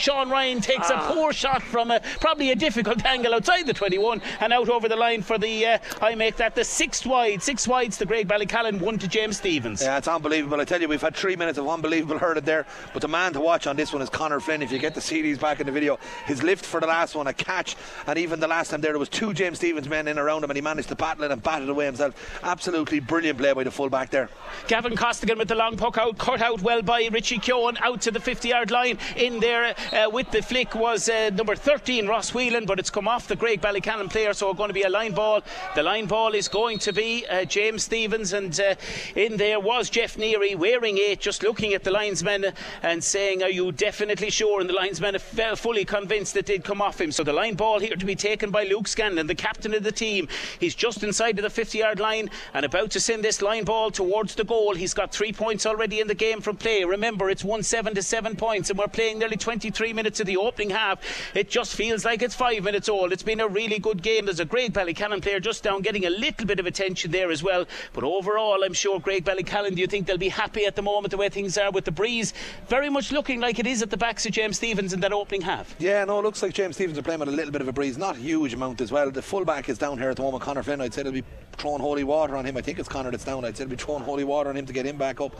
Sean 0.00 0.30
Ryan 0.30 0.62
takes 0.62 0.90
ah. 0.90 1.10
a 1.10 1.14
poor 1.14 1.32
shot 1.32 1.62
from 1.62 1.90
a, 1.90 2.00
probably 2.20 2.52
a 2.52 2.56
difficult 2.56 3.04
angle 3.04 3.34
outside 3.34 3.66
the 3.66 3.74
21 3.74 4.22
and 4.40 4.52
out 4.52 4.70
over 4.70 4.88
the 4.88 4.96
line 4.96 5.20
for 5.20 5.36
the. 5.36 5.66
Uh, 5.66 5.78
I 6.00 6.14
make 6.14 6.36
that 6.36 6.54
the 6.54 6.64
sixth 6.64 7.04
wide, 7.04 7.42
six 7.42 7.68
wides 7.68 7.98
to 7.98 8.06
Graigue 8.06 8.26
Ballycallan, 8.26 8.80
one 8.80 8.98
to 8.98 9.08
James 9.08 9.36
Stephens. 9.36 9.82
Yeah, 9.82 9.98
it's 9.98 10.08
unbelievable. 10.08 10.58
I 10.58 10.64
tell 10.64 10.80
you, 10.80 10.88
we've 10.88 11.02
had 11.02 11.14
three 11.14 11.36
minutes 11.36 11.58
of 11.58 11.68
unbelievable 11.68 12.18
hurling 12.18 12.44
there, 12.44 12.66
but 12.94 13.02
the 13.02 13.08
man 13.08 13.34
to 13.34 13.40
watch 13.40 13.66
on 13.66 13.76
this 13.76 13.92
one 13.92 14.00
is 14.00 14.08
Connor 14.08 14.40
Flynn. 14.40 14.62
If 14.62 14.72
you 14.72 14.78
get 14.78 14.94
to 14.94 15.02
see 15.02 15.20
these 15.20 15.38
back 15.38 15.60
in 15.60 15.66
the 15.66 15.72
video, 15.72 15.98
his 16.24 16.42
lift 16.42 16.64
for 16.64 16.80
the 16.80 16.86
last 16.86 17.14
one, 17.14 17.26
a 17.26 17.34
catch, 17.34 17.76
and 18.06 18.18
even 18.18 18.40
the 18.40 18.48
last 18.48 18.70
time 18.70 18.80
there, 18.80 18.92
there 18.92 18.98
was 18.98 19.10
two 19.10 19.34
James 19.34 19.58
Stephens 19.58 19.88
men 19.88 20.08
in 20.08 20.18
around 20.18 20.44
him, 20.44 20.50
and 20.50 20.56
he 20.56 20.62
managed 20.62 20.88
to 20.88 20.94
battle 20.94 21.24
it 21.24 21.30
and 21.30 21.42
bat 21.42 21.60
it 21.60 21.68
away 21.68 21.84
himself. 21.84 22.40
Absolutely 22.42 23.00
brilliant 23.00 23.38
play 23.38 23.52
by 23.52 23.64
the 23.64 23.70
full 23.70 23.90
back 23.90 24.08
there. 24.08 24.30
Gavin 24.66 24.96
Costigan 24.96 25.36
with 25.36 25.48
the 25.48 25.54
long 25.54 25.76
puck 25.76 25.98
out, 25.98 26.16
cut 26.16 26.40
out 26.40 26.62
well 26.62 26.80
by 26.80 27.08
Richie 27.12 27.38
Keoghan 27.38 27.76
out 27.82 28.00
to 28.00 28.10
the 28.10 28.20
50 28.20 28.45
yard 28.46 28.70
line. 28.70 28.98
In 29.16 29.40
there 29.40 29.74
uh, 29.92 30.10
with 30.10 30.30
the 30.30 30.42
flick 30.42 30.74
was 30.74 31.08
uh, 31.08 31.30
number 31.30 31.54
13, 31.54 32.06
Ross 32.06 32.32
Whelan, 32.34 32.66
but 32.66 32.78
it's 32.78 32.90
come 32.90 33.08
off 33.08 33.28
the 33.28 33.36
Graigue-Ballycallan 33.36 34.10
player, 34.10 34.32
so 34.32 34.50
it's 34.50 34.56
going 34.56 34.68
to 34.68 34.74
be 34.74 34.82
a 34.82 34.90
line 34.90 35.12
ball. 35.12 35.42
The 35.74 35.82
line 35.82 36.06
ball 36.06 36.34
is 36.34 36.48
going 36.48 36.78
to 36.80 36.92
be 36.92 37.26
uh, 37.26 37.44
James 37.44 37.84
Stephens, 37.84 38.32
and 38.32 38.58
uh, 38.58 38.74
in 39.14 39.36
there 39.36 39.60
was 39.60 39.90
Jeff 39.90 40.16
Neary 40.16 40.56
wearing 40.56 40.96
it, 40.98 41.20
just 41.20 41.42
looking 41.42 41.74
at 41.74 41.84
the 41.84 41.90
linesman 41.90 42.46
and 42.82 43.02
saying, 43.02 43.42
Are 43.42 43.50
you 43.50 43.72
definitely 43.72 44.30
sure? 44.30 44.60
And 44.60 44.68
the 44.68 44.74
linesman 44.74 45.18
felt 45.18 45.58
fully 45.58 45.84
convinced 45.84 46.34
that 46.34 46.46
they'd 46.46 46.64
come 46.64 46.80
off 46.80 47.00
him. 47.00 47.12
So 47.12 47.24
the 47.24 47.32
line 47.32 47.54
ball 47.54 47.80
here 47.80 47.96
to 47.96 48.06
be 48.06 48.14
taken 48.14 48.50
by 48.50 48.64
Luke 48.64 48.88
Scanlon, 48.88 49.26
the 49.26 49.34
captain 49.34 49.74
of 49.74 49.82
the 49.82 49.92
team. 49.92 50.28
He's 50.60 50.74
just 50.74 51.02
inside 51.02 51.38
of 51.38 51.42
the 51.42 51.50
50 51.50 51.78
yard 51.78 52.00
line 52.00 52.30
and 52.54 52.64
about 52.64 52.90
to 52.92 53.00
send 53.00 53.24
this 53.24 53.42
line 53.42 53.64
ball 53.64 53.90
towards 53.90 54.34
the 54.34 54.44
goal. 54.44 54.74
He's 54.74 54.94
got 54.94 55.12
three 55.12 55.32
points 55.32 55.66
already 55.66 56.00
in 56.00 56.08
the 56.08 56.14
game 56.14 56.40
from 56.40 56.56
play. 56.56 56.84
Remember, 56.84 57.30
it's 57.30 57.44
1 57.44 57.62
7 57.62 57.94
to 57.94 58.02
7 58.02 58.35
points, 58.36 58.70
and 58.70 58.78
we're 58.78 58.86
playing 58.86 59.18
nearly 59.18 59.36
23 59.36 59.92
minutes 59.92 60.20
of 60.20 60.26
the 60.26 60.36
opening 60.36 60.70
half. 60.70 61.00
It 61.34 61.50
just 61.50 61.74
feels 61.74 62.04
like 62.04 62.22
it's 62.22 62.34
five 62.34 62.62
minutes 62.62 62.88
old. 62.88 63.12
It's 63.12 63.22
been 63.22 63.40
a 63.40 63.48
really 63.48 63.78
good 63.78 64.02
game. 64.02 64.26
There's 64.26 64.40
a 64.40 64.46
Graigue-Ballycallan 64.46 65.22
player 65.22 65.40
just 65.40 65.62
down 65.62 65.82
getting 65.82 66.06
a 66.06 66.10
little 66.10 66.46
bit 66.46 66.60
of 66.60 66.66
attention 66.66 67.10
there 67.10 67.30
as 67.30 67.42
well. 67.42 67.66
But 67.92 68.04
overall, 68.04 68.62
I'm 68.64 68.72
sure 68.72 69.00
Graigue-Ballycallan, 69.00 69.74
do 69.74 69.80
you 69.80 69.86
think 69.86 70.06
they'll 70.06 70.18
be 70.18 70.28
happy 70.28 70.64
at 70.64 70.76
the 70.76 70.82
moment 70.82 71.10
the 71.10 71.16
way 71.16 71.28
things 71.28 71.58
are 71.58 71.70
with 71.70 71.84
the 71.84 71.92
breeze? 71.92 72.34
Very 72.68 72.90
much 72.90 73.12
looking 73.12 73.40
like 73.40 73.58
it 73.58 73.66
is 73.66 73.82
at 73.82 73.90
the 73.90 73.96
backs 73.96 74.26
of 74.26 74.32
James 74.32 74.56
Stephens 74.56 74.92
in 74.92 75.00
that 75.00 75.12
opening 75.12 75.42
half. 75.42 75.74
Yeah, 75.78 76.04
no, 76.04 76.18
it 76.18 76.22
looks 76.22 76.42
like 76.42 76.52
James 76.52 76.76
Stephens 76.76 76.98
are 76.98 77.02
playing 77.02 77.20
with 77.20 77.28
a 77.28 77.32
little 77.32 77.52
bit 77.52 77.60
of 77.60 77.68
a 77.68 77.72
breeze. 77.72 77.98
Not 77.98 78.16
a 78.16 78.18
huge 78.18 78.54
amount 78.54 78.80
as 78.80 78.92
well. 78.92 79.10
The 79.10 79.22
fullback 79.22 79.68
is 79.68 79.78
down 79.78 79.98
here 79.98 80.10
at 80.10 80.16
the 80.16 80.22
moment, 80.22 80.42
Connor 80.42 80.62
Flynn. 80.62 80.80
I'd 80.80 80.94
say 80.94 81.02
they'll 81.02 81.12
be 81.12 81.24
throwing 81.56 81.80
holy 81.80 82.04
water 82.04 82.36
on 82.36 82.44
him. 82.44 82.56
I 82.56 82.60
think 82.60 82.78
it's 82.78 82.88
Connor 82.88 83.10
that's 83.10 83.24
down. 83.24 83.44
I'd 83.44 83.56
say 83.56 83.64
they'll 83.64 83.70
be 83.70 83.76
throwing 83.76 84.02
holy 84.02 84.24
water 84.24 84.50
on 84.50 84.56
him 84.56 84.66
to 84.66 84.72
get 84.72 84.86
him 84.86 84.96
back 84.96 85.20
up 85.20 85.34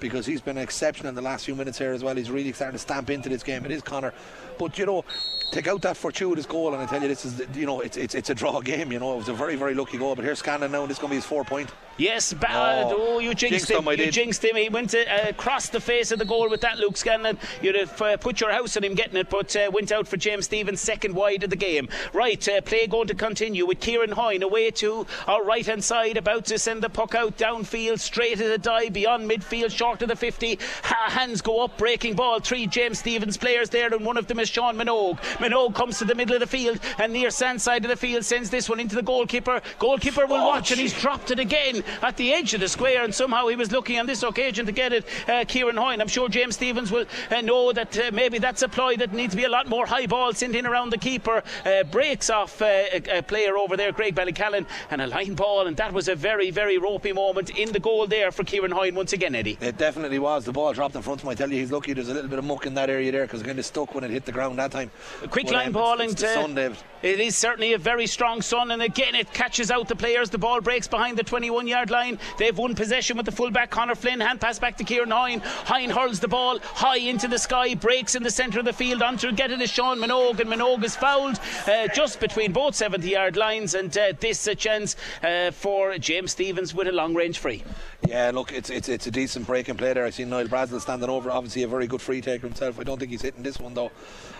because 0.00 0.26
he's 0.26 0.40
been 0.40 0.58
exceptional 0.58 1.08
in 1.08 1.14
the 1.14 1.22
last 1.22 1.44
few 1.44 1.54
minutes 1.54 1.78
here 1.78 1.92
as 1.92 2.02
well. 2.02 2.14
He's 2.16 2.30
really 2.30 2.52
starting 2.52 2.74
to 2.74 2.78
stamp 2.78 3.10
into 3.10 3.28
this 3.28 3.42
game. 3.42 3.64
It 3.64 3.70
is 3.70 3.82
Connor. 3.82 4.12
But, 4.58 4.78
you 4.78 4.86
know, 4.86 5.04
take 5.50 5.66
out 5.66 5.82
that 5.82 5.96
fortuitous 5.96 6.46
goal, 6.46 6.74
and 6.74 6.82
I 6.82 6.86
tell 6.86 7.02
you, 7.02 7.08
this 7.08 7.24
is 7.24 7.42
you 7.54 7.66
know 7.66 7.80
it's 7.80 7.96
it's, 7.96 8.14
it's 8.14 8.30
a 8.30 8.34
draw 8.34 8.60
game. 8.60 8.92
You 8.92 8.98
know, 8.98 9.14
it 9.14 9.18
was 9.18 9.28
a 9.28 9.34
very 9.34 9.56
very 9.56 9.74
lucky 9.74 9.98
goal. 9.98 10.14
But 10.14 10.24
here's 10.24 10.38
Scanlon 10.38 10.72
now, 10.72 10.82
and 10.82 10.90
this 10.90 10.98
is 10.98 11.00
going 11.00 11.10
to 11.10 11.14
be 11.14 11.16
his 11.16 11.26
four 11.26 11.44
point. 11.44 11.70
Yes, 11.98 12.32
bad. 12.32 12.86
Oh, 12.86 13.16
oh 13.16 13.18
you 13.18 13.34
jinxed, 13.34 13.66
jinxed 13.66 13.70
him. 13.70 13.92
him 13.92 14.00
you 14.00 14.12
jinxed 14.12 14.44
him. 14.44 14.54
He 14.54 14.68
went 14.68 14.94
uh, 14.94 15.04
across 15.28 15.68
the 15.68 15.80
face 15.80 16.12
of 16.12 16.20
the 16.20 16.24
goal 16.24 16.48
with 16.48 16.60
that, 16.60 16.78
Luke 16.78 16.96
Scanlon. 16.96 17.36
You'd 17.60 17.74
have 17.74 18.00
uh, 18.00 18.16
put 18.16 18.40
your 18.40 18.52
house 18.52 18.76
on 18.76 18.84
him 18.84 18.94
getting 18.94 19.16
it, 19.16 19.28
but 19.28 19.54
uh, 19.56 19.68
went 19.72 19.90
out 19.90 20.06
for 20.06 20.16
James 20.16 20.44
Stephens, 20.44 20.80
second 20.80 21.14
wide 21.16 21.42
of 21.42 21.50
the 21.50 21.56
game. 21.56 21.88
Right, 22.12 22.48
uh, 22.48 22.60
play 22.60 22.86
going 22.86 23.08
to 23.08 23.16
continue 23.16 23.66
with 23.66 23.80
Kieran 23.80 24.12
Hoyne 24.12 24.44
away 24.44 24.70
to 24.70 25.08
our 25.26 25.44
right 25.44 25.66
hand 25.66 25.82
side, 25.82 26.16
about 26.16 26.44
to 26.46 26.58
send 26.58 26.84
the 26.84 26.88
puck 26.88 27.16
out 27.16 27.36
downfield, 27.36 27.98
straight 27.98 28.40
at 28.40 28.52
a 28.52 28.58
die, 28.58 28.90
beyond 28.90 29.28
midfield, 29.28 29.76
short 29.76 30.00
of 30.00 30.08
the 30.08 30.16
50. 30.16 30.56
hands 30.82 31.42
go 31.42 31.64
up, 31.64 31.76
breaking 31.78 32.14
ball. 32.14 32.38
Three 32.38 32.68
James 32.68 33.00
Stephens 33.00 33.36
players 33.36 33.70
there, 33.70 33.92
and 33.92 34.04
one 34.04 34.16
of 34.16 34.28
them 34.28 34.38
is 34.38 34.48
Sean 34.48 34.76
Minogue. 34.76 35.18
Minogue 35.38 35.74
comes 35.74 35.98
to 35.98 36.04
the 36.04 36.14
middle 36.14 36.34
of 36.34 36.40
the 36.40 36.46
field, 36.46 36.80
and 36.98 37.12
near 37.12 37.30
sand 37.30 37.60
side 37.60 37.84
of 37.84 37.88
the 37.88 37.96
field 37.96 38.24
sends 38.24 38.50
this 38.50 38.68
one 38.68 38.80
into 38.80 38.96
the 38.96 39.02
goalkeeper. 39.02 39.60
Goalkeeper 39.78 40.26
will 40.26 40.36
oh, 40.36 40.48
watch, 40.48 40.70
and 40.70 40.80
he's 40.80 40.98
dropped 40.98 41.30
it 41.30 41.38
again 41.38 41.84
at 42.02 42.16
the 42.16 42.32
edge 42.32 42.54
of 42.54 42.60
the 42.60 42.68
square, 42.68 43.04
and 43.04 43.14
somehow 43.14 43.46
he 43.48 43.56
was 43.56 43.70
lucky 43.70 43.98
on 43.98 44.06
this 44.06 44.22
occasion 44.22 44.66
to 44.66 44.72
get 44.72 44.92
it. 44.92 45.04
Uh, 45.28 45.44
Kieran 45.46 45.76
Hoyne. 45.76 46.00
I'm 46.00 46.08
sure 46.08 46.28
James 46.28 46.56
Stephens 46.56 46.90
will 46.90 47.06
uh, 47.30 47.40
know 47.40 47.72
that 47.72 47.96
uh, 47.98 48.10
maybe 48.12 48.38
that's 48.38 48.62
a 48.62 48.68
ploy 48.68 48.96
that 48.96 49.12
needs 49.12 49.32
to 49.32 49.36
be 49.36 49.44
a 49.44 49.48
lot 49.48 49.68
more 49.68 49.86
high 49.86 50.06
ball 50.06 50.32
sent 50.32 50.54
in 50.54 50.66
around 50.66 50.90
the 50.90 50.98
keeper. 50.98 51.42
Uh, 51.64 51.84
breaks 51.84 52.30
off 52.30 52.60
uh, 52.60 52.64
a, 52.64 53.18
a, 53.18 53.22
player 53.22 53.56
over 53.56 53.76
there, 53.76 53.92
Graigue-Ballycallan, 53.92 54.66
and 54.90 55.00
a 55.00 55.06
line 55.06 55.34
ball, 55.34 55.66
and 55.66 55.76
that 55.76 55.92
was 55.92 56.08
a 56.08 56.14
very, 56.14 56.50
very 56.50 56.78
ropey 56.78 57.12
moment 57.12 57.50
in 57.50 57.72
the 57.72 57.80
goal 57.80 58.06
there 58.06 58.32
for 58.32 58.44
Kieran 58.44 58.70
Hoyne 58.70 58.94
once 58.94 59.12
again, 59.12 59.34
Eddie. 59.34 59.58
It 59.60 59.78
definitely 59.78 60.18
was. 60.18 60.44
The 60.44 60.52
ball 60.52 60.72
dropped 60.72 60.96
in 60.96 61.02
front 61.02 61.20
of 61.20 61.24
him. 61.24 61.30
I 61.30 61.34
tell 61.34 61.50
you, 61.50 61.58
he's 61.58 61.72
lucky. 61.72 61.92
There's 61.92 62.08
a 62.08 62.14
little 62.14 62.30
bit 62.30 62.38
of 62.38 62.44
muck 62.44 62.66
in 62.66 62.74
that 62.74 62.90
area 62.90 63.12
there 63.12 63.22
because 63.22 63.42
it 63.42 63.44
kind 63.44 63.58
of 63.58 63.64
stuck 63.64 63.94
when 63.94 64.04
it 64.04 64.10
hit 64.10 64.24
the 64.24 64.32
ground 64.32 64.58
that 64.58 64.72
time. 64.72 64.90
Quick 65.30 65.50
line 65.50 65.72
ball 65.72 66.00
into. 66.00 66.26
Sun, 66.26 66.54
David. 66.54 66.78
It 67.00 67.20
is 67.20 67.36
certainly 67.36 67.74
a 67.74 67.78
very 67.78 68.08
strong 68.08 68.42
sun, 68.42 68.72
and 68.72 68.82
again 68.82 69.14
it 69.14 69.32
catches 69.32 69.70
out 69.70 69.86
the 69.86 69.94
players. 69.94 70.30
The 70.30 70.38
ball 70.38 70.60
breaks 70.60 70.88
behind 70.88 71.16
the 71.16 71.22
21 71.22 71.68
yard 71.68 71.90
line. 71.90 72.18
They've 72.38 72.56
won 72.56 72.74
possession 72.74 73.16
with 73.16 73.24
the 73.24 73.32
fullback 73.32 73.70
Connor 73.70 73.94
Flynn. 73.94 74.18
Hand 74.18 74.40
pass 74.40 74.58
back 74.58 74.76
to 74.78 74.84
Kieran 74.84 75.10
Hoyne. 75.10 75.40
Hoyne 75.40 75.90
hurls 75.90 76.18
the 76.18 76.26
ball 76.26 76.58
high 76.60 76.98
into 76.98 77.28
the 77.28 77.38
sky, 77.38 77.76
breaks 77.76 78.16
in 78.16 78.24
the 78.24 78.30
centre 78.30 78.58
of 78.58 78.64
the 78.64 78.72
field. 78.72 79.00
Onto 79.00 79.30
get 79.30 79.52
it 79.52 79.60
is 79.60 79.70
Sean 79.70 79.98
Minogue, 79.98 80.40
and 80.40 80.50
Minogue 80.50 80.82
is 80.82 80.96
fouled 80.96 81.38
uh, 81.68 81.86
just 81.94 82.18
between 82.18 82.52
both 82.52 82.74
70 82.74 83.08
yard 83.08 83.36
lines. 83.36 83.74
And 83.74 83.96
uh, 83.96 84.14
this 84.18 84.48
a 84.48 84.56
chance 84.56 84.96
uh, 85.22 85.52
for 85.52 85.98
James 85.98 86.32
Stephens 86.32 86.74
with 86.74 86.88
a 86.88 86.92
long 86.92 87.14
range 87.14 87.38
free. 87.38 87.62
Yeah, 88.06 88.30
look, 88.32 88.52
it's 88.52 88.70
it's 88.70 88.88
it's 88.88 89.06
a 89.06 89.10
decent 89.10 89.46
break 89.46 89.68
and 89.68 89.78
play 89.78 89.92
there. 89.92 90.04
I 90.04 90.10
see 90.10 90.24
Niall 90.24 90.46
Brazel 90.46 90.80
standing 90.80 91.10
over. 91.10 91.30
Obviously, 91.30 91.64
a 91.64 91.68
very 91.68 91.86
good 91.86 92.00
free 92.00 92.20
taker 92.20 92.46
himself. 92.46 92.78
I 92.78 92.84
don't 92.84 92.98
think 92.98 93.10
he's 93.10 93.22
hitting 93.22 93.42
this 93.42 93.58
one 93.58 93.74
though. 93.74 93.90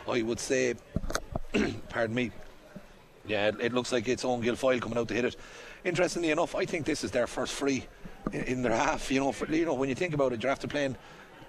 I 0.08 0.22
would 0.22 0.38
say, 0.38 0.74
pardon 1.88 2.14
me, 2.14 2.30
yeah, 3.26 3.50
it, 3.60 3.72
looks 3.72 3.92
like 3.92 4.08
it's 4.08 4.24
Owen 4.24 4.42
Guilfoyle 4.42 4.80
coming 4.80 4.96
out 4.98 5.08
to 5.08 5.14
hit 5.14 5.24
it. 5.24 5.36
Interestingly 5.84 6.30
enough, 6.30 6.54
I 6.54 6.64
think 6.64 6.86
this 6.86 7.04
is 7.04 7.10
their 7.10 7.26
first 7.26 7.52
free 7.52 7.86
in, 8.32 8.42
in 8.42 8.62
their 8.62 8.74
half. 8.74 9.10
You 9.10 9.20
know, 9.20 9.32
for, 9.32 9.46
you 9.52 9.66
know 9.66 9.74
when 9.74 9.88
you 9.88 9.94
think 9.94 10.14
about 10.14 10.32
it, 10.32 10.42
you're 10.42 10.52
after 10.52 10.68
playing 10.68 10.96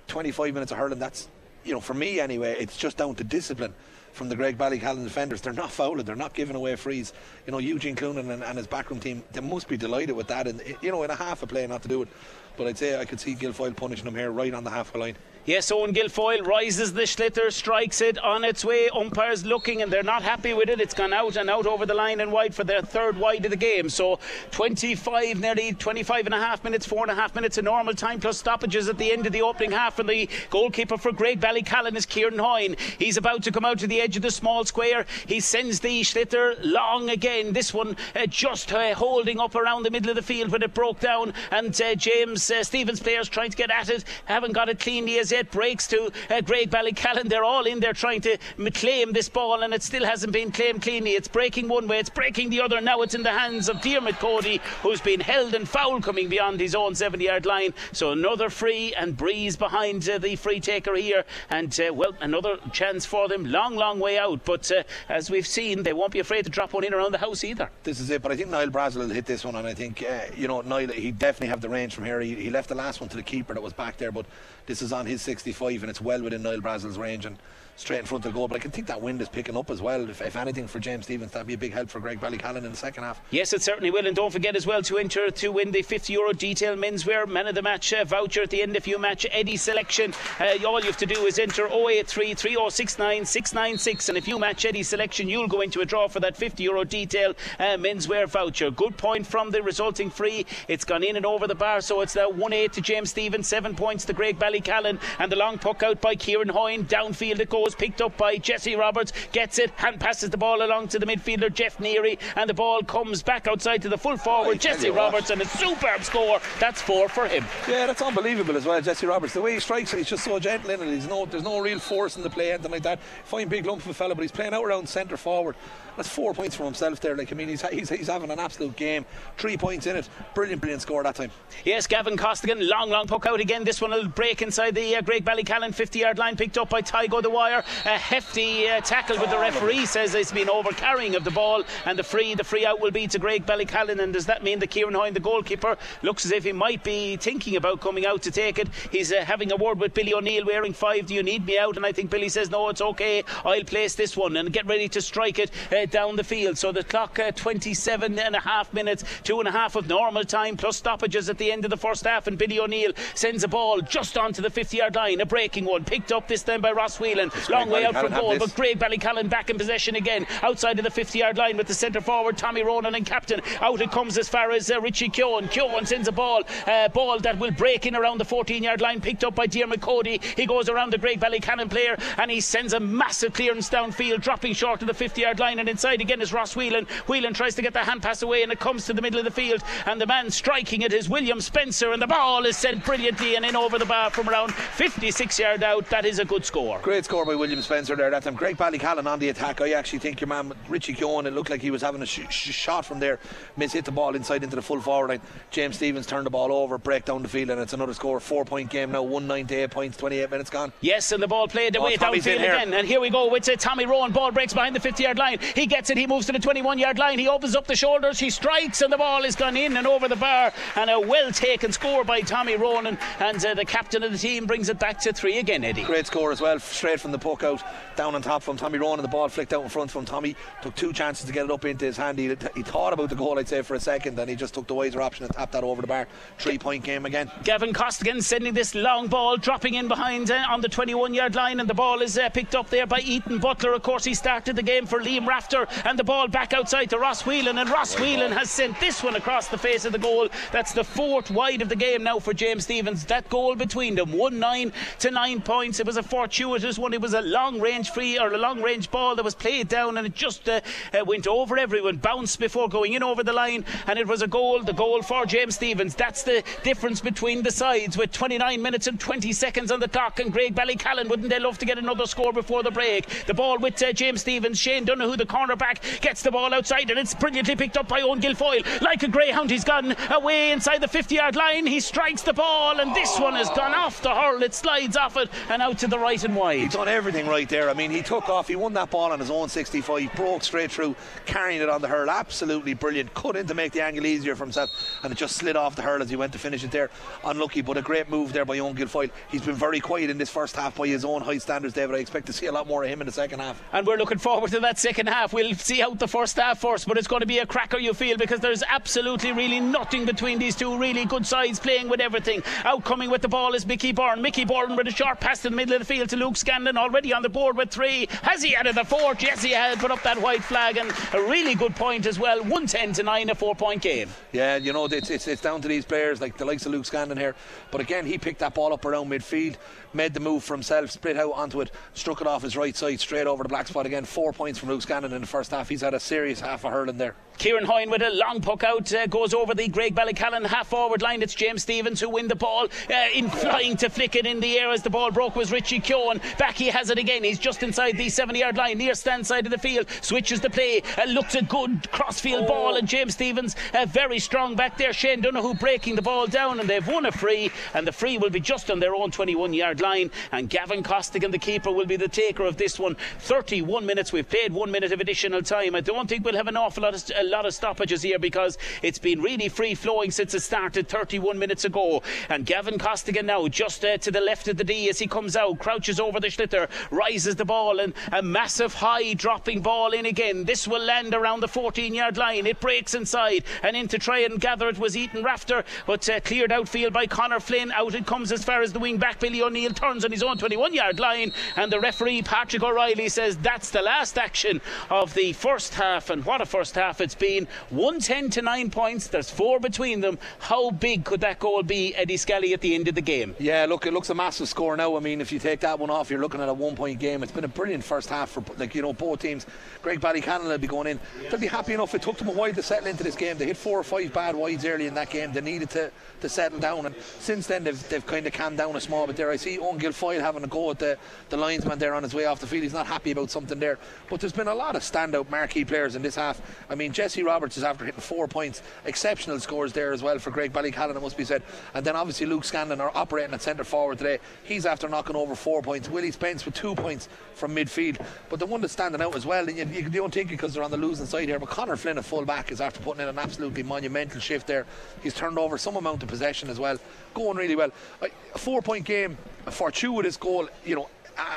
25 0.08 0.54
minutes 0.54 0.72
of 0.72 0.78
hurling. 0.78 1.00
That's 1.00 1.30
you 1.64 1.74
know, 1.74 1.80
for 1.80 1.94
me 1.94 2.20
anyway, 2.20 2.56
it's 2.60 2.76
just 2.76 2.98
down 2.98 3.16
to 3.16 3.24
discipline 3.24 3.74
from 4.20 4.28
the 4.28 4.36
Graigue-Ballycallan 4.36 5.06
defenders. 5.06 5.40
They're 5.40 5.54
not 5.54 5.72
fouling, 5.72 6.04
they're 6.04 6.14
not 6.14 6.34
giving 6.34 6.58
away 6.58 6.76
frees. 6.76 7.14
You 7.48 7.54
know, 7.54 7.58
Eugene 7.58 7.96
Cloonan 7.96 8.30
and, 8.30 8.44
and, 8.44 8.58
his 8.58 8.68
backroom 8.68 9.00
team, 9.00 9.24
they 9.32 9.40
must 9.40 9.70
be 9.70 9.78
delighted 9.78 10.14
with 10.14 10.28
that. 10.28 10.46
And 10.46 10.62
you 10.82 10.92
know, 10.92 11.04
in 11.04 11.10
a 11.10 11.16
half 11.16 11.42
a 11.42 11.48
play, 11.48 11.66
not 11.66 11.82
to 11.84 11.88
do 11.88 12.02
it. 12.02 12.10
But 12.58 12.68
I'd 12.68 12.78
say 12.78 13.00
I 13.00 13.06
could 13.06 13.22
see 13.22 13.34
Guilfoyle 13.34 13.78
punishing 13.78 14.04
them 14.04 14.16
here 14.16 14.30
right 14.30 14.54
on 14.54 14.66
the 14.66 14.70
halfway 14.70 15.00
line. 15.00 15.16
Yes, 15.46 15.72
Owen 15.72 15.94
Guilfoyle 15.94 16.46
rises 16.46 16.94
the 16.94 17.04
sliotar, 17.04 17.52
strikes 17.52 18.02
it 18.02 18.20
on 18.20 18.44
its 18.44 18.64
way. 18.64 18.90
Umpires 18.90 19.46
looking 19.46 19.82
and 19.82 19.92
they're 19.92 20.04
not 20.04 20.22
happy 20.22 20.54
with 20.54 20.70
it. 20.70 20.82
It's 20.82 20.94
gone 20.94 21.14
out 21.14 21.38
and 21.38 21.50
out 21.50 21.66
over 21.66 21.86
the 21.86 21.94
line 21.94 22.20
and 22.20 22.32
wide 22.32 22.54
for 22.54 22.64
their 22.64 22.82
third 22.82 23.18
wide 23.18 23.46
of 23.46 23.52
the 23.52 23.58
game. 23.58 23.90
So 23.90 24.20
25, 24.52 25.40
nearly 25.40 25.74
25 25.74 26.26
and 26.26 26.36
a 26.36 26.40
half 26.40 26.64
minutes, 26.64 26.86
four 26.86 27.04
and 27.04 27.10
a 27.10 27.16
half 27.16 27.34
minutes 27.34 27.58
of 27.58 27.64
normal 27.64 27.94
time 27.94 28.20
plus 28.20 28.38
stoppages 28.38 28.90
at 28.90 28.98
the 28.98 29.12
end 29.12 29.26
of 29.26 29.32
the 29.32 29.42
opening 29.42 29.72
half. 29.72 29.98
And 29.98 30.10
the 30.10 30.30
goalkeeper 30.50 30.98
for 30.98 31.12
Graigue-Ballycallan 31.12 31.96
is 31.96 32.06
Kieran 32.06 32.38
Hoyne. 32.38 32.76
He's 33.00 33.18
about 33.18 33.42
to 33.44 33.52
come 33.52 33.66
out 33.66 33.80
to 33.80 33.88
the 33.88 34.02
edge 34.02 34.18
of 34.18 34.22
the 34.22 34.32
small 34.32 34.66
square. 34.66 35.06
He 35.26 35.40
sends 35.40 35.80
the 35.80 36.02
sliotar 36.02 36.58
long 36.62 37.10
again. 37.10 37.54
This 37.54 37.74
one 37.74 37.96
uh, 38.16 38.28
just 38.28 38.72
uh, 38.74 38.94
holding 38.94 39.40
up 39.40 39.56
around 39.56 39.84
the 39.84 39.92
middle 39.92 40.10
of 40.10 40.16
the 40.16 40.22
field 40.22 40.52
when 40.52 40.64
it 40.64 40.74
broke 40.74 41.00
down. 41.00 41.34
And 41.50 41.70
uh, 41.82 41.96
James 41.96 42.52
uh, 42.52 42.64
Stephens 42.64 43.00
players 43.00 43.30
trying 43.30 43.52
to 43.52 43.58
get 43.58 43.72
at 43.72 43.90
it, 43.90 44.04
haven't 44.26 44.52
got 44.52 44.70
it 44.70 44.80
cleanly 44.80 45.18
as 45.18 45.29
it 45.32 45.52
breaks 45.52 45.88
to 45.88 46.06
uh, 46.06 46.42
Graigue-Ballycallan. 46.42 47.30
They're 47.30 47.44
all 47.44 47.66
in 47.66 47.80
there 47.80 47.94
trying 47.94 48.22
to 48.22 48.38
claim 48.74 49.14
this 49.14 49.30
ball, 49.30 49.64
and 49.64 49.74
it 49.74 49.84
still 49.84 50.06
hasn't 50.06 50.34
been 50.34 50.52
claimed 50.52 50.82
cleanly. 50.82 51.12
It's 51.12 51.28
breaking 51.28 51.68
one 51.68 51.88
way, 51.88 52.00
it's 52.00 52.10
breaking 52.10 52.50
the 52.50 52.62
other. 52.62 52.82
Now 52.82 53.02
it's 53.02 53.16
in 53.16 53.24
the 53.24 53.32
hands 53.32 53.70
of 53.70 53.82
Dermot 53.82 54.20
Cody, 54.20 54.62
who's 54.82 55.02
been 55.02 55.20
held 55.20 55.54
and 55.54 55.68
foul 55.68 56.02
coming 56.02 56.30
beyond 56.30 56.60
his 56.60 56.76
own 56.76 56.96
70 56.96 57.26
yard 57.26 57.46
line. 57.46 57.74
So 57.92 58.12
another 58.12 58.50
free 58.50 58.94
and 58.96 59.16
breeze 59.16 59.56
behind 59.56 60.08
uh, 60.10 60.18
the 60.18 60.36
free 60.36 60.60
taker 60.60 60.96
here. 60.96 61.26
And, 61.50 61.78
uh, 61.80 61.94
well, 61.94 62.14
another 62.22 62.58
chance 62.72 63.06
for 63.06 63.28
them. 63.28 63.46
Long, 63.46 63.76
long 63.76 64.00
way 64.00 64.18
out. 64.18 64.46
But 64.46 64.72
uh, 64.72 64.84
as 65.08 65.30
we've 65.30 65.48
seen, 65.48 65.84
they 65.84 65.94
won't 65.94 66.12
be 66.12 66.20
afraid 66.20 66.46
to 66.46 66.50
drop 66.50 66.74
one 66.74 66.84
in 66.84 66.94
around 66.94 67.12
the 67.14 67.18
house 67.18 67.44
either. 67.44 67.70
This 67.84 68.00
is 68.00 68.10
it. 68.10 68.22
But 68.22 68.32
I 68.32 68.36
think 68.36 68.50
Niall 68.50 68.68
Brazel 68.68 68.98
will 68.98 69.10
hit 69.10 69.26
this 69.26 69.46
one, 69.46 69.56
and 69.56 69.68
I 69.68 69.74
think, 69.74 70.04
uh, 70.04 70.22
you 70.36 70.48
know, 70.48 70.62
Niall, 70.62 70.90
he 70.90 71.12
definitely 71.12 71.48
have 71.48 71.62
the 71.62 71.70
range 71.70 71.96
from 71.96 72.06
here. 72.06 72.20
He, 72.20 72.36
he 72.36 72.50
left 72.50 72.70
the 72.70 72.76
last 72.76 73.00
one 73.00 73.10
to 73.10 73.16
the 73.16 73.24
keeper 73.24 73.54
that 73.54 73.62
was 73.62 73.74
back 73.74 73.98
there, 73.98 74.12
but 74.12 74.26
this 74.66 74.82
is 74.82 74.94
on 74.94 75.06
his 75.06 75.19
65 75.20 75.84
and 75.84 75.90
it's 75.90 76.02
well 76.02 76.22
within 76.22 76.42
Niall 76.42 76.62
Brazel's 76.62 76.98
range 76.98 77.26
and 77.26 77.38
straight 77.80 78.00
in 78.00 78.06
front 78.06 78.26
of 78.26 78.34
the 78.34 78.38
goal. 78.38 78.48
But 78.48 78.58
I 78.58 78.60
can 78.60 78.72
think 78.72 78.88
that 78.88 79.02
wind 79.02 79.22
is 79.22 79.30
picking 79.30 79.56
up 79.56 79.70
as 79.70 79.82
well. 79.82 80.10
If, 80.10 80.22
if 80.22 80.36
anything 80.36 80.68
for 80.68 80.80
James 80.80 81.06
Stephens, 81.06 81.32
that'd 81.32 81.48
be 81.48 81.54
a 81.54 81.58
big 81.58 81.74
help 81.74 81.90
for 81.90 82.00
Graigue 82.00 82.20
Ballycallan 82.20 82.58
in 82.58 82.72
the 82.72 82.78
second 82.78 83.04
half. 83.04 83.22
Yes, 83.32 83.54
it 83.54 83.62
certainly 83.62 83.92
will. 83.92 84.06
And 84.06 84.16
don't 84.16 84.32
forget 84.32 84.56
as 84.56 84.68
well 84.68 84.82
to 84.84 84.98
enter 84.98 85.30
to 85.32 85.52
win 85.52 85.72
the 85.72 85.82
50 85.82 86.14
euro 86.14 86.34
detail 86.34 86.76
menswear 86.76 87.28
man 87.28 87.48
of 87.48 87.56
the 87.56 87.62
match 87.62 87.94
uh, 87.94 88.04
voucher 88.04 88.44
at 88.44 88.50
the 88.50 88.62
end 88.62 88.76
if 88.76 88.88
you 88.88 89.00
match 89.00 89.26
Eddie 89.32 89.58
selection. 89.58 90.14
Uh, 90.40 90.58
all 90.66 90.80
you 90.80 90.88
have 90.88 90.98
to 90.98 91.06
do 91.06 91.26
is 91.26 91.40
enter 91.40 91.68
083 91.68 92.34
3069 92.34 93.26
696. 93.26 94.10
And 94.10 94.18
if 94.18 94.28
you 94.28 94.40
match 94.40 94.66
Eddie 94.66 94.84
selection, 94.84 95.30
you'll 95.30 95.48
go 95.48 95.62
into 95.62 95.82
a 95.82 95.86
draw 95.86 96.08
for 96.08 96.20
that 96.20 96.36
50 96.38 96.64
euro 96.64 96.84
detail 96.84 97.34
uh, 97.60 97.78
menswear 97.78 98.28
voucher. 98.28 98.72
Good 98.72 98.98
point 98.98 99.26
from 99.26 99.52
the 99.52 99.64
resulting 99.64 100.10
free. 100.10 100.46
It's 100.68 100.86
gone 100.86 101.04
in 101.04 101.16
and 101.16 101.26
over 101.26 101.48
the 101.48 101.56
bar, 101.56 101.82
so 101.82 102.02
it's 102.02 102.16
now 102.16 102.30
1 102.30 102.54
8 102.54 102.74
to 102.74 102.82
James 102.82 103.10
Stephens, 103.12 103.48
7 103.48 103.76
points 103.76 104.06
to 104.06 104.14
Graigue 104.14 104.38
Ballycallan. 104.38 105.00
And 105.18 105.32
the 105.32 105.36
long 105.36 105.58
puck 105.58 105.84
out 105.84 106.02
by 106.02 106.16
Kieran 106.16 106.50
Hoyne. 106.50 106.86
Downfield 106.86 107.40
it 107.40 107.50
goes, 107.50 107.69
picked 107.76 108.02
up 108.02 108.18
by 108.18 108.38
Jesse 108.38 108.76
Roberts. 108.76 109.12
Gets 109.32 109.60
it, 109.60 109.72
hand 109.72 110.00
passes 110.00 110.30
the 110.30 110.38
ball 110.38 110.64
along 110.64 110.90
to 110.90 111.00
the 111.00 111.06
midfielder 111.06 111.54
Jeff 111.54 111.78
Neary. 111.78 112.20
And 112.36 112.50
the 112.50 112.54
ball 112.54 112.82
comes 112.82 113.24
back 113.24 113.48
outside 113.48 113.82
to 113.84 113.90
the 113.90 113.98
full 113.98 114.18
forward 114.18 114.60
Jesse 114.60 114.90
Roberts. 114.90 115.30
And 115.30 115.42
a 115.42 115.46
superb 115.46 116.04
score. 116.04 116.40
That's 116.60 116.82
four 116.82 117.10
for 117.10 117.28
him. 117.28 117.46
Yeah, 117.68 117.86
that's 117.86 118.02
unbelievable 118.02 118.56
as 118.58 118.66
well, 118.66 118.82
Jesse 118.82 119.06
Roberts. 119.06 119.34
The 119.34 119.42
way 119.42 119.54
he 119.54 119.60
strikes 119.60 119.94
it, 119.94 119.98
he's 119.98 120.10
just 120.10 120.24
so 120.24 120.40
gentle 120.40 120.70
in 120.72 120.82
it. 120.82 120.94
He's 120.94 121.08
no, 121.08 121.26
there's 121.26 121.44
no 121.44 121.60
real 121.60 121.80
force 121.80 122.18
in 122.18 122.24
the 122.24 122.30
play, 122.30 122.52
anything 122.52 122.72
like 122.72 122.84
that. 122.84 123.00
Fine 123.26 123.48
big 123.50 123.66
lump 123.66 123.82
of 123.82 123.88
a 123.88 123.94
fella, 123.94 124.16
but 124.16 124.22
he's 124.22 124.32
playing 124.32 124.54
out 124.54 124.64
around 124.64 124.88
centre 124.88 125.18
forward. 125.18 125.56
That's 125.96 126.08
four 126.08 126.34
points 126.34 126.56
for 126.56 126.64
himself 126.64 127.02
there. 127.02 127.18
Like 127.18 127.32
I 127.32 127.36
mean, 127.36 127.50
he's, 127.50 127.62
he's, 127.68 127.90
he's 127.90 128.08
having 128.08 128.32
an 128.32 128.40
absolute 128.40 128.76
game. 128.78 129.06
Three 129.38 129.58
points 129.58 129.86
in 129.86 129.98
it. 129.98 130.08
Brilliant, 130.34 130.62
brilliant 130.62 130.82
score 130.82 131.04
that 131.04 131.16
time. 131.16 131.32
Yes, 131.66 131.88
Gavin 131.88 132.16
Costigan, 132.16 132.66
long, 132.68 132.90
long 132.90 133.06
puck 133.06 133.26
out 133.26 133.42
again. 133.42 133.66
This 133.66 133.82
one 133.82 133.92
will 133.92 134.08
break 134.08 134.42
inside 134.42 134.76
the 134.76 134.96
uh, 134.96 135.02
Graigue 135.02 135.26
Ballycallan 135.26 135.74
50 135.76 136.00
yard 136.00 136.18
line, 136.18 136.38
picked 136.38 136.58
up 136.58 136.70
by 136.70 136.82
Tygo 136.82 137.22
Dwyer. 137.22 137.59
A 137.86 137.98
hefty 137.98 138.68
uh, 138.68 138.82
tackle, 138.82 139.18
but 139.18 139.30
the 139.30 139.40
referee 139.40 139.86
says 139.86 140.16
it's 140.16 140.32
been 140.32 140.50
over 140.50 140.72
carrying 140.72 141.16
of 141.16 141.24
the 141.24 141.32
ball, 141.32 141.64
and 141.86 141.98
the 141.98 142.04
free 142.04 142.34
the 142.36 142.44
free 142.44 142.66
out 142.66 142.80
will 142.80 142.92
be 142.92 143.08
to 143.08 143.20
Graigue 143.20 143.46
Ballycallan. 143.46 144.00
And 144.00 144.14
does 144.14 144.26
that 144.28 144.44
mean 144.44 144.60
that 144.60 144.68
Kieran 144.68 144.94
Hoyne, 144.94 145.14
the 145.14 145.20
goalkeeper, 145.20 145.78
looks 146.02 146.26
as 146.26 146.32
if 146.32 146.44
he 146.44 146.52
might 146.52 146.84
be 146.84 147.18
thinking 147.18 147.56
about 147.56 147.82
coming 147.82 148.06
out 148.06 148.22
to 148.24 148.32
take 148.32 148.60
it? 148.60 148.70
He's 148.92 149.12
uh, 149.12 149.24
having 149.26 149.52
a 149.52 149.56
word 149.56 149.80
with 149.80 149.94
Billy 149.94 150.14
O'Neill, 150.14 150.46
wearing 150.46 150.74
five. 150.74 151.06
Do 151.06 151.14
you 151.14 151.24
need 151.24 151.46
me 151.46 151.58
out? 151.58 151.78
And 151.78 151.86
I 151.86 151.92
think 151.92 152.10
Billy 152.10 152.30
says, 152.30 152.50
No, 152.50 152.70
it's 152.70 152.82
okay. 152.82 153.24
I'll 153.46 153.64
place 153.64 153.96
this 153.96 154.16
one 154.16 154.38
and 154.38 154.52
get 154.52 154.66
ready 154.66 154.88
to 154.90 155.02
strike 155.02 155.40
it 155.40 155.52
uh, 155.72 155.86
down 155.86 156.16
the 156.16 156.24
field. 156.24 156.58
So 156.58 156.72
the 156.72 156.84
clock, 156.84 157.20
uh, 157.20 157.32
27 157.32 158.20
and 158.20 158.36
a 158.36 158.40
half 158.40 158.74
minutes, 158.74 159.04
two 159.24 159.40
and 159.40 159.48
a 159.48 159.52
half 159.52 159.76
of 159.76 159.88
normal 159.88 160.24
time, 160.24 160.58
plus 160.58 160.78
stoppages 160.78 161.30
at 161.30 161.38
the 161.38 161.52
end 161.52 161.66
of 161.66 161.72
the 161.72 161.78
first 161.78 162.06
half. 162.06 162.28
And 162.28 162.38
Billy 162.38 162.60
O'Neill 162.60 162.94
sends 163.16 163.44
a 163.44 163.48
ball 163.48 163.82
just 163.82 164.18
onto 164.18 164.42
the 164.42 164.50
50 164.50 164.78
yard 164.78 164.96
line, 164.96 165.22
a 165.22 165.26
breaking 165.26 165.66
one, 165.66 165.84
picked 165.84 166.12
up 166.12 166.28
this 166.28 166.44
time 166.44 166.62
by 166.62 166.72
Ross 166.72 167.00
Whelan. 167.00 167.32
Long 167.50 167.70
way 167.70 167.86
out 167.86 167.96
for 167.96 168.10
goal, 168.10 168.38
but 168.38 168.50
Graigue 168.50 168.78
Ballycallan 168.78 169.30
back 169.30 169.50
in 169.50 169.58
possession 169.58 169.96
again, 169.96 170.28
outside 170.44 170.78
of 170.78 170.84
the 170.84 170.92
50 170.92 171.20
yard 171.20 171.38
line 171.38 171.58
with 171.58 171.68
the 171.68 171.74
centre 171.74 172.02
forward 172.02 172.38
Tommy 172.38 172.64
Ronan 172.64 172.96
and 172.96 173.06
captain. 173.06 173.42
Out 173.62 173.82
it 173.82 173.92
comes 173.92 174.18
as 174.18 174.30
far 174.30 174.52
as 174.52 174.70
uh, 174.70 174.80
Richie 174.82 175.10
Keown. 175.10 175.48
Keown 175.48 175.86
sends 175.86 176.08
a 176.08 176.12
ball, 176.12 176.44
uh, 176.68 176.88
ball 176.90 177.20
that 177.20 177.38
will 177.40 177.52
break 177.52 177.86
in 177.86 177.96
around 177.96 178.20
the 178.20 178.26
14 178.26 178.64
yard 178.64 178.82
line, 178.82 179.02
picked 179.02 179.24
up 179.24 179.36
by 179.36 179.48
Diarmuid 179.48 179.82
Cody. 179.82 180.22
He 180.36 180.46
goes 180.46 180.70
around 180.70 180.94
the 180.94 180.98
Graigue 180.98 181.20
Ballycallan 181.20 181.70
player 181.70 181.98
and 182.18 182.30
he 182.30 182.40
sends 182.40 182.74
a 182.74 182.80
massive 182.80 183.34
clearance 183.34 183.70
downfield, 183.70 184.22
dropping 184.22 184.54
short 184.54 184.82
of 184.82 184.88
the 184.88 184.94
50 184.94 185.22
yard 185.22 185.40
line. 185.40 185.60
And 185.60 185.70
inside 185.70 186.02
again 186.02 186.22
is 186.22 186.34
Ross 186.34 186.56
Whelan. 186.56 186.86
Whelan 187.08 187.34
tries 187.34 187.56
to 187.56 187.62
get 187.62 187.74
the 187.74 187.80
hand 187.80 188.02
pass 188.02 188.22
away 188.22 188.44
and 188.44 188.52
it 188.52 188.60
comes 188.60 188.86
to 188.86 188.94
the 188.94 189.02
middle 189.02 189.20
of 189.20 189.26
the 189.26 189.32
field. 189.32 189.64
And 189.86 190.00
the 190.00 190.08
man 190.08 190.30
striking 190.30 190.82
it 190.82 190.94
is 190.94 191.10
William 191.10 191.42
Spencer. 191.42 191.92
And 191.92 192.02
the 192.02 192.08
ball 192.08 192.46
is 192.46 192.58
sent 192.58 192.86
brilliantly 192.86 193.36
and 193.36 193.46
in 193.46 193.56
over 193.56 193.80
the 193.80 193.86
bar 193.86 194.10
from 194.10 194.30
around 194.30 194.54
56 194.54 195.40
yard 195.40 195.64
out. 195.64 195.90
That 195.90 196.06
is 196.06 196.20
a 196.20 196.26
good 196.26 196.46
score. 196.46 196.80
Great 196.80 197.06
score 197.06 197.26
by 197.30 197.36
William 197.36 197.62
Spencer 197.62 197.96
there 197.96 198.10
that 198.10 198.24
time. 198.24 198.36
Graigue 198.36 198.58
Ballycallan 198.58 199.06
on 199.06 199.20
the 199.20 199.30
attack. 199.30 199.62
I 199.62 199.74
actually 199.74 200.00
think 200.00 200.20
your 200.20 200.28
man 200.28 200.52
Richie 200.68 200.94
Keown, 200.94 201.28
it 201.28 201.34
looked 201.34 201.52
like 201.52 201.62
he 201.62 201.70
was 201.70 201.84
having 201.84 202.02
a 202.02 202.06
sh- 202.06 202.22
sh- 202.32 202.50
shot 202.52 202.86
from 202.86 203.00
there, 203.00 203.20
miss 203.56 203.72
hit 203.72 203.86
the 203.86 203.92
ball 203.92 204.16
inside 204.16 204.44
into 204.44 204.56
the 204.56 204.64
full 204.64 204.82
forward 204.82 205.10
line. 205.10 205.22
James 205.52 205.76
Stephens 205.76 206.08
turned 206.08 206.26
the 206.26 206.32
ball 206.32 206.52
over, 206.52 206.80
break 206.80 207.06
down 207.06 207.22
the 207.22 207.30
field, 207.30 207.52
and 207.52 207.62
it's 207.62 207.74
another 207.74 207.94
score. 207.94 208.20
Four 208.20 208.46
point 208.46 208.72
game 208.72 208.92
now, 208.92 209.04
198 209.04 209.70
points, 209.70 209.96
28 209.98 210.32
minutes 210.32 210.50
gone. 210.50 210.74
Yes, 210.82 211.12
and 211.12 211.22
the 211.22 211.28
ball 211.28 211.48
played 211.48 211.76
away 211.76 211.98
Oh, 212.02 212.04
downfield 212.04 212.38
again. 212.38 212.74
And 212.74 212.88
here 212.88 213.00
we 213.00 213.12
go 213.12 213.30
with 213.30 213.48
uh, 213.48 213.56
Tommy 213.58 213.86
Ronan. 213.86 214.12
Ball 214.12 214.32
breaks 214.32 214.56
behind 214.56 214.76
the 214.76 214.80
50 214.80 215.04
yard 215.04 215.20
line. 215.20 215.38
He 215.54 215.68
gets 215.68 215.92
it, 215.92 215.98
he 215.98 216.08
moves 216.08 216.26
to 216.26 216.32
the 216.32 216.40
21 216.40 216.80
yard 216.80 216.98
line. 216.98 217.20
He 217.20 217.28
opens 217.28 217.56
up 217.56 217.68
the 217.68 217.76
shoulders, 217.76 218.18
he 218.18 218.32
strikes, 218.32 218.82
and 218.82 218.92
the 218.92 218.98
ball 218.98 219.22
has 219.22 219.36
gone 219.36 219.56
in 219.56 219.78
and 219.78 219.86
over 219.86 220.08
the 220.08 220.16
bar. 220.16 220.52
And 220.76 220.90
a 220.90 221.00
well 221.00 221.32
taken 221.32 221.72
score 221.72 222.04
by 222.04 222.22
Tommy 222.22 222.56
Ronan. 222.56 222.98
And 223.20 223.46
uh, 223.46 223.54
the 223.54 223.66
captain 223.66 224.02
of 224.02 224.12
the 224.12 224.18
team 224.18 224.48
brings 224.48 224.70
it 224.70 224.80
back 224.80 225.00
to 225.02 225.14
three 225.14 225.38
again, 225.38 225.64
Eddie. 225.64 225.84
Great 225.84 226.08
score 226.08 226.32
as 226.32 226.42
well, 226.42 226.58
straight 226.60 227.00
from 227.00 227.12
the 227.12 227.19
puck 227.20 227.44
out, 227.44 227.62
down 227.96 228.16
on 228.16 228.22
top 228.22 228.44
from 228.44 228.58
Tommy 228.58 228.78
Ronan, 228.78 229.00
and 229.00 229.04
the 229.04 229.12
ball 229.12 229.30
flicked 229.30 229.54
out 229.54 229.64
in 229.64 229.70
front 229.70 229.92
from 229.92 230.06
Tommy. 230.06 230.36
Took 230.62 230.76
two 230.76 230.94
chances 230.94 231.26
to 231.26 231.34
get 231.34 231.46
it 231.46 231.52
up 231.52 231.66
into 231.66 231.86
his 231.86 231.98
hand. 231.98 232.18
He, 232.18 232.28
he 232.56 232.64
thought 232.64 232.94
about 232.94 233.10
the 233.10 233.16
goal, 233.16 233.40
I'd 233.40 233.48
say, 233.48 233.62
for 233.62 233.76
a 233.76 233.80
second, 233.80 234.18
and 234.20 234.30
he 234.30 234.36
just 234.36 234.54
took 234.54 234.68
the 234.68 234.74
wiser 234.74 235.02
option 235.02 235.26
and 235.26 235.34
tapped 235.34 235.54
that 235.54 235.64
over 235.64 235.82
the 235.82 235.88
bar. 235.88 236.08
Three 236.38 236.58
point 236.58 236.84
game 236.84 237.06
again. 237.06 237.32
Gavin 237.44 237.74
Costigan 237.74 238.22
sending 238.22 238.54
this 238.54 238.76
long 238.76 239.08
ball, 239.08 239.38
dropping 239.38 239.76
in 239.76 239.88
behind 239.88 240.32
uh, 240.32 240.46
on 240.50 240.62
the 240.62 240.70
21 240.70 241.14
yard 241.14 241.36
line, 241.36 241.60
and 241.60 241.70
the 241.70 241.74
ball 241.74 242.02
is 242.02 242.18
uh, 242.18 242.30
picked 242.30 242.56
up 242.56 242.70
there 242.70 242.88
by 242.88 243.00
Ethan 243.00 243.40
Butler. 243.40 243.74
Of 243.74 243.84
course, 243.84 244.04
he 244.04 244.14
started 244.14 244.56
the 244.56 244.64
game 244.64 244.86
for 244.86 245.00
Liam 245.00 245.28
Rafter, 245.28 245.68
and 245.86 245.98
the 245.98 246.04
ball 246.04 246.28
back 246.28 246.54
outside 246.54 246.90
to 246.92 246.98
Ross 246.98 247.26
Whelan, 247.26 247.58
and 247.58 247.70
Ross 247.70 248.00
Whelan 248.00 248.32
has 248.32 248.50
sent 248.50 248.80
this 248.80 249.04
one 249.04 249.16
across 249.16 249.48
the 249.48 249.58
face 249.58 249.86
of 249.86 249.92
the 249.92 250.00
goal. 250.00 250.30
That's 250.52 250.74
the 250.74 250.84
fourth 250.84 251.32
wide 251.32 251.62
of 251.62 251.70
the 251.70 251.76
game 251.76 252.04
now 252.04 252.20
for 252.20 252.34
James 252.34 252.64
Stephens. 252.64 253.06
That 253.06 253.30
goal 253.30 253.56
between 253.56 253.96
them, 253.96 254.12
1 254.12 254.40
9 254.40 254.72
to 255.00 255.12
9 255.12 255.42
points. 255.42 255.80
It 255.80 255.86
was 255.86 255.98
a 255.98 256.04
fortuitous 256.04 256.78
one. 256.78 256.94
It 256.94 257.02
was 257.02 257.09
a 257.14 257.22
long 257.22 257.60
range 257.60 257.92
free 257.92 258.20
or 258.20 258.34
a 258.34 258.38
long 258.38 258.62
range 258.62 258.92
ball 258.92 259.16
that 259.16 259.24
was 259.24 259.36
played 259.36 259.68
down, 259.68 259.98
and 259.98 260.06
it 260.08 260.16
just 260.16 260.48
uh, 260.48 260.62
uh, 260.94 261.04
went 261.06 261.28
over 261.28 261.58
everyone, 261.58 261.98
bounced 261.98 262.40
before 262.40 262.70
going 262.70 262.94
in 262.94 263.04
over 263.04 263.24
the 263.24 263.34
line, 263.34 263.66
and 263.88 264.00
it 264.00 264.08
was 264.08 264.22
a 264.22 264.28
goal. 264.28 264.62
The 264.64 264.74
goal 264.74 265.02
for 265.02 265.26
James 265.26 265.56
Stephens. 265.56 265.96
That's 265.96 266.24
the 266.24 266.44
difference 266.64 267.02
between 267.02 267.44
the 267.44 267.52
sides 267.52 267.98
with 267.98 268.12
29 268.12 268.62
minutes 268.62 268.88
and 268.88 269.00
20 269.00 269.32
seconds 269.34 269.72
on 269.72 269.80
the 269.80 269.88
clock. 269.88 270.20
And 270.20 270.34
Graigue 270.34 270.56
Ballycallan, 270.56 271.10
wouldn't 271.10 271.30
they 271.30 271.40
love 271.40 271.58
to 271.60 271.66
get 271.66 271.78
another 271.78 272.06
score 272.06 272.34
before 272.34 272.64
the 272.64 272.72
break? 272.72 273.08
The 273.26 273.34
ball 273.34 273.58
with 273.58 273.82
uh, 273.82 273.94
James 273.94 274.22
Stephens. 274.22 274.60
Shane 274.60 274.86
Donoghue, 274.86 275.18
the 275.18 275.26
cornerback, 275.26 276.02
gets 276.02 276.22
the 276.22 276.32
ball 276.32 276.54
outside, 276.54 276.90
and 276.90 277.00
it's 277.00 277.14
brilliantly 277.14 277.56
picked 277.56 277.78
up 277.78 277.88
by 277.88 278.02
Owen 278.02 278.20
Guilfoyle. 278.20 278.82
Like 278.82 279.04
a 279.04 279.08
greyhound, 279.08 279.50
he's 279.50 279.64
gone 279.64 279.96
away 280.10 280.52
inside 280.52 280.80
the 280.80 280.88
50 280.88 281.16
yard 281.16 281.36
line. 281.36 281.66
He 281.66 281.80
strikes 281.80 282.22
the 282.22 282.34
ball, 282.34 282.80
and 282.80 282.96
this 282.96 283.20
one 283.20 283.34
has 283.34 283.50
gone 283.50 283.74
off 283.74 284.02
the 284.02 284.14
hurl. 284.14 284.44
It 284.44 284.54
slides 284.54 284.98
off 284.98 285.18
it 285.18 285.30
and 285.50 285.62
out 285.62 285.80
to 285.80 285.88
the 285.88 286.00
right 286.00 286.24
and 286.24 286.36
wide. 286.36 286.76
Everything 287.00 287.28
right 287.28 287.48
there. 287.48 287.70
I 287.70 287.74
mean, 287.74 287.92
he 287.92 288.02
took 288.02 288.28
off, 288.28 288.50
he 288.50 288.58
won 288.58 288.74
that 288.74 288.92
ball 288.92 289.14
on 289.14 289.20
his 289.20 289.32
own 289.32 289.48
65, 289.48 290.12
broke 290.18 290.44
straight 290.44 290.70
through, 290.70 290.98
carrying 291.26 291.62
it 291.62 291.70
on 291.70 291.82
the 291.82 291.88
hurl. 291.88 292.10
Absolutely 292.10 292.74
brilliant. 292.74 293.14
Cut 293.14 293.38
in 293.38 293.48
to 293.48 293.54
make 293.54 293.72
the 293.72 293.82
angle 293.82 294.06
easier 294.06 294.36
for 294.36 294.44
himself, 294.44 294.70
and 295.02 295.10
it 295.10 295.16
just 295.16 295.38
slid 295.38 295.56
off 295.56 295.78
the 295.78 295.82
hurl 295.82 296.02
as 296.02 296.10
he 296.10 296.18
went 296.18 296.34
to 296.34 296.40
finish 296.40 296.62
it 296.62 296.72
there. 296.72 296.90
Unlucky, 297.24 297.62
but 297.62 297.78
a 297.78 297.82
great 297.82 298.10
move 298.10 298.34
there 298.34 298.44
by 298.44 298.60
Owen 298.60 298.76
Guilfoyle. 298.76 299.12
He's 299.32 299.42
been 299.42 299.56
very 299.56 299.80
quiet 299.80 300.10
in 300.10 300.18
this 300.18 300.30
first 300.30 300.58
half 300.58 300.76
by 300.76 300.88
his 300.88 301.06
own 301.06 301.22
high 301.22 301.38
standards, 301.38 301.74
David. 301.74 301.96
I 301.96 302.00
expect 302.00 302.26
to 302.26 302.34
see 302.34 302.48
a 302.48 302.52
lot 302.52 302.68
more 302.68 302.84
of 302.84 302.90
him 302.90 303.00
in 303.00 303.08
the 303.08 303.14
second 303.14 303.40
half. 303.40 303.64
And 303.72 303.88
we're 303.88 303.96
looking 303.96 304.18
forward 304.18 304.52
to 304.52 304.60
that 304.60 304.78
second 304.78 305.08
half. 305.08 305.32
We'll 305.32 305.56
see 305.56 305.82
out 305.82 306.00
the 306.00 306.08
first 306.08 306.36
half 306.36 306.60
first, 306.60 306.86
but 306.86 306.98
it's 306.98 307.08
going 307.08 307.22
to 307.22 307.26
be 307.26 307.38
a 307.40 307.46
cracker, 307.46 307.80
you 307.80 307.94
feel, 307.94 308.18
because 308.18 308.42
there's 308.42 308.62
absolutely 308.68 309.32
really 309.32 309.62
nothing 309.62 310.04
between 310.04 310.38
these 310.38 310.58
two 310.58 310.78
really 310.78 311.06
good 311.06 311.26
sides 311.26 311.62
playing 311.62 311.88
with 311.88 312.02
everything. 312.02 312.44
Outcoming 312.66 313.10
with 313.10 313.22
the 313.22 313.30
ball 313.30 313.54
is 313.54 313.66
Mickey 313.66 313.94
Byrne. 313.94 314.22
Mickey 314.22 314.44
Byrne 314.44 314.76
with 314.76 314.88
a 314.88 314.92
sharp 314.92 315.22
pass 315.22 315.42
to 315.44 315.50
the 315.50 315.56
middle 315.56 315.76
of 315.76 315.80
the 315.80 315.86
field 315.86 316.10
to 316.10 316.18
Luke 316.18 316.36
Scanlon, 316.36 316.78
already 316.90 317.14
on 317.14 317.22
the 317.22 317.30
board 317.30 317.56
with 317.56 317.70
three. 317.70 318.08
Has 318.24 318.42
he 318.42 318.56
added 318.56 318.76
the 318.76 318.84
fourth? 318.84 319.22
Yes, 319.22 319.44
he 319.44 319.52
has. 319.52 319.78
Put 319.78 319.92
up 319.92 320.02
that 320.02 320.20
white 320.20 320.44
flag 320.44 320.78
and 320.78 320.92
a 321.14 321.22
really 321.22 321.54
good 321.54 321.76
point 321.76 322.08
as 322.08 322.18
well. 322.18 322.40
110 322.40 322.94
to 322.94 323.04
9, 323.04 323.30
a 323.30 323.36
four 323.36 323.54
point 323.56 323.82
game. 323.82 324.10
Yeah, 324.32 324.56
you 324.56 324.74
know, 324.74 324.86
it's, 324.86 325.10
it's, 325.12 325.28
it's 325.28 325.42
down 325.42 325.62
to 325.62 325.68
these 325.68 325.86
players 325.86 326.20
like 326.20 326.36
the 326.36 326.46
likes 326.46 326.66
of 326.66 326.72
Luke 326.72 326.86
Scanlon 326.86 327.18
here. 327.18 327.36
But 327.70 327.82
again, 327.82 328.06
he 328.08 328.18
picked 328.18 328.40
that 328.40 328.56
ball 328.56 328.74
up 328.74 328.86
around 328.86 329.10
midfield, 329.10 329.56
made 329.94 330.16
the 330.16 330.20
move 330.20 330.44
for 330.44 330.56
himself, 330.56 330.90
split 330.90 331.18
out 331.18 331.34
onto 331.34 331.62
it, 331.62 331.72
struck 331.94 332.22
it 332.22 332.28
off 332.28 332.42
his 332.42 332.58
right 332.58 332.76
side, 332.76 333.00
straight 333.00 333.28
over 333.28 333.44
the 333.44 333.50
black 333.50 333.68
spot 333.68 333.86
again. 333.86 334.04
Four 334.04 334.34
points 334.34 334.58
from 334.58 334.70
Luke 334.70 334.82
Scanlon 334.82 335.14
in 335.14 335.22
the 335.22 335.28
first 335.28 335.52
half. 335.52 335.70
He's 335.70 335.82
had 335.82 335.94
a 335.94 336.00
serious 336.00 336.40
half 336.40 336.66
of 336.66 336.72
hurling 336.72 336.98
there. 336.98 337.16
Kieran 337.40 337.64
Hoyne 337.64 337.90
with 337.90 338.02
a 338.02 338.10
long 338.10 338.42
puck 338.42 338.66
out 338.66 338.94
uh, 338.94 339.08
goes 339.08 339.34
over 339.34 339.56
the 339.56 339.70
Graigue 339.70 339.96
Ballycallan 339.96 340.46
half 340.46 340.68
forward 340.68 341.02
line. 341.02 341.22
It's 341.22 341.34
James 341.34 341.64
Stephens 341.64 342.02
who 342.02 342.10
win 342.10 342.28
the 342.28 342.36
ball 342.36 342.68
uh, 342.90 343.06
in 343.16 343.30
flying 343.30 343.78
to 343.78 343.90
flick 343.90 344.18
it 344.18 344.26
in 344.26 344.42
the 344.42 344.60
air 344.60 344.72
as 344.72 344.84
the 344.84 344.90
ball 344.90 345.10
broke 345.10 345.38
was 345.38 345.50
Richie 345.50 345.80
Keown. 345.80 346.20
Back 346.38 346.56
he 346.56 346.68
has 346.80 346.90
it 346.90 346.98
again. 346.98 347.26
He's 347.26 347.38
just 347.38 347.62
inside 347.62 347.98
the 347.98 348.08
70 348.08 348.40
yard 348.40 348.56
line 348.56 348.78
near 348.78 348.94
stand 348.94 349.28
side 349.28 349.46
of 349.46 349.52
the 349.52 349.58
field. 349.58 349.88
Switches 350.00 350.40
the 350.40 350.50
play. 350.50 350.82
Uh, 350.98 351.04
looks 351.10 351.36
a 351.36 351.42
good 351.42 351.92
crossfield 351.92 352.48
ball 352.48 352.78
and 352.78 352.88
James 352.88 353.16
Stephens 353.16 353.54
uh, 353.74 353.86
very 353.86 354.18
strong 354.18 354.56
back 354.56 354.78
there. 354.78 354.94
Shane 354.94 355.20
Donoghue 355.20 355.56
breaking 355.56 355.98
the 355.98 356.02
ball 356.02 356.26
down 356.26 356.58
and 356.62 356.70
they've 356.70 356.88
won 356.88 357.06
a 357.06 357.12
free 357.12 357.52
and 357.74 357.86
the 357.86 357.92
free 357.92 358.18
will 358.18 358.30
be 358.30 358.40
just 358.40 358.72
on 358.72 358.80
their 358.80 358.96
own 358.96 359.12
21 359.12 359.54
yard 359.54 359.82
line 359.82 360.10
and 360.32 360.50
Gavin 360.50 360.82
Costigan 360.82 361.32
the 361.32 361.38
keeper 361.38 361.70
will 361.70 361.86
be 361.86 361.98
the 361.98 362.08
taker 362.08 362.46
of 362.46 362.56
this 362.56 362.80
one. 362.80 362.96
31 363.20 363.86
minutes. 363.86 364.14
We've 364.14 364.30
played 364.30 364.54
one 364.54 364.72
minute 364.72 364.94
of 364.94 365.02
additional 365.02 365.42
time. 365.42 365.76
I 365.76 365.82
don't 365.82 366.08
think 366.08 366.24
we'll 366.24 366.38
have 366.38 366.48
an 366.48 366.56
awful 366.56 366.84
lot 366.84 366.96
of, 366.96 367.12
a 367.18 367.26
lot 367.26 367.46
of 367.46 367.54
stoppages 367.54 368.04
here 368.04 368.20
because 368.20 368.58
it's 368.82 369.00
been 369.00 369.22
really 369.22 369.50
free 369.50 369.76
flowing 369.76 370.12
since 370.12 370.34
it 370.34 370.44
started 370.44 370.88
31 370.88 371.38
minutes 371.38 371.66
ago. 371.66 372.04
And 372.30 372.46
Gavin 372.46 372.78
Costigan 372.78 373.26
now 373.26 373.50
just 373.50 373.84
uh, 373.84 373.98
to 373.98 374.12
the 374.12 374.22
left 374.22 374.48
of 374.48 374.56
the 374.56 374.64
D 374.64 374.90
as 374.90 375.00
he 375.00 375.08
comes 375.08 375.36
out, 375.36 375.60
crouches 375.60 376.00
over 376.00 376.22
the 376.22 376.28
sliotar, 376.28 376.69
rises 376.92 377.36
the 377.36 377.46
ball 377.46 377.80
and 377.80 377.94
a 378.12 378.22
massive 378.22 378.74
high 378.74 379.14
dropping 379.14 379.62
ball 379.62 379.92
in 379.92 380.06
again. 380.06 380.46
This 380.46 380.68
will 380.68 380.82
land 380.82 381.14
around 381.14 381.42
the 381.42 381.48
14 381.48 381.94
yard 381.94 382.18
line. 382.18 382.46
It 382.46 382.60
breaks 382.60 382.94
inside 382.94 383.44
and 383.64 383.76
in 383.76 383.88
to 383.90 384.00
try 384.00 384.20
and 384.20 384.40
gather 384.40 384.70
it 384.70 384.80
was 384.80 384.96
Ethan 384.96 385.24
Rafter, 385.24 385.64
but 385.86 386.08
uh, 386.10 386.20
cleared 386.22 386.52
outfield 386.52 386.94
by 386.94 387.08
Connor 387.08 387.40
Flynn. 387.40 387.72
Out 387.72 387.96
it 387.96 388.06
comes 388.06 388.32
as 388.32 388.44
far 388.44 388.62
as 388.62 388.74
the 388.74 388.80
wing 388.80 388.98
back. 388.98 389.20
Billy 389.20 389.42
O'Neill 389.42 389.72
turns 389.72 390.06
on 390.06 390.12
his 390.12 390.24
own 390.24 390.38
21 390.38 390.74
yard 390.74 391.00
line, 391.00 391.34
and 391.56 391.72
the 391.72 391.80
referee 391.80 392.22
Patrick 392.22 392.64
O'Reilly 392.64 393.10
says 393.10 393.38
that's 393.38 393.70
the 393.70 393.82
last 393.82 394.18
action 394.18 394.62
of 394.90 395.14
the 395.14 395.34
first 395.34 395.74
half. 395.74 396.10
And 396.10 396.26
what 396.26 396.42
a 396.42 396.46
first 396.46 396.76
half 396.76 397.02
it's 397.02 397.16
been 397.16 397.48
110 397.70 398.30
to 398.32 398.42
9 398.42 398.70
points. 398.70 399.08
There's 399.08 399.30
four 399.30 399.60
between 399.60 400.02
them. 400.02 400.20
How 400.40 400.72
big 400.72 401.06
could 401.06 401.22
that 401.22 401.40
goal 401.40 401.64
be, 401.64 401.96
Eddie 401.96 402.18
Scally, 402.18 402.54
at 402.54 402.62
the 402.62 402.76
end 402.76 402.88
of 402.88 402.96
the 402.96 403.02
game? 403.02 403.36
Yeah, 403.40 403.66
look, 403.68 403.86
it 403.86 403.94
looks 403.94 404.10
a 404.10 404.16
massive 404.16 404.48
score 404.48 404.76
now. 404.78 404.96
I 404.96 405.00
mean, 405.00 405.22
if 405.22 405.32
you 405.32 405.40
take 405.40 405.60
that 405.62 405.80
one 405.80 405.90
off, 405.90 406.10
you're 406.10 406.20
looking 406.20 406.42
at 406.42 406.50
a 406.50 406.54
one 406.60 406.76
point 406.76 407.00
game. 407.00 407.24
It's 407.24 407.32
been 407.32 407.44
a 407.44 407.50
brilliant 407.50 407.84
first 407.84 408.10
half 408.10 408.30
for, 408.30 408.44
like, 408.58 408.76
you 408.76 408.82
know, 408.82 408.94
both 408.94 409.20
teams. 409.20 409.46
Graigue 409.84 410.00
Ballycallan 410.00 410.48
will 410.48 410.58
be 410.58 410.68
going 410.68 410.88
in. 410.88 411.00
They'll 411.30 411.40
be 411.40 411.48
happy 411.48 411.74
enough. 411.74 411.96
It 411.96 412.02
took 412.02 412.18
them 412.18 412.28
a 412.28 412.32
while 412.32 412.54
to 412.54 412.62
settle 412.62 412.88
into 412.88 413.04
this 413.04 413.16
game. 413.16 413.38
They 413.38 413.46
hit 413.46 413.58
four 413.58 413.80
or 413.80 413.84
five 413.84 414.14
bad 414.14 414.36
wides 414.36 414.66
early 414.66 414.88
in 414.88 414.94
that 414.96 415.10
game. 415.10 415.32
They 415.32 415.42
needed 415.42 415.70
to, 415.72 415.92
to 416.22 416.30
settle 416.30 416.60
down. 416.60 416.86
And 416.86 416.96
since 417.20 417.48
then, 417.48 417.64
they've, 417.64 417.90
they've 417.90 418.06
kind 418.06 418.28
of 418.28 418.34
calmed 418.34 418.58
down 418.58 418.76
a 418.76 418.82
small 418.82 419.08
bit 419.08 419.16
there. 419.16 419.32
I 419.32 419.38
see 419.38 419.58
Owen 419.58 419.80
Guilfoyle 419.80 420.22
having 420.22 420.44
a 420.44 420.48
go 420.48 420.72
at 420.72 420.80
the, 420.80 420.98
the 421.30 421.38
linesman 421.38 421.80
there 421.80 421.96
on 421.96 422.04
his 422.04 422.14
way 422.14 422.26
off 422.26 422.40
the 422.40 422.48
field. 422.48 422.64
He's 422.64 422.74
not 422.74 422.88
happy 422.88 423.12
about 423.12 423.32
something 423.32 423.60
there. 423.60 423.80
But 424.10 424.20
there's 424.20 424.34
been 424.34 424.48
a 424.48 424.56
lot 424.56 424.76
of 424.76 424.82
standout 424.82 425.30
marquee 425.30 425.66
players 425.66 425.96
in 425.96 426.02
this 426.02 426.16
half. 426.16 426.42
I 426.70 426.76
mean, 426.76 426.92
Jesse 426.92 427.24
Roberts 427.24 427.58
is 427.58 427.64
after 427.64 427.86
hitting 427.86 428.02
four 428.02 428.28
points. 428.28 428.62
Exceptional 428.86 429.40
scores 429.40 429.74
there 429.74 429.94
as 429.94 430.04
well 430.04 430.20
for 430.20 430.32
Graigue 430.32 430.52
Ballycallan, 430.52 430.96
it 430.96 431.02
must 431.02 431.18
be 431.18 431.26
said. 431.26 431.44
And 431.74 431.86
then 431.86 431.96
obviously 431.96 432.26
Luke 432.26 432.44
Scanlon 432.44 432.82
are 432.82 432.92
operating 432.94 433.34
at 433.34 433.42
centre 433.42 433.64
forward 433.64 433.98
today. 433.98 434.20
He's 434.44 434.66
after 434.66 434.90
knocking 434.90 435.16
over 435.16 435.36
four 435.36 435.62
points. 435.62 435.90
Willie 435.90 436.12
Spence 436.12 436.46
with 436.50 436.56
two 436.56 436.76
points 436.76 437.08
from 437.36 437.56
midfield. 437.56 438.04
But 438.30 438.40
the 438.40 438.46
one 438.46 438.62
that's 438.62 438.74
standing 438.74 439.02
out 439.02 439.16
as 439.16 439.26
well, 439.26 439.48
and 439.48 439.58
you, 439.58 439.66
you 439.66 439.90
don't 439.90 440.14
think 440.14 440.30
it 440.30 440.34
because 440.34 440.54
they're 440.54 440.64
on 440.64 440.72
the 440.72 440.78
losing 440.78 441.06
side 441.06 441.28
here, 441.28 441.40
but 441.40 441.50
Connor 441.50 441.76
Flynn, 441.76 441.98
a 441.98 442.04
full 442.04 442.26
back, 442.26 442.52
is 442.52 442.60
after 442.60 442.80
putting 442.80 443.02
in 443.02 443.08
an 443.08 443.20
absolutely 443.20 443.64
monumental 443.64 444.20
shift 444.20 444.48
there. 444.48 444.66
He's 445.04 445.14
turned 445.14 445.38
over 445.38 445.58
some 445.58 445.76
amount 445.76 446.04
of 446.04 446.10
possession 446.10 446.50
as 446.50 446.60
well. 446.60 446.78
Going 447.14 447.38
really 447.38 447.56
well. 447.56 447.72
A 448.02 448.38
four 448.38 448.62
point 448.62 448.86
game, 448.86 449.18
a 449.46 449.52
fortuitous 449.52 450.18
goal, 450.18 450.50
you 450.66 450.76
know, 450.76 450.90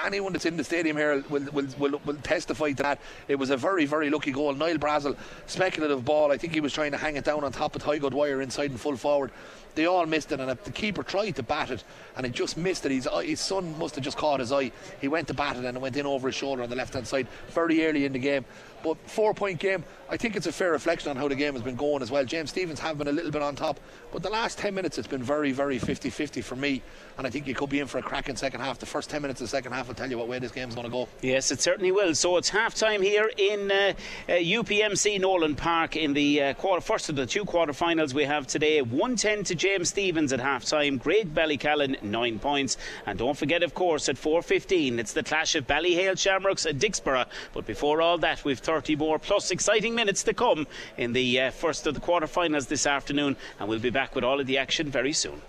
anyone 0.05 0.33
that's 0.33 0.47
in 0.47 0.57
the 0.57 0.65
stadium 0.65 0.97
here 0.97 1.25
will, 1.29 1.43
will, 1.53 1.67
will, 1.79 2.01
will, 2.05 2.15
testify 2.23 2.73
to 2.73 2.83
that. 2.83 3.01
It 3.29 3.37
was 3.37 3.51
a 3.51 3.57
very, 3.57 3.85
very 3.85 4.11
lucky 4.11 4.33
goal. 4.33 4.53
Niall 4.55 4.79
Brazel, 4.79 5.17
speculative 5.47 6.05
ball. 6.05 6.33
I 6.33 6.39
think 6.39 6.53
he 6.53 6.61
was 6.61 6.73
trying 6.73 6.93
to 6.93 6.99
hang 6.99 7.17
it 7.17 7.25
down 7.25 7.45
on 7.45 7.53
top 7.53 7.77
of 7.77 7.83
Tygo 7.83 8.11
Dwyer 8.11 8.43
inside 8.43 8.71
and 8.71 8.81
full 8.81 8.97
forward 8.97 9.31
they 9.75 9.87
all 9.87 10.07
missed 10.07 10.33
it, 10.33 10.41
and 10.41 10.51
the 10.51 10.71
keeper 10.71 11.03
tried 11.03 11.37
to 11.37 11.43
bat 11.43 11.71
it, 11.71 11.85
and 12.17 12.27
it 12.27 12.33
just 12.33 12.57
missed 12.57 12.85
it. 12.85 12.93
His, 12.93 13.07
uh, 13.07 13.19
his 13.19 13.41
son 13.41 13.77
must 13.79 13.95
have 13.95 14.05
just 14.05 14.17
caught 14.17 14.41
his 14.41 14.53
eye. 14.53 14.71
He 15.01 15.09
went 15.09 15.29
to 15.29 15.35
bat 15.35 15.57
it, 15.57 15.65
and 15.65 15.77
it 15.77 15.81
went 15.81 15.97
in 15.97 16.07
over 16.07 16.29
his 16.29 16.35
shoulder 16.35 16.63
on 16.63 16.71
the 16.71 16.77
left 16.77 16.95
hand 16.95 17.07
side 17.07 17.27
very 17.49 17.85
early 17.85 18.05
in 18.05 18.13
the 18.13 18.19
game. 18.19 18.45
But 18.83 18.99
four 19.09 19.35
point 19.35 19.59
game, 19.59 19.85
I 20.09 20.17
think 20.17 20.37
it's 20.37 20.47
a 20.47 20.53
fair 20.53 20.73
reflection 20.73 21.11
on 21.11 21.17
how 21.17 21.29
the 21.29 21.35
game 21.35 21.55
has 21.55 21.63
been 21.63 21.77
going 21.77 22.03
as 22.03 22.11
well. 22.11 22.25
James 22.25 22.51
Stephens 22.51 22.81
have 22.81 22.99
been 22.99 23.09
a 23.09 23.13
little 23.13 23.31
bit 23.31 23.43
on 23.43 23.57
top, 23.57 23.81
but 24.13 24.23
the 24.23 24.31
last 24.31 24.59
10 24.59 24.75
minutes 24.75 24.99
it's 24.99 25.09
been 25.09 25.23
very, 25.23 25.53
very 25.53 25.79
50 25.79 26.11
50 26.11 26.43
for 26.43 26.57
me. 26.57 26.83
And 27.19 27.27
I 27.27 27.31
think 27.31 27.47
you 27.47 27.55
could 27.55 27.71
be 27.71 27.81
in 27.81 27.87
for 27.87 27.99
a 27.99 28.03
cracking 28.03 28.37
second 28.37 28.61
half. 28.61 28.79
The 28.79 28.87
first 28.87 29.11
10 29.11 29.23
minutes 29.23 29.41
of 29.41 29.47
the 29.47 29.51
second 29.51 29.73
half 29.73 29.89
will 29.89 29.95
tell 29.95 30.11
you 30.11 30.19
what 30.19 30.29
way 30.29 30.39
this 30.39 30.53
game 30.53 30.69
is 30.69 30.75
going 30.75 30.87
to 30.87 30.91
go. 30.91 31.09
Yes, 31.21 31.51
it 31.51 31.61
certainly 31.61 31.93
will. 31.93 32.15
So 32.15 32.37
it's 32.37 32.49
half 32.49 32.75
time 32.75 33.03
here 33.03 33.31
in 33.37 33.71
uh, 33.71 33.93
uh, 34.29 34.33
UPMC 34.33 35.21
Nowlan 35.21 35.55
Park 35.55 35.97
in 35.97 36.13
the 36.15 36.43
uh, 36.43 36.55
quarter, 36.55 36.81
first 36.81 37.09
of 37.09 37.17
the 37.17 37.27
two 37.27 37.45
quarter 37.45 37.73
finals 37.73 38.13
we 38.15 38.25
have 38.25 38.47
today. 38.47 38.83
110 38.83 39.45
to 39.45 39.55
James 39.55 39.91
Stephens 39.91 40.33
at 40.33 40.41
half 40.41 40.65
time. 40.65 40.99
Graigue 40.99 41.33
Ballycallan, 41.33 42.03
nine 42.03 42.39
points. 42.39 42.77
And 43.07 43.19
don't 43.19 43.37
forget, 43.37 43.63
of 43.63 43.75
course, 43.75 44.09
at 44.09 44.17
4.15 44.17 44.99
it's 44.99 45.13
the 45.13 45.23
clash 45.23 45.55
of 45.55 45.67
Ballyhale 45.67 46.19
Shamrocks 46.19 46.67
at 46.67 46.79
Dicksboro. 46.79 47.27
But 47.53 47.67
before 47.67 48.03
all 48.03 48.19
that, 48.19 48.45
we've 48.45 48.61
30 48.73 48.97
more 48.97 49.19
plus 49.19 49.51
exciting 49.51 49.95
minutes 49.95 50.23
to 50.23 50.33
come 50.33 50.67
in 50.97 51.13
the 51.13 51.39
uh, 51.39 51.51
first 51.51 51.87
of 51.87 51.93
the 51.93 52.01
quarterfinals 52.01 52.69
this 52.69 52.87
afternoon, 52.87 53.37
and 53.61 53.69
we'll 53.69 53.79
be 53.79 53.91
back 53.91 54.15
with 54.15 54.25
all 54.25 54.41
of 54.41 54.47
the 54.47 54.57
action 54.57 54.91
very 54.91 55.13
soon. 55.13 55.43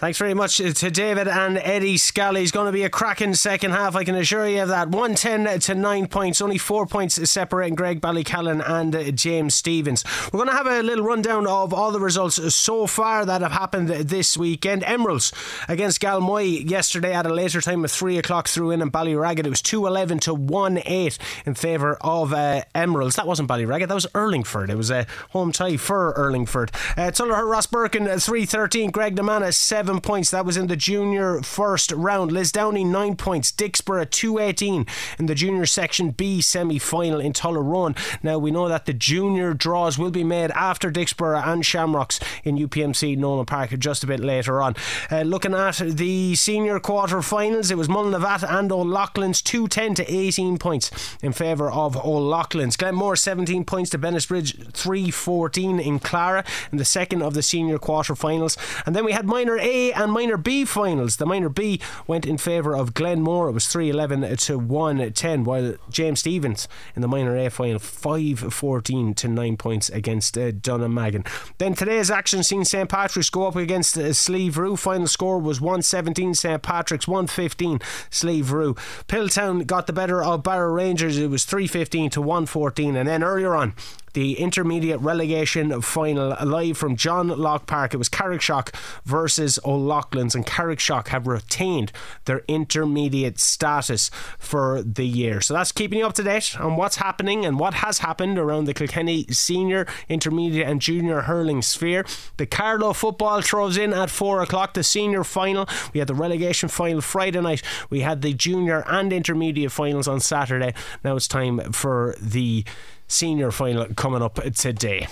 Thanks 0.00 0.16
very 0.16 0.32
much 0.32 0.56
to 0.56 0.90
David 0.90 1.28
and 1.28 1.58
Eddie 1.58 1.98
Scally. 1.98 2.40
It's 2.40 2.50
going 2.50 2.64
to 2.64 2.72
be 2.72 2.84
a 2.84 2.88
cracking 2.88 3.34
second 3.34 3.72
half, 3.72 3.94
I 3.94 4.02
can 4.02 4.14
assure 4.14 4.48
you 4.48 4.62
of 4.62 4.68
that. 4.68 4.88
110 4.88 5.60
to 5.60 5.74
9 5.74 6.06
points, 6.06 6.40
only 6.40 6.56
4 6.56 6.86
points 6.86 7.30
separating 7.30 7.76
Graigue 7.76 8.00
Ballycallan 8.00 8.66
and 8.66 9.14
James 9.14 9.54
Stephens. 9.54 10.02
We're 10.32 10.38
going 10.38 10.48
to 10.48 10.56
have 10.56 10.66
a 10.66 10.82
little 10.82 11.04
rundown 11.04 11.46
of 11.46 11.74
all 11.74 11.92
the 11.92 12.00
results 12.00 12.36
so 12.54 12.86
far 12.86 13.26
that 13.26 13.42
have 13.42 13.52
happened 13.52 13.88
this 13.90 14.38
weekend. 14.38 14.84
Emeralds 14.84 15.34
against 15.68 16.00
Galmoy 16.00 16.70
yesterday 16.70 17.12
at 17.12 17.26
a 17.26 17.34
later 17.34 17.60
time 17.60 17.84
of 17.84 17.90
3 17.90 18.16
o'clock 18.16 18.48
through 18.48 18.70
in 18.70 18.80
and 18.80 18.90
Ballyragget. 18.90 19.44
It 19.44 19.50
was 19.50 19.60
211 19.60 20.20
to 20.20 20.32
1 20.32 20.80
8 20.82 21.18
in 21.44 21.52
favour 21.52 21.98
of 22.00 22.32
uh, 22.32 22.62
Emeralds. 22.74 23.16
That 23.16 23.26
wasn't 23.26 23.50
Ballyragget, 23.50 23.88
that 23.88 23.94
was 23.94 24.06
Urlingford. 24.14 24.70
It 24.70 24.78
was 24.78 24.90
a 24.90 25.06
home 25.32 25.52
tie 25.52 25.76
for 25.76 26.14
Urlingford. 26.14 26.70
Uh, 26.96 27.10
Tullogher 27.10 27.44
Rosbercon 27.44 28.04
313, 28.04 28.92
Graiguenamanagh 28.92 29.52
7 29.52 29.89
seven 29.90 30.00
points. 30.00 30.30
That 30.30 30.46
was 30.46 30.56
in 30.56 30.68
the 30.68 30.76
junior 30.76 31.42
first 31.42 31.90
round. 31.90 32.30
Lisdowney, 32.30 32.86
nine 32.86 33.16
points. 33.16 33.50
Two 33.50 34.38
eighteen 34.38 34.86
in 35.18 35.26
the 35.26 35.34
junior 35.34 35.66
section 35.66 36.10
B 36.12 36.40
semi 36.40 36.78
final 36.78 37.18
in 37.18 37.32
Tullaroan. 37.32 37.96
Now 38.22 38.38
we 38.38 38.52
know 38.52 38.68
that 38.68 38.86
the 38.86 38.92
junior 38.92 39.52
draws 39.52 39.98
will 39.98 40.12
be 40.12 40.22
made 40.22 40.52
after 40.52 40.92
Dicksboro 40.92 41.44
and 41.44 41.66
Shamrocks 41.66 42.20
in 42.44 42.56
UPMC 42.56 43.18
Nowlan 43.18 43.46
Park 43.46 43.76
just 43.80 44.04
a 44.04 44.06
bit 44.06 44.20
later 44.20 44.62
on. 44.62 44.76
Uh, 45.10 45.22
looking 45.22 45.54
at 45.54 45.78
the 45.78 46.36
senior 46.36 46.78
quarter 46.78 47.20
finals, 47.20 47.72
it 47.72 47.76
was 47.76 47.88
Mullinavat 47.88 48.48
and 48.48 48.70
O'Loughlin's 48.70 49.42
210 49.42 49.94
to 49.96 50.14
18 50.14 50.58
points 50.58 50.90
in 51.20 51.32
favour 51.32 51.68
of 51.68 51.96
O'Loughlin's. 51.96 52.76
Glenmore 52.76 53.16
17 53.16 53.64
points 53.64 53.90
to 53.90 53.98
Bennettsbridge 53.98 54.72
314 54.72 55.80
in 55.80 55.98
Clara 55.98 56.44
in 56.70 56.78
the 56.78 56.84
second 56.84 57.22
of 57.22 57.34
the 57.34 57.42
senior 57.42 57.78
quarter 57.78 58.14
finals. 58.14 58.56
And 58.86 58.94
then 58.94 59.04
we 59.04 59.12
had 59.12 59.26
minor 59.26 59.58
A 59.58 59.79
and 59.88 60.12
minor 60.12 60.36
B 60.36 60.64
finals. 60.64 61.16
The 61.16 61.26
minor 61.26 61.48
B 61.48 61.80
went 62.06 62.26
in 62.26 62.38
favour 62.38 62.74
of 62.76 62.94
Glenmore. 62.94 63.48
It 63.48 63.52
was 63.52 63.66
311 63.66 64.36
to 64.36 64.58
110, 64.58 65.44
while 65.44 65.74
James 65.88 66.20
Stephens 66.20 66.68
in 66.94 67.02
the 67.02 67.08
minor 67.08 67.36
A 67.36 67.48
final 67.50 67.78
514 67.78 69.14
to 69.14 69.28
9 69.28 69.56
points 69.56 69.88
against 69.88 70.36
uh, 70.36 70.52
Dunnamaggin. 70.52 71.26
Then 71.58 71.74
today's 71.74 72.10
action 72.10 72.42
seen 72.42 72.64
St 72.64 72.88
Patrick's 72.88 73.30
go 73.30 73.46
up 73.46 73.56
against 73.56 73.96
uh, 73.96 74.12
Slieverue. 74.12 74.78
Final 74.78 75.06
score 75.06 75.38
was 75.38 75.60
117 75.60 76.34
St 76.34 76.62
Patrick's, 76.62 77.08
115 77.08 77.80
Slieve 78.10 78.52
Roo. 78.52 78.74
Piltown 79.08 79.66
got 79.66 79.86
the 79.86 79.92
better 79.92 80.22
of 80.22 80.42
Barrow 80.42 80.72
Rangers. 80.72 81.18
It 81.18 81.30
was 81.30 81.44
315 81.44 82.10
to 82.10 82.20
114. 82.20 82.96
And 82.96 83.08
then 83.08 83.22
earlier 83.22 83.54
on, 83.54 83.74
the 84.12 84.38
intermediate 84.38 85.00
relegation 85.00 85.80
final 85.82 86.36
live 86.44 86.76
from 86.76 86.96
John 86.96 87.28
Locke 87.28 87.66
Park. 87.66 87.94
It 87.94 87.98
was 87.98 88.08
Carrickshock 88.08 88.74
versus 89.04 89.58
O'Loughlin's, 89.64 90.34
and 90.34 90.46
Carrickshock 90.46 91.08
have 91.08 91.26
retained 91.26 91.92
their 92.24 92.42
intermediate 92.48 93.38
status 93.38 94.10
for 94.38 94.82
the 94.82 95.06
year. 95.06 95.40
So 95.40 95.54
that's 95.54 95.72
keeping 95.72 95.98
you 96.00 96.06
up 96.06 96.14
to 96.14 96.22
date 96.22 96.58
on 96.60 96.76
what's 96.76 96.96
happening 96.96 97.44
and 97.44 97.58
what 97.58 97.74
has 97.74 97.98
happened 97.98 98.38
around 98.38 98.64
the 98.64 98.74
Kilkenny 98.74 99.26
senior, 99.30 99.86
intermediate, 100.08 100.68
and 100.68 100.80
junior 100.80 101.22
hurling 101.22 101.62
sphere. 101.62 102.04
The 102.36 102.46
Carlow 102.46 102.92
football 102.92 103.42
throws 103.42 103.76
in 103.76 103.92
at 103.92 104.10
four 104.10 104.42
o'clock. 104.42 104.74
The 104.74 104.82
senior 104.82 105.24
final. 105.24 105.68
We 105.92 106.00
had 106.00 106.08
the 106.08 106.14
relegation 106.14 106.68
final 106.68 107.00
Friday 107.00 107.40
night. 107.40 107.62
We 107.88 108.00
had 108.00 108.22
the 108.22 108.34
junior 108.34 108.84
and 108.86 109.12
intermediate 109.12 109.72
finals 109.72 110.08
on 110.08 110.20
Saturday. 110.20 110.74
Now 111.04 111.16
it's 111.16 111.28
time 111.28 111.72
for 111.72 112.14
the 112.20 112.64
senior 113.10 113.50
final 113.50 113.86
coming 113.94 114.22
up 114.22 114.34
today. 114.54 115.08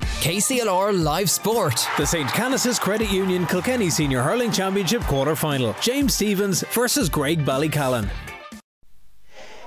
KCLR 0.00 1.02
Live 1.02 1.30
Sport. 1.30 1.86
The 1.96 2.04
St. 2.04 2.28
Canice's 2.28 2.78
Credit 2.78 3.10
Union 3.10 3.46
Kilkenny 3.46 3.88
Senior 3.88 4.22
Hurling 4.22 4.50
Championship 4.50 5.02
quarter 5.02 5.36
final. 5.36 5.74
James 5.80 6.14
Stephens 6.14 6.62
versus 6.72 7.08
Graigue 7.08 7.44
Ballycallan. 7.44 8.08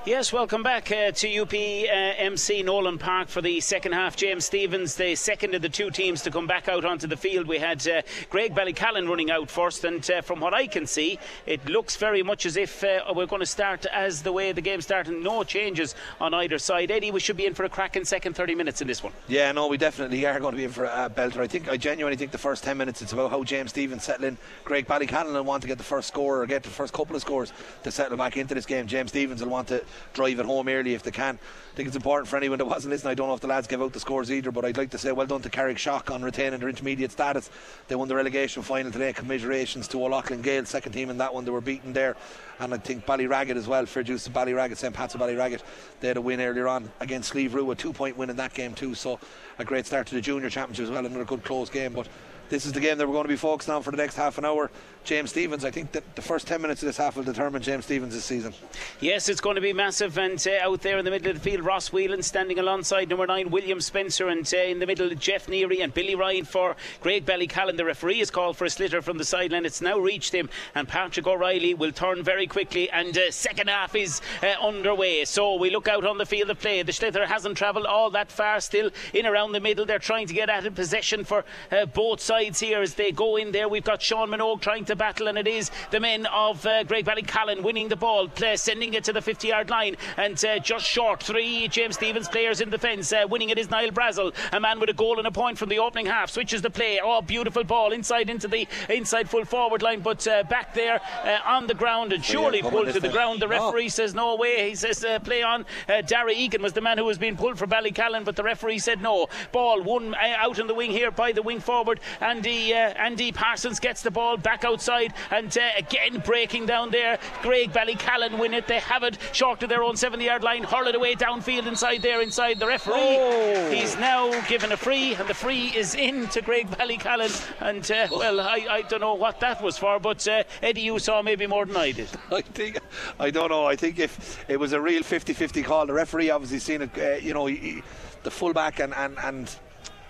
Yes, 0.04 0.32
welcome 0.32 0.64
back 0.64 0.90
uh, 0.90 1.12
to 1.12 1.28
UPMC 1.28 2.60
uh, 2.60 2.64
Nowlan 2.64 2.98
Park 2.98 3.28
for 3.28 3.40
the 3.40 3.60
second 3.60 3.92
half. 3.92 4.16
James 4.16 4.44
Stephens, 4.44 4.96
the 4.96 5.14
second 5.14 5.54
of 5.54 5.62
the 5.62 5.68
two 5.68 5.92
teams 5.92 6.22
to 6.22 6.30
come 6.32 6.48
back 6.48 6.66
out 6.66 6.84
onto 6.84 7.06
the 7.06 7.16
field. 7.16 7.46
We 7.46 7.58
had 7.58 7.86
uh, 7.86 8.02
Graigue 8.28 8.52
Ballycallan 8.52 9.08
running 9.08 9.30
out 9.30 9.48
first, 9.48 9.84
and 9.84 10.10
uh, 10.10 10.20
from 10.20 10.40
what 10.40 10.54
I 10.54 10.66
can 10.66 10.88
see, 10.88 11.20
it 11.46 11.64
looks 11.66 11.94
very 11.94 12.24
much 12.24 12.46
as 12.46 12.56
if 12.56 12.82
uh, 12.82 13.12
we're 13.14 13.26
going 13.26 13.42
to 13.42 13.46
start 13.46 13.86
as 13.92 14.22
the 14.22 14.32
way 14.32 14.50
the 14.50 14.60
game 14.60 14.80
started. 14.80 15.22
No 15.22 15.44
changes 15.44 15.94
on 16.20 16.34
either 16.34 16.58
side. 16.58 16.90
Eddie, 16.90 17.12
we 17.12 17.20
should 17.20 17.36
be 17.36 17.46
in 17.46 17.54
for 17.54 17.62
a 17.62 17.68
cracking 17.68 18.04
second 18.04 18.34
30 18.34 18.56
minutes 18.56 18.80
in 18.80 18.88
this 18.88 19.04
one. 19.04 19.12
Yeah, 19.28 19.52
no, 19.52 19.68
we 19.68 19.76
definitely 19.76 20.26
are 20.26 20.40
going 20.40 20.54
to 20.54 20.58
be 20.58 20.64
in 20.64 20.72
for 20.72 20.86
a 20.86 21.08
belter. 21.08 21.38
I 21.38 21.46
think 21.46 21.68
I 21.68 21.76
genuinely 21.76 22.16
think 22.16 22.32
the 22.32 22.38
first 22.38 22.64
10 22.64 22.76
minutes 22.76 23.02
it's 23.02 23.12
about 23.12 23.30
how 23.30 23.44
James 23.44 23.70
Stephens 23.70 24.02
settling 24.02 24.30
in. 24.30 24.38
Graigue 24.64 24.86
Ballycallan 24.86 25.32
will 25.32 25.44
want 25.44 25.62
to 25.62 25.68
get 25.68 25.78
the 25.78 25.84
first 25.84 26.08
score 26.08 26.42
or 26.42 26.46
get 26.46 26.64
the 26.64 26.70
first 26.70 26.92
couple 26.92 27.14
of 27.14 27.22
scores 27.22 27.52
to 27.84 27.92
settle 27.92 28.16
back 28.18 28.36
into 28.36 28.52
this 28.52 28.66
game. 28.66 28.88
James 28.88 29.10
Stephens 29.10 29.44
will 29.44 29.50
want 29.50 29.68
to 29.68 29.84
drive 30.12 30.38
it 30.38 30.46
home 30.46 30.68
early 30.68 30.94
if 30.94 31.02
they 31.02 31.10
can. 31.10 31.38
I 31.72 31.76
think 31.76 31.86
it's 31.86 31.96
important 31.96 32.28
for 32.28 32.36
anyone 32.36 32.58
that 32.58 32.66
wasn't 32.66 32.90
listening. 32.90 33.12
I 33.12 33.14
don't 33.14 33.28
know 33.28 33.34
if 33.34 33.40
the 33.40 33.46
lads 33.46 33.66
gave 33.66 33.80
out 33.80 33.92
the 33.92 34.00
scores 34.00 34.30
either, 34.30 34.50
but 34.50 34.64
I'd 34.64 34.76
like 34.76 34.90
to 34.90 34.98
say 34.98 35.12
well 35.12 35.26
done 35.26 35.42
to 35.42 35.48
Carrickshock 35.48 36.12
on 36.14 36.22
retaining 36.22 36.60
their 36.60 36.68
intermediate 36.68 37.12
status. 37.12 37.50
They 37.88 37.94
won 37.94 38.08
the 38.08 38.14
relegation 38.14 38.62
final 38.62 38.92
today. 38.92 39.12
Commiserations 39.12 39.88
to 39.88 40.04
O'Loughlin 40.04 40.42
Gale, 40.42 40.64
second 40.64 40.92
team 40.92 41.10
in 41.10 41.18
that 41.18 41.32
one. 41.32 41.44
They 41.44 41.50
were 41.50 41.60
beaten 41.60 41.92
there. 41.92 42.16
And 42.58 42.74
I 42.74 42.78
think 42.78 43.06
Ballyragget 43.06 43.56
as 43.56 43.66
well, 43.66 43.86
fair 43.86 44.02
dues 44.02 44.24
to 44.24 44.30
Ballyragget, 44.30 44.76
St. 44.76 44.94
Pat's 44.94 45.14
of 45.14 45.20
Ballyragget. 45.20 45.62
They 46.00 46.08
had 46.08 46.16
a 46.16 46.20
win 46.20 46.40
earlier 46.40 46.68
on 46.68 46.90
against 47.00 47.32
Slieverue, 47.32 47.72
a 47.72 47.74
two 47.74 47.92
point 47.92 48.16
win 48.16 48.30
in 48.30 48.36
that 48.36 48.54
game 48.54 48.74
too. 48.74 48.94
So 48.94 49.18
a 49.58 49.64
great 49.64 49.86
start 49.86 50.06
to 50.08 50.14
the 50.14 50.20
junior 50.20 50.50
championship 50.50 50.84
as 50.84 50.90
well, 50.90 51.04
another 51.04 51.24
good 51.24 51.42
close 51.42 51.70
game. 51.70 51.92
But 51.92 52.08
this 52.48 52.66
is 52.66 52.72
the 52.72 52.80
game 52.80 52.98
that 52.98 53.06
we're 53.06 53.14
going 53.14 53.24
to 53.24 53.28
be 53.28 53.36
focused 53.36 53.70
on 53.70 53.82
for 53.82 53.90
the 53.90 53.96
next 53.96 54.14
half 54.14 54.36
an 54.36 54.44
hour. 54.44 54.70
James 55.04 55.30
Stephens, 55.30 55.64
I 55.64 55.70
think 55.70 55.92
that 55.92 56.14
the 56.14 56.22
first 56.22 56.46
10 56.46 56.62
minutes 56.62 56.82
of 56.82 56.86
this 56.86 56.96
half 56.96 57.16
will 57.16 57.24
determine 57.24 57.60
James 57.60 57.86
Stephens 57.86 58.14
this 58.14 58.24
season. 58.24 58.54
Yes, 59.00 59.28
it's 59.28 59.40
going 59.40 59.56
to 59.56 59.60
be 59.60 59.72
massive. 59.72 60.16
And 60.16 60.44
uh, 60.46 60.68
out 60.68 60.82
there 60.82 60.98
in 60.98 61.04
the 61.04 61.10
middle 61.10 61.30
of 61.30 61.34
the 61.34 61.40
field, 61.40 61.64
Ross 61.64 61.92
Whelan 61.92 62.22
standing 62.22 62.58
alongside 62.60 63.08
number 63.08 63.26
nine, 63.26 63.50
William 63.50 63.80
Spencer. 63.80 64.28
And 64.28 64.48
uh, 64.54 64.58
in 64.58 64.78
the 64.78 64.86
middle, 64.86 65.10
Jeff 65.14 65.48
Neary 65.48 65.82
and 65.82 65.92
Billy 65.92 66.14
Ryan 66.14 66.44
for 66.44 66.76
Graigue 67.02 67.24
Ballycallan. 67.24 67.76
The 67.76 67.84
referee 67.84 68.20
has 68.20 68.30
called 68.30 68.56
for 68.56 68.64
a 68.64 68.68
sliotar 68.68 69.02
from 69.02 69.18
the 69.18 69.24
sideline. 69.24 69.66
It's 69.66 69.80
now 69.80 69.98
reached 69.98 70.32
him. 70.32 70.48
And 70.74 70.86
Patrick 70.86 71.26
O'Reilly 71.26 71.74
will 71.74 71.92
turn 71.92 72.22
very 72.22 72.46
quickly. 72.46 72.88
And 72.90 73.16
uh, 73.18 73.32
second 73.32 73.68
half 73.68 73.96
is 73.96 74.20
uh, 74.42 74.54
underway. 74.64 75.24
So 75.24 75.56
we 75.56 75.70
look 75.70 75.88
out 75.88 76.06
on 76.06 76.18
the 76.18 76.26
field 76.26 76.50
of 76.50 76.60
play. 76.60 76.80
The 76.82 76.92
sliotar 76.92 77.26
hasn't 77.26 77.56
travelled 77.56 77.86
all 77.86 78.10
that 78.10 78.30
far, 78.30 78.60
still 78.60 78.90
in 79.12 79.26
around 79.26 79.52
the 79.52 79.60
middle. 79.60 79.84
They're 79.84 79.98
trying 79.98 80.28
to 80.28 80.34
get 80.34 80.48
out 80.48 80.66
of 80.66 80.74
Possession 80.74 81.24
for 81.24 81.44
uh, 81.70 81.86
both 81.86 82.20
sides 82.20 82.60
here 82.60 82.80
as 82.80 82.94
they 82.94 83.12
go 83.12 83.36
in 83.36 83.52
there. 83.52 83.68
We've 83.68 83.84
got 83.84 84.00
Sean 84.00 84.30
Minogue 84.30 84.60
trying 84.60 84.84
to 84.86 84.91
battle, 84.96 85.28
and 85.28 85.38
it 85.38 85.46
is 85.48 85.70
the 85.90 86.00
men 86.00 86.26
of 86.26 86.64
uh, 86.66 86.84
Graigue 86.84 87.04
Ballycallan 87.04 87.62
winning 87.62 87.88
the 87.88 87.96
ball, 87.96 88.28
play, 88.28 88.56
sending 88.56 88.94
it 88.94 89.04
to 89.04 89.12
the 89.12 89.20
50 89.22 89.48
yard 89.48 89.70
line, 89.70 89.96
and 90.16 90.42
uh, 90.44 90.58
just 90.58 90.84
short. 90.86 91.22
Three 91.22 91.68
James 91.68 91.94
Stephens 91.96 92.28
players 92.28 92.60
in 92.60 92.70
defence. 92.70 93.12
Uh, 93.12 93.24
winning 93.28 93.50
it 93.50 93.58
is 93.58 93.70
Niall 93.70 93.90
Brazel, 93.90 94.34
a 94.52 94.60
man 94.60 94.80
with 94.80 94.90
a 94.90 94.94
goal 94.94 95.18
and 95.18 95.26
a 95.26 95.30
point 95.30 95.58
from 95.58 95.68
the 95.68 95.78
opening 95.78 96.06
half. 96.06 96.30
Switches 96.30 96.62
the 96.62 96.70
play. 96.70 96.98
Oh, 97.02 97.20
beautiful 97.22 97.64
ball 97.64 97.92
inside 97.92 98.28
into 98.30 98.48
the 98.48 98.66
inside 98.88 99.28
full 99.28 99.44
forward 99.44 99.82
line, 99.82 100.00
but 100.00 100.26
uh, 100.26 100.42
back 100.44 100.74
there 100.74 101.00
uh, 101.24 101.38
on 101.46 101.66
the 101.66 101.74
ground 101.74 102.12
and 102.12 102.24
surely 102.24 102.62
pulled 102.62 102.86
to 102.86 102.92
the 102.92 103.00
thing. 103.00 103.10
ground. 103.12 103.40
The 103.40 103.46
Oh. 103.46 103.66
referee 103.66 103.88
says 103.90 104.14
no 104.14 104.36
way. 104.36 104.68
He 104.70 104.74
says 104.74 105.04
uh, 105.04 105.18
play 105.18 105.42
on. 105.42 105.64
Uh, 105.88 106.00
Dara 106.02 106.32
Egan 106.32 106.62
was 106.62 106.72
the 106.72 106.80
man 106.80 106.98
who 106.98 107.04
was 107.04 107.18
being 107.18 107.36
pulled 107.36 107.58
for 107.58 107.66
Ballycallan, 107.66 108.24
but 108.24 108.36
the 108.36 108.42
referee 108.42 108.78
said 108.78 109.00
no. 109.02 109.26
Ball 109.52 109.82
one 109.82 110.14
uh, 110.14 110.18
out 110.38 110.58
on 110.60 110.66
the 110.66 110.74
wing 110.74 110.90
here 110.90 111.10
by 111.10 111.32
the 111.32 111.42
wing 111.42 111.60
forward. 111.60 112.00
Andy 112.20 112.72
uh, 112.72 112.76
Andy 112.94 113.32
Parsons 113.32 113.78
gets 113.80 114.02
the 114.02 114.10
ball 114.10 114.36
back 114.36 114.64
outside, 114.82 115.14
and 115.30 115.56
uh, 115.56 115.60
again 115.76 116.20
breaking 116.24 116.66
down 116.66 116.90
there. 116.90 117.18
Graigue 117.42 117.72
Ballycallan 117.72 118.38
win 118.38 118.52
it. 118.54 118.66
They 118.66 118.80
have 118.80 119.02
it 119.04 119.16
short 119.32 119.60
to 119.60 119.66
their 119.66 119.82
own 119.82 119.96
70 119.96 120.24
yard 120.24 120.42
line, 120.42 120.64
hurl 120.64 120.86
it 120.88 120.94
away 120.94 121.14
downfield 121.14 121.66
inside 121.66 122.02
there, 122.02 122.20
inside 122.20 122.58
the 122.58 122.66
referee. 122.66 122.92
Oh. 122.96 123.70
He's 123.70 123.96
now 123.96 124.28
given 124.48 124.72
a 124.72 124.76
free, 124.76 125.14
and 125.14 125.28
the 125.28 125.34
free 125.34 125.66
is 125.68 125.94
in 125.94 126.26
to 126.28 126.42
Graigue 126.42 126.68
Ballycallan. 126.70 127.32
And 127.60 127.88
uh, 127.90 128.08
well, 128.10 128.40
I, 128.40 128.66
I 128.68 128.82
don't 128.82 129.00
know 129.00 129.14
what 129.14 129.38
that 129.40 129.62
was 129.62 129.78
for, 129.78 130.00
but 130.00 130.26
uh, 130.26 130.42
Eddie, 130.62 130.82
you 130.82 130.98
saw 130.98 131.22
maybe 131.22 131.46
more 131.46 131.64
than 131.64 131.76
I 131.76 131.92
did. 131.92 132.08
I 132.32 132.40
think 132.42 132.80
I 133.20 133.30
don't 133.30 133.50
know. 133.50 133.66
I 133.66 133.76
think 133.76 133.98
if 133.98 134.44
it 134.48 134.58
was 134.58 134.72
a 134.72 134.80
real 134.80 135.02
50-50 135.02 135.64
call, 135.64 135.86
the 135.86 135.92
referee 135.92 136.30
obviously 136.30 136.58
seen 136.58 136.82
it. 136.82 136.90
Uh, 136.98 137.14
you 137.14 137.34
know, 137.34 137.46
he- 137.46 137.82
the 138.24 138.30
fullback 138.30 138.80
and 138.80 138.94
and 138.94 139.16
and. 139.22 139.56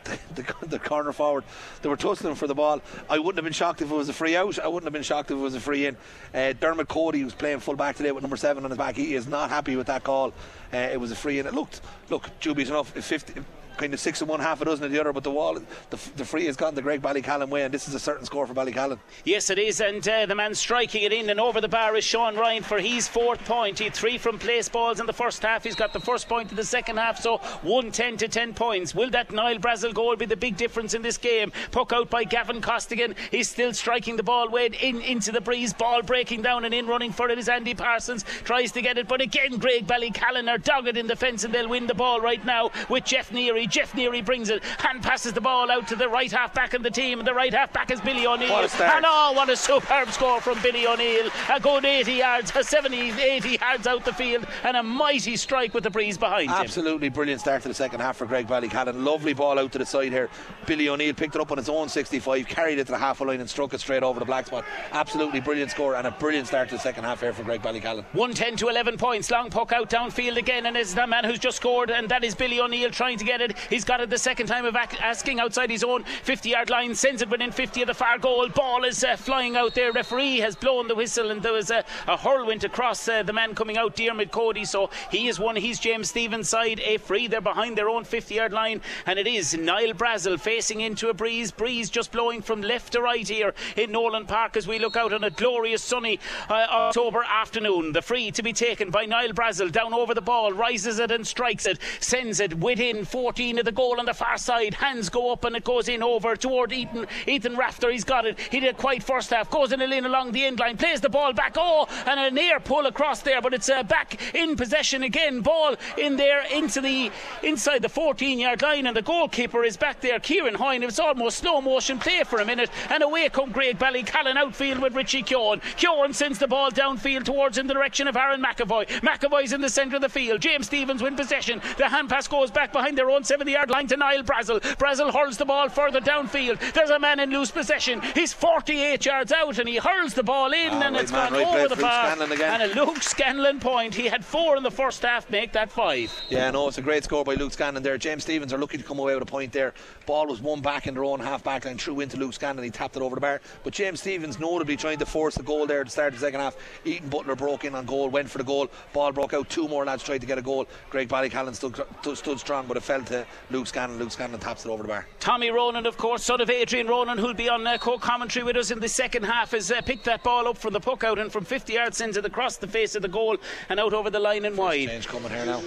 The, 0.05 0.18
the, 0.34 0.66
the 0.66 0.78
corner 0.78 1.12
forward, 1.12 1.44
they 1.82 1.88
were 1.88 1.96
tussling 1.96 2.34
for 2.34 2.46
the 2.46 2.55
ball. 2.55 2.80
I 3.09 3.18
wouldn't 3.18 3.36
have 3.36 3.44
been 3.44 3.53
shocked 3.53 3.82
if 3.82 3.90
it 3.90 3.94
was 3.94 4.09
a 4.09 4.12
free 4.12 4.36
out. 4.36 4.59
I 4.59 4.68
wouldn't 4.68 4.86
have 4.86 4.92
been 4.92 5.03
shocked 5.03 5.30
if 5.30 5.36
it 5.36 5.40
was 5.40 5.55
a 5.55 5.61
free 5.61 5.86
in. 5.86 5.96
Uh, 6.34 6.53
Dermot 6.53 6.88
Cody, 6.88 7.20
who's 7.20 7.34
playing 7.34 7.61
full 7.61 7.76
back 7.76 7.96
today 7.96 8.12
with 8.12 8.22
number 8.22 8.36
seven 8.36 8.64
on 8.64 8.70
his 8.70 8.78
back, 8.78 8.96
he 8.96 9.14
is 9.14 9.26
not 9.26 9.50
happy 9.50 9.76
with 9.76 9.86
that 9.86 10.05
call. 10.05 10.32
Uh, 10.72 10.76
it 10.76 11.00
was 11.00 11.11
a 11.11 11.16
free 11.16 11.38
in. 11.38 11.46
It 11.46 11.55
looked, 11.55 11.80
look, 12.11 12.28
dubious 12.40 12.68
enough. 12.68 12.96
If 12.96 13.05
50, 13.05 13.34
kind 13.77 13.95
of 13.95 14.01
six 14.01 14.20
and 14.20 14.29
one, 14.29 14.41
half 14.41 14.61
a 14.61 14.64
dozen 14.64 14.85
of 14.85 14.93
the 14.93 15.01
other, 15.01 15.12
but 15.12 15.25
the 15.25 15.31
wall, 15.31 15.55
the, 15.55 15.99
the 16.16 16.25
free 16.25 16.47
has 16.47 16.57
gone 16.57 16.75
the 16.75 16.83
Graigue 16.83 17.01
Ballycallan 17.01 17.49
way, 17.49 17.62
and 17.62 17.73
this 17.73 17.89
is 17.89 17.95
a 17.95 18.01
certain 18.01 18.25
score 18.25 18.47
for 18.47 18.55
Ballycallan. 18.55 18.99
Yes, 19.25 19.51
it 19.51 19.59
is, 19.59 19.81
and 19.81 20.07
uh, 20.07 20.27
the 20.27 20.35
man 20.35 20.55
striking 20.55 21.03
it 21.03 21.12
in 21.12 21.31
and 21.31 21.41
over 21.41 21.61
the 21.61 21.68
bar 21.68 21.97
is 21.97 22.05
Sean 22.05 22.37
Ryan 22.37 22.62
for 22.62 22.79
his 22.79 23.09
fourth 23.09 23.45
point. 23.45 23.79
He 23.79 23.91
three 23.91 24.18
from 24.18 24.39
place 24.39 24.68
balls 24.68 25.01
in 25.01 25.07
the 25.07 25.12
first 25.12 25.43
half. 25.43 25.64
He's 25.64 25.75
got 25.75 25.93
the 25.93 26.01
first 26.01 26.29
point 26.29 26.51
in 26.51 26.57
the 26.57 26.64
second 26.64 26.99
half, 26.99 27.20
so 27.20 27.39
110 27.62 28.16
to 28.18 28.29
10 28.29 28.55
points. 28.55 28.95
Will 28.95 29.11
that 29.11 29.33
Niall 29.33 29.59
Brazel 29.59 29.95
goal 29.95 30.16
be 30.16 30.27
the 30.27 30.37
big 30.37 30.57
difference 30.57 30.95
in 30.95 31.03
this 31.03 31.18
game? 31.18 31.53
Puck 31.70 31.93
out 31.93 32.11
by 32.11 32.25
Gavin 32.25 32.61
Costigan. 32.61 33.14
He's 33.31 33.49
still 33.49 33.73
striking 33.73 34.16
the 34.16 34.23
ball 34.23 34.49
way 34.49 34.66
in 34.66 35.01
into 35.01 35.33
the 35.33 35.41
breeze. 35.41 35.73
Ball 35.73 36.03
breaking 36.03 36.43
down 36.43 36.64
and 36.64 36.75
in 36.75 36.87
running 36.87 37.12
for 37.12 37.29
it 37.29 37.39
is 37.39 37.49
Andy 37.49 37.75
Parsons. 37.75 38.25
Tries 38.45 38.73
to 38.73 38.83
get 38.83 38.99
it, 38.99 39.09
but 39.09 39.20
again, 39.20 39.59
Graigue 39.59 39.87
Ballycallan 39.87 40.49
are 40.49 40.59
dogged 40.59 40.97
in 40.97 41.07
defence 41.07 41.45
and 41.45 41.55
they'll 41.55 41.68
win 41.68 41.87
the 41.87 41.95
ball 41.95 42.20
right 42.20 42.45
now 42.45 42.70
with 42.89 43.05
Jeff 43.05 43.31
Neary. 43.31 43.62
Jeff 43.67 43.93
Neary 43.93 44.25
brings 44.25 44.51
it, 44.51 44.63
hand 44.65 45.03
passes 45.03 45.33
the 45.33 45.41
ball 45.41 45.71
out 45.71 45.89
to 45.89 45.97
the 45.97 46.09
right 46.09 46.31
half 46.31 46.55
back 46.55 46.75
in 46.75 46.83
the 46.83 46.91
team, 46.91 47.19
and 47.19 47.27
the 47.27 47.35
right 47.35 47.53
half 47.53 47.73
back 47.73 47.91
is 47.91 48.01
Billy 48.01 48.27
O'Neill. 48.27 48.51
What 48.51 48.65
a 48.65 48.69
start. 48.69 48.97
And 48.97 49.05
oh, 49.07 49.33
what 49.35 49.49
a 49.49 49.57
superb 49.57 50.11
score 50.11 50.41
from 50.41 50.61
Billy 50.63 50.87
O'Neill. 50.87 51.31
A 51.53 51.61
good 51.61 51.85
80 51.85 52.13
yards, 52.13 52.53
a 52.55 52.65
70, 52.65 53.11
80 53.11 53.59
yards 53.61 53.87
out 53.87 54.05
the 54.05 54.13
field, 54.13 54.47
and 54.65 54.77
a 54.77 54.83
mighty 54.83 55.37
strike 55.37 55.75
with 55.75 55.85
the 55.85 55.91
breeze 55.91 56.19
behind 56.19 56.51
him. 56.51 56.57
Absolutely 56.57 57.09
brilliant 57.09 57.41
start 57.41 57.63
to 57.63 57.69
the 57.69 57.75
second 57.75 58.01
half 58.01 58.17
for 58.17 58.27
Graigue 58.27 58.49
Ballycallan. 58.49 59.05
Lovely 59.05 59.35
ball 59.35 59.59
out 59.59 59.73
to 59.73 59.79
the 59.79 59.87
side 59.87 60.13
here. 60.13 60.29
Billy 60.67 60.89
O'Neill 60.89 61.15
picked 61.15 61.35
it 61.35 61.41
up 61.41 61.51
on 61.51 61.59
his 61.59 61.69
own 61.69 61.89
65, 61.89 62.47
carried 62.47 62.79
it 62.79 62.87
to 62.87 62.93
the 62.93 62.99
half 62.99 63.21
line 63.21 63.41
and 63.41 63.49
struck 63.49 63.73
it 63.75 63.81
straight 63.81 64.03
over 64.03 64.19
the 64.19 64.27
black 64.27 64.47
spot. 64.47 64.65
Absolutely 64.93 65.41
brilliant 65.41 65.71
score 65.71 65.95
and 65.97 66.07
a 66.07 66.11
brilliant 66.11 66.47
start 66.47 66.69
to 66.69 66.75
the 66.77 66.81
second 66.81 67.05
half 67.05 67.21
here 67.21 67.33
for 67.33 67.43
Graigue 67.43 67.63
Ballycallan. 67.63 68.05
110 68.13 68.57
to 68.57 68.69
11 68.69 68.97
points. 68.97 69.31
Long 69.31 69.51
puck 69.51 69.73
out 69.73 69.91
downfield 69.91 70.37
again, 70.37 70.67
and 70.67 70.77
it's 70.77 70.95
the 70.95 71.07
man 71.07 71.25
who's 71.25 71.39
just 71.39 71.57
scored, 71.57 71.91
and 71.91 72.09
that 72.09 72.25
is 72.25 72.35
Billy 72.35 72.61
O'Neill 72.61 72.91
trying 72.91 73.19
to 73.19 73.25
get 73.25 73.41
it. 73.41 73.51
He's 73.70 73.84
got 73.84 74.00
it 74.00 74.11
the 74.11 74.18
second 74.18 74.46
time 74.46 74.64
of 74.64 74.76
asking 74.76 75.40
outside 75.40 75.70
his 75.70 75.84
own 75.84 76.05
50 76.05 76.48
yard 76.50 76.70
line, 76.70 76.94
sends 76.94 77.22
it 77.22 77.30
within 77.30 77.50
50 77.50 77.82
of 77.82 77.86
the 77.88 77.94
far 77.94 78.18
goal. 78.18 78.48
Ball 78.48 78.84
is 78.84 79.05
uh, 79.05 79.16
flying 79.16 79.57
out 79.57 79.74
there. 79.74 79.92
Referee 79.92 80.38
has 80.38 80.57
blown 80.57 80.88
the 80.88 80.94
whistle, 80.94 81.30
and 81.30 81.42
there 81.42 81.53
was 81.53 81.70
a, 81.70 81.84
a 82.07 82.16
hurl 82.16 82.46
went 82.46 82.64
across 82.64 83.09
uh, 83.09 83.22
the 83.22 83.32
man 83.32 83.55
coming 83.55 83.76
out, 83.76 83.96
Dermot 83.96 84.30
Cody. 84.30 84.64
So 84.64 84.90
he 85.11 85.28
is 85.28 85.38
one, 85.38 85.57
he's 85.57 85.78
James 85.78 86.11
Stephens' 86.11 86.48
side. 86.48 86.80
A 86.80 86.98
free, 86.98 87.26
they're 87.26 87.40
behind 87.40 87.76
their 87.76 87.88
own 87.88 88.05
50 88.05 88.34
yard 88.34 88.53
line, 88.53 88.80
and 89.07 89.18
it 89.18 89.26
is 89.26 89.55
Niall 89.55 89.94
Brazel 89.94 90.38
facing 90.38 90.80
into 90.80 91.09
a 91.09 91.14
breeze. 91.14 91.50
Breeze 91.50 91.90
just 91.90 92.12
blowing 92.12 92.42
from 92.42 92.62
left 92.62 92.92
to 92.92 93.03
right 93.03 93.26
here 93.26 93.55
in 93.76 93.92
Nowlan 93.92 94.26
Park 94.26 94.57
as 94.57 94.66
we 94.66 94.78
look 94.78 94.96
out 94.96 95.12
on 95.12 95.24
a 95.24 95.30
glorious 95.30 95.82
sunny 95.82 96.18
uh, 96.48 96.66
October 96.70 97.24
afternoon. 97.24 97.92
The 97.92 98.03
free 98.03 98.30
to 98.32 98.42
be 98.42 98.53
taken 98.53 98.90
by 98.90 99.05
Niall 99.05 99.32
Brazel 99.32 99.70
down 99.70 99.94
over 99.94 100.14
the 100.14 100.20
ball, 100.20 100.53
rises 100.53 100.98
it 100.98 101.11
and 101.11 101.26
strikes 101.26 101.66
it, 101.66 101.78
sends 102.00 102.40
it 102.40 102.59
within 102.59 103.05
14 103.43 103.59
of 103.59 103.64
the 103.64 103.72
goal 103.72 103.99
on 103.99 104.07
the 104.07 104.14
far 104.14 104.38
side. 104.38 104.72
Hands 104.74 105.09
go 105.09 105.32
up 105.32 105.45
and 105.45 105.57
it 105.57 105.64
goes 105.64 105.88
in 105.88 106.01
over 106.01 106.36
toward 106.36 106.72
Ethan. 106.72 107.09
Ethan 107.26 107.57
Rafter, 107.57 107.90
he's 107.90 108.05
got 108.05 108.24
it. 108.24 108.38
He 108.38 108.61
did 108.61 108.72
a 108.72 108.78
quite 108.78 109.03
first 109.03 109.30
half, 109.30 109.51
goes 109.51 109.72
in 109.72 109.80
a 109.82 109.86
lane 109.88 110.05
along 110.05 110.30
the 110.30 110.45
end 110.45 110.61
line, 110.61 110.76
plays 110.76 111.01
the 111.01 111.09
ball 111.09 111.32
back. 111.32 111.57
Oh, 111.59 111.88
and 112.07 112.20
a 112.20 112.30
near 112.30 112.61
pull 112.61 112.86
across 112.86 113.20
there, 113.22 113.43
but 113.43 113.53
it's 113.53 113.68
uh, 113.68 113.82
back 113.82 114.32
in 114.32 114.55
possession 114.55 115.03
again. 115.03 115.40
Ball 115.40 115.74
in 115.99 116.14
there 116.16 116.45
into 116.55 116.80
the 116.80 117.11
inside 117.43 117.82
the 117.82 117.88
14 117.88 118.38
yard 118.38 118.62
line, 118.62 118.86
and 118.86 118.97
the 118.97 119.03
goalkeeper 119.03 119.64
is 119.64 119.76
back 119.76 120.01
there. 120.01 120.20
Kieran 120.20 120.55
Hoyne. 120.55 120.84
It 120.84 120.86
was 120.86 121.01
almost 121.01 121.38
slow 121.38 121.61
motion 121.61 121.99
play 121.99 122.22
for 122.22 122.38
a 122.38 122.45
minute, 122.45 122.70
and 122.90 123.03
away 123.03 123.28
come 123.28 123.53
Graigue 123.53 123.78
Ballycallan 123.78 124.36
outfield 124.36 124.78
with 124.78 124.95
Richie 124.95 125.24
Keown. 125.24 125.61
Keown 125.76 126.12
sends 126.12 126.38
the 126.38 126.47
ball 126.47 126.70
downfield 126.70 127.24
towards 127.24 127.59
in 127.59 127.66
the 127.66 127.74
direction 127.74 128.07
of 128.07 128.16
Aaron 128.16 128.40
McAvoy. 128.40 128.86
McAvoy's 129.01 129.53
in 129.53 129.61
the 129.61 129.68
centre 129.68 129.97
of 129.97 130.03
the 130.03 130.09
field. 130.09 130.40
James 130.40 130.66
Stephens 130.66 131.03
win 131.03 131.16
possession. 131.16 131.61
The 131.76 131.88
hand 131.88 132.09
pass 132.09 132.28
goes 132.28 132.53
back 132.53 132.72
behind 132.72 132.97
their 132.97 133.11
own 133.11 133.24
70 133.33 133.51
yard 133.51 133.70
line 133.70 133.87
to 133.87 133.97
Niall 133.97 134.22
Brazel. 134.24 134.61
Brazel 134.76 135.11
hurls 135.11 135.39
the 135.39 135.47
ball 135.47 135.70
further 135.70 136.01
downfield. 136.01 136.59
There's 136.74 136.91
a 136.91 136.99
man 136.99 137.18
in 137.18 137.30
loose 137.30 137.51
possession. 137.51 138.03
He's 138.14 138.35
48 138.35 139.07
yards 139.07 139.33
out 139.33 139.59
and 139.59 139.66
he 139.66 139.78
hurls 139.78 140.12
the 140.12 140.22
ball 140.22 140.53
in 140.53 140.68
Ah, 140.70 140.83
and 140.83 140.95
right 140.95 141.03
it's 141.03 141.11
man, 141.12 141.30
gone 141.33 141.39
right 141.41 141.61
over 141.61 141.74
the 141.74 141.80
bar. 141.80 142.14
And 142.14 142.62
a 142.62 142.74
Luke 142.74 143.03
Scanlon 143.03 143.59
point. 143.59 143.95
He 143.95 144.07
had 144.07 144.22
four 144.22 144.59
in 144.59 144.62
the 144.62 144.70
first 144.70 145.01
half, 145.01 145.30
make 145.30 145.53
that 145.53 145.72
five. 145.72 146.12
Yeah, 146.28 146.51
no, 146.51 146.68
it's 146.68 146.76
a 146.76 146.83
great 146.83 147.05
score 147.05 147.24
by 147.24 147.33
Luke 147.37 147.55
Scanlon 147.55 147.83
there. 147.83 147.97
James 147.97 148.22
Stephens 148.24 148.53
are 148.53 148.59
lucky 148.59 148.76
to 148.76 148.85
come 148.85 148.99
away 148.99 149.14
with 149.14 149.22
a 149.22 149.26
point 149.26 149.51
there. 149.51 149.72
Ball 150.05 150.26
was 150.26 150.43
won 150.43 150.61
back 150.61 150.87
in 150.87 150.93
their 150.93 151.05
own 151.05 151.18
half 151.18 151.43
back 151.43 151.64
line, 151.64 151.78
threw 151.78 152.01
into 152.01 152.18
Luke 152.18 152.35
Scanlon. 152.35 152.64
He 152.64 152.70
tapped 152.70 152.97
it 152.97 153.03
over 153.03 153.14
the 153.14 153.20
bar. 153.22 153.41
But 153.64 153.72
James 153.72 154.01
Stephens 154.01 154.39
notably 154.39 154.76
trying 154.76 154.99
to 154.99 155.07
force 155.07 155.37
the 155.37 155.43
goal 155.43 155.66
there 155.66 155.80
at 155.80 155.87
the 155.87 155.91
start 155.93 156.12
of 156.12 156.20
the 156.20 156.26
second 156.26 156.41
half. 156.41 156.55
Ethan 156.85 157.09
Butler 157.09 157.35
broke 157.35 157.64
in 157.64 157.74
on 157.74 157.87
goal, 157.87 158.11
went 158.11 158.28
for 158.28 158.37
the 158.37 158.45
goal. 158.45 158.68
Ball 158.93 159.11
broke 159.12 159.33
out. 159.33 159.49
Two 159.49 159.68
more 159.68 159.87
lads 159.87 160.03
tried 160.03 160.20
to 160.20 160.26
get 160.26 160.37
a 160.37 160.43
goal. 160.43 160.66
Graigue 160.91 161.09
Ballycallan 161.09 161.55
stood, 161.55 161.80
stood 162.18 162.39
strong, 162.39 162.66
but 162.66 162.76
it 162.76 162.83
fell 162.83 163.01
to 163.05 163.22
Luke 163.51 163.66
Scanlon. 163.66 163.99
Luke 163.99 164.12
Scanlon 164.12 164.41
taps 164.41 164.64
it 164.64 164.70
over 164.70 164.83
the 164.83 164.89
bar. 164.89 165.07
Tommy 165.20 165.51
Ronan, 165.51 165.87
of 165.87 165.97
course, 165.97 166.25
son 166.25 166.41
of 166.41 166.51
Adrian 166.51 166.87
Ronan, 166.87 167.18
who'll 167.18 167.35
be 167.35 167.49
on 167.49 167.66
uh, 167.66 167.79
co-commentary 167.79 168.45
with 168.45 168.57
us 168.57 168.70
in 168.70 168.81
the 168.81 168.89
second 168.89 169.25
half, 169.25 169.51
has 169.51 169.70
uh, 169.70 169.81
picked 169.83 170.05
that 170.05 170.23
ball 170.23 170.49
up 170.49 170.59
from 170.59 170.73
the 170.73 170.81
puck 170.81 171.05
out 171.05 171.18
and 171.18 171.33
from 171.33 171.45
50 171.45 171.75
yards 171.75 171.97
sends 171.97 172.16
the 172.23 172.31
cross, 172.31 172.57
the 172.57 172.66
face 172.66 172.95
of 172.95 173.03
the 173.03 173.09
goal 173.09 173.37
and 173.68 173.81
out 173.81 173.93
over 173.93 174.11
the 174.11 174.20
line 174.20 174.45
and 174.45 174.57
wide. 174.57 174.89
Change 174.89 175.09
coming 175.09 175.31
here 175.31 175.45
now. 175.45 175.62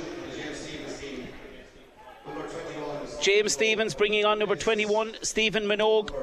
James 3.22 3.53
Stephens 3.53 3.95
bringing 3.95 4.26
on 4.26 4.39
number 4.39 4.56
21, 4.56 5.16
Stephen 5.22 5.64
Minogue. 5.64 6.14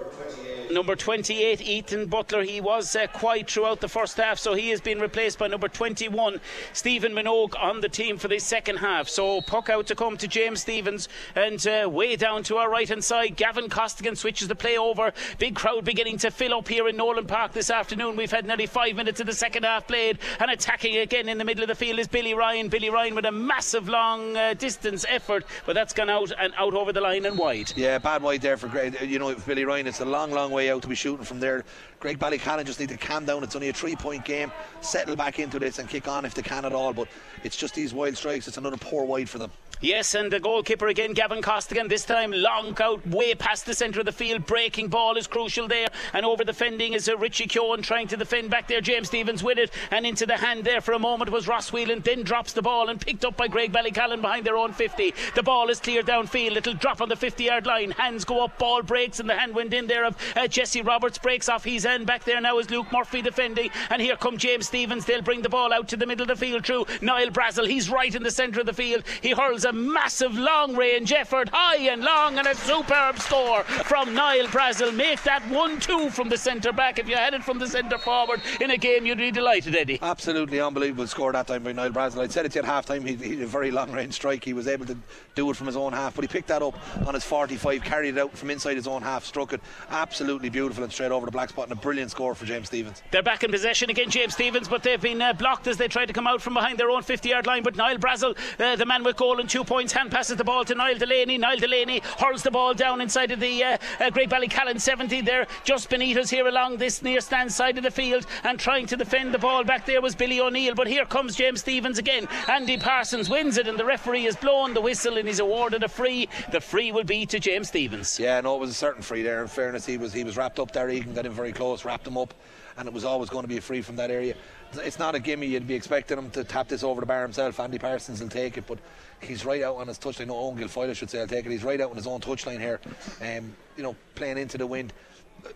Number 0.73 0.97
28, 0.97 1.61
Ethan 1.61 2.07
Butler. 2.07 2.43
He 2.43 2.63
was 2.63 2.97
uh, 2.97 3.07
quiet 3.09 3.51
throughout 3.51 3.81
the 3.81 3.89
first 3.89 4.17
half, 4.17 4.39
so 4.39 4.55
he 4.55 4.71
has 4.71 4.81
been 4.81 5.01
replaced 5.01 5.39
by 5.39 5.47
number 5.47 5.69
21, 5.69 6.41
Stephen 6.73 7.13
Minogue, 7.13 7.55
on 7.61 7.83
the 7.83 7.91
team 7.91 8.17
for 8.17 8.29
the 8.29 8.39
second 8.39 8.79
half. 8.79 9.07
So 9.07 9.43
puck 9.43 9.69
out 9.69 9.87
to 9.89 9.95
come 9.95 10.17
to 10.17 10.27
James 10.27 10.63
Stephens, 10.63 11.11
and 11.35 11.65
uh, 11.67 11.91
way 11.91 12.17
down 12.17 12.43
to 12.45 12.57
our 12.57 12.71
right 12.71 12.89
hand 12.89 13.05
side, 13.05 13.37
Gavin 13.37 13.69
Costigan 13.69 14.17
switches 14.17 14.49
the 14.49 14.55
play 14.55 14.79
over. 14.79 15.13
Big 15.39 15.55
crowd 15.55 15.85
beginning 15.85 16.17
to 16.19 16.31
fill 16.31 16.55
up 16.55 16.69
here 16.69 16.89
in 16.89 16.97
Nowlan 16.97 17.27
Park 17.27 17.53
this 17.53 17.69
afternoon. 17.69 18.17
We've 18.17 18.31
had 18.31 18.47
nearly 18.47 18.67
five 18.67 18.97
minutes 18.97 19.21
of 19.21 19.27
the 19.27 19.35
second 19.35 19.65
half 19.65 19.87
played, 19.87 20.21
and 20.41 20.51
attacking 20.51 20.97
again 20.97 21.29
in 21.29 21.37
the 21.37 21.45
middle 21.45 21.65
of 21.65 21.69
the 21.69 21.75
field 21.75 21.99
is 21.99 22.09
Billy 22.09 22.33
Ryan. 22.33 22.69
Billy 22.69 22.89
Ryan 22.89 23.15
with 23.15 23.27
a 23.27 23.33
massive 23.33 23.91
long 23.91 24.39
uh, 24.39 24.55
distance 24.55 25.05
effort, 25.07 25.45
but 25.67 25.75
that's 25.75 25.93
gone 25.93 26.09
out 26.09 26.33
and 26.39 26.55
out 26.57 26.73
over 26.73 26.95
the 26.95 27.01
line 27.03 27.27
and 27.27 27.37
wide. 27.37 27.75
Yeah, 27.77 27.99
bad 27.99 28.23
wide 28.23 28.41
there 28.41 28.57
for. 28.57 28.73
You 29.05 29.19
know, 29.19 29.35
Billy 29.35 29.67
Ryan, 29.67 29.87
it's 29.87 30.01
a 30.01 30.07
long, 30.07 30.31
long 30.31 30.51
way 30.51 30.62
out 30.71 30.83
to 30.83 30.89
be 30.89 30.95
shooting 30.95 31.25
from 31.25 31.41
there. 31.41 31.65
Graigue 32.01 32.19
Ballycallan 32.19 32.65
just 32.65 32.81
need 32.81 32.89
to 32.89 32.97
calm 32.97 33.25
down. 33.25 33.43
It's 33.43 33.55
only 33.55 33.69
a 33.69 33.73
three 33.73 33.97
point 33.97 34.25
game. 34.25 34.51
Settle 34.81 35.17
back 35.17 35.39
into 35.39 35.59
this 35.59 35.79
and 35.79 35.89
kick 35.89 36.09
on 36.09 36.25
if 36.25 36.35
they 36.35 36.43
can 36.43 36.65
at 36.65 36.73
all. 36.73 36.93
But 36.93 37.09
it's 37.45 37.57
just 37.57 37.75
these 37.75 37.95
wild 37.95 38.17
strikes. 38.17 38.49
It's 38.49 38.57
another 38.57 38.77
poor 38.77 39.05
wide 39.05 39.29
for 39.29 39.39
them. 39.39 39.51
Yes, 39.85 40.15
and 40.15 40.31
the 40.31 40.39
goalkeeper 40.39 40.87
again, 40.87 41.13
Gavin 41.13 41.43
Costigan, 41.43 41.89
this 41.89 42.05
time 42.05 42.31
long 42.31 42.77
out 42.81 43.05
way 43.05 43.35
past 43.35 43.67
the 43.67 43.75
centre 43.75 43.99
of 43.99 44.07
the 44.07 44.13
field. 44.13 44.47
Breaking 44.47 44.87
ball 44.87 45.17
is 45.17 45.27
crucial 45.27 45.67
there. 45.67 45.89
And 46.13 46.25
over 46.25 46.45
defending 46.45 46.93
is 46.93 47.09
uh, 47.09 47.17
Richie 47.17 47.49
Keown 47.49 47.83
trying 47.83 48.07
to 48.07 48.17
defend 48.17 48.49
back 48.49 48.69
there. 48.69 48.81
James 48.81 49.09
Stephens 49.09 49.43
with 49.43 49.59
it. 49.59 49.73
And 49.91 50.07
into 50.07 50.25
the 50.25 50.37
hand 50.37 50.63
there 50.63 50.81
for 50.81 50.93
a 50.93 51.01
moment 51.01 51.33
was 51.33 51.49
Ross 51.49 51.73
Whelan. 51.73 51.99
Then 51.99 52.23
drops 52.23 52.53
the 52.53 52.63
ball 52.63 52.91
and 52.91 53.01
picked 53.01 53.25
up 53.25 53.37
by 53.37 53.49
Graigue 53.49 53.73
Ballycallan 53.73 54.21
behind 54.21 54.47
their 54.47 54.57
own 54.57 54.73
50. 54.73 55.15
The 55.35 55.43
ball 55.43 55.69
is 55.69 55.81
cleared 55.81 56.07
downfield. 56.07 56.55
It'll 56.55 56.75
drop 56.75 57.01
on 57.01 57.09
the 57.09 57.17
50 57.17 57.43
yard 57.43 57.67
line. 57.67 57.91
Hands 57.91 58.25
go 58.25 58.45
up, 58.45 58.57
ball 58.61 58.83
breaks, 58.83 59.19
and 59.19 59.29
the 59.29 59.35
hand 59.35 59.53
went 59.53 59.75
in 59.75 59.89
there 59.89 60.05
of 60.05 60.17
uh, 60.37 60.47
Jesse 60.47 60.83
Roberts. 60.83 61.19
Breaks 61.19 61.49
off 61.49 61.65
his 61.65 61.85
end. 61.85 62.07
Back 62.07 62.23
there 62.23 62.41
now 62.41 62.61
is 62.61 62.71
Luke 62.71 62.93
Murphy 62.93 63.21
defending. 63.21 63.71
And 63.91 64.01
here 64.01 64.15
come 64.15 64.39
James 64.39 64.69
Stephens. 64.69 65.07
They'll 65.07 65.23
bring 65.23 65.43
the 65.43 65.49
ball 65.49 65.73
out 65.73 65.89
to 65.89 65.97
the 65.97 66.07
middle 66.07 66.23
of 66.23 66.29
the 66.29 66.37
field 66.37 66.65
through 66.65 66.87
Niall 67.01 67.31
Brazel. 67.31 67.67
He's 67.67 67.91
right 67.91 68.15
in 68.15 68.23
the 68.23 68.31
centre 68.31 68.61
of 68.61 68.67
the 68.67 68.73
field. 68.73 69.03
He 69.21 69.33
hurls 69.33 69.65
a 69.65 69.72
massive 69.73 70.37
long 70.37 70.77
range 70.77 71.13
effort, 71.13 71.49
high 71.53 71.91
and 71.91 72.03
long, 72.03 72.39
and 72.39 72.47
a 72.47 72.55
superb 72.55 73.19
score 73.19 73.63
from 73.65 74.15
Niall 74.15 74.47
Brazel. 74.47 74.95
Make 74.95 75.23
that 75.25 75.43
1 75.49 75.81
2 75.81 76.11
from 76.11 76.29
the 76.29 76.37
centre 76.37 76.73
back. 76.73 76.99
If 76.99 77.09
you 77.09 77.17
had 77.17 77.35
it 77.35 77.43
from 77.43 77.59
the 77.59 77.67
centre 77.67 77.99
forward 77.99 78.41
in 78.61 78.71
a 78.71 78.77
game, 78.77 79.07
you'd 79.07 79.19
be 79.19 79.31
delighted, 79.31 79.75
Eddie. 79.75 79.99
Absolutely 80.03 80.61
unbelievable 80.61 81.07
score 81.07 81.33
that 81.33 81.47
time 81.47 81.63
by 81.63 81.73
Niall 81.73 81.91
Brazel. 81.91 82.23
I'd 82.23 82.33
said 82.33 82.47
it 82.47 82.57
at 82.57 82.65
half 82.65 82.87
time, 82.87 83.05
he, 83.05 83.15
he 83.15 83.31
had 83.37 83.43
a 83.43 83.47
very 83.47 83.71
long 83.71 83.93
range 83.93 84.15
strike. 84.15 84.45
He 84.45 84.53
was 84.53 84.69
able 84.69 84.87
to 84.87 84.97
do 85.35 85.51
it 85.51 85.57
from 85.57 85.67
his 85.67 85.77
own 85.77 85.93
half, 85.93 86.15
but 86.15 86.23
he 86.23 86.29
picked 86.29 86.49
that 86.49 86.63
up 86.63 86.79
on 87.07 87.15
his 87.15 87.25
45, 87.25 87.83
carried 87.83 88.17
it 88.17 88.21
out 88.21 88.37
from 88.37 88.51
inside 88.51 88.77
his 88.77 88.87
own 88.87 89.03
half, 89.03 89.25
struck 89.25 89.53
it 89.53 89.61
absolutely 89.91 90.51
beautiful 90.51 90.85
and 90.85 90.93
straight 90.93 91.11
over 91.11 91.27
the 91.27 91.33
black 91.33 91.49
spot, 91.49 91.65
and 91.69 91.73
a 91.73 91.81
brilliant 91.81 92.11
score 92.11 92.35
for 92.35 92.45
James 92.45 92.69
Stephens. 92.69 93.03
They're 93.11 93.23
back 93.23 93.45
in 93.45 93.51
possession 93.51 93.91
again, 93.91 94.11
James 94.11 94.35
Stephens, 94.35 94.69
but 94.69 94.83
they've 94.83 95.01
been 95.01 95.23
uh, 95.23 95.33
blocked 95.33 95.67
as 95.67 95.77
they 95.77 95.89
try 95.89 96.07
to 96.07 96.13
come 96.13 96.27
out 96.27 96.41
from 96.41 96.55
behind 96.55 96.79
their 96.79 96.91
own 96.91 97.03
50 97.03 97.29
yard 97.29 97.47
line. 97.47 97.63
But 97.63 97.77
Niall 97.77 97.99
Brazel, 97.99 98.37
uh, 98.59 98.77
the 98.77 98.87
man 98.87 99.05
with 99.05 99.17
goal 99.17 99.41
and 99.41 99.49
two 99.49 99.62
points, 99.65 99.93
hand 99.93 100.11
passes 100.11 100.37
the 100.37 100.45
ball 100.45 100.65
to 100.65 100.75
Niall 100.75 100.97
Delaney. 100.97 101.39
Niall 101.39 101.59
Delaney 101.59 102.03
hurls 102.19 102.43
the 102.43 102.51
ball 102.51 102.75
down 102.75 103.01
inside 103.01 103.31
of 103.31 103.41
the 103.41 103.65
uh, 103.65 103.79
uh, 104.01 104.11
Graigue 104.11 104.29
Ballycallan 104.29 104.81
70 104.81 105.21
there, 105.23 105.47
just 105.65 105.89
beneath 105.89 106.17
us 106.17 106.31
here 106.31 106.47
along 106.47 106.77
this 106.77 107.03
near 107.03 107.21
stand 107.21 107.53
side 107.53 107.77
of 107.77 107.85
the 107.85 107.91
field, 107.91 108.27
and 108.45 108.59
trying 108.59 108.87
to 108.87 108.97
defend 108.97 109.33
the 109.33 109.39
ball 109.39 109.65
back 109.65 109.87
there 109.87 110.01
was 110.01 110.15
Billy 110.15 110.41
O'Neill. 110.41 110.75
But 110.75 110.87
here 110.87 111.05
comes 111.05 111.37
James 111.37 111.61
Stephens 111.61 111.99
again. 111.99 112.29
Andy 112.49 112.79
Parsons 112.79 113.29
wins 113.31 113.57
it, 113.57 113.67
and 113.67 113.79
the 113.79 113.85
referee 113.85 114.25
has 114.25 114.37
blown 114.37 114.75
the 114.75 114.81
whistle 114.81 115.17
and 115.17 115.29
he's 115.29 115.41
awarded 115.41 115.83
a 115.83 115.89
free. 115.89 116.29
The 116.51 116.61
free 116.61 116.93
will 116.93 117.05
be 117.05 117.27
to 117.27 117.39
James 117.39 117.69
Stephens. 117.69 118.19
Yeah, 118.19 118.41
no, 118.41 118.57
it 118.57 118.61
was 118.61 118.71
a 118.71 118.75
certain 118.75 119.03
free 119.03 119.23
there. 119.23 119.43
In 119.43 119.49
fairness, 119.49 119.87
he 119.87 119.97
was 119.97 120.13
he 120.13 120.25
was 120.25 120.37
wrapped 120.37 120.59
up 120.59 120.73
there. 120.73 120.89
Egan 120.91 121.15
got 121.15 121.27
him 121.27 121.33
very 121.33 121.53
close, 121.53 121.85
wrapped 121.85 122.07
him 122.07 122.19
up, 122.19 122.35
and 122.77 122.89
it 122.89 122.95
was 122.95 123.05
always 123.05 123.31
going 123.31 123.43
to 123.43 123.49
be 123.49 123.59
a 123.59 123.61
free 123.61 123.83
from 123.83 123.97
that 123.97 124.11
area. 124.11 124.35
It's 124.75 124.99
not 124.99 125.15
a 125.15 125.21
gimme. 125.21 125.47
You'd 125.47 125.67
be 125.67 125.75
expecting 125.75 126.19
him 126.19 126.31
to 126.31 126.45
tap 126.45 126.69
this 126.69 126.83
over 126.83 127.01
the 127.01 127.07
bar 127.07 127.23
himself. 127.23 127.61
Andy 127.61 127.79
Parsons 127.79 128.21
will 128.21 128.29
take 128.29 128.57
it, 128.57 128.67
but 128.67 128.79
he's 129.25 129.45
right 129.45 129.63
out 129.63 129.77
on 129.77 129.89
his 129.89 129.99
touchline. 129.99 130.29
No, 130.29 130.37
Owen 130.37 130.59
Guilfoyle, 130.59 130.91
I 130.91 130.93
should 130.93 131.11
say, 131.11 131.21
I'll 131.21 131.27
take 131.27 131.47
it. 131.47 131.51
He's 131.51 131.65
right 131.65 131.81
out 131.81 131.91
on 131.91 131.97
his 131.97 132.07
own 132.07 132.21
touchline 132.21 132.61
here, 132.61 132.81
um, 133.21 133.55
you 133.77 133.83
know, 133.83 133.97
playing 134.15 134.39
into 134.39 134.59
the 134.59 134.67
wind 134.67 134.93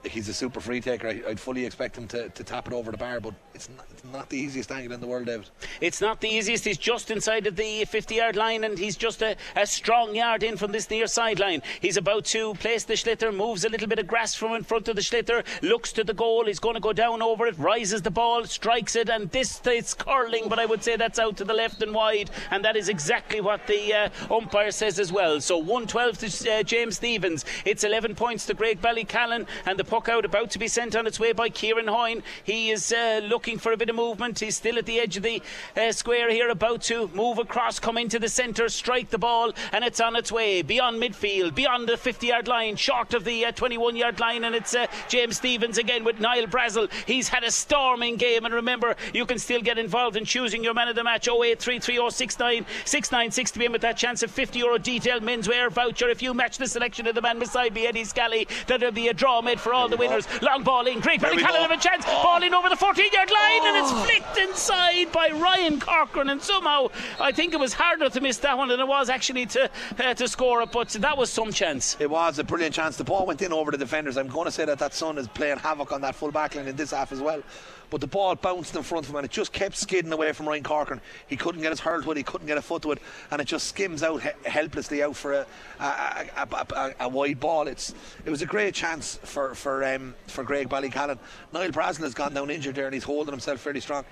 he's 0.05 0.29
a 0.29 0.35
super 0.35 0.61
free 0.61 0.81
taker. 0.81 1.09
I, 1.09 1.23
would 1.27 1.41
fully 1.41 1.65
expect 1.65 1.97
him 1.97 2.07
to, 2.09 2.29
to 2.29 2.45
tap 2.45 2.67
it 2.67 2.73
over 2.73 2.91
the 2.91 2.97
bar, 2.97 3.21
but 3.21 3.35
it's 3.55 3.69
not, 3.69 3.87
it's 3.91 4.05
not 4.05 4.29
the 4.29 4.39
easiest 4.39 4.71
angle 4.71 4.93
in 4.93 5.01
the 5.01 5.07
world, 5.07 5.27
David. 5.27 5.49
It's 5.81 6.01
not 6.01 6.21
the 6.21 6.29
easiest. 6.29 6.65
He's 6.65 6.79
just 6.79 7.11
inside 7.11 7.47
of 7.47 7.57
the 7.57 7.85
50 7.85 8.15
yard 8.15 8.37
line 8.37 8.65
and 8.65 8.79
he's 8.79 8.97
just 8.97 9.23
a, 9.23 9.37
a 9.55 9.67
strong 9.67 10.15
yard 10.15 10.43
in 10.43 10.57
from 10.57 10.73
this 10.73 10.89
near 10.91 11.07
sideline. 11.07 11.63
He's 11.81 11.97
about 11.97 12.25
to 12.27 12.55
place 12.55 12.85
the 12.85 12.95
sliotar, 12.95 13.35
moves 13.35 13.65
a 13.65 13.69
little 13.69 13.89
bit 13.89 13.99
of 13.99 14.07
grass 14.07 14.35
from 14.35 14.55
in 14.55 14.63
front 14.63 14.89
of 14.89 14.97
the 14.97 15.03
sliotar, 15.03 15.45
looks 15.63 15.93
to 15.93 16.05
the 16.05 16.15
goal. 16.15 16.47
He's 16.47 16.59
going 16.59 16.75
to 16.75 16.81
go 16.81 16.93
down 16.93 17.23
over 17.23 17.47
it, 17.47 17.59
rises 17.59 18.03
the 18.03 18.11
ball, 18.11 18.45
strikes 18.45 18.97
it, 18.97 19.09
and 19.09 19.31
this 19.31 19.61
it's 19.67 19.95
curling, 19.95 20.49
but 20.49 20.59
I 20.59 20.67
would 20.67 20.83
say 20.83 20.97
that's 20.97 21.19
out 21.19 21.37
to 21.39 21.45
the 21.45 21.55
left 21.55 21.83
and 21.83 21.95
wide, 21.95 22.31
and 22.51 22.65
that 22.65 22.77
is 22.77 22.89
exactly 22.89 23.41
what 23.41 23.67
the 23.67 23.93
uh, 23.93 24.35
umpire 24.35 24.71
says 24.71 24.99
as 24.99 25.13
well. 25.13 25.41
So 25.41 25.59
112 25.59 26.19
to 26.19 26.53
uh, 26.53 26.63
James 26.63 26.97
Stephens. 26.97 27.45
It's 27.65 27.85
11 27.85 28.15
points 28.15 28.47
to 28.47 28.55
Graigue 28.55 28.81
Ballycallan 28.81 29.47
and 29.65 29.76
and 29.77 29.85
the 29.85 29.91
puck 29.91 30.09
out 30.09 30.25
about 30.25 30.51
to 30.51 30.59
be 30.59 30.69
sent 30.69 30.97
on 30.97 31.07
its 31.07 31.21
way 31.21 31.33
by 31.33 31.51
Kieran 31.51 31.87
Hoyne. 31.87 32.23
He 32.43 32.71
is 32.71 32.93
uh, 32.93 33.21
looking 33.23 33.59
for 33.59 33.73
a 33.73 33.77
bit 33.77 33.91
of 33.91 33.97
movement. 33.97 34.41
He's 34.41 34.57
still 34.57 34.79
at 34.79 34.87
the 34.87 34.99
edge 34.99 35.19
of 35.19 35.23
the 35.23 35.43
uh, 35.77 35.93
square 35.93 36.31
here, 36.31 36.49
about 36.49 36.81
to 36.85 37.11
move 37.13 37.37
across, 37.37 37.79
come 37.79 37.99
into 37.99 38.19
the 38.19 38.31
centre, 38.31 38.71
strike 38.71 39.11
the 39.11 39.19
ball, 39.19 39.53
and 39.73 39.85
it's 39.85 40.01
on 40.01 40.17
its 40.17 40.33
way 40.33 40.63
beyond 40.63 41.03
midfield, 41.03 41.55
beyond 41.55 41.91
the 41.91 41.99
50 41.99 42.29
yard 42.29 42.49
line, 42.49 42.77
short 42.77 43.13
of 43.13 43.25
the 43.25 43.45
uh, 43.45 43.53
21 43.53 43.97
yard 43.97 44.19
line. 44.19 44.45
And 44.45 44.55
it's 44.55 44.75
uh, 44.75 44.87
James 45.11 45.37
Stephens 45.37 45.77
again 45.77 46.05
with 46.05 46.21
Niall 46.21 46.47
Brazel. 46.47 46.91
He's 47.07 47.29
had 47.29 47.45
a 47.45 47.51
storming 47.51 48.17
game, 48.17 48.47
and 48.47 48.55
remember, 48.55 48.97
you 49.13 49.27
can 49.27 49.39
still 49.39 49.61
get 49.61 49.77
involved 49.77 50.17
in 50.17 50.25
choosing 50.25 50.65
your 50.65 50.73
man 50.73 50.89
of 50.89 50.97
the 50.97 51.05
match 51.05 51.27
0833069 51.27 53.53
to 53.53 53.59
be 53.59 53.67
in 53.67 53.73
with 53.73 53.83
that 53.83 53.99
chance 53.99 54.23
of 54.23 54.31
50 54.31 54.59
euro 54.59 54.79
detailed 54.79 55.23
menswear 55.23 55.71
voucher. 55.71 56.09
If 56.09 56.23
you 56.23 56.33
match 56.33 56.57
the 56.57 56.67
selection 56.67 57.07
of 57.07 57.15
the 57.15 57.21
man 57.21 57.39
beside 57.39 57.75
me, 57.75 57.87
Eddie 57.87 58.05
Scally, 58.05 58.49
that'll 58.69 58.91
be 58.91 59.09
a 59.09 59.15
draw 59.15 59.43
made 59.43 59.61
for 59.67 59.75
all 59.75 59.89
the 59.89 59.97
winners. 59.97 60.29
Long 60.43 60.63
ball 60.63 60.87
in. 60.87 61.01
Graigue 61.01 61.19
Ballycallan 61.19 61.61
have 61.61 61.73
a 61.73 61.77
chance. 61.77 62.05
Oh. 62.07 62.23
Ball 62.23 62.43
in 62.45 62.55
over 62.55 62.69
the 62.69 62.77
14 62.77 63.05
yard 63.13 63.29
line 63.29 63.63
oh. 63.63 63.67
and 63.67 63.77
it's 63.77 63.93
oh. 63.93 64.05
flicked 64.05 64.39
inside 64.39 65.11
by 65.11 65.29
Ryan 65.35 65.81
Corcoran. 65.81 66.29
And 66.29 66.41
somehow 66.41 66.89
I 67.19 67.33
think 67.33 67.53
it 67.53 67.59
was 67.59 67.73
harder 67.73 68.09
to 68.09 68.21
miss 68.21 68.39
that 68.39 68.57
one 68.57 68.69
than 68.69 68.79
it 68.79 68.87
was 68.87 69.11
actually 69.11 69.47
to 69.47 69.69
uh, 69.99 70.15
to 70.15 70.29
score 70.29 70.63
it. 70.63 70.71
But 70.71 70.91
that 70.91 71.19
was 71.19 71.33
some 71.33 71.51
chance. 71.53 71.97
It 71.99 72.09
was 72.09 72.39
a 72.39 72.45
brilliant 72.45 72.77
chance. 72.77 72.97
The 72.97 73.03
ball 73.03 73.27
went 73.27 73.43
in 73.43 73.53
over 73.53 73.73
the 73.73 73.79
defenders. 73.79 74.17
I'm 74.17 74.29
going 74.29 74.45
to 74.45 74.53
say 74.53 74.65
that 74.67 74.79
that 74.79 74.95
son 74.95 75.19
is 75.19 75.27
playing 75.27 75.59
havoc 75.59 75.91
on 75.91 76.01
that 76.03 76.15
full 76.15 76.31
back 76.31 76.55
line 76.55 76.69
in 76.69 76.77
this 76.77 76.93
half 76.93 77.11
as 77.11 77.21
well 77.21 77.43
but 77.91 78.01
the 78.01 78.07
ball 78.07 78.35
bounced 78.35 78.75
in 78.75 78.83
front 78.83 79.05
of 79.05 79.11
him 79.11 79.17
and 79.17 79.25
it 79.25 79.31
just 79.31 79.53
kept 79.53 79.77
skidding 79.77 80.13
away 80.13 80.33
from 80.33 80.49
Ryan 80.49 80.63
Corcoran. 80.63 81.01
He 81.27 81.37
couldn't 81.37 81.63
get 81.63 81.71
his 81.71 81.81
hurl 81.81 82.03
to 82.03 82.11
it, 82.11 82.17
he 82.17 82.23
couldn't 82.23 82.47
get 82.47 82.59
a 82.59 82.63
foot 82.63 82.83
to 82.83 82.93
it, 82.93 82.99
and 83.31 83.41
it 83.41 83.47
just 83.47 83.69
skims 83.69 84.03
out 84.03 84.23
he- 84.23 84.49
helplessly 84.49 85.03
out 85.03 85.17
for 85.17 85.33
a 85.33 85.47
a, 85.81 86.27
a, 86.37 86.67
a, 86.75 86.95
a, 87.01 87.09
wide 87.09 87.41
ball. 87.41 87.69
It's 87.69 87.95
it 88.25 88.31
was 88.31 88.43
a 88.43 88.47
great 88.47 88.75
chance 88.75 89.19
for 89.23 89.55
for 89.55 89.85
um, 89.85 90.15
for 90.27 90.45
Graigue 90.45 90.69
Ballycallan. 90.69 91.19
Niall 91.53 91.71
Brazel 91.71 92.03
has 92.03 92.15
gone 92.15 92.35
down 92.35 92.51
injured 92.51 92.75
there 92.75 92.87
and 92.87 92.95
he's 92.95 93.05
holding 93.05 93.33
himself 93.33 93.61
fairly 93.61 93.81
strong 93.81 94.05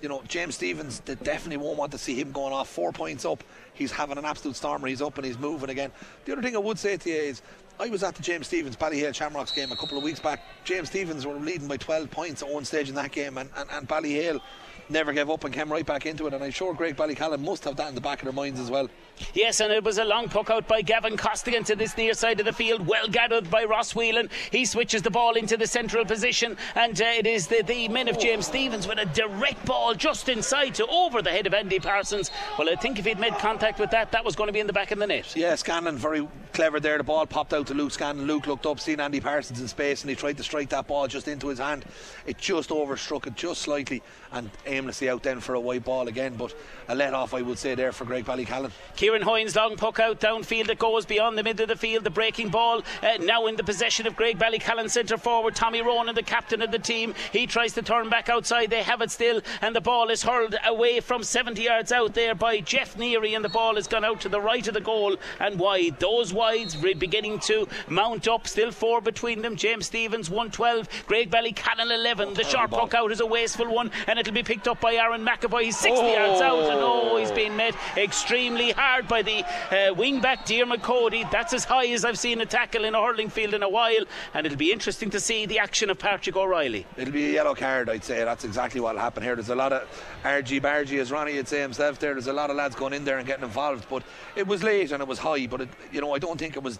you 0.00 0.08
know, 0.08 0.22
James 0.26 0.54
Stephens, 0.54 1.00
they 1.00 1.14
definitely 1.14 1.58
won't 1.58 1.78
want 1.78 1.92
to 1.92 1.98
see 1.98 2.18
him 2.18 2.32
going 2.32 2.52
off 2.52 2.68
four 2.68 2.92
points 2.92 3.24
up. 3.24 3.44
He's 3.74 3.92
having 3.92 4.18
an 4.18 4.24
absolute 4.24 4.56
stormer. 4.56 4.88
He's 4.88 5.02
up 5.02 5.16
and 5.16 5.26
he's 5.26 5.38
moving 5.38 5.70
again. 5.70 5.90
The 6.24 6.32
other 6.32 6.42
thing 6.42 6.54
I 6.54 6.58
would 6.58 6.78
say 6.78 6.96
to 6.96 7.08
you 7.08 7.16
is 7.16 7.42
I 7.80 7.88
was 7.88 8.02
at 8.02 8.14
the 8.14 8.22
James 8.22 8.46
Stephens 8.46 8.76
Ballyhale 8.76 9.14
Shamrocks 9.14 9.52
game 9.52 9.72
a 9.72 9.76
couple 9.76 9.96
of 9.96 10.04
weeks 10.04 10.20
back. 10.20 10.44
James 10.64 10.90
Stephens 10.90 11.26
were 11.26 11.32
leading 11.36 11.66
by 11.66 11.78
12 11.78 12.10
points 12.10 12.42
at 12.42 12.52
one 12.52 12.62
stage 12.66 12.90
in 12.90 12.94
that 12.96 13.10
game, 13.10 13.38
and, 13.38 13.48
and, 13.56 13.70
and 13.70 13.88
Ballyhale 13.88 14.42
never 14.90 15.14
gave 15.14 15.30
up 15.30 15.44
and 15.44 15.54
came 15.54 15.72
right 15.72 15.86
back 15.86 16.04
into 16.04 16.26
it. 16.26 16.34
And 16.34 16.44
I'm 16.44 16.50
sure 16.50 16.74
Graigue 16.74 16.96
Ballycallan 16.96 17.40
must 17.40 17.64
have 17.64 17.76
that 17.76 17.88
in 17.88 17.94
the 17.94 18.00
back 18.02 18.18
of 18.18 18.24
their 18.24 18.34
minds 18.34 18.60
as 18.60 18.70
well. 18.70 18.90
Yes, 19.34 19.60
and 19.60 19.72
it 19.72 19.84
was 19.84 19.98
a 19.98 20.04
long 20.04 20.28
puck 20.28 20.50
out 20.50 20.66
by 20.66 20.82
Gavin 20.82 21.16
Costigan 21.16 21.64
to 21.64 21.76
this 21.76 21.96
near 21.96 22.14
side 22.14 22.40
of 22.40 22.46
the 22.46 22.52
field, 22.52 22.86
well 22.86 23.08
gathered 23.08 23.50
by 23.50 23.64
Ross 23.64 23.94
Whelan. 23.94 24.30
He 24.50 24.64
switches 24.64 25.02
the 25.02 25.10
ball 25.10 25.34
into 25.34 25.56
the 25.56 25.66
central 25.66 26.04
position, 26.04 26.56
and 26.74 27.00
uh, 27.00 27.04
it 27.04 27.26
is 27.26 27.46
the, 27.46 27.62
the 27.62 27.88
men 27.88 28.08
of 28.08 28.18
James 28.18 28.46
Stephens 28.46 28.86
with 28.86 28.98
a 28.98 29.06
direct 29.06 29.64
ball 29.64 29.94
just 29.94 30.28
inside 30.28 30.74
to 30.76 30.86
over 30.86 31.22
the 31.22 31.30
head 31.30 31.46
of 31.46 31.54
Andy 31.54 31.78
Parsons. 31.78 32.30
Well, 32.58 32.68
I 32.70 32.76
think 32.76 32.98
if 32.98 33.04
he'd 33.04 33.18
made 33.18 33.34
contact 33.34 33.78
with 33.78 33.90
that, 33.90 34.12
that 34.12 34.24
was 34.24 34.36
going 34.36 34.48
to 34.48 34.52
be 34.52 34.60
in 34.60 34.66
the 34.66 34.72
back 34.72 34.90
of 34.90 34.98
the 34.98 35.06
net. 35.06 35.34
Yeah, 35.36 35.54
Scanlon 35.54 35.96
very 35.96 36.26
clever 36.52 36.80
there. 36.80 36.98
The 36.98 37.04
ball 37.04 37.26
popped 37.26 37.52
out 37.54 37.66
to 37.68 37.74
Luke 37.74 37.92
Scanlon. 37.92 38.26
Luke 38.26 38.46
looked 38.46 38.66
up, 38.66 38.80
seen 38.80 39.00
Andy 39.00 39.20
Parsons 39.20 39.60
in 39.60 39.68
space, 39.68 40.02
and 40.02 40.10
he 40.10 40.16
tried 40.16 40.36
to 40.36 40.42
strike 40.42 40.68
that 40.70 40.86
ball 40.86 41.06
just 41.06 41.28
into 41.28 41.48
his 41.48 41.58
hand. 41.58 41.84
It 42.26 42.38
just 42.38 42.70
overstruck 42.70 43.26
it 43.26 43.36
just 43.36 43.62
slightly, 43.62 44.02
and 44.32 44.50
aimlessly 44.66 45.08
out 45.08 45.22
then 45.22 45.40
for 45.40 45.54
a 45.54 45.60
white 45.60 45.84
ball 45.84 46.08
again. 46.08 46.34
But 46.34 46.54
a 46.88 46.94
let 46.94 47.14
off, 47.14 47.34
I 47.34 47.42
would 47.42 47.58
say, 47.58 47.74
there 47.74 47.92
for 47.92 48.04
Graigue 48.04 48.24
Ballycallan. 48.24 48.72
Kieran 49.10 49.22
Hoyne's 49.22 49.56
long 49.56 49.74
puck 49.74 49.98
out 49.98 50.20
downfield. 50.20 50.68
It 50.68 50.78
goes 50.78 51.04
beyond 51.04 51.36
the 51.36 51.42
middle 51.42 51.64
of 51.64 51.68
the 51.68 51.74
field. 51.74 52.04
The 52.04 52.10
breaking 52.10 52.50
ball 52.50 52.84
uh, 53.02 53.16
now 53.20 53.48
in 53.48 53.56
the 53.56 53.64
possession 53.64 54.06
of 54.06 54.14
Graigue 54.14 54.38
Ballycallan 54.38 54.88
centre 54.88 55.18
forward. 55.18 55.56
Tommy 55.56 55.82
Ronan, 55.82 56.14
the 56.14 56.22
captain 56.22 56.62
of 56.62 56.70
the 56.70 56.78
team, 56.78 57.12
he 57.32 57.44
tries 57.48 57.72
to 57.72 57.82
turn 57.82 58.08
back 58.08 58.28
outside. 58.28 58.70
They 58.70 58.84
have 58.84 59.00
it 59.00 59.10
still, 59.10 59.40
and 59.62 59.74
the 59.74 59.80
ball 59.80 60.10
is 60.10 60.22
hurled 60.22 60.54
away 60.64 61.00
from 61.00 61.24
70 61.24 61.60
yards 61.60 61.90
out 61.90 62.14
there 62.14 62.36
by 62.36 62.60
Jeff 62.60 62.96
Neary, 62.96 63.34
and 63.34 63.44
the 63.44 63.48
ball 63.48 63.74
has 63.74 63.88
gone 63.88 64.04
out 64.04 64.20
to 64.20 64.28
the 64.28 64.40
right 64.40 64.64
of 64.68 64.74
the 64.74 64.80
goal 64.80 65.16
and 65.40 65.58
wide. 65.58 65.98
Those 65.98 66.32
wides 66.32 66.76
beginning 66.76 67.40
to 67.40 67.66
mount 67.88 68.28
up. 68.28 68.46
Still 68.46 68.70
four 68.70 69.00
between 69.00 69.42
them. 69.42 69.56
James 69.56 69.86
Stephens 69.86 70.30
112, 70.30 70.88
Graigue 71.08 71.30
Ballycallan 71.30 71.92
11. 71.92 72.34
The 72.34 72.44
sharp 72.44 72.70
puck 72.70 72.94
out 72.94 73.10
is 73.10 73.18
a 73.18 73.26
wasteful 73.26 73.74
one, 73.74 73.90
and 74.06 74.20
it'll 74.20 74.32
be 74.32 74.44
picked 74.44 74.68
up 74.68 74.80
by 74.80 74.94
Aaron 74.94 75.24
McAvoy. 75.24 75.62
He's 75.62 75.78
60 75.78 76.00
oh. 76.00 76.12
yards 76.12 76.40
out, 76.40 76.60
and 76.60 76.78
oh, 76.80 77.16
he's 77.16 77.32
been 77.32 77.56
met 77.56 77.74
extremely 77.96 78.70
hard 78.70 78.99
by 79.08 79.22
the 79.22 79.44
uh, 79.70 79.94
wing 79.94 80.20
back. 80.20 80.46
That's 80.46 81.52
as 81.52 81.64
high 81.64 81.86
as 81.88 82.04
I've 82.04 82.18
seen 82.18 82.40
a 82.40 82.46
tackle 82.46 82.84
in 82.84 82.94
a 82.94 83.02
hurling 83.02 83.28
field 83.28 83.54
in 83.54 83.62
a 83.62 83.68
while, 83.68 84.04
and 84.34 84.46
it'll 84.46 84.58
be 84.58 84.72
interesting 84.72 85.10
to 85.10 85.20
see 85.20 85.46
the 85.46 85.58
action 85.58 85.90
of 85.90 85.98
Patrick 85.98 86.36
O'Reilly. 86.36 86.86
It'll 86.96 87.12
be 87.12 87.26
a 87.30 87.32
yellow 87.32 87.54
card, 87.54 87.88
I'd 87.90 88.04
say. 88.04 88.24
That's 88.24 88.44
exactly 88.44 88.80
what'll 88.80 89.00
happen 89.00 89.22
here. 89.22 89.34
There's 89.34 89.50
a 89.50 89.54
lot 89.54 89.72
of 89.72 89.82
RG 90.24 90.60
Bargy, 90.60 90.98
as 90.98 91.12
Ronnie 91.12 91.36
would 91.36 91.48
say 91.48 91.60
himself 91.60 91.98
there. 91.98 92.14
There's 92.14 92.26
a 92.26 92.32
lot 92.32 92.50
of 92.50 92.56
lads 92.56 92.74
going 92.74 92.92
in 92.92 93.04
there 93.04 93.18
and 93.18 93.26
getting 93.26 93.44
involved, 93.44 93.86
but 93.88 94.02
it 94.36 94.46
was 94.46 94.62
late 94.62 94.92
and 94.92 95.02
it 95.02 95.08
was 95.08 95.18
high. 95.18 95.46
But 95.46 95.62
it, 95.62 95.68
you 95.92 96.00
know, 96.00 96.14
I 96.14 96.18
don't 96.18 96.38
think 96.38 96.56
it 96.56 96.62
was 96.62 96.78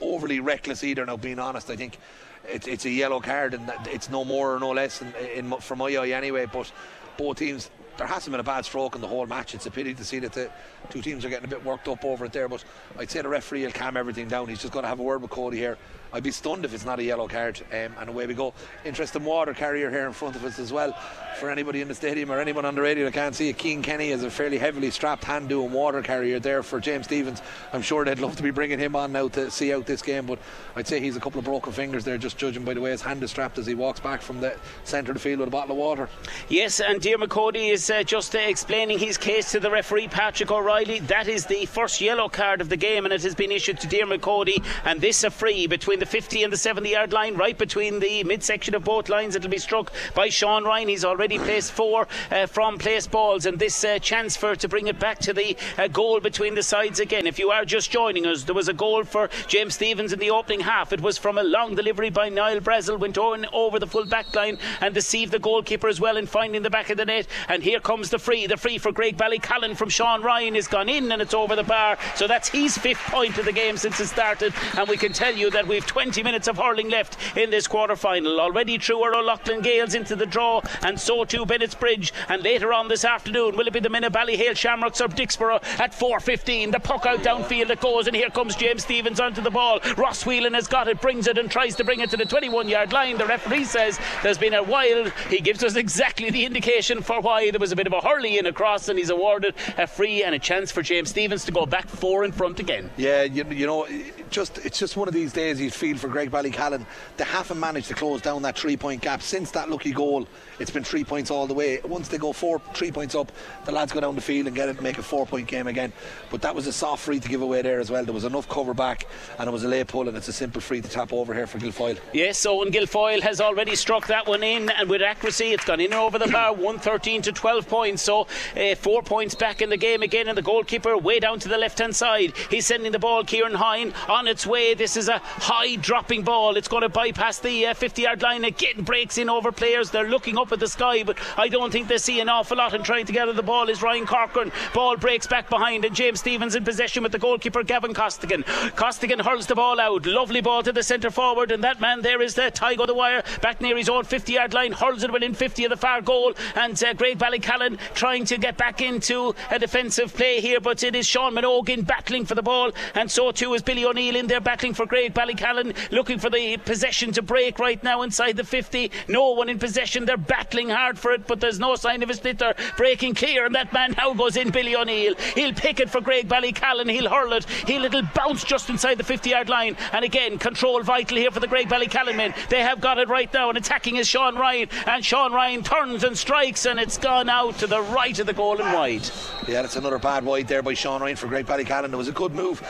overly 0.00 0.40
reckless 0.40 0.84
either. 0.84 1.04
Now, 1.06 1.16
being 1.16 1.38
honest, 1.38 1.70
I 1.70 1.76
think 1.76 1.98
it's, 2.46 2.66
it's 2.66 2.84
a 2.84 2.90
yellow 2.90 3.20
card 3.20 3.54
and 3.54 3.72
it's 3.86 4.10
no 4.10 4.24
more 4.24 4.54
or 4.54 4.60
no 4.60 4.70
less 4.70 5.02
in, 5.02 5.14
in, 5.34 5.50
from 5.60 5.78
my 5.78 5.86
eye 5.86 6.10
anyway. 6.10 6.46
But 6.46 6.70
both 7.16 7.38
teams 7.38 7.70
there 8.00 8.06
hasn't 8.06 8.32
been 8.32 8.40
a 8.40 8.42
bad 8.42 8.64
stroke 8.64 8.94
in 8.94 9.02
the 9.02 9.06
whole 9.06 9.26
match. 9.26 9.54
It's 9.54 9.66
a 9.66 9.70
pity 9.70 9.92
to 9.92 10.04
see 10.06 10.20
that 10.20 10.32
the 10.32 10.50
two 10.88 11.02
teams 11.02 11.22
are 11.22 11.28
getting 11.28 11.44
a 11.44 11.48
bit 11.48 11.62
worked 11.62 11.86
up 11.86 12.02
over 12.02 12.24
it 12.24 12.32
there. 12.32 12.48
But 12.48 12.64
I'd 12.98 13.10
say 13.10 13.20
the 13.20 13.28
referee 13.28 13.62
will 13.62 13.72
calm 13.72 13.98
everything 13.98 14.26
down. 14.26 14.48
He's 14.48 14.62
just 14.62 14.72
going 14.72 14.84
to 14.84 14.88
have 14.88 15.00
a 15.00 15.02
word 15.02 15.20
with 15.20 15.30
Cody 15.30 15.58
here. 15.58 15.76
I'd 16.12 16.22
be 16.22 16.30
stunned 16.30 16.64
if 16.64 16.74
it's 16.74 16.84
not 16.84 16.98
a 16.98 17.04
yellow 17.04 17.28
card. 17.28 17.60
Um, 17.70 17.94
and 17.98 18.08
away 18.08 18.26
we 18.26 18.34
go. 18.34 18.52
Interesting 18.84 19.24
water 19.24 19.54
carrier 19.54 19.90
here 19.90 20.06
in 20.06 20.12
front 20.12 20.36
of 20.36 20.44
us 20.44 20.58
as 20.58 20.72
well. 20.72 20.92
For 21.38 21.50
anybody 21.50 21.80
in 21.80 21.88
the 21.88 21.94
stadium 21.94 22.30
or 22.30 22.38
anyone 22.38 22.64
on 22.64 22.74
the 22.74 22.82
radio 22.82 23.04
that 23.06 23.14
can't 23.14 23.34
see 23.34 23.48
it, 23.48 23.56
Keane 23.56 23.82
Kenny 23.82 24.10
is 24.10 24.22
a 24.22 24.30
fairly 24.30 24.58
heavily 24.58 24.90
strapped 24.90 25.24
hand 25.24 25.48
doing 25.48 25.72
water 25.72 26.02
carrier 26.02 26.38
there 26.38 26.62
for 26.62 26.80
James 26.80 27.06
Stephens. 27.06 27.40
I'm 27.72 27.80
sure 27.80 28.04
they'd 28.04 28.18
love 28.18 28.36
to 28.36 28.42
be 28.42 28.50
bringing 28.50 28.78
him 28.78 28.94
on 28.94 29.12
now 29.12 29.28
to 29.28 29.50
see 29.50 29.72
out 29.72 29.86
this 29.86 30.02
game, 30.02 30.26
but 30.26 30.38
I'd 30.76 30.86
say 30.86 31.00
he's 31.00 31.16
a 31.16 31.20
couple 31.20 31.38
of 31.38 31.46
broken 31.46 31.72
fingers 31.72 32.04
there, 32.04 32.18
just 32.18 32.36
judging 32.36 32.64
by 32.64 32.74
the 32.74 32.80
way 32.80 32.90
his 32.90 33.00
hand 33.00 33.22
is 33.22 33.30
strapped 33.30 33.56
as 33.56 33.66
he 33.66 33.74
walks 33.74 34.00
back 34.00 34.20
from 34.20 34.40
the 34.40 34.54
centre 34.84 35.12
of 35.12 35.16
the 35.16 35.20
field 35.20 35.38
with 35.38 35.48
a 35.48 35.50
bottle 35.50 35.72
of 35.72 35.78
water. 35.78 36.08
Yes, 36.50 36.80
and 36.80 37.00
Diarmuid 37.00 37.30
Cody 37.30 37.68
is 37.68 37.88
uh, 37.88 38.02
just 38.02 38.34
uh, 38.34 38.40
explaining 38.40 38.98
his 38.98 39.16
case 39.16 39.52
to 39.52 39.60
the 39.60 39.70
referee, 39.70 40.08
Patrick 40.08 40.50
O'Reilly. 40.50 40.98
That 41.00 41.28
is 41.28 41.46
the 41.46 41.64
first 41.66 42.00
yellow 42.02 42.28
card 42.28 42.60
of 42.60 42.68
the 42.68 42.76
game, 42.76 43.06
and 43.06 43.14
it 43.14 43.22
has 43.22 43.34
been 43.34 43.52
issued 43.52 43.80
to 43.80 43.88
Diarmuid 43.88 44.20
Cody, 44.20 44.62
and 44.84 45.00
this 45.00 45.24
a 45.24 45.30
free 45.30 45.66
between 45.66 45.99
the 46.00 46.06
50 46.06 46.42
and 46.42 46.52
the 46.52 46.56
70 46.56 46.90
yard 46.90 47.12
line, 47.12 47.36
right 47.36 47.56
between 47.56 48.00
the 48.00 48.24
midsection 48.24 48.74
of 48.74 48.82
both 48.82 49.08
lines. 49.08 49.36
It'll 49.36 49.50
be 49.50 49.58
struck 49.58 49.92
by 50.14 50.28
Sean 50.28 50.64
Ryan. 50.64 50.88
He's 50.88 51.04
already 51.04 51.38
placed 51.38 51.72
four 51.72 52.08
uh, 52.30 52.46
from 52.46 52.78
place 52.78 53.06
balls, 53.06 53.46
and 53.46 53.58
this 53.58 53.84
uh, 53.84 53.98
chance 53.98 54.36
for 54.36 54.56
to 54.56 54.68
bring 54.68 54.88
it 54.88 54.98
back 54.98 55.18
to 55.20 55.32
the 55.32 55.56
uh, 55.78 55.88
goal 55.88 56.20
between 56.20 56.54
the 56.54 56.62
sides 56.62 56.98
again. 56.98 57.26
If 57.26 57.38
you 57.38 57.50
are 57.50 57.64
just 57.64 57.90
joining 57.90 58.26
us, 58.26 58.44
there 58.44 58.54
was 58.54 58.68
a 58.68 58.72
goal 58.72 59.04
for 59.04 59.28
James 59.46 59.74
Stephens 59.74 60.12
in 60.12 60.18
the 60.18 60.30
opening 60.30 60.60
half. 60.60 60.92
It 60.92 61.00
was 61.00 61.18
from 61.18 61.38
a 61.38 61.42
long 61.42 61.74
delivery 61.74 62.10
by 62.10 62.28
Niall 62.28 62.60
Brazel, 62.60 62.98
went 62.98 63.18
on 63.18 63.46
over 63.52 63.78
the 63.78 63.86
full 63.86 64.06
back 64.06 64.34
line 64.34 64.58
and 64.80 64.94
deceived 64.94 65.32
the 65.32 65.38
goalkeeper 65.38 65.88
as 65.88 66.00
well 66.00 66.16
in 66.16 66.26
finding 66.26 66.62
the 66.62 66.70
back 66.70 66.90
of 66.90 66.96
the 66.96 67.04
net. 67.04 67.26
And 67.48 67.62
here 67.62 67.80
comes 67.80 68.10
the 68.10 68.18
free. 68.18 68.46
The 68.46 68.56
free 68.56 68.78
for 68.78 68.92
Graigue 68.92 69.16
Ballycallan 69.16 69.76
from 69.76 69.88
Sean 69.88 70.22
Ryan 70.22 70.56
is 70.56 70.66
gone 70.66 70.88
in 70.88 71.12
and 71.12 71.20
it's 71.20 71.34
over 71.34 71.54
the 71.54 71.62
bar. 71.62 71.98
So 72.16 72.26
that's 72.26 72.48
his 72.48 72.78
fifth 72.78 73.02
point 73.06 73.38
of 73.38 73.44
the 73.44 73.52
game 73.52 73.76
since 73.76 74.00
it 74.00 74.06
started. 74.06 74.54
And 74.76 74.88
we 74.88 74.96
can 74.96 75.12
tell 75.12 75.34
you 75.34 75.50
that 75.50 75.66
we've 75.66 75.86
20 75.90 76.22
minutes 76.22 76.46
of 76.46 76.56
hurling 76.56 76.88
left 76.88 77.16
in 77.36 77.50
this 77.50 77.66
quarter 77.66 77.96
final. 77.96 78.40
Already 78.40 78.78
through 78.78 79.02
our 79.02 79.12
O'Loughlin 79.12 79.60
Gaels 79.60 79.96
into 79.96 80.14
the 80.14 80.24
draw, 80.24 80.62
and 80.82 81.00
so 81.00 81.24
too 81.24 81.44
Bennettsbridge. 81.44 82.12
And 82.28 82.44
later 82.44 82.72
on 82.72 82.86
this 82.86 83.04
afternoon, 83.04 83.56
will 83.56 83.66
it 83.66 83.72
be 83.72 83.80
the 83.80 83.88
men 83.88 84.04
of 84.04 84.12
Shamrocks 84.56 85.00
or 85.00 85.08
Dicksboro 85.08 85.56
at 85.80 85.90
4.15? 85.90 86.70
The 86.70 86.78
puck 86.78 87.06
out 87.06 87.18
downfield 87.24 87.70
it 87.70 87.80
goes, 87.80 88.06
and 88.06 88.14
here 88.14 88.30
comes 88.30 88.54
James 88.54 88.84
Stephens 88.84 89.18
onto 89.18 89.42
the 89.42 89.50
ball. 89.50 89.80
Ross 89.96 90.24
Whelan 90.24 90.54
has 90.54 90.68
got 90.68 90.86
it, 90.86 91.00
brings 91.00 91.26
it, 91.26 91.38
and 91.38 91.50
tries 91.50 91.74
to 91.74 91.82
bring 91.82 91.98
it 91.98 92.10
to 92.10 92.16
the 92.16 92.24
21 92.24 92.68
yard 92.68 92.92
line. 92.92 93.18
The 93.18 93.26
referee 93.26 93.64
says 93.64 93.98
there's 94.22 94.38
been 94.38 94.54
a 94.54 94.62
wild. 94.62 95.10
He 95.28 95.40
gives 95.40 95.64
us 95.64 95.74
exactly 95.74 96.30
the 96.30 96.46
indication 96.46 97.02
for 97.02 97.20
why 97.20 97.50
there 97.50 97.58
was 97.58 97.72
a 97.72 97.76
bit 97.76 97.88
of 97.88 97.92
a 97.92 98.00
hurley 98.00 98.38
in 98.38 98.46
across, 98.46 98.88
and 98.88 98.96
he's 98.96 99.10
awarded 99.10 99.56
a 99.76 99.88
free 99.88 100.22
and 100.22 100.36
a 100.36 100.38
chance 100.38 100.70
for 100.70 100.82
James 100.82 101.10
Stephens 101.10 101.44
to 101.46 101.52
go 101.52 101.66
back 101.66 101.88
four 101.88 102.24
in 102.24 102.30
front 102.30 102.60
again. 102.60 102.90
Yeah, 102.96 103.22
you, 103.22 103.44
you 103.50 103.66
know, 103.66 103.88
just 104.30 104.58
it's 104.58 104.78
just 104.78 104.96
one 104.96 105.08
of 105.08 105.14
these 105.14 105.32
days 105.32 105.60
you 105.60 105.70
feel 105.70 105.96
for 105.96 106.08
Graigue 106.08 106.30
Ballycallan. 106.30 106.84
They 107.16 107.24
haven't 107.24 107.60
managed 107.60 107.88
to 107.88 107.94
close 107.94 108.22
down 108.22 108.42
that 108.42 108.58
three 108.58 108.76
point 108.76 109.02
gap 109.02 109.22
since 109.22 109.50
that 109.52 109.70
lucky 109.70 109.92
goal. 109.92 110.26
It's 110.60 110.70
been 110.70 110.84
three 110.84 111.04
points 111.04 111.30
all 111.30 111.46
the 111.46 111.54
way. 111.54 111.80
Once 111.84 112.08
they 112.08 112.18
go 112.18 112.34
four, 112.34 112.60
three 112.74 112.92
points 112.92 113.14
up, 113.14 113.32
the 113.64 113.72
lads 113.72 113.92
go 113.92 114.00
down 114.00 114.14
the 114.14 114.20
field 114.20 114.46
and 114.46 114.54
get 114.54 114.68
it 114.68 114.72
and 114.72 114.82
make 114.82 114.98
a 114.98 115.02
four 115.02 115.24
point 115.24 115.48
game 115.48 115.66
again. 115.66 115.90
But 116.30 116.42
that 116.42 116.54
was 116.54 116.66
a 116.66 116.72
soft 116.72 117.02
free 117.02 117.18
to 117.18 117.28
give 117.30 117.40
away 117.40 117.62
there 117.62 117.80
as 117.80 117.90
well. 117.90 118.04
There 118.04 118.12
was 118.12 118.24
enough 118.24 118.46
cover 118.46 118.74
back 118.74 119.06
and 119.38 119.48
it 119.48 119.52
was 119.52 119.64
a 119.64 119.68
lay 119.68 119.84
pull 119.84 120.06
and 120.06 120.16
it's 120.18 120.28
a 120.28 120.34
simple 120.34 120.60
free 120.60 120.82
to 120.82 120.88
tap 120.88 121.14
over 121.14 121.32
here 121.32 121.46
for 121.46 121.58
Guilfoyle. 121.58 121.98
Yes, 122.12 122.44
Owen 122.44 122.70
Guilfoyle 122.70 123.22
has 123.22 123.40
already 123.40 123.74
struck 123.74 124.06
that 124.08 124.26
one 124.26 124.42
in 124.42 124.68
and 124.68 124.90
with 124.90 125.00
accuracy 125.00 125.52
it's 125.52 125.64
gone 125.64 125.80
in 125.80 125.94
over 125.94 126.18
the 126.18 126.28
bar 126.32 126.52
113 126.52 127.22
to 127.22 127.32
12 127.32 127.66
points. 127.66 128.02
So 128.02 128.26
uh, 128.54 128.74
four 128.74 129.02
points 129.02 129.34
back 129.34 129.62
in 129.62 129.70
the 129.70 129.78
game 129.78 130.02
again 130.02 130.28
and 130.28 130.36
the 130.36 130.42
goalkeeper 130.42 130.98
way 130.98 131.20
down 131.20 131.40
to 131.40 131.48
the 131.48 131.56
left 131.56 131.78
hand 131.78 131.96
side. 131.96 132.34
He's 132.50 132.66
sending 132.66 132.92
the 132.92 132.98
ball, 132.98 133.24
Kieran 133.24 133.54
Hoyne, 133.54 133.94
on 134.10 134.28
its 134.28 134.46
way. 134.46 134.74
This 134.74 134.98
is 134.98 135.08
a 135.08 135.20
high 135.20 135.76
dropping 135.76 136.22
ball. 136.22 136.58
It's 136.58 136.68
going 136.68 136.82
to 136.82 136.90
bypass 136.90 137.38
the 137.38 137.68
uh, 137.68 137.74
50 137.74 138.02
yard 138.02 138.20
line. 138.20 138.44
Again 138.44 138.82
breaks 138.82 139.16
in 139.16 139.30
over 139.30 139.52
players. 139.52 139.90
They're 139.90 140.06
looking 140.06 140.36
up 140.36 140.49
at 140.52 140.60
the 140.60 140.68
sky, 140.68 141.02
but 141.02 141.18
I 141.36 141.48
don't 141.48 141.70
think 141.70 141.88
they 141.88 141.98
see 141.98 142.20
an 142.20 142.28
awful 142.28 142.56
lot 142.56 142.74
and 142.74 142.84
trying 142.84 143.06
to 143.06 143.12
gather 143.12 143.32
the 143.32 143.42
ball 143.42 143.68
is 143.68 143.82
Ryan 143.82 144.06
Corcoran. 144.06 144.52
Ball 144.74 144.96
breaks 144.96 145.26
back 145.26 145.48
behind, 145.48 145.84
and 145.84 145.94
James 145.94 146.20
Stephens 146.20 146.54
in 146.54 146.64
possession 146.64 147.02
with 147.02 147.12
the 147.12 147.18
goalkeeper 147.18 147.62
Gavin 147.62 147.94
Costigan. 147.94 148.44
Costigan 148.76 149.18
hurls 149.18 149.46
the 149.46 149.54
ball 149.54 149.80
out. 149.80 150.06
Lovely 150.06 150.40
ball 150.40 150.62
to 150.62 150.72
the 150.72 150.82
centre 150.82 151.10
forward, 151.10 151.50
and 151.50 151.62
that 151.64 151.80
man 151.80 152.02
there 152.02 152.22
is 152.22 152.34
the 152.34 152.50
Tygo 152.50 152.86
Dwyer 152.86 153.22
back 153.40 153.60
near 153.60 153.76
his 153.76 153.88
own 153.88 154.04
50 154.04 154.32
yard 154.32 154.54
line. 154.54 154.72
Hurls 154.72 155.02
it 155.02 155.12
within 155.12 155.34
50 155.34 155.64
of 155.64 155.70
the 155.70 155.76
far 155.76 156.00
goal, 156.00 156.34
and 156.54 156.72
uh, 156.82 156.94
Graigue 156.94 157.18
Ballycallan 157.18 157.78
trying 157.94 158.24
to 158.26 158.38
get 158.38 158.56
back 158.56 158.80
into 158.80 159.34
a 159.50 159.58
defensive 159.58 160.14
play 160.14 160.40
here, 160.40 160.60
but 160.60 160.82
it 160.82 160.94
is 160.94 161.06
Sean 161.06 161.34
Minogue 161.34 161.86
battling 161.86 162.24
for 162.24 162.34
the 162.34 162.42
ball, 162.42 162.72
and 162.94 163.10
so 163.10 163.30
too 163.30 163.54
is 163.54 163.62
Billy 163.62 163.84
O'Neill 163.84 164.16
in 164.16 164.26
there 164.26 164.40
battling 164.40 164.74
for 164.74 164.86
Graigue 164.86 165.14
Ballycallan, 165.14 165.74
looking 165.90 166.18
for 166.18 166.30
the 166.30 166.56
possession 166.58 167.12
to 167.12 167.22
break 167.22 167.58
right 167.58 167.82
now 167.82 168.02
inside 168.02 168.36
the 168.36 168.44
50. 168.44 168.90
No 169.08 169.30
one 169.30 169.48
in 169.48 169.58
possession. 169.58 170.04
They're 170.04 170.16
battling 170.40 170.70
hard 170.70 170.98
for 170.98 171.12
it, 171.12 171.26
but 171.26 171.38
there's 171.38 171.60
no 171.60 171.76
sign 171.76 172.02
of 172.02 172.08
a 172.08 172.14
split. 172.14 172.38
They're 172.38 172.54
breaking 172.78 173.14
clear, 173.14 173.44
and 173.44 173.54
that 173.54 173.74
man 173.74 173.94
now 173.98 174.14
goes 174.14 174.36
in, 174.38 174.50
Billy 174.50 174.74
O'Neill. 174.74 175.14
He'll 175.34 175.52
pick 175.52 175.80
it 175.80 175.90
for 175.90 176.00
Graigue 176.00 176.28
Ballycallan. 176.28 176.90
He'll 176.90 177.10
hurl 177.10 177.34
it. 177.34 177.44
He'll 177.66 177.84
it'll 177.84 178.08
bounce 178.14 178.42
just 178.42 178.70
inside 178.70 178.96
the 178.96 179.04
50 179.04 179.28
yard 179.28 179.50
line. 179.50 179.76
And 179.92 180.02
again, 180.02 180.38
control 180.38 180.82
vital 180.82 181.18
here 181.18 181.30
for 181.30 181.40
the 181.40 181.46
Graigue 181.46 181.68
Ballycallan 181.68 182.16
men. 182.16 182.32
They 182.48 182.60
have 182.62 182.80
got 182.80 182.96
it 182.98 183.08
right 183.08 183.32
now, 183.34 183.50
and 183.50 183.58
attacking 183.58 183.96
is 183.96 184.08
Sean 184.08 184.34
Ryan. 184.34 184.70
And 184.86 185.04
Sean 185.04 185.30
Ryan 185.32 185.62
turns 185.62 186.04
and 186.04 186.16
strikes, 186.16 186.64
and 186.64 186.80
it's 186.80 186.96
gone 186.96 187.28
out 187.28 187.58
to 187.58 187.66
the 187.66 187.82
right 187.82 188.18
of 188.18 188.26
the 188.26 188.32
goal 188.32 188.58
and 188.62 188.72
wide. 188.72 189.06
Yeah, 189.46 189.60
that's 189.60 189.76
another 189.76 189.98
bad 189.98 190.24
wide 190.24 190.48
there 190.48 190.62
by 190.62 190.72
Sean 190.72 191.02
Ryan 191.02 191.16
for 191.16 191.26
Graigue 191.26 191.44
Ballycallan. 191.44 191.92
It 191.92 191.96
was 191.96 192.08
a 192.08 192.12
good 192.12 192.32
move. 192.32 192.60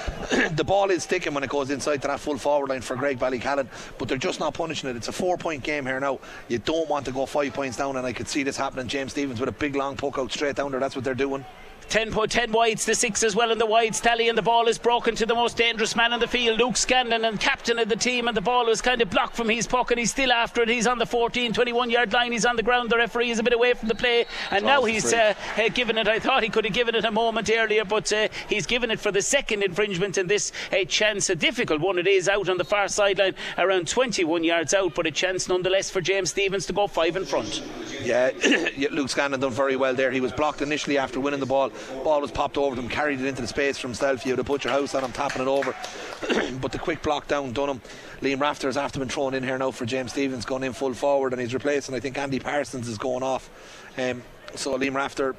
the 0.56 0.64
ball 0.64 0.90
is 0.90 1.04
sticking 1.04 1.34
when 1.34 1.44
it 1.44 1.50
goes 1.50 1.70
inside 1.70 2.02
to 2.02 2.08
that 2.08 2.18
full 2.18 2.36
forward 2.36 2.70
line 2.70 2.80
for 2.80 2.96
Graigue 2.96 3.18
Ballycallan, 3.18 3.68
but 3.96 4.08
they're 4.08 4.18
just 4.18 4.40
not 4.40 4.54
punishing 4.54 4.90
it. 4.90 4.96
It's 4.96 5.08
a 5.08 5.12
four 5.12 5.36
point 5.36 5.62
game 5.62 5.86
here 5.86 6.00
now. 6.00 6.18
You 6.48 6.58
don't 6.58 6.88
want 6.88 7.04
to 7.06 7.12
go 7.12 7.26
five 7.26 7.54
points 7.60 7.76
down, 7.76 7.94
and 7.96 8.06
I 8.06 8.14
could 8.14 8.26
see 8.26 8.42
this 8.42 8.56
happening. 8.56 8.88
James 8.88 9.12
Stephens 9.12 9.38
with 9.38 9.50
a 9.50 9.52
big 9.52 9.76
long 9.76 9.94
poke 9.94 10.16
out 10.16 10.32
straight 10.32 10.56
down 10.56 10.70
there. 10.70 10.80
That's 10.80 10.96
what 10.96 11.04
they're 11.04 11.14
doing. 11.14 11.44
10, 11.90 12.12
10 12.12 12.52
wides 12.52 12.84
to 12.84 12.94
6 12.94 13.24
as 13.24 13.34
well 13.34 13.50
in 13.50 13.58
the 13.58 13.66
wides 13.66 14.00
tally 14.00 14.28
and 14.28 14.38
the 14.38 14.42
ball 14.42 14.68
is 14.68 14.78
broken 14.78 15.16
to 15.16 15.26
the 15.26 15.34
most 15.34 15.56
dangerous 15.56 15.96
man 15.96 16.12
in 16.12 16.20
the 16.20 16.28
field 16.28 16.60
Luke 16.60 16.76
Scanlon 16.76 17.24
and 17.24 17.40
captain 17.40 17.80
of 17.80 17.88
the 17.88 17.96
team 17.96 18.28
and 18.28 18.36
the 18.36 18.40
ball 18.40 18.66
was 18.66 18.80
kind 18.80 19.02
of 19.02 19.10
blocked 19.10 19.34
from 19.34 19.48
his 19.48 19.66
puck 19.66 19.90
and 19.90 19.98
he's 19.98 20.12
still 20.12 20.30
after 20.30 20.62
it. 20.62 20.68
He's 20.68 20.86
on 20.86 20.98
the 20.98 21.06
14 21.06 21.52
21 21.52 21.90
yard 21.90 22.12
line. 22.12 22.30
He's 22.30 22.46
on 22.46 22.54
the 22.54 22.62
ground. 22.62 22.90
The 22.90 22.96
referee 22.96 23.30
is 23.30 23.40
a 23.40 23.42
bit 23.42 23.52
away 23.52 23.74
from 23.74 23.88
the 23.88 23.96
play 23.96 24.26
and 24.52 24.64
now 24.64 24.84
he's 24.84 25.12
uh, 25.12 25.34
uh, 25.58 25.68
given 25.70 25.98
it. 25.98 26.06
I 26.06 26.20
thought 26.20 26.44
he 26.44 26.48
could 26.48 26.64
have 26.64 26.74
given 26.74 26.94
it 26.94 27.04
a 27.04 27.10
moment 27.10 27.50
earlier 27.52 27.84
but 27.84 28.12
uh, 28.12 28.28
he's 28.48 28.66
given 28.66 28.92
it 28.92 29.00
for 29.00 29.10
the 29.10 29.22
second 29.22 29.64
infringement 29.64 30.16
in 30.16 30.28
this 30.28 30.52
a 30.70 30.84
chance. 30.84 31.28
A 31.28 31.34
difficult 31.34 31.80
one 31.80 31.98
it 31.98 32.06
is 32.06 32.28
out 32.28 32.48
on 32.48 32.56
the 32.56 32.64
far 32.64 32.86
sideline 32.86 33.34
around 33.58 33.88
21 33.88 34.44
yards 34.44 34.74
out 34.74 34.94
but 34.94 35.08
a 35.08 35.10
chance 35.10 35.48
nonetheless 35.48 35.90
for 35.90 36.00
James 36.00 36.30
Stephens 36.30 36.66
to 36.66 36.72
go 36.72 36.86
five 36.86 37.16
in 37.16 37.24
front. 37.24 37.62
Yeah 38.00 38.30
Luke 38.90 39.10
Scanlon 39.10 39.40
done 39.40 39.52
very 39.52 39.76
well 39.76 39.94
there. 39.94 40.10
He 40.10 40.22
was 40.22 40.32
blocked 40.32 40.62
initially 40.62 40.96
after 40.96 41.20
winning 41.20 41.40
the 41.40 41.44
ball 41.44 41.70
Ball 42.04 42.20
was 42.20 42.30
popped 42.30 42.56
over 42.56 42.76
to 42.76 42.82
him, 42.82 42.88
carried 42.88 43.20
it 43.20 43.26
into 43.26 43.42
the 43.42 43.48
space 43.48 43.78
for 43.78 43.88
himself. 43.88 44.24
You 44.24 44.32
would 44.32 44.38
have 44.38 44.46
put 44.46 44.64
your 44.64 44.72
house 44.72 44.94
on 44.94 45.04
him, 45.04 45.12
tapping 45.12 45.42
it 45.42 45.48
over. 45.48 45.74
but 46.60 46.72
the 46.72 46.78
quick 46.78 47.02
block 47.02 47.28
down 47.28 47.52
Dunham. 47.52 47.80
Liam 48.20 48.40
Rafter 48.40 48.68
has 48.68 48.76
after 48.76 48.98
been 48.98 49.08
thrown 49.08 49.34
in 49.34 49.42
here 49.42 49.58
now 49.58 49.70
for 49.70 49.86
James 49.86 50.12
Stephens, 50.12 50.44
going 50.44 50.62
in 50.62 50.72
full 50.72 50.94
forward 50.94 51.32
and 51.32 51.40
he's 51.40 51.54
replacing. 51.54 51.94
I 51.94 52.00
think 52.00 52.18
Andy 52.18 52.38
Parsons 52.38 52.88
is 52.88 52.98
going 52.98 53.22
off. 53.22 53.50
Um, 53.96 54.22
so 54.54 54.76
Liam 54.78 54.94
Rafter 54.94 55.36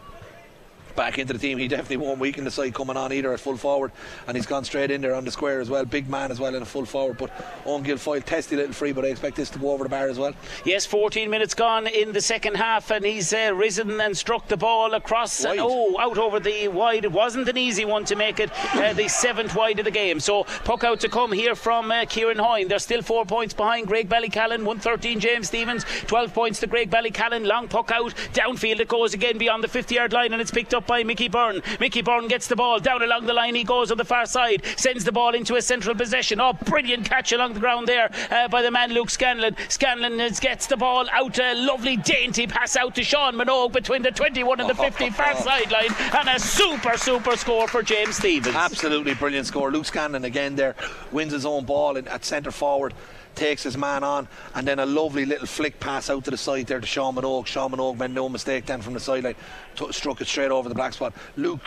back 0.96 1.20
into 1.20 1.34
the 1.34 1.40
team. 1.40 1.58
He 1.58 1.68
definitely 1.68 1.98
won't 1.98 2.20
weaken 2.20 2.44
the 2.44 2.52
side 2.52 2.74
coming 2.74 2.98
on 2.98 3.14
either 3.14 3.34
at 3.34 3.40
full 3.40 3.58
forward, 3.58 3.92
and 4.28 4.36
he's 4.36 4.46
gone 4.46 4.64
straight 4.64 4.92
in 4.92 5.02
there 5.02 5.16
on 5.16 5.26
the 5.26 5.32
square 5.32 5.60
as 5.60 5.70
well. 5.70 5.86
Big 5.86 6.10
man 6.10 6.32
as 6.32 6.40
well 6.40 6.56
in 6.56 6.62
a 6.62 6.66
full 6.66 6.86
forward. 6.86 7.18
But 7.18 7.32
Owen 7.66 7.84
Guilfoyle, 7.84 8.24
testy 8.24 8.56
little 8.56 8.74
free, 8.74 8.92
but 8.92 9.06
I 9.06 9.10
expect 9.10 9.36
this 9.36 9.50
to 9.52 9.60
go 9.60 9.72
over 9.72 9.84
the 9.84 9.90
bar 9.90 10.10
as 10.10 10.20
well. 10.20 10.34
Yes, 10.66 10.86
14 10.86 11.30
minutes 11.30 11.54
gone 11.54 11.88
in 11.88 12.12
the 12.12 12.22
second 12.22 12.56
half, 12.56 12.92
and 12.92 13.06
he's 13.06 13.34
uh, 13.34 13.52
risen 13.54 14.00
and 14.00 14.16
struck 14.16 14.48
the 14.48 14.58
ball 14.58 14.94
across. 14.94 15.44
Wide. 15.44 15.60
oh, 15.60 16.00
out 16.00 16.18
over 16.18 16.40
the 16.40 16.68
wide. 16.68 17.06
It 17.06 17.12
wasn't 17.12 17.48
an 17.48 17.58
easy 17.58 17.86
one 17.86 18.06
to 18.06 18.16
make 18.16 18.40
it 18.40 18.52
uh, 18.76 18.94
the 18.94 19.08
seventh 19.08 19.56
wide 19.56 19.80
of 19.80 19.86
the 19.86 19.92
game. 19.92 20.20
So 20.20 20.44
puck 20.64 20.84
out 20.84 21.00
to 21.02 21.10
come 21.10 21.32
here 21.32 21.56
from 21.56 21.92
uh, 21.92 22.06
Kieran 22.06 22.38
Hoyne. 22.38 22.68
They're 22.68 22.80
still 22.80 23.02
four 23.02 23.26
points 23.26 23.54
behind 23.54 23.88
Graigue 23.88 24.08
Ballycallan. 24.08 24.64
113 24.64 25.20
James 25.20 25.48
Stephens. 25.48 25.86
12 26.08 26.34
points 26.34 26.60
to 26.60 26.68
Graigue 26.68 26.90
Ballycallan. 26.90 27.46
Long 27.46 27.68
puck 27.68 27.92
out 27.92 28.14
downfield. 28.34 28.80
It 28.80 28.88
goes 28.88 29.14
again 29.14 29.38
beyond 29.38 29.64
the 29.64 29.68
50 29.68 29.96
yard 29.96 30.14
line, 30.14 30.34
and 30.34 30.42
it's 30.42 30.52
picked 30.52 30.74
up 30.74 30.81
by 30.86 31.04
Mickey 31.04 31.28
Byrne. 31.28 31.62
Mickey 31.80 32.02
Byrne 32.02 32.28
gets 32.28 32.48
the 32.48 32.56
ball 32.56 32.80
down 32.80 33.02
along 33.02 33.26
the 33.26 33.34
line. 33.34 33.56
He 33.56 33.64
goes 33.64 33.92
on 33.92 33.98
the 33.98 34.06
far 34.06 34.26
side, 34.26 34.64
sends 34.78 35.04
the 35.04 35.12
ball 35.12 35.34
into 35.34 35.56
a 35.56 35.62
central 35.62 35.96
possession. 35.96 36.40
Oh, 36.40 36.54
brilliant 36.54 37.06
catch 37.06 37.32
along 37.32 37.54
the 37.54 37.60
ground 37.60 37.88
there 37.88 38.12
uh, 38.30 38.48
by 38.48 38.62
the 38.62 38.72
man 38.72 38.92
Luke 38.94 39.10
Scanlon. 39.10 39.56
Scanlon 39.70 40.18
gets 40.40 40.68
the 40.68 40.78
ball 40.78 41.08
out. 41.12 41.40
A 41.40 41.56
lovely, 41.56 41.98
dainty 41.98 42.46
pass 42.46 42.76
out 42.76 42.96
to 42.96 43.04
Sean 43.04 43.36
Minogue 43.36 43.72
between 43.72 44.02
the 44.02 44.12
21 44.12 44.60
and 44.60 44.70
the 44.70 44.76
50 44.76 45.10
far 45.12 45.36
sideline, 45.36 45.94
and 46.18 46.30
a 46.30 46.40
super, 46.40 46.98
super 46.98 47.36
score 47.38 47.68
for 47.68 47.82
James 47.82 48.18
Stephens. 48.18 48.56
Absolutely 48.56 49.14
brilliant 49.14 49.48
score. 49.48 49.72
Luke 49.72 49.86
Scanlon 49.86 50.26
again 50.26 50.56
there 50.56 50.76
wins 51.12 51.32
his 51.32 51.46
own 51.46 51.66
ball 51.66 51.98
in, 51.98 52.08
at 52.08 52.26
centre 52.26 52.52
forward. 52.52 52.94
Takes 53.36 53.64
his 53.64 53.78
man 53.78 54.04
on, 54.04 54.28
and 54.54 54.68
then 54.68 54.80
a 54.80 54.86
lovely 54.86 55.26
little 55.26 55.48
flick 55.48 55.80
pass 55.80 56.10
out 56.10 56.26
to 56.26 56.32
the 56.32 56.38
side 56.38 56.68
there 56.68 56.80
to 56.80 56.86
Sean 56.86 57.16
Minogue. 57.16 57.48
Sean 57.48 57.72
Minogue 57.72 57.98
made 57.98 58.12
no 58.12 58.30
mistake 58.30 58.66
then 58.66 58.82
from 58.82 58.94
the 58.94 59.00
sideline, 59.00 59.36
t- 59.76 59.92
struck 59.92 60.22
it 60.22 60.28
straight 60.28 60.52
over 60.52 60.70
the 60.70 60.76
black 60.76 60.94
spot. 60.94 61.14
Luke 61.38 61.62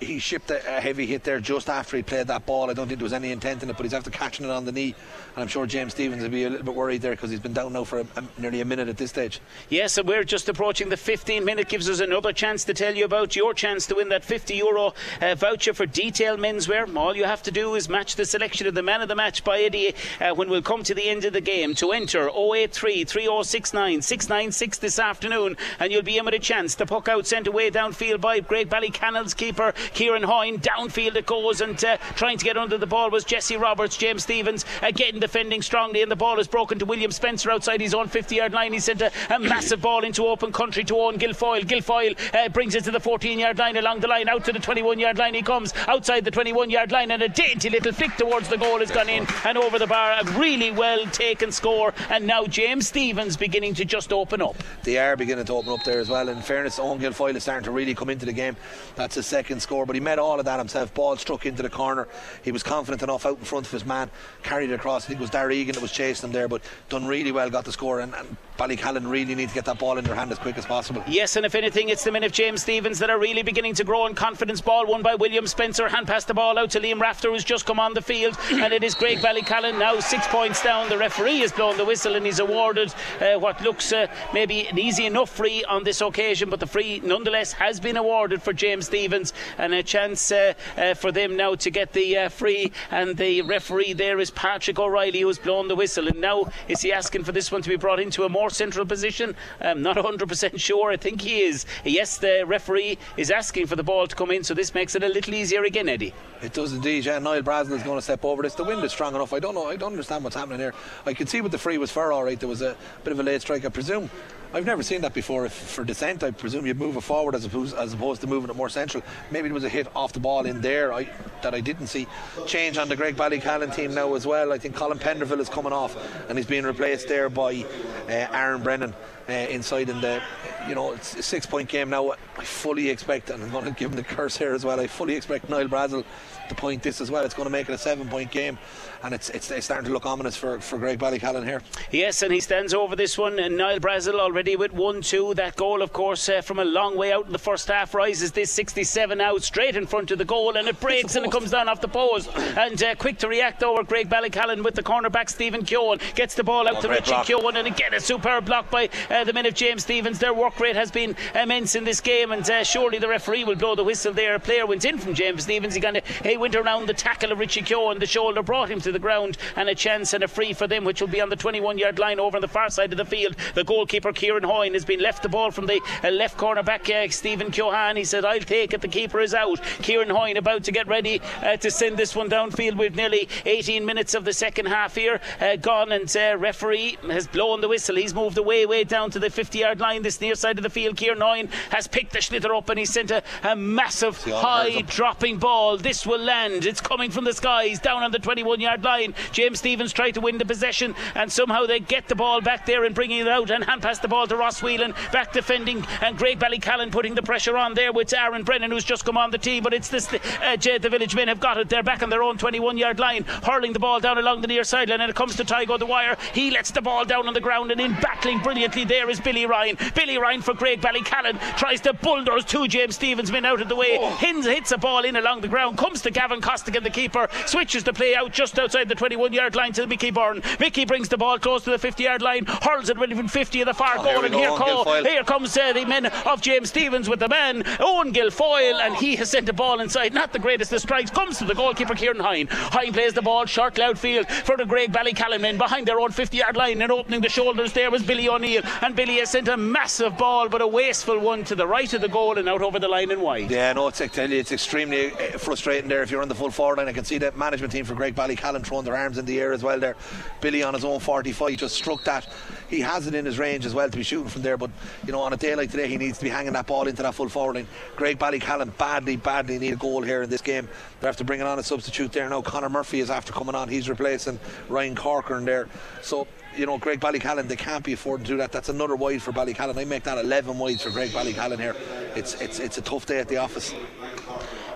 he 0.00 0.18
shipped 0.18 0.50
a, 0.50 0.58
heavy 0.58 1.06
hit 1.06 1.24
there 1.24 1.40
just 1.40 1.68
after 1.68 1.96
he 1.96 2.02
played 2.02 2.26
that 2.26 2.44
ball. 2.46 2.70
I 2.70 2.74
don't 2.74 2.86
think 2.86 2.98
there 2.98 3.04
was 3.04 3.12
any 3.12 3.32
intent 3.32 3.62
in 3.62 3.70
it, 3.70 3.76
but 3.76 3.84
he's 3.84 3.94
after 3.94 4.10
catching 4.10 4.44
it 4.44 4.50
on 4.50 4.64
the 4.64 4.72
knee. 4.72 4.94
And 5.34 5.42
I'm 5.42 5.48
sure 5.48 5.66
James 5.66 5.92
Stephens 5.92 6.22
will 6.22 6.30
be 6.30 6.44
a 6.44 6.50
little 6.50 6.64
bit 6.64 6.74
worried 6.74 7.02
there 7.02 7.12
because 7.12 7.30
he's 7.30 7.40
been 7.40 7.52
down 7.52 7.72
now 7.72 7.84
for 7.84 8.00
a, 8.00 8.06
a, 8.16 8.24
nearly 8.38 8.60
a 8.60 8.64
minute 8.64 8.88
at 8.88 8.96
this 8.96 9.10
stage. 9.10 9.40
Yes, 9.68 9.96
and 9.98 10.06
we're 10.06 10.24
just 10.24 10.48
approaching 10.48 10.88
the 10.88 10.96
15 10.96 11.44
minute. 11.44 11.68
Gives 11.68 11.88
us 11.88 12.00
another 12.00 12.32
chance 12.32 12.64
to 12.64 12.74
tell 12.74 12.94
you 12.94 13.04
about 13.04 13.36
your 13.36 13.54
chance 13.54 13.86
to 13.86 13.96
win 13.96 14.08
that 14.10 14.24
50 14.24 14.54
euro 14.56 14.94
uh, 15.20 15.34
voucher 15.34 15.74
for 15.74 15.86
Detail 15.86 16.36
Menswear. 16.36 16.94
All 16.96 17.16
you 17.16 17.24
have 17.24 17.42
to 17.44 17.50
do 17.50 17.74
is 17.74 17.88
match 17.88 18.16
the 18.16 18.24
selection 18.24 18.66
of 18.66 18.74
the 18.74 18.82
man 18.82 19.00
of 19.00 19.08
the 19.08 19.16
match 19.16 19.44
by 19.44 19.60
Eddie 19.60 19.94
uh, 20.20 20.34
when 20.34 20.48
we'll 20.48 20.62
come 20.62 20.82
to 20.84 20.94
the 20.94 21.08
end 21.08 21.24
of 21.24 21.32
the 21.32 21.40
game. 21.40 21.74
To 21.76 21.92
enter 21.92 22.28
083 22.30 23.04
3069 23.04 24.02
696 24.02 24.78
this 24.78 24.98
afternoon, 24.98 25.56
and 25.78 25.90
you'll 25.90 26.02
be 26.02 26.18
in 26.18 26.24
with 26.24 26.34
a 26.34 26.38
chance. 26.38 26.74
The 26.74 26.86
puck 26.86 27.08
out 27.08 27.26
sent 27.26 27.46
away 27.46 27.70
downfield 27.70 28.20
by 28.20 28.40
Graigue 28.40 28.68
Ballycallan's 28.68 29.34
keeper 29.34 29.72
Kieran 29.92 30.22
Hoyne. 30.22 30.58
Downfield 30.58 31.16
it 31.16 31.26
goes, 31.26 31.60
and 31.60 31.82
uh, 31.84 31.96
trying 32.14 32.38
to 32.38 32.44
get 32.44 32.56
under 32.56 32.78
the 32.78 32.86
ball 32.86 33.10
was 33.10 33.24
Jesse 33.24 33.56
Roberts. 33.56 33.96
James 33.96 34.22
Stephens 34.22 34.64
again 34.82 35.18
defending 35.18 35.62
strongly, 35.62 36.02
and 36.02 36.10
the 36.10 36.16
ball 36.16 36.38
is 36.38 36.48
broken 36.48 36.78
to 36.78 36.84
William 36.84 37.10
Spencer 37.10 37.50
outside 37.50 37.80
his 37.80 37.94
own 37.94 38.08
50 38.08 38.36
yard 38.36 38.52
line. 38.52 38.72
He 38.72 38.78
sent 38.78 39.00
a, 39.00 39.10
a 39.30 39.38
massive 39.38 39.80
ball 39.80 40.04
into 40.04 40.26
open 40.26 40.52
country 40.52 40.84
to 40.84 40.96
Owen 40.96 41.18
Guilfoyle. 41.18 41.62
Guilfoyle 41.62 42.16
uh, 42.34 42.48
brings 42.48 42.74
it 42.74 42.84
to 42.84 42.90
the 42.90 43.00
14 43.00 43.38
yard 43.38 43.58
line 43.58 43.76
along 43.76 44.00
the 44.00 44.08
line, 44.08 44.28
out 44.28 44.44
to 44.44 44.52
the 44.52 44.58
21 44.58 44.98
yard 44.98 45.18
line. 45.18 45.34
He 45.34 45.42
comes 45.42 45.74
outside 45.88 46.24
the 46.24 46.30
21 46.30 46.70
yard 46.70 46.92
line, 46.92 47.10
and 47.10 47.22
a 47.22 47.28
dainty 47.28 47.70
little 47.70 47.92
flick 47.92 48.16
towards 48.16 48.48
the 48.48 48.56
goal 48.56 48.78
has 48.78 48.90
gone 48.90 49.08
in 49.08 49.26
and 49.44 49.58
over 49.58 49.78
the 49.78 49.86
bar. 49.86 50.16
A 50.20 50.24
really 50.38 50.70
well 50.70 51.04
taken 51.06 51.52
score, 51.52 51.92
and 52.10 52.26
now 52.26 52.46
James 52.46 52.88
Stephens 52.88 53.36
beginning 53.36 53.74
to 53.74 53.84
just 53.84 54.12
open 54.12 54.40
up. 54.40 54.56
They 54.82 54.96
are 54.98 55.16
beginning 55.16 55.44
to 55.46 55.52
open 55.54 55.72
up 55.72 55.84
there 55.84 56.00
as 56.00 56.08
well. 56.08 56.28
In 56.28 56.40
fairness, 56.40 56.78
Owen 56.78 56.98
Guilfoyle 56.98 57.34
is 57.34 57.42
starting 57.42 57.64
to 57.64 57.70
really 57.70 57.94
come 57.94 58.08
into 58.08 58.24
the 58.24 58.32
game. 58.32 58.56
That's 58.94 59.16
his 59.16 59.26
second 59.26 59.60
score, 59.60 59.75
but 59.84 59.94
he 59.94 60.00
met 60.00 60.18
all 60.18 60.38
of 60.38 60.44
that 60.46 60.58
himself. 60.58 60.94
Ball 60.94 61.16
struck 61.16 61.44
into 61.44 61.62
the 61.62 61.68
corner. 61.68 62.08
He 62.42 62.52
was 62.52 62.62
confident 62.62 63.02
enough 63.02 63.26
out 63.26 63.38
in 63.38 63.44
front 63.44 63.66
of 63.66 63.72
his 63.72 63.84
man, 63.84 64.10
carried 64.42 64.70
it 64.70 64.74
across. 64.74 65.04
I 65.04 65.08
think 65.08 65.20
it 65.20 65.22
was 65.22 65.30
Darry 65.30 65.58
Egan 65.58 65.74
that 65.74 65.82
was 65.82 65.92
chasing 65.92 66.28
him 66.28 66.32
there, 66.32 66.48
but 66.48 66.62
done 66.88 67.06
really 67.06 67.32
well, 67.32 67.50
got 67.50 67.64
the 67.64 67.72
score. 67.72 68.00
And, 68.00 68.14
and 68.14 68.36
Ballycallan 68.58 69.10
really 69.10 69.34
need 69.34 69.48
to 69.48 69.54
get 69.54 69.64
that 69.66 69.78
ball 69.78 69.98
in 69.98 70.04
their 70.04 70.14
hand 70.14 70.32
as 70.32 70.38
quick 70.38 70.56
as 70.56 70.64
possible. 70.64 71.02
Yes, 71.06 71.36
and 71.36 71.44
if 71.44 71.54
anything, 71.54 71.88
it's 71.90 72.04
the 72.04 72.12
men 72.12 72.24
of 72.24 72.32
James 72.32 72.62
Stephens 72.62 72.98
that 73.00 73.10
are 73.10 73.18
really 73.18 73.42
beginning 73.42 73.74
to 73.74 73.84
grow 73.84 74.06
in 74.06 74.14
confidence. 74.14 74.60
Ball 74.60 74.86
won 74.86 75.02
by 75.02 75.14
William 75.14 75.46
Spencer. 75.46 75.88
Hand 75.88 76.06
passed 76.06 76.28
the 76.28 76.34
ball 76.34 76.58
out 76.58 76.70
to 76.70 76.80
Liam 76.80 77.00
Rafter, 77.00 77.30
who's 77.30 77.44
just 77.44 77.66
come 77.66 77.78
on 77.78 77.94
the 77.94 78.02
field. 78.02 78.36
And 78.66 78.72
it 78.72 78.82
is 78.82 78.94
Graigue 78.94 79.20
Ballycallan 79.20 79.78
now 79.78 80.00
six 80.00 80.26
points 80.28 80.62
down. 80.62 80.88
The 80.88 80.98
referee 80.98 81.38
has 81.40 81.52
blown 81.52 81.76
the 81.76 81.84
whistle 81.84 82.16
and 82.16 82.26
he's 82.26 82.40
awarded 82.40 82.92
uh, 83.20 83.38
what 83.38 83.60
looks 83.60 83.92
uh, 83.92 84.08
maybe 84.32 84.66
an 84.66 84.78
easy 84.78 85.06
enough 85.06 85.30
free 85.30 85.62
on 85.64 85.84
this 85.84 86.00
occasion, 86.00 86.50
but 86.50 86.58
the 86.58 86.66
free 86.66 87.00
nonetheless 87.04 87.52
has 87.52 87.78
been 87.78 87.96
awarded 87.96 88.42
for 88.42 88.52
James 88.52 88.86
Stephens 88.86 89.32
and 89.66 89.74
a 89.74 89.82
chance 89.82 90.32
uh, 90.32 90.54
uh 90.76 90.94
for 90.94 91.12
them 91.12 91.36
now 91.36 91.54
to 91.54 91.70
get 91.70 91.92
the 91.92 92.16
uh, 92.16 92.28
free. 92.28 92.72
And 92.90 93.16
the 93.16 93.42
referee 93.42 93.92
there 93.92 94.18
is 94.18 94.30
Patrick 94.30 94.78
O'Reilly, 94.78 95.20
who's 95.20 95.38
blown 95.38 95.68
the 95.68 95.76
whistle. 95.76 96.08
And 96.08 96.20
now 96.20 96.50
is 96.68 96.80
he 96.80 96.92
asking 96.92 97.24
for 97.24 97.32
this 97.32 97.52
one 97.52 97.62
to 97.62 97.68
be 97.68 97.76
brought 97.76 98.00
into 98.00 98.24
a 98.24 98.28
more 98.28 98.50
central 98.50 98.86
position? 98.86 99.34
I'm 99.60 99.82
not 99.82 99.96
100% 100.06 100.58
sure. 100.58 100.90
I 100.90 100.96
think 100.96 101.20
he 101.20 101.42
is. 101.42 101.66
Yes, 101.84 102.18
the 102.18 102.44
referee 102.46 102.98
is 103.16 103.30
asking 103.30 103.66
for 103.66 103.76
the 103.76 103.82
ball 103.82 104.06
to 104.06 104.16
come 104.16 104.30
in, 104.30 104.44
so 104.44 104.54
this 104.54 104.74
makes 104.74 104.94
it 104.94 105.02
a 105.02 105.08
little 105.08 105.34
easier 105.34 105.64
again, 105.64 105.88
Eddie. 105.88 106.14
It 106.42 106.52
does 106.52 106.72
indeed. 106.72 107.04
Yeah, 107.04 107.18
Niall 107.18 107.42
Brazel 107.42 107.72
is 107.72 107.82
going 107.82 107.98
to 107.98 108.02
step 108.02 108.24
over 108.24 108.42
this. 108.42 108.54
The 108.54 108.64
wind 108.64 108.84
is 108.84 108.92
strong 108.92 109.14
enough. 109.14 109.32
I 109.32 109.40
don't 109.40 109.54
know. 109.54 109.66
I 109.66 109.76
don't 109.76 109.92
understand 109.92 110.22
what's 110.24 110.36
happening 110.36 110.58
here. 110.60 110.74
I 111.04 111.14
can 111.14 111.26
see 111.26 111.40
what 111.40 111.50
the 111.50 111.58
free 111.58 111.78
was 111.78 111.90
for. 111.90 112.12
All 112.12 112.24
right, 112.24 112.38
there 112.38 112.48
was 112.48 112.62
a 112.62 112.76
bit 113.04 113.12
of 113.12 113.20
a 113.20 113.22
late 113.22 113.40
strike. 113.40 113.64
I 113.64 113.68
presume. 113.68 114.10
I've 114.54 114.64
never 114.64 114.82
seen 114.82 115.00
that 115.02 115.14
before. 115.14 115.46
If 115.46 115.52
for 115.52 115.84
descent, 115.84 116.22
I 116.22 116.30
presume 116.30 116.66
you'd 116.66 116.78
move 116.78 116.96
it 116.96 117.02
forward 117.02 117.34
as 117.34 117.44
opposed 117.44 117.76
as 117.76 117.92
opposed 117.92 118.20
to 118.22 118.26
moving 118.26 118.50
it 118.50 118.56
more 118.56 118.68
central. 118.68 119.02
Maybe 119.30 119.48
it 119.48 119.52
was 119.52 119.64
a 119.64 119.68
hit 119.68 119.88
off 119.94 120.12
the 120.12 120.20
ball 120.20 120.46
in 120.46 120.60
there 120.60 120.92
I, 120.92 121.08
that 121.42 121.54
I 121.54 121.60
didn't 121.60 121.88
see. 121.88 122.06
Change 122.46 122.78
on 122.78 122.88
the 122.88 122.96
Graigue 122.96 123.16
Ballycallan 123.16 123.74
team 123.74 123.94
now 123.94 124.14
as 124.14 124.26
well. 124.26 124.52
I 124.52 124.58
think 124.58 124.74
Colin 124.74 124.98
Penderville 124.98 125.40
is 125.40 125.48
coming 125.48 125.72
off 125.72 125.96
and 126.28 126.38
he's 126.38 126.46
being 126.46 126.64
replaced 126.64 127.08
there 127.08 127.28
by 127.28 127.64
uh, 128.08 128.10
Aaron 128.10 128.62
Brennan. 128.62 128.94
Uh, 129.28 129.32
inside 129.32 129.88
in 129.88 130.00
the 130.00 130.22
you 130.68 130.74
know 130.76 130.92
it's 130.92 131.16
a 131.16 131.22
six 131.22 131.46
point 131.46 131.68
game 131.68 131.90
now 131.90 132.12
I 132.12 132.44
fully 132.44 132.90
expect 132.90 133.28
and 133.28 133.42
I'm 133.42 133.50
going 133.50 133.64
to 133.72 133.72
give 133.72 133.90
him 133.90 133.96
the 133.96 134.04
curse 134.04 134.36
here 134.36 134.54
as 134.54 134.64
well 134.64 134.78
I 134.78 134.86
fully 134.86 135.16
expect 135.16 135.50
Niall 135.50 135.66
Brazel 135.66 136.04
to 136.48 136.54
point 136.54 136.82
this 136.82 137.00
as 137.00 137.10
well. 137.10 137.24
It's 137.24 137.34
going 137.34 137.46
to 137.46 137.50
make 137.50 137.68
it 137.68 137.72
a 137.72 137.78
seven 137.78 138.08
point 138.08 138.30
game 138.30 138.58
and 139.02 139.14
it's, 139.14 139.28
it's, 139.30 139.50
it's 139.50 139.66
starting 139.66 139.86
to 139.86 139.92
look 139.92 140.06
ominous 140.06 140.36
for, 140.36 140.58
for 140.60 140.78
Graigue 140.78 140.98
Ballycallan 140.98 141.44
here. 141.44 141.62
Yes 141.90 142.22
and 142.22 142.32
he 142.32 142.40
stands 142.40 142.74
over 142.74 142.96
this 142.96 143.16
one. 143.18 143.38
And 143.38 143.56
Niall 143.56 143.78
Brazel 143.78 144.18
already 144.18 144.56
with 144.56 144.72
1-2 144.72 145.34
that 145.36 145.56
goal 145.56 145.82
of 145.82 145.92
course 145.92 146.28
uh, 146.28 146.40
from 146.40 146.58
a 146.58 146.64
long 146.64 146.96
way 146.96 147.12
out 147.12 147.26
in 147.26 147.32
the 147.32 147.38
first 147.38 147.68
half 147.68 147.94
rises 147.94 148.32
this 148.32 148.50
67 148.52 149.20
out 149.20 149.42
straight 149.42 149.76
in 149.76 149.86
front 149.86 150.10
of 150.10 150.18
the 150.18 150.24
goal 150.24 150.56
and 150.56 150.66
it 150.68 150.80
breaks 150.80 151.14
and 151.16 151.24
it 151.26 151.32
comes 151.32 151.50
down 151.50 151.68
off 151.68 151.80
the 151.80 151.88
post 151.88 152.30
and 152.36 152.82
uh, 152.82 152.94
quick 152.96 153.18
to 153.18 153.28
react 153.28 153.62
over 153.62 153.82
Graigue 153.84 154.08
Ballycallan 154.08 154.64
with 154.64 154.74
the 154.74 154.82
cornerback 154.82 155.28
Stephen 155.30 155.62
Keoghan 155.64 156.00
gets 156.14 156.34
the 156.34 156.44
ball 156.44 156.66
out 156.68 156.76
Oh, 156.76 156.82
to 156.82 156.88
Richie 156.88 157.10
block. 157.10 157.26
Keoghan 157.26 157.56
and 157.56 157.66
again 157.68 157.94
a 157.94 158.00
superb 158.00 158.46
block 158.46 158.70
by 158.70 158.88
uh, 159.10 159.24
the 159.24 159.32
men 159.32 159.46
of 159.46 159.54
James 159.54 159.82
Stephens. 159.82 160.18
Their 160.18 160.34
work 160.34 160.58
rate 160.60 160.76
has 160.76 160.90
been 160.90 161.14
immense 161.34 161.74
in 161.74 161.84
this 161.84 162.00
game 162.00 162.32
and 162.32 162.48
uh, 162.50 162.64
surely 162.64 162.98
the 162.98 163.08
referee 163.08 163.44
will 163.44 163.54
blow 163.56 163.74
the 163.74 163.84
whistle 163.84 164.12
there. 164.12 164.34
A 164.34 164.40
player 164.40 164.66
went 164.66 164.84
in 164.84 164.98
from 164.98 165.14
James 165.14 165.44
Stephens. 165.44 165.74
He 165.74 165.80
kind 165.80 165.96
of 165.96 166.04
he 166.36 166.38
went 166.38 166.54
around 166.54 166.86
the 166.86 166.92
tackle 166.92 167.32
of 167.32 167.38
Richie 167.38 167.62
Keoghan 167.62 167.98
the 167.98 168.04
shoulder 168.04 168.42
brought 168.42 168.70
him 168.70 168.78
to 168.82 168.92
the 168.92 168.98
ground 168.98 169.38
and 169.56 169.70
a 169.70 169.74
chance 169.74 170.12
and 170.12 170.22
a 170.22 170.28
free 170.28 170.52
for 170.52 170.66
them 170.66 170.84
which 170.84 171.00
will 171.00 171.08
be 171.08 171.22
on 171.22 171.30
the 171.30 171.36
21 171.36 171.78
yard 171.78 171.98
line 171.98 172.20
over 172.20 172.36
on 172.36 172.42
the 172.42 172.46
far 172.46 172.68
side 172.68 172.92
of 172.92 172.98
the 172.98 173.06
field. 173.06 173.34
The 173.54 173.64
goalkeeper 173.64 174.12
Kieran 174.12 174.42
Hoyne 174.42 174.74
has 174.74 174.84
been 174.84 175.00
left 175.00 175.22
the 175.22 175.30
ball 175.30 175.50
from 175.50 175.64
the 175.64 175.80
uh, 176.04 176.10
left 176.10 176.36
corner 176.36 176.62
back 176.62 176.90
uh, 176.90 177.08
Stephen 177.08 177.50
Keoghan. 177.50 177.96
He 177.96 178.04
said 178.04 178.26
I'll 178.26 178.38
take 178.40 178.74
it. 178.74 178.82
The 178.82 178.88
keeper 178.88 179.20
is 179.20 179.32
out. 179.32 179.62
Kieran 179.80 180.10
Hoyne 180.10 180.36
about 180.36 180.62
to 180.64 180.72
get 180.72 180.86
ready 180.88 181.22
uh, 181.40 181.56
to 181.56 181.70
send 181.70 181.96
this 181.96 182.14
one 182.14 182.28
downfield 182.28 182.76
with 182.76 182.96
nearly 182.96 183.30
18 183.46 183.86
minutes 183.86 184.12
of 184.12 184.26
the 184.26 184.34
second 184.34 184.66
half 184.66 184.94
here 184.94 185.22
uh, 185.40 185.56
gone 185.56 185.90
and 185.90 186.14
uh, 186.14 186.36
referee 186.38 186.98
has 187.08 187.26
blown 187.26 187.62
the 187.62 187.68
whistle. 187.68 187.96
He's 187.96 188.12
moved 188.12 188.36
away 188.36 188.66
way 188.66 188.84
down 188.84 189.10
to 189.12 189.18
the 189.18 189.30
50 189.30 189.58
yard 189.58 189.80
line 189.80 190.02
this 190.02 190.20
near 190.20 190.34
side 190.34 190.58
of 190.58 190.64
the 190.64 190.68
field. 190.68 190.98
Kieran 190.98 191.22
Hoyne 191.22 191.48
has 191.70 191.86
picked 191.86 192.12
the 192.12 192.18
sliotar 192.18 192.58
up 192.58 192.68
and 192.68 192.78
he 192.78 192.84
sent 192.84 193.10
a, 193.10 193.22
a 193.42 193.56
massive 193.56 194.22
high 194.24 194.82
dropping 194.82 195.38
ball. 195.38 195.78
This 195.78 196.04
will 196.04 196.25
land 196.26 196.66
it's 196.66 196.80
coming 196.80 197.10
from 197.10 197.24
the 197.24 197.32
skies 197.32 197.78
down 197.78 198.02
on 198.02 198.10
the 198.10 198.18
21 198.18 198.60
yard 198.60 198.84
line 198.84 199.14
James 199.32 199.58
Stephens 199.58 199.92
tried 199.92 200.12
to 200.12 200.20
win 200.20 200.38
the 200.38 200.44
possession 200.44 200.94
and 201.14 201.30
somehow 201.32 201.64
they 201.64 201.80
get 201.80 202.08
the 202.08 202.14
ball 202.14 202.40
back 202.40 202.66
there 202.66 202.84
and 202.84 202.94
bringing 202.94 203.20
it 203.20 203.28
out 203.28 203.50
and 203.50 203.64
hand 203.64 203.82
pass 203.82 203.98
the 203.98 204.08
ball 204.08 204.26
to 204.26 204.36
Ross 204.36 204.62
Whelan 204.62 204.94
back 205.12 205.32
defending 205.32 205.84
and 206.02 206.18
Graigue 206.18 206.38
Ballycallan 206.38 206.90
putting 206.90 207.14
the 207.14 207.22
pressure 207.22 207.56
on 207.56 207.74
there 207.74 207.92
with 207.92 208.12
Aaron 208.12 208.42
Brennan 208.42 208.70
who's 208.70 208.84
just 208.84 209.04
come 209.04 209.16
on 209.16 209.30
the 209.30 209.38
team 209.38 209.62
but 209.62 209.72
it's 209.72 209.88
this 209.88 210.12
uh, 210.12 210.56
Jay, 210.56 210.78
the 210.78 210.90
village 210.90 211.14
men 211.14 211.28
have 211.28 211.40
got 211.40 211.58
it 211.58 211.68
they're 211.68 211.82
back 211.82 212.02
on 212.02 212.10
their 212.10 212.22
own 212.22 212.36
21 212.36 212.76
yard 212.76 212.98
line 212.98 213.24
hurling 213.44 213.72
the 213.72 213.78
ball 213.78 214.00
down 214.00 214.18
along 214.18 214.42
the 214.42 214.48
near 214.48 214.64
sideline 214.64 215.00
and 215.00 215.10
it 215.10 215.16
comes 215.16 215.36
to 215.36 215.44
Tygo 215.44 215.78
Dwyer 215.78 216.16
he 216.34 216.50
lets 216.50 216.70
the 216.70 216.82
ball 216.82 217.04
down 217.04 217.26
on 217.26 217.34
the 217.34 217.40
ground 217.40 217.70
and 217.70 217.80
in 217.80 217.92
battling 218.00 218.38
brilliantly 218.40 218.84
there 218.84 219.08
is 219.08 219.20
Billy 219.20 219.46
Ryan 219.46 219.76
Billy 219.94 220.18
Ryan 220.18 220.42
for 220.42 220.54
Graigue 220.54 220.80
Ballycallan. 220.80 221.38
Tries 221.56 221.80
to 221.82 221.92
bulldoze 221.92 222.44
two 222.44 222.68
James 222.68 222.94
Stephens 222.96 223.30
men 223.30 223.44
out 223.44 223.60
of 223.60 223.68
the 223.68 223.76
way. 223.76 223.98
Oh. 224.00 224.10
Hins, 224.16 224.46
hits 224.46 224.72
a 224.72 224.78
ball 224.78 225.04
in 225.04 225.16
along 225.16 225.40
the 225.40 225.48
ground. 225.48 225.78
Comes 225.78 226.02
to 226.02 226.10
Gavin 226.16 226.40
Costigan, 226.40 226.82
the 226.82 226.88
keeper. 226.88 227.28
Switches 227.44 227.84
the 227.84 227.92
play 227.92 228.16
out 228.16 228.32
just 228.32 228.58
outside 228.58 228.88
the 228.88 228.94
21 228.94 229.34
yard 229.34 229.54
line 229.54 229.74
to 229.74 229.86
Mickey 229.86 230.10
Byrne. 230.10 230.40
Mickey 230.58 230.86
brings 230.86 231.10
the 231.10 231.18
ball 231.18 231.38
close 231.38 231.64
to 231.64 231.70
the 231.70 231.78
50 231.78 232.04
yard 232.04 232.22
line. 232.22 232.46
Hurls 232.46 232.88
it 232.88 232.96
within 232.96 233.28
50 233.28 233.60
of 233.60 233.66
the 233.66 233.74
far 233.74 233.98
oh, 233.98 234.02
goal. 234.02 234.24
And 234.24 234.34
here, 234.34 234.48
call, 234.48 235.04
here 235.04 235.22
comes 235.24 235.54
uh, 235.58 235.74
the 235.74 235.84
men 235.84 236.06
of 236.06 236.40
James 236.40 236.70
Stephens 236.70 237.06
with 237.06 237.20
the 237.20 237.28
man, 237.28 237.64
Owen 237.80 238.14
Guilfoyle. 238.14 238.80
And 238.80 238.96
he 238.96 239.14
has 239.16 239.30
sent 239.30 239.44
the 239.44 239.52
ball 239.52 239.80
inside. 239.80 240.14
Not 240.14 240.32
the 240.32 240.38
greatest 240.38 240.72
of 240.72 240.80
strikes. 240.80 241.10
Comes 241.10 241.36
to 241.36 241.44
the 241.44 241.54
goalkeeper, 241.54 241.94
Kieran 241.94 242.18
Hoyne. 242.18 242.48
Hoyne 242.50 242.94
plays 242.94 243.12
the 243.12 243.20
ball 243.20 243.44
short, 243.44 243.76
loud 243.76 243.98
field 243.98 244.26
for 244.26 244.56
the 244.56 244.64
Graigue 244.64 244.92
Ballycallan 244.92 245.42
men 245.42 245.58
behind 245.58 245.86
their 245.86 246.00
own 246.00 246.12
50 246.12 246.34
yard 246.34 246.56
line. 246.56 246.80
And 246.80 246.90
opening 246.90 247.20
the 247.20 247.28
shoulders 247.28 247.74
there 247.74 247.90
was 247.90 248.02
Billy 248.02 248.26
O'Neill. 248.26 248.62
And 248.80 248.96
Billy 248.96 249.16
has 249.16 249.32
sent 249.32 249.48
a 249.48 249.56
massive 249.58 250.16
ball, 250.16 250.48
but 250.48 250.62
a 250.62 250.66
wasteful 250.66 251.18
one 251.18 251.44
to 251.44 251.54
the 251.54 251.66
right 251.66 251.92
of 251.92 252.00
the 252.00 252.08
goal 252.08 252.38
and 252.38 252.48
out 252.48 252.62
over 252.62 252.78
the 252.78 252.88
line 252.88 253.10
and 253.10 253.20
wide. 253.20 253.50
Yeah, 253.50 253.74
no, 253.74 253.88
it's, 253.88 254.00
I 254.00 254.06
tell 254.06 254.30
you, 254.30 254.38
it's 254.38 254.52
extremely 254.52 255.12
uh, 255.12 255.36
frustrating 255.36 255.90
there 255.90 256.05
if 256.06 256.12
you're 256.12 256.22
on 256.22 256.28
the 256.28 256.34
full 256.36 256.52
forward 256.52 256.78
line. 256.78 256.86
I 256.86 256.92
can 256.92 257.04
see 257.04 257.18
the 257.18 257.32
management 257.32 257.72
team 257.72 257.84
for 257.84 257.94
Graigue 257.94 258.14
Ballycallan 258.14 258.64
throwing 258.64 258.84
their 258.84 258.96
arms 258.96 259.18
in 259.18 259.24
the 259.24 259.40
air 259.40 259.52
as 259.52 259.64
well 259.64 259.80
there. 259.80 259.96
Billy 260.40 260.62
on 260.62 260.72
his 260.72 260.84
own 260.84 261.00
45 261.00 261.56
just 261.56 261.74
struck 261.74 262.04
that. 262.04 262.28
He 262.70 262.80
has 262.80 263.08
it 263.08 263.14
in 263.14 263.24
his 263.24 263.40
range 263.40 263.66
as 263.66 263.74
well 263.74 263.90
to 263.90 263.96
be 263.96 264.04
shooting 264.04 264.28
from 264.28 264.42
there, 264.42 264.56
but 264.56 264.70
you 265.04 265.12
know, 265.12 265.20
on 265.20 265.32
a 265.32 265.36
day 265.36 265.56
like 265.56 265.70
today, 265.70 265.88
he 265.88 265.96
needs 265.96 266.18
to 266.18 266.24
be 266.24 266.30
hanging 266.30 266.52
that 266.52 266.68
ball 266.68 266.86
into 266.86 267.02
that 267.02 267.14
full 267.14 267.28
forward 267.28 267.56
line. 267.56 267.66
Graigue 267.96 268.18
Ballycallan 268.18 268.76
badly, 268.78 269.16
badly 269.16 269.58
need 269.58 269.72
a 269.72 269.76
goal 269.76 270.02
here 270.02 270.22
in 270.22 270.30
this 270.30 270.42
game. 270.42 270.68
They're 271.00 271.10
after 271.10 271.24
bringing 271.24 271.46
on 271.46 271.58
a 271.58 271.62
substitute 271.64 272.12
there 272.12 272.28
now. 272.28 272.40
Connor 272.40 272.68
Murphy 272.68 273.00
is 273.00 273.10
after 273.10 273.32
coming 273.32 273.56
on. 273.56 273.68
He's 273.68 273.88
replacing 273.88 274.38
Ryan 274.68 274.94
Corcoran 274.94 275.44
there. 275.44 275.68
So 276.02 276.28
you 276.56 276.66
know, 276.66 276.78
Graigue 276.78 277.00
Ballycallan, 277.00 277.48
they 277.48 277.56
can't 277.56 277.84
be 277.84 277.92
affording 277.92 278.24
to 278.26 278.32
do 278.32 278.36
that. 278.38 278.52
That's 278.52 278.68
another 278.68 278.96
wide 278.96 279.22
for 279.22 279.32
Ballycallan. 279.32 279.76
I 279.76 279.84
make 279.84 280.04
that 280.04 280.18
11 280.18 280.58
wides 280.58 280.82
for 280.82 280.90
Graigue 280.90 281.08
Ballycallan 281.08 281.58
here. 281.58 281.76
It's, 282.14 282.40
it's, 282.40 282.60
it's 282.60 282.78
a 282.78 282.82
tough 282.82 283.06
day 283.06 283.18
at 283.18 283.28
the 283.28 283.36
office. 283.36 283.74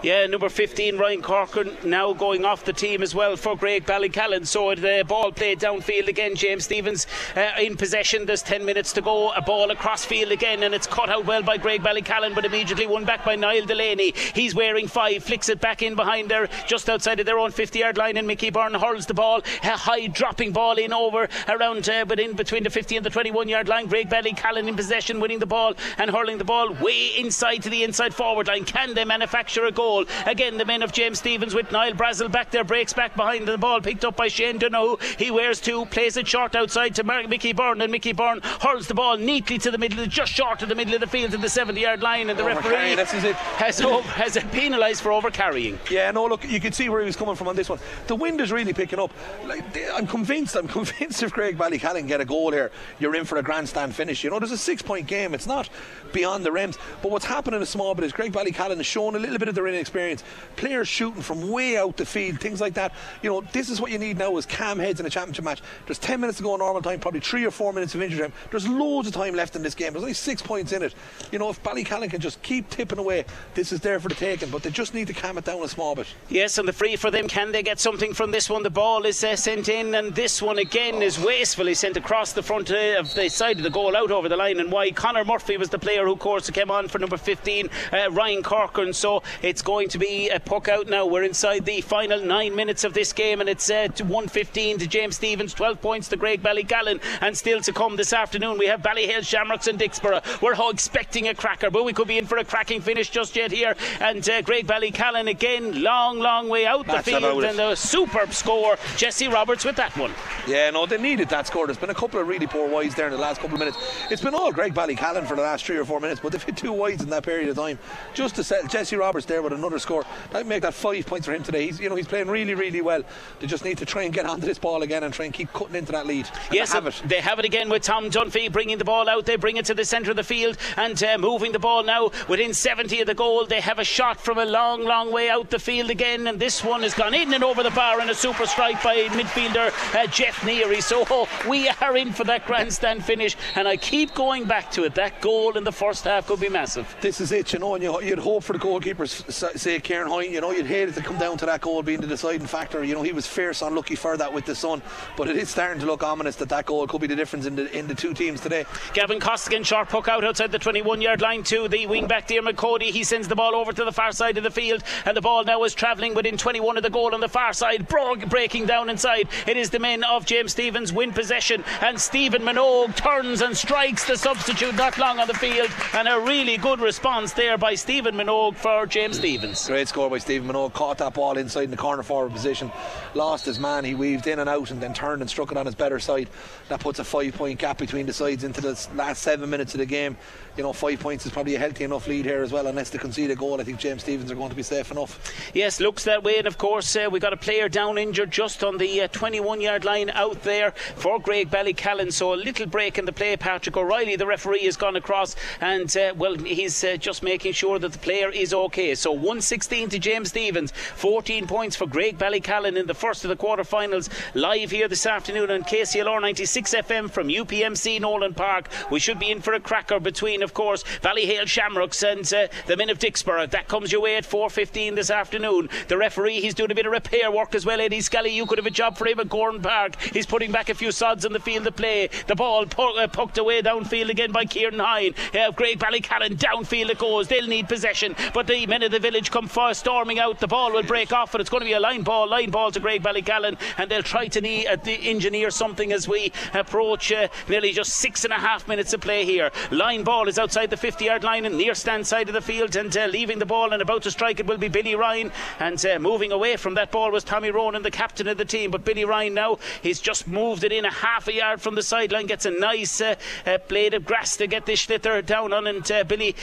Yeah, 0.02 0.24
number 0.24 0.48
15, 0.48 0.96
Ryan 0.96 1.20
Corcoran, 1.20 1.76
now 1.84 2.14
going 2.14 2.46
off 2.46 2.64
the 2.64 2.72
team 2.72 3.02
as 3.02 3.14
well 3.14 3.36
for 3.36 3.54
Graigue 3.54 3.84
Ballycallan. 3.84 4.46
So 4.46 4.74
the 4.74 5.04
ball 5.06 5.30
played 5.30 5.60
downfield 5.60 6.08
again. 6.08 6.36
James 6.36 6.64
Stephens 6.64 7.06
uh, 7.36 7.50
in 7.60 7.76
possession. 7.76 8.24
There's 8.24 8.40
10 8.40 8.64
minutes 8.64 8.94
to 8.94 9.02
go. 9.02 9.30
A 9.32 9.42
ball 9.42 9.70
across 9.70 10.06
field 10.06 10.32
again, 10.32 10.62
and 10.62 10.74
it's 10.74 10.86
cut 10.86 11.10
out 11.10 11.26
well 11.26 11.42
by 11.42 11.58
Graigue 11.58 11.82
Ballycallan, 11.82 12.34
but 12.34 12.46
immediately 12.46 12.86
won 12.86 13.04
back 13.04 13.26
by 13.26 13.36
Niall 13.36 13.66
Delaney. 13.66 14.14
He's 14.34 14.54
wearing 14.54 14.88
five, 14.88 15.22
flicks 15.22 15.50
it 15.50 15.60
back 15.60 15.82
in 15.82 15.96
behind 15.96 16.30
there, 16.30 16.48
just 16.66 16.88
outside 16.88 17.20
of 17.20 17.26
their 17.26 17.38
own 17.38 17.50
50 17.50 17.78
yard 17.80 17.98
line, 17.98 18.16
and 18.16 18.26
Mickey 18.26 18.48
Byrne 18.48 18.72
hurls 18.72 19.04
the 19.04 19.12
ball. 19.12 19.42
A 19.62 19.76
high 19.76 20.06
dropping 20.06 20.52
ball 20.52 20.78
in 20.78 20.94
over 20.94 21.28
around, 21.46 21.86
uh, 21.90 22.06
but 22.06 22.18
in 22.18 22.32
between 22.32 22.62
the 22.62 22.70
50 22.70 22.96
and 22.96 23.04
the 23.04 23.10
21 23.10 23.48
yard 23.48 23.68
line. 23.68 23.86
Graigue 23.86 24.08
Ballycallan 24.08 24.66
in 24.66 24.76
possession, 24.76 25.20
winning 25.20 25.40
the 25.40 25.46
ball 25.46 25.74
and 25.98 26.10
hurling 26.10 26.38
the 26.38 26.44
ball 26.44 26.72
way 26.72 27.10
inside 27.18 27.58
to 27.64 27.68
the 27.68 27.84
inside 27.84 28.14
forward 28.14 28.46
line. 28.46 28.64
Can 28.64 28.94
they 28.94 29.04
manufacture 29.04 29.66
a 29.66 29.70
goal? 29.70 29.89
Goal. 29.90 30.04
Again, 30.24 30.56
the 30.56 30.64
men 30.64 30.82
of 30.82 30.92
James 30.92 31.18
Stephens 31.18 31.52
with 31.52 31.72
Niall 31.72 31.94
Brazel 31.94 32.30
back 32.30 32.52
there, 32.52 32.62
breaks 32.62 32.92
back 32.92 33.16
behind 33.16 33.48
the 33.48 33.58
ball, 33.58 33.80
picked 33.80 34.04
up 34.04 34.14
by 34.14 34.28
Shane 34.28 34.56
Donoghue. 34.56 34.98
He 35.18 35.32
wears 35.32 35.60
two, 35.60 35.84
plays 35.86 36.16
it 36.16 36.28
short 36.28 36.54
outside 36.54 36.94
to 36.94 37.02
Mickey 37.02 37.52
Byrne, 37.52 37.80
and 37.80 37.90
Mickey 37.90 38.12
Byrne 38.12 38.40
hurls 38.60 38.86
the 38.86 38.94
ball 38.94 39.16
neatly 39.16 39.58
to 39.58 39.70
the 39.72 39.78
middle, 39.78 40.06
just 40.06 40.32
short 40.32 40.62
of 40.62 40.68
the 40.68 40.76
middle 40.76 40.94
of 40.94 41.00
the 41.00 41.08
field 41.08 41.32
to 41.32 41.38
the 41.38 41.48
70 41.48 41.80
yard 41.80 42.02
line, 42.02 42.30
and 42.30 42.38
the 42.38 42.44
oh 42.44 42.46
referee 42.46 42.94
has, 42.94 43.80
over, 43.84 44.08
has 44.10 44.38
penalised 44.52 45.02
for 45.02 45.10
over 45.10 45.28
carrying. 45.28 45.76
Yeah, 45.90 46.12
no, 46.12 46.26
look, 46.26 46.48
you 46.48 46.60
can 46.60 46.72
see 46.72 46.88
where 46.88 47.00
he 47.00 47.06
was 47.06 47.16
coming 47.16 47.34
from 47.34 47.48
on 47.48 47.56
this 47.56 47.68
one. 47.68 47.80
The 48.06 48.14
wind 48.14 48.40
is 48.40 48.52
really 48.52 48.72
picking 48.72 49.00
up. 49.00 49.10
Like, 49.44 49.64
I'm 49.92 50.06
convinced, 50.06 50.54
I'm 50.54 50.68
convinced 50.78 51.20
if 51.24 51.32
Graigue 51.32 51.56
Ballycallan 51.56 52.06
get 52.06 52.20
a 52.20 52.24
goal 52.24 52.52
here, 52.52 52.70
you're 53.00 53.16
in 53.16 53.24
for 53.24 53.38
a 53.38 53.42
grandstand 53.42 53.96
finish. 53.96 54.22
You 54.22 54.30
know, 54.30 54.38
there's 54.38 54.52
a 54.52 54.58
six 54.58 54.82
point 54.82 55.08
game, 55.08 55.34
it's 55.34 55.48
not 55.48 55.68
beyond 56.12 56.46
the 56.46 56.52
rims. 56.52 56.78
But 57.02 57.10
what's 57.10 57.24
happening 57.24 57.60
a 57.60 57.66
small 57.66 57.96
bit 57.96 58.04
is 58.04 58.12
Graigue 58.12 58.32
Ballycallan 58.32 58.76
has 58.76 58.86
shown 58.86 59.16
a 59.16 59.18
little 59.18 59.38
bit 59.38 59.48
of 59.48 59.56
their 59.56 59.66
inexperience. 59.80 60.22
Players 60.56 60.88
shooting 60.88 61.22
from 61.22 61.48
way 61.48 61.78
out 61.78 61.96
the 61.96 62.04
field, 62.04 62.38
things 62.38 62.60
like 62.60 62.74
that. 62.74 62.92
You 63.22 63.30
know, 63.30 63.40
this 63.52 63.70
is 63.70 63.80
what 63.80 63.90
you 63.90 63.98
need 63.98 64.18
now 64.18 64.36
is 64.36 64.46
calm 64.46 64.78
heads 64.78 65.00
in 65.00 65.06
a 65.06 65.10
championship 65.10 65.44
match. 65.44 65.62
There's 65.86 65.98
10 65.98 66.20
minutes 66.20 66.38
to 66.38 66.44
go 66.44 66.54
in 66.54 66.60
normal 66.60 66.82
time, 66.82 67.00
probably 67.00 67.20
three 67.20 67.44
or 67.44 67.50
four 67.50 67.72
minutes 67.72 67.94
of 67.94 68.02
injury 68.02 68.20
time. 68.20 68.32
There's 68.50 68.68
loads 68.68 69.08
of 69.08 69.14
time 69.14 69.34
left 69.34 69.56
in 69.56 69.62
this 69.62 69.74
game. 69.74 69.92
There's 69.92 70.02
only 70.02 70.14
six 70.14 70.42
points 70.42 70.72
in 70.72 70.82
it. 70.82 70.94
You 71.32 71.38
know, 71.38 71.48
if 71.48 71.62
Ballycallan 71.62 72.10
can 72.10 72.20
just 72.20 72.42
keep 72.42 72.68
tipping 72.68 72.98
away, 72.98 73.24
this 73.54 73.72
is 73.72 73.80
there 73.80 73.98
for 73.98 74.08
the 74.08 74.14
taking. 74.14 74.50
But 74.50 74.62
they 74.62 74.70
just 74.70 74.94
need 74.94 75.06
to 75.06 75.14
calm 75.14 75.38
it 75.38 75.44
down 75.44 75.62
a 75.62 75.68
small 75.68 75.94
bit. 75.94 76.06
Yes, 76.28 76.58
and 76.58 76.68
the 76.68 76.72
free 76.72 76.96
for 76.96 77.10
them. 77.10 77.26
Can 77.28 77.52
they 77.52 77.62
get 77.62 77.80
something 77.80 78.12
from 78.12 78.30
this 78.30 78.50
one? 78.50 78.62
The 78.62 78.70
ball 78.70 79.06
is 79.06 79.24
uh, 79.24 79.36
sent 79.36 79.68
in, 79.68 79.94
and 79.94 80.14
this 80.14 80.42
one 80.42 80.58
again 80.58 81.02
is 81.02 81.18
wastefully 81.18 81.74
sent 81.74 81.96
across 81.96 82.32
the 82.32 82.42
front 82.42 82.70
uh, 82.70 82.98
of 82.98 83.14
the 83.14 83.28
side 83.28 83.56
of 83.56 83.62
the 83.62 83.70
goal 83.70 83.96
out 83.96 84.10
over 84.10 84.28
the 84.28 84.36
line. 84.36 84.60
And 84.60 84.70
why 84.70 84.90
Connor 84.90 85.24
Murphy 85.24 85.56
was 85.56 85.70
the 85.70 85.78
player 85.78 86.04
who, 86.04 86.12
of 86.12 86.18
course, 86.18 86.50
came 86.50 86.70
on 86.70 86.88
for 86.88 86.98
number 86.98 87.16
15, 87.16 87.70
uh, 87.92 88.10
Ryan 88.10 88.42
Corcoran. 88.42 88.92
So 88.92 89.22
it's 89.42 89.62
going 89.70 89.88
to 89.88 89.98
be 89.98 90.28
a 90.30 90.40
puck 90.40 90.66
out 90.66 90.88
now. 90.88 91.06
We're 91.06 91.22
inside 91.22 91.64
the 91.64 91.80
final 91.80 92.20
nine 92.20 92.56
minutes 92.56 92.82
of 92.82 92.92
this 92.92 93.12
game, 93.12 93.40
and 93.40 93.48
it's 93.48 93.70
uh, 93.70 93.86
to 93.86 94.02
115 94.02 94.78
to 94.78 94.88
James 94.88 95.14
Stephens, 95.14 95.54
12 95.54 95.80
points 95.80 96.08
to 96.08 96.16
Graigue 96.16 96.40
Ballycallan, 96.40 97.00
and 97.20 97.38
still 97.38 97.60
to 97.60 97.72
come 97.72 97.94
this 97.94 98.12
afternoon. 98.12 98.58
We 98.58 98.66
have 98.66 98.82
Ballyhale, 98.82 99.24
Shamrocks, 99.24 99.68
and 99.68 99.78
Dicksboro. 99.78 100.42
We're 100.42 100.56
all 100.56 100.70
expecting 100.70 101.28
a 101.28 101.34
cracker, 101.36 101.70
but 101.70 101.84
we 101.84 101.92
could 101.92 102.08
be 102.08 102.18
in 102.18 102.26
for 102.26 102.38
a 102.38 102.44
cracking 102.44 102.80
finish 102.80 103.10
just 103.10 103.36
yet 103.36 103.52
here. 103.52 103.76
And 104.00 104.28
uh, 104.28 104.42
Graigue 104.42 104.66
Ballycallan 104.66 105.30
again, 105.30 105.84
long, 105.84 106.18
long 106.18 106.48
way 106.48 106.66
out 106.66 106.88
That's 106.88 107.04
the 107.04 107.20
field, 107.20 107.44
and 107.44 107.60
a 107.60 107.76
superb 107.76 108.34
score. 108.34 108.76
Jesse 108.96 109.28
Roberts 109.28 109.64
with 109.64 109.76
that 109.76 109.96
one. 109.96 110.10
Yeah, 110.48 110.70
no, 110.70 110.84
they 110.84 111.00
needed 111.00 111.28
that 111.28 111.46
score. 111.46 111.68
There's 111.68 111.78
been 111.78 111.90
a 111.90 111.94
couple 111.94 112.18
of 112.18 112.26
really 112.26 112.48
poor 112.48 112.68
wides 112.68 112.96
there 112.96 113.06
in 113.06 113.12
the 113.12 113.18
last 113.18 113.40
couple 113.40 113.54
of 113.54 113.60
minutes. 113.60 113.78
It's 114.10 114.20
been 114.20 114.34
all 114.34 114.52
Graigue 114.52 114.74
Ballycallan 114.74 115.28
for 115.28 115.36
the 115.36 115.42
last 115.42 115.64
three 115.64 115.76
or 115.76 115.84
four 115.84 116.00
minutes, 116.00 116.20
but 116.20 116.32
they've 116.32 116.42
hit 116.42 116.56
two 116.56 116.72
wides 116.72 117.04
in 117.04 117.10
that 117.10 117.22
period 117.22 117.48
of 117.48 117.54
time. 117.54 117.78
Just 118.14 118.34
to 118.34 118.42
set 118.42 118.68
Jesse 118.68 118.96
Roberts 118.96 119.26
there 119.26 119.42
with 119.42 119.52
another 119.60 119.78
score, 119.78 120.04
that 120.30 120.46
make 120.46 120.62
that 120.62 120.74
five 120.74 121.06
points 121.06 121.26
for 121.26 121.32
him 121.32 121.42
today. 121.42 121.66
He's, 121.66 121.80
you 121.80 121.88
know, 121.88 121.94
he's 121.94 122.08
playing 122.08 122.28
really, 122.28 122.54
really 122.54 122.80
well. 122.80 123.02
They 123.38 123.46
just 123.46 123.64
need 123.64 123.78
to 123.78 123.86
try 123.86 124.02
and 124.02 124.12
get 124.12 124.26
onto 124.26 124.46
this 124.46 124.58
ball 124.58 124.82
again 124.82 125.04
and 125.04 125.14
try 125.14 125.26
and 125.26 125.34
keep 125.34 125.52
cutting 125.52 125.76
into 125.76 125.92
that 125.92 126.06
lead. 126.06 126.28
And 126.46 126.54
yes, 126.54 126.70
they 126.70 126.74
have 126.74 126.86
it. 126.86 127.02
They 127.06 127.20
have 127.20 127.38
it 127.38 127.44
again 127.44 127.68
with 127.68 127.82
Tom 127.82 128.10
Dunphy 128.10 128.50
bringing 128.50 128.78
the 128.78 128.84
ball 128.84 129.08
out. 129.08 129.26
They 129.26 129.36
bring 129.36 129.56
it 129.56 129.66
to 129.66 129.74
the 129.74 129.84
centre 129.84 130.10
of 130.10 130.16
the 130.16 130.24
field 130.24 130.56
and 130.76 131.02
uh, 131.02 131.18
moving 131.18 131.52
the 131.52 131.58
ball 131.58 131.82
now 131.82 132.10
within 132.28 132.54
70 132.54 133.00
of 133.00 133.06
the 133.06 133.14
goal. 133.14 133.46
They 133.46 133.60
have 133.60 133.78
a 133.78 133.84
shot 133.84 134.20
from 134.20 134.38
a 134.38 134.44
long, 134.44 134.84
long 134.84 135.12
way 135.12 135.30
out 135.30 135.50
the 135.50 135.58
field 135.58 135.90
again, 135.90 136.26
and 136.26 136.38
this 136.38 136.64
one 136.64 136.82
has 136.82 136.94
gone 136.94 137.14
in 137.14 137.32
and 137.34 137.44
over 137.44 137.62
the 137.62 137.70
bar 137.70 138.00
and 138.00 138.10
a 138.10 138.14
super 138.14 138.46
strike 138.46 138.82
by 138.82 138.96
midfielder 139.08 139.70
uh, 139.94 140.06
Jeff 140.06 140.36
Neary. 140.40 140.82
So 140.82 141.04
oh, 141.10 141.28
we 141.48 141.68
are 141.68 141.96
in 141.96 142.12
for 142.12 142.24
that 142.24 142.46
grandstand 142.46 143.04
finish, 143.04 143.36
and 143.54 143.68
I 143.68 143.76
keep 143.76 144.14
going 144.14 144.44
back 144.44 144.70
to 144.72 144.84
it. 144.84 144.94
That 144.94 145.20
goal 145.20 145.56
in 145.56 145.64
the 145.64 145.72
first 145.72 146.04
half 146.04 146.26
could 146.26 146.40
be 146.40 146.48
massive. 146.48 146.94
This 147.00 147.20
is 147.20 147.32
it, 147.32 147.52
you 147.52 147.58
know, 147.58 147.74
and 147.74 147.82
you'd 147.82 148.18
hope 148.18 148.44
for 148.44 148.52
the 148.52 148.58
goalkeeper's 148.58 149.24
say 149.56 149.78
Kieran 149.80 150.08
Hoyne, 150.08 150.32
you 150.32 150.40
know, 150.40 150.50
you'd 150.50 150.66
hate 150.66 150.88
it 150.88 150.94
to 150.94 151.02
come 151.02 151.18
down 151.18 151.36
to 151.38 151.46
that 151.46 151.60
goal 151.60 151.82
being 151.82 152.00
the 152.00 152.06
deciding 152.06 152.46
factor. 152.46 152.84
You 152.84 152.94
know, 152.94 153.02
he 153.02 153.12
was 153.12 153.26
fierce, 153.26 153.62
unlucky 153.62 153.94
for 153.94 154.16
that 154.16 154.32
with 154.32 154.44
the 154.44 154.54
sun, 154.54 154.82
but 155.16 155.28
it 155.28 155.36
is 155.36 155.50
starting 155.50 155.80
to 155.80 155.86
look 155.86 156.02
ominous 156.02 156.36
that 156.36 156.48
that 156.50 156.66
goal 156.66 156.86
could 156.86 157.00
be 157.00 157.06
the 157.06 157.16
difference 157.16 157.46
in 157.46 157.56
the 157.56 157.70
in 157.76 157.86
the 157.86 157.94
two 157.94 158.14
teams 158.14 158.40
today. 158.40 158.64
Gavin 158.94 159.20
Costigan, 159.20 159.62
short 159.62 159.88
puck 159.88 160.08
out 160.08 160.24
outside 160.24 160.52
the 160.52 160.58
21 160.58 161.00
yard 161.00 161.20
line 161.20 161.42
to 161.44 161.68
the 161.68 161.86
wing 161.86 162.06
back 162.06 162.26
Diarmuid 162.26 162.56
Cody. 162.56 162.90
He 162.90 163.04
sends 163.04 163.28
the 163.28 163.36
ball 163.36 163.54
over 163.54 163.72
to 163.72 163.84
the 163.84 163.92
far 163.92 164.12
side 164.12 164.36
of 164.36 164.44
the 164.44 164.50
field, 164.50 164.82
and 165.04 165.16
the 165.16 165.20
ball 165.20 165.44
now 165.44 165.62
is 165.64 165.74
travelling 165.74 166.14
within 166.14 166.36
21 166.36 166.76
of 166.76 166.82
the 166.82 166.90
goal 166.90 167.14
on 167.14 167.20
the 167.20 167.28
far 167.28 167.52
side, 167.52 167.88
Brog 167.88 168.28
breaking 168.28 168.66
down 168.66 168.90
inside. 168.90 169.28
It 169.46 169.56
is 169.56 169.70
the 169.70 169.78
men 169.78 170.04
of 170.04 170.26
James 170.26 170.52
Stephens 170.52 170.92
win 170.92 171.12
possession, 171.12 171.64
and 171.80 172.00
Stephen 172.00 172.42
Minogue 172.42 172.94
turns 172.96 173.42
and 173.42 173.56
strikes 173.56 174.06
the 174.06 174.16
substitute 174.16 174.74
not 174.74 174.98
long 174.98 175.18
on 175.18 175.28
the 175.28 175.34
field, 175.34 175.70
and 175.94 176.08
a 176.08 176.20
really 176.20 176.56
good 176.56 176.80
response 176.80 177.32
there 177.32 177.58
by 177.58 177.74
Stephen 177.74 178.14
Minogue 178.14 178.56
for 178.56 178.86
James 178.86 179.18
Stephens. 179.40 179.66
Great 179.66 179.88
score 179.88 180.10
by 180.10 180.18
Stephen 180.18 180.48
Minogue. 180.48 180.74
Caught 180.74 180.98
that 180.98 181.14
ball 181.14 181.38
inside 181.38 181.64
in 181.64 181.70
the 181.70 181.76
corner 181.76 182.02
forward 182.02 182.32
position, 182.32 182.70
lost 183.14 183.46
his 183.46 183.58
man. 183.58 183.84
He 183.84 183.94
weaved 183.94 184.26
in 184.26 184.38
and 184.38 184.48
out, 184.48 184.70
and 184.70 184.80
then 184.80 184.92
turned 184.92 185.22
and 185.22 185.30
struck 185.30 185.50
it 185.50 185.56
on 185.56 185.66
his 185.66 185.74
better 185.74 185.98
side. 185.98 186.28
That 186.68 186.80
puts 186.80 186.98
a 186.98 187.04
five-point 187.04 187.58
gap 187.58 187.78
between 187.78 188.06
the 188.06 188.12
sides 188.12 188.44
into 188.44 188.60
the 188.60 188.88
last 188.94 189.22
seven 189.22 189.48
minutes 189.48 189.74
of 189.74 189.78
the 189.78 189.86
game. 189.86 190.16
You 190.56 190.64
know, 190.64 190.72
five 190.72 191.00
points 191.00 191.24
is 191.24 191.32
probably 191.32 191.54
a 191.54 191.58
healthy 191.58 191.84
enough 191.84 192.06
lead 192.06 192.24
here 192.26 192.42
as 192.42 192.52
well. 192.52 192.66
Unless 192.66 192.90
they 192.90 192.98
concede 192.98 193.30
a 193.30 193.36
goal, 193.36 193.60
I 193.60 193.64
think 193.64 193.78
James 193.78 194.02
Stephens 194.02 194.30
are 194.30 194.34
going 194.34 194.50
to 194.50 194.56
be 194.56 194.62
safe 194.62 194.90
enough. 194.90 195.32
Yes, 195.54 195.80
looks 195.80 196.04
that 196.04 196.22
way. 196.22 196.36
And 196.38 196.46
of 196.46 196.58
course, 196.58 196.94
uh, 196.96 197.08
we 197.10 197.18
got 197.18 197.32
a 197.32 197.36
player 197.36 197.68
down 197.68 197.96
injured 197.98 198.30
just 198.30 198.62
on 198.62 198.76
the 198.76 199.02
uh, 199.02 199.08
21 199.08 199.60
yard 199.60 199.84
line 199.84 200.10
out 200.10 200.42
there 200.42 200.72
for 200.72 201.18
Graigue 201.18 201.48
Ballycallan. 201.48 202.12
So 202.12 202.34
a 202.34 202.36
little 202.36 202.66
break 202.66 202.98
in 202.98 203.04
the 203.04 203.12
play. 203.12 203.36
Patrick 203.36 203.76
O'Reilly, 203.76 204.16
the 204.16 204.26
referee, 204.26 204.64
has 204.64 204.76
gone 204.76 204.96
across, 204.96 205.36
and 205.60 205.96
uh, 205.96 206.12
well, 206.16 206.34
he's 206.34 206.82
uh, 206.84 206.96
just 206.96 207.22
making 207.22 207.52
sure 207.52 207.78
that 207.78 207.92
the 207.92 207.98
player 207.98 208.30
is 208.30 208.52
okay. 208.52 208.94
So 208.94 209.12
116 209.20 209.90
to 209.90 209.98
James 209.98 210.28
Stephens. 210.28 210.72
14 210.96 211.46
points 211.46 211.76
for 211.76 211.86
Graigue 211.86 212.18
Ballycallan 212.18 212.76
in 212.76 212.86
the 212.86 212.94
first 212.94 213.24
of 213.24 213.28
the 213.28 213.36
quarter-finals. 213.36 214.10
Live 214.34 214.70
here 214.70 214.88
this 214.88 215.06
afternoon 215.06 215.50
on 215.50 215.62
KCLR 215.62 216.20
96 216.20 216.74
FM 216.74 217.10
from 217.10 217.28
UPMC 217.28 218.00
Nowlan 218.00 218.34
Park. 218.34 218.68
We 218.90 219.00
should 219.00 219.18
be 219.18 219.30
in 219.30 219.40
for 219.40 219.52
a 219.52 219.60
cracker 219.60 220.00
between, 220.00 220.42
of 220.42 220.54
course, 220.54 220.84
Ballyhale 221.02 221.46
Shamrocks 221.46 222.02
and 222.02 222.20
uh, 222.32 222.48
the 222.66 222.76
men 222.76 222.90
of 222.90 222.98
Dicksboro. 222.98 223.50
That 223.50 223.68
comes 223.68 223.92
your 223.92 224.00
way 224.00 224.16
at 224.16 224.24
4.15 224.24 224.94
this 224.94 225.10
afternoon. 225.10 225.68
The 225.88 225.98
referee, 225.98 226.40
he's 226.40 226.54
doing 226.54 226.70
a 226.70 226.74
bit 226.74 226.86
of 226.86 226.92
repair 226.92 227.30
work 227.30 227.54
as 227.54 227.66
well. 227.66 227.80
Eddie 227.80 228.00
Scully, 228.00 228.30
you 228.30 228.46
could 228.46 228.58
have 228.58 228.66
a 228.66 228.70
job 228.70 228.96
for 228.96 229.06
him 229.06 229.20
at 229.20 229.28
Gordon 229.28 229.62
Park. 229.62 230.00
He's 230.00 230.26
putting 230.26 230.52
back 230.52 230.68
a 230.68 230.74
few 230.74 230.92
sods 230.92 231.24
in 231.24 231.32
the 231.32 231.40
field 231.40 231.66
of 231.66 231.76
play. 231.76 232.08
The 232.26 232.34
ball 232.36 232.66
pu- 232.66 232.96
uh, 232.96 233.08
pucked 233.08 233.38
away 233.38 233.62
downfield 233.62 234.08
again 234.08 234.32
by 234.32 234.44
Kieran 234.44 234.78
Hoyne. 234.78 235.14
Uh, 235.32 235.52
Graigue 235.52 235.78
Ballycallan 235.78 236.36
downfield 236.36 236.90
it 236.90 236.98
goes. 236.98 237.28
They'll 237.28 237.46
need 237.46 237.68
possession, 237.68 238.14
but 238.34 238.46
the 238.46 238.66
men 238.66 238.82
of 238.82 238.90
the 238.90 239.00
village 239.10 239.32
come 239.32 239.48
far 239.48 239.74
storming 239.74 240.20
out. 240.20 240.38
The 240.38 240.46
ball 240.46 240.72
will 240.72 240.84
break 240.84 241.12
off, 241.12 241.34
and 241.34 241.40
it's 241.40 241.50
going 241.50 241.62
to 241.62 241.66
be 241.66 241.72
a 241.72 241.80
line 241.80 242.02
ball, 242.02 242.28
line 242.28 242.50
ball 242.50 242.70
to 242.70 242.78
Graigue 242.78 243.02
Ballycallan, 243.02 243.58
and 243.76 243.90
they'll 243.90 244.04
try 244.04 244.28
to 244.28 244.40
need, 244.40 244.68
uh, 244.68 244.76
engineer 244.86 245.50
something 245.50 245.92
as 245.92 246.06
we 246.06 246.32
approach 246.54 247.10
uh, 247.10 247.26
nearly 247.48 247.72
just 247.72 247.94
six 247.94 248.22
and 248.22 248.32
a 248.32 248.38
half 248.38 248.68
minutes 248.68 248.92
of 248.92 249.00
play 249.00 249.24
here. 249.24 249.50
Line 249.72 250.04
ball 250.04 250.28
is 250.28 250.38
outside 250.38 250.70
the 250.70 250.76
50 250.76 251.06
yard 251.06 251.24
line 251.24 251.44
and 251.44 251.58
near 251.58 251.74
stand 251.74 252.06
side 252.06 252.28
of 252.28 252.34
the 252.34 252.40
field, 252.40 252.76
and 252.76 252.96
uh, 252.96 253.06
leaving 253.06 253.40
the 253.40 253.46
ball 253.46 253.72
and 253.72 253.82
about 253.82 254.02
to 254.02 254.12
strike 254.12 254.38
it 254.38 254.46
will 254.46 254.58
be 254.58 254.68
Billy 254.68 254.94
Ryan. 254.94 255.32
And 255.58 255.84
uh, 255.84 255.98
moving 255.98 256.30
away 256.30 256.56
from 256.56 256.74
that 256.74 256.92
ball 256.92 257.10
was 257.10 257.24
Tommy 257.24 257.50
Ronan, 257.50 257.82
the 257.82 257.90
captain 257.90 258.28
of 258.28 258.38
the 258.38 258.44
team. 258.44 258.70
But 258.70 258.84
Billy 258.84 259.04
Ryan 259.04 259.34
now, 259.34 259.58
he's 259.82 260.00
just 260.00 260.28
moved 260.28 260.62
it 260.62 260.70
in 260.70 260.84
a 260.84 260.92
half 260.92 261.26
a 261.26 261.34
yard 261.34 261.60
from 261.60 261.74
the 261.74 261.82
sideline, 261.82 262.26
gets 262.26 262.46
a 262.46 262.52
nice 262.52 263.00
uh, 263.00 263.16
uh, 263.44 263.58
blade 263.66 263.92
of 263.92 264.04
grass 264.04 264.36
to 264.36 264.46
get 264.46 264.66
this 264.66 264.86
sliotar 264.86 265.26
down 265.26 265.52
on, 265.52 265.66
and 265.66 265.90
uh, 265.90 266.04
Billy 266.04 266.36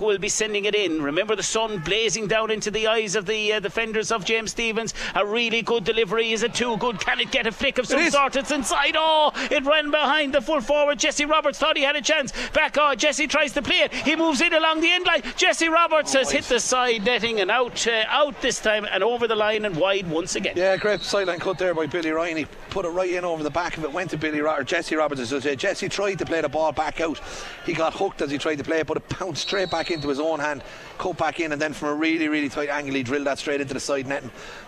will 0.00 0.18
be 0.18 0.28
sending 0.28 0.64
it 0.64 0.74
in. 0.74 1.00
Remember 1.00 1.36
the 1.36 1.44
sun 1.44 1.78
blazing 1.78 2.07
down 2.08 2.50
into 2.50 2.70
the 2.70 2.86
eyes 2.86 3.14
of 3.14 3.26
the 3.26 3.52
uh, 3.52 3.60
defenders 3.60 4.10
of 4.10 4.24
James 4.24 4.52
Stephens. 4.52 4.94
A 5.14 5.26
really 5.26 5.60
good 5.62 5.84
delivery. 5.84 6.32
Is 6.32 6.42
it 6.42 6.54
too 6.54 6.76
good? 6.78 6.98
Can 7.00 7.20
it 7.20 7.30
get 7.30 7.46
a 7.46 7.52
flick 7.52 7.78
of 7.78 7.86
some 7.86 8.00
is. 8.00 8.14
sort? 8.14 8.36
It's 8.36 8.50
inside. 8.50 8.94
Oh, 8.96 9.30
it 9.50 9.64
ran 9.64 9.90
behind 9.90 10.32
the 10.32 10.40
full 10.40 10.60
forward. 10.60 10.98
Jesse 10.98 11.26
Roberts 11.26 11.58
thought 11.58 11.76
he 11.76 11.82
had 11.82 11.96
a 11.96 12.00
chance. 12.00 12.32
Back 12.54 12.78
on. 12.78 12.96
Jesse 12.96 13.26
tries 13.26 13.52
to 13.52 13.62
play 13.62 13.80
it. 13.80 13.92
He 13.92 14.16
moves 14.16 14.40
in 14.40 14.54
along 14.54 14.80
the 14.80 14.90
end 14.90 15.06
line. 15.06 15.22
Jesse 15.36 15.68
Roberts 15.68 16.12
has 16.14 16.30
hit 16.30 16.44
the 16.44 16.60
side 16.60 17.04
netting 17.04 17.40
and 17.40 17.50
out, 17.50 17.86
uh, 17.86 18.04
out 18.08 18.40
this 18.40 18.60
time 18.60 18.86
and 18.90 19.04
over 19.04 19.28
the 19.28 19.36
line 19.36 19.64
and 19.64 19.76
wide 19.76 20.08
once 20.10 20.34
again. 20.34 20.54
Yeah, 20.56 20.76
great 20.76 21.02
sideline 21.02 21.40
cut 21.40 21.58
there 21.58 21.74
by 21.74 21.86
Billy 21.86 22.10
Ryan. 22.10 22.38
He 22.38 22.46
put 22.70 22.84
it 22.84 22.90
right 22.90 23.10
in 23.10 23.24
over 23.24 23.42
the 23.42 23.50
back 23.50 23.76
of 23.76 23.84
it. 23.84 23.92
Went 23.92 24.10
to 24.10 24.16
Billy 24.16 24.40
Ro- 24.40 24.62
Jesse 24.62 24.96
Roberts. 24.96 25.20
As 25.20 25.32
I 25.32 25.40
say. 25.40 25.56
Jesse 25.56 25.88
tried 25.88 26.18
to 26.18 26.26
play 26.26 26.40
the 26.40 26.48
ball 26.48 26.72
back 26.72 27.00
out. 27.00 27.20
He 27.66 27.72
got 27.72 27.92
hooked 27.92 28.22
as 28.22 28.30
he 28.30 28.38
tried 28.38 28.56
to 28.56 28.64
play 28.64 28.80
it, 28.80 28.86
but 28.86 28.96
it 28.96 29.18
bounced 29.18 29.42
straight 29.42 29.70
back 29.70 29.90
into 29.90 30.08
his 30.08 30.20
own 30.20 30.38
hand, 30.38 30.62
cut 30.98 31.16
back 31.16 31.40
in, 31.40 31.52
and 31.52 31.60
then 31.60 31.72
from 31.72 31.88
a 31.88 31.94
really, 31.94 32.28
really 32.28 32.48
tight 32.48 32.68
angle, 32.68 32.94
he 32.94 33.02
drilled 33.02 33.26
that 33.26 33.38
straight 33.38 33.60
into 33.60 33.74
the 33.74 33.80
side 33.80 34.06
net. 34.06 34.24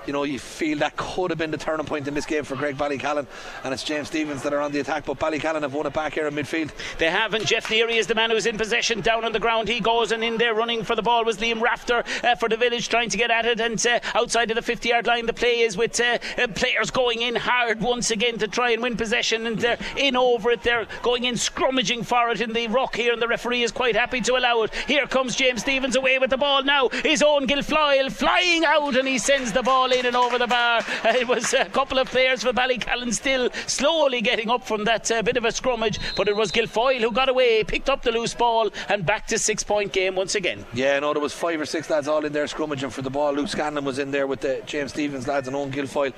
You 0.07 0.13
know, 0.15 0.25
you 0.25 0.39
feel 0.39 0.79
that 0.79 0.97
could 0.97 1.31
have 1.31 1.39
been 1.39 1.51
the 1.51 1.59
turning 1.59 1.85
point 1.85 2.09
in 2.09 2.15
this 2.15 2.25
game 2.25 2.45
for 2.45 2.57
Graigue 2.57 2.77
Ballycallan, 2.77 3.27
and 3.65 3.75
it's 3.75 3.83
James 3.83 4.09
Stephens 4.09 4.43
that 4.43 4.55
are 4.55 4.61
on 4.61 4.73
the 4.73 4.81
attack. 4.81 5.05
But 5.05 5.19
Ballycallan 5.19 5.63
have 5.63 5.75
won 5.75 5.87
it 5.87 5.93
back 5.93 6.15
here 6.15 6.27
in 6.27 6.35
midfield. 6.35 6.71
They 6.99 7.11
have, 7.11 7.35
and 7.35 7.47
Jeff 7.47 7.69
Neary 7.69 7.97
is 7.97 8.07
the 8.07 8.15
man 8.15 8.31
who's 8.31 8.47
in 8.47 8.57
possession 8.57 9.03
down 9.03 9.25
on 9.25 9.33
the 9.33 9.39
ground. 9.39 9.69
He 9.69 9.79
goes, 9.79 10.11
and 10.11 10.25
in 10.25 10.39
there 10.39 10.55
running 10.55 10.85
for 10.85 10.97
the 10.97 11.03
ball 11.03 11.25
was 11.25 11.37
Liam 11.37 11.61
Rafter 11.61 12.03
uh, 12.25 12.35
for 12.37 12.49
the 12.49 12.57
village, 12.57 12.89
trying 12.89 13.11
to 13.11 13.19
get 13.19 13.31
at 13.31 13.45
it. 13.45 13.61
And 13.61 13.85
uh, 13.87 14.01
outside 14.15 14.51
of 14.51 14.55
the 14.55 14.63
50 14.63 14.89
yard 14.89 15.07
line, 15.07 15.27
the 15.27 15.35
play 15.35 15.61
is 15.61 15.77
with 15.77 16.01
uh, 16.01 16.19
uh, 16.39 16.47
players 16.49 16.91
going 16.91 17.21
in 17.21 17.37
hard 17.37 17.81
once 17.81 18.11
again 18.11 18.39
to 18.39 18.49
try 18.49 18.71
and 18.71 18.83
win 18.83 18.97
possession. 18.97 19.47
And 19.47 19.59
they're 19.59 19.79
in 19.97 20.17
over 20.17 20.51
it, 20.51 20.63
they're 20.63 20.87
going 21.03 21.25
in 21.25 21.35
scrummaging 21.35 22.07
for 22.07 22.31
it 22.31 22.41
in 22.41 22.55
the 22.55 22.69
rock 22.69 22.97
here, 22.97 23.13
and 23.13 23.21
the 23.21 23.29
referee 23.29 23.63
is 23.63 23.71
quite 23.71 23.97
happy 23.97 24.23
to 24.23 24.37
allow 24.37 24.63
it. 24.63 24.75
Here 24.87 25.07
comes 25.07 25.37
James 25.37 25.61
Stephens 25.61 25.97
away 25.97 26.19
with 26.19 26.31
the 26.31 26.39
ball 26.39 26.63
now. 26.63 26.89
His 26.89 27.23
own 27.23 27.47
Gilfoyle 27.47 28.11
flying 28.11 28.65
out, 28.65 28.97
and 28.97 29.07
he 29.07 29.19
sends 29.19 29.53
the 29.53 29.63
ball 29.63 29.90
in 29.93 30.07
and 30.07 30.17
over 30.17 30.39
the 30.39 30.47
bar. 30.47 30.81
Uh, 31.05 31.09
it 31.09 31.27
was 31.27 31.53
a 31.55 31.65
couple 31.67 31.99
of 31.99 32.09
players 32.09 32.43
for 32.43 32.53
Ballycallan 32.53 33.13
still 33.13 33.51
slowly 33.67 34.21
getting 34.21 34.51
up 34.51 34.67
from 34.67 34.85
that 34.85 35.11
uh, 35.11 35.23
bit 35.23 35.37
of 35.37 35.45
a 35.45 35.49
scrummage, 35.49 35.99
but 36.17 36.29
it 36.29 36.37
was 36.37 36.53
Gilfoyle 36.53 37.01
who 37.01 37.13
got 37.13 37.29
away, 37.29 37.65
picked 37.65 37.89
up 37.89 38.03
the 38.03 38.13
loose 38.13 38.35
ball, 38.35 38.71
and 38.89 39.05
back 39.05 39.27
to 39.29 39.39
six 39.39 39.63
point 39.63 39.93
game 39.93 40.15
once 40.15 40.35
again. 40.35 40.65
Yeah, 40.75 40.99
no, 41.01 41.13
there 41.13 41.23
was 41.23 41.33
five 41.33 41.61
or 41.61 41.67
six 41.67 41.91
lads 41.91 42.09
all 42.09 42.25
in 42.25 42.33
there 42.33 42.45
scrummaging 42.45 42.93
for 42.93 43.03
the 43.03 43.11
ball. 43.11 43.33
Luke 43.33 43.49
Scanlon 43.49 43.85
was 43.85 43.99
in 43.99 44.11
there 44.11 44.27
with 44.27 44.41
the 44.41 44.63
James 44.67 44.93
Stephens 44.93 45.27
lads 45.27 45.47
and 45.47 45.57
Owen 45.57 45.71
Gilfoyle. 45.71 46.13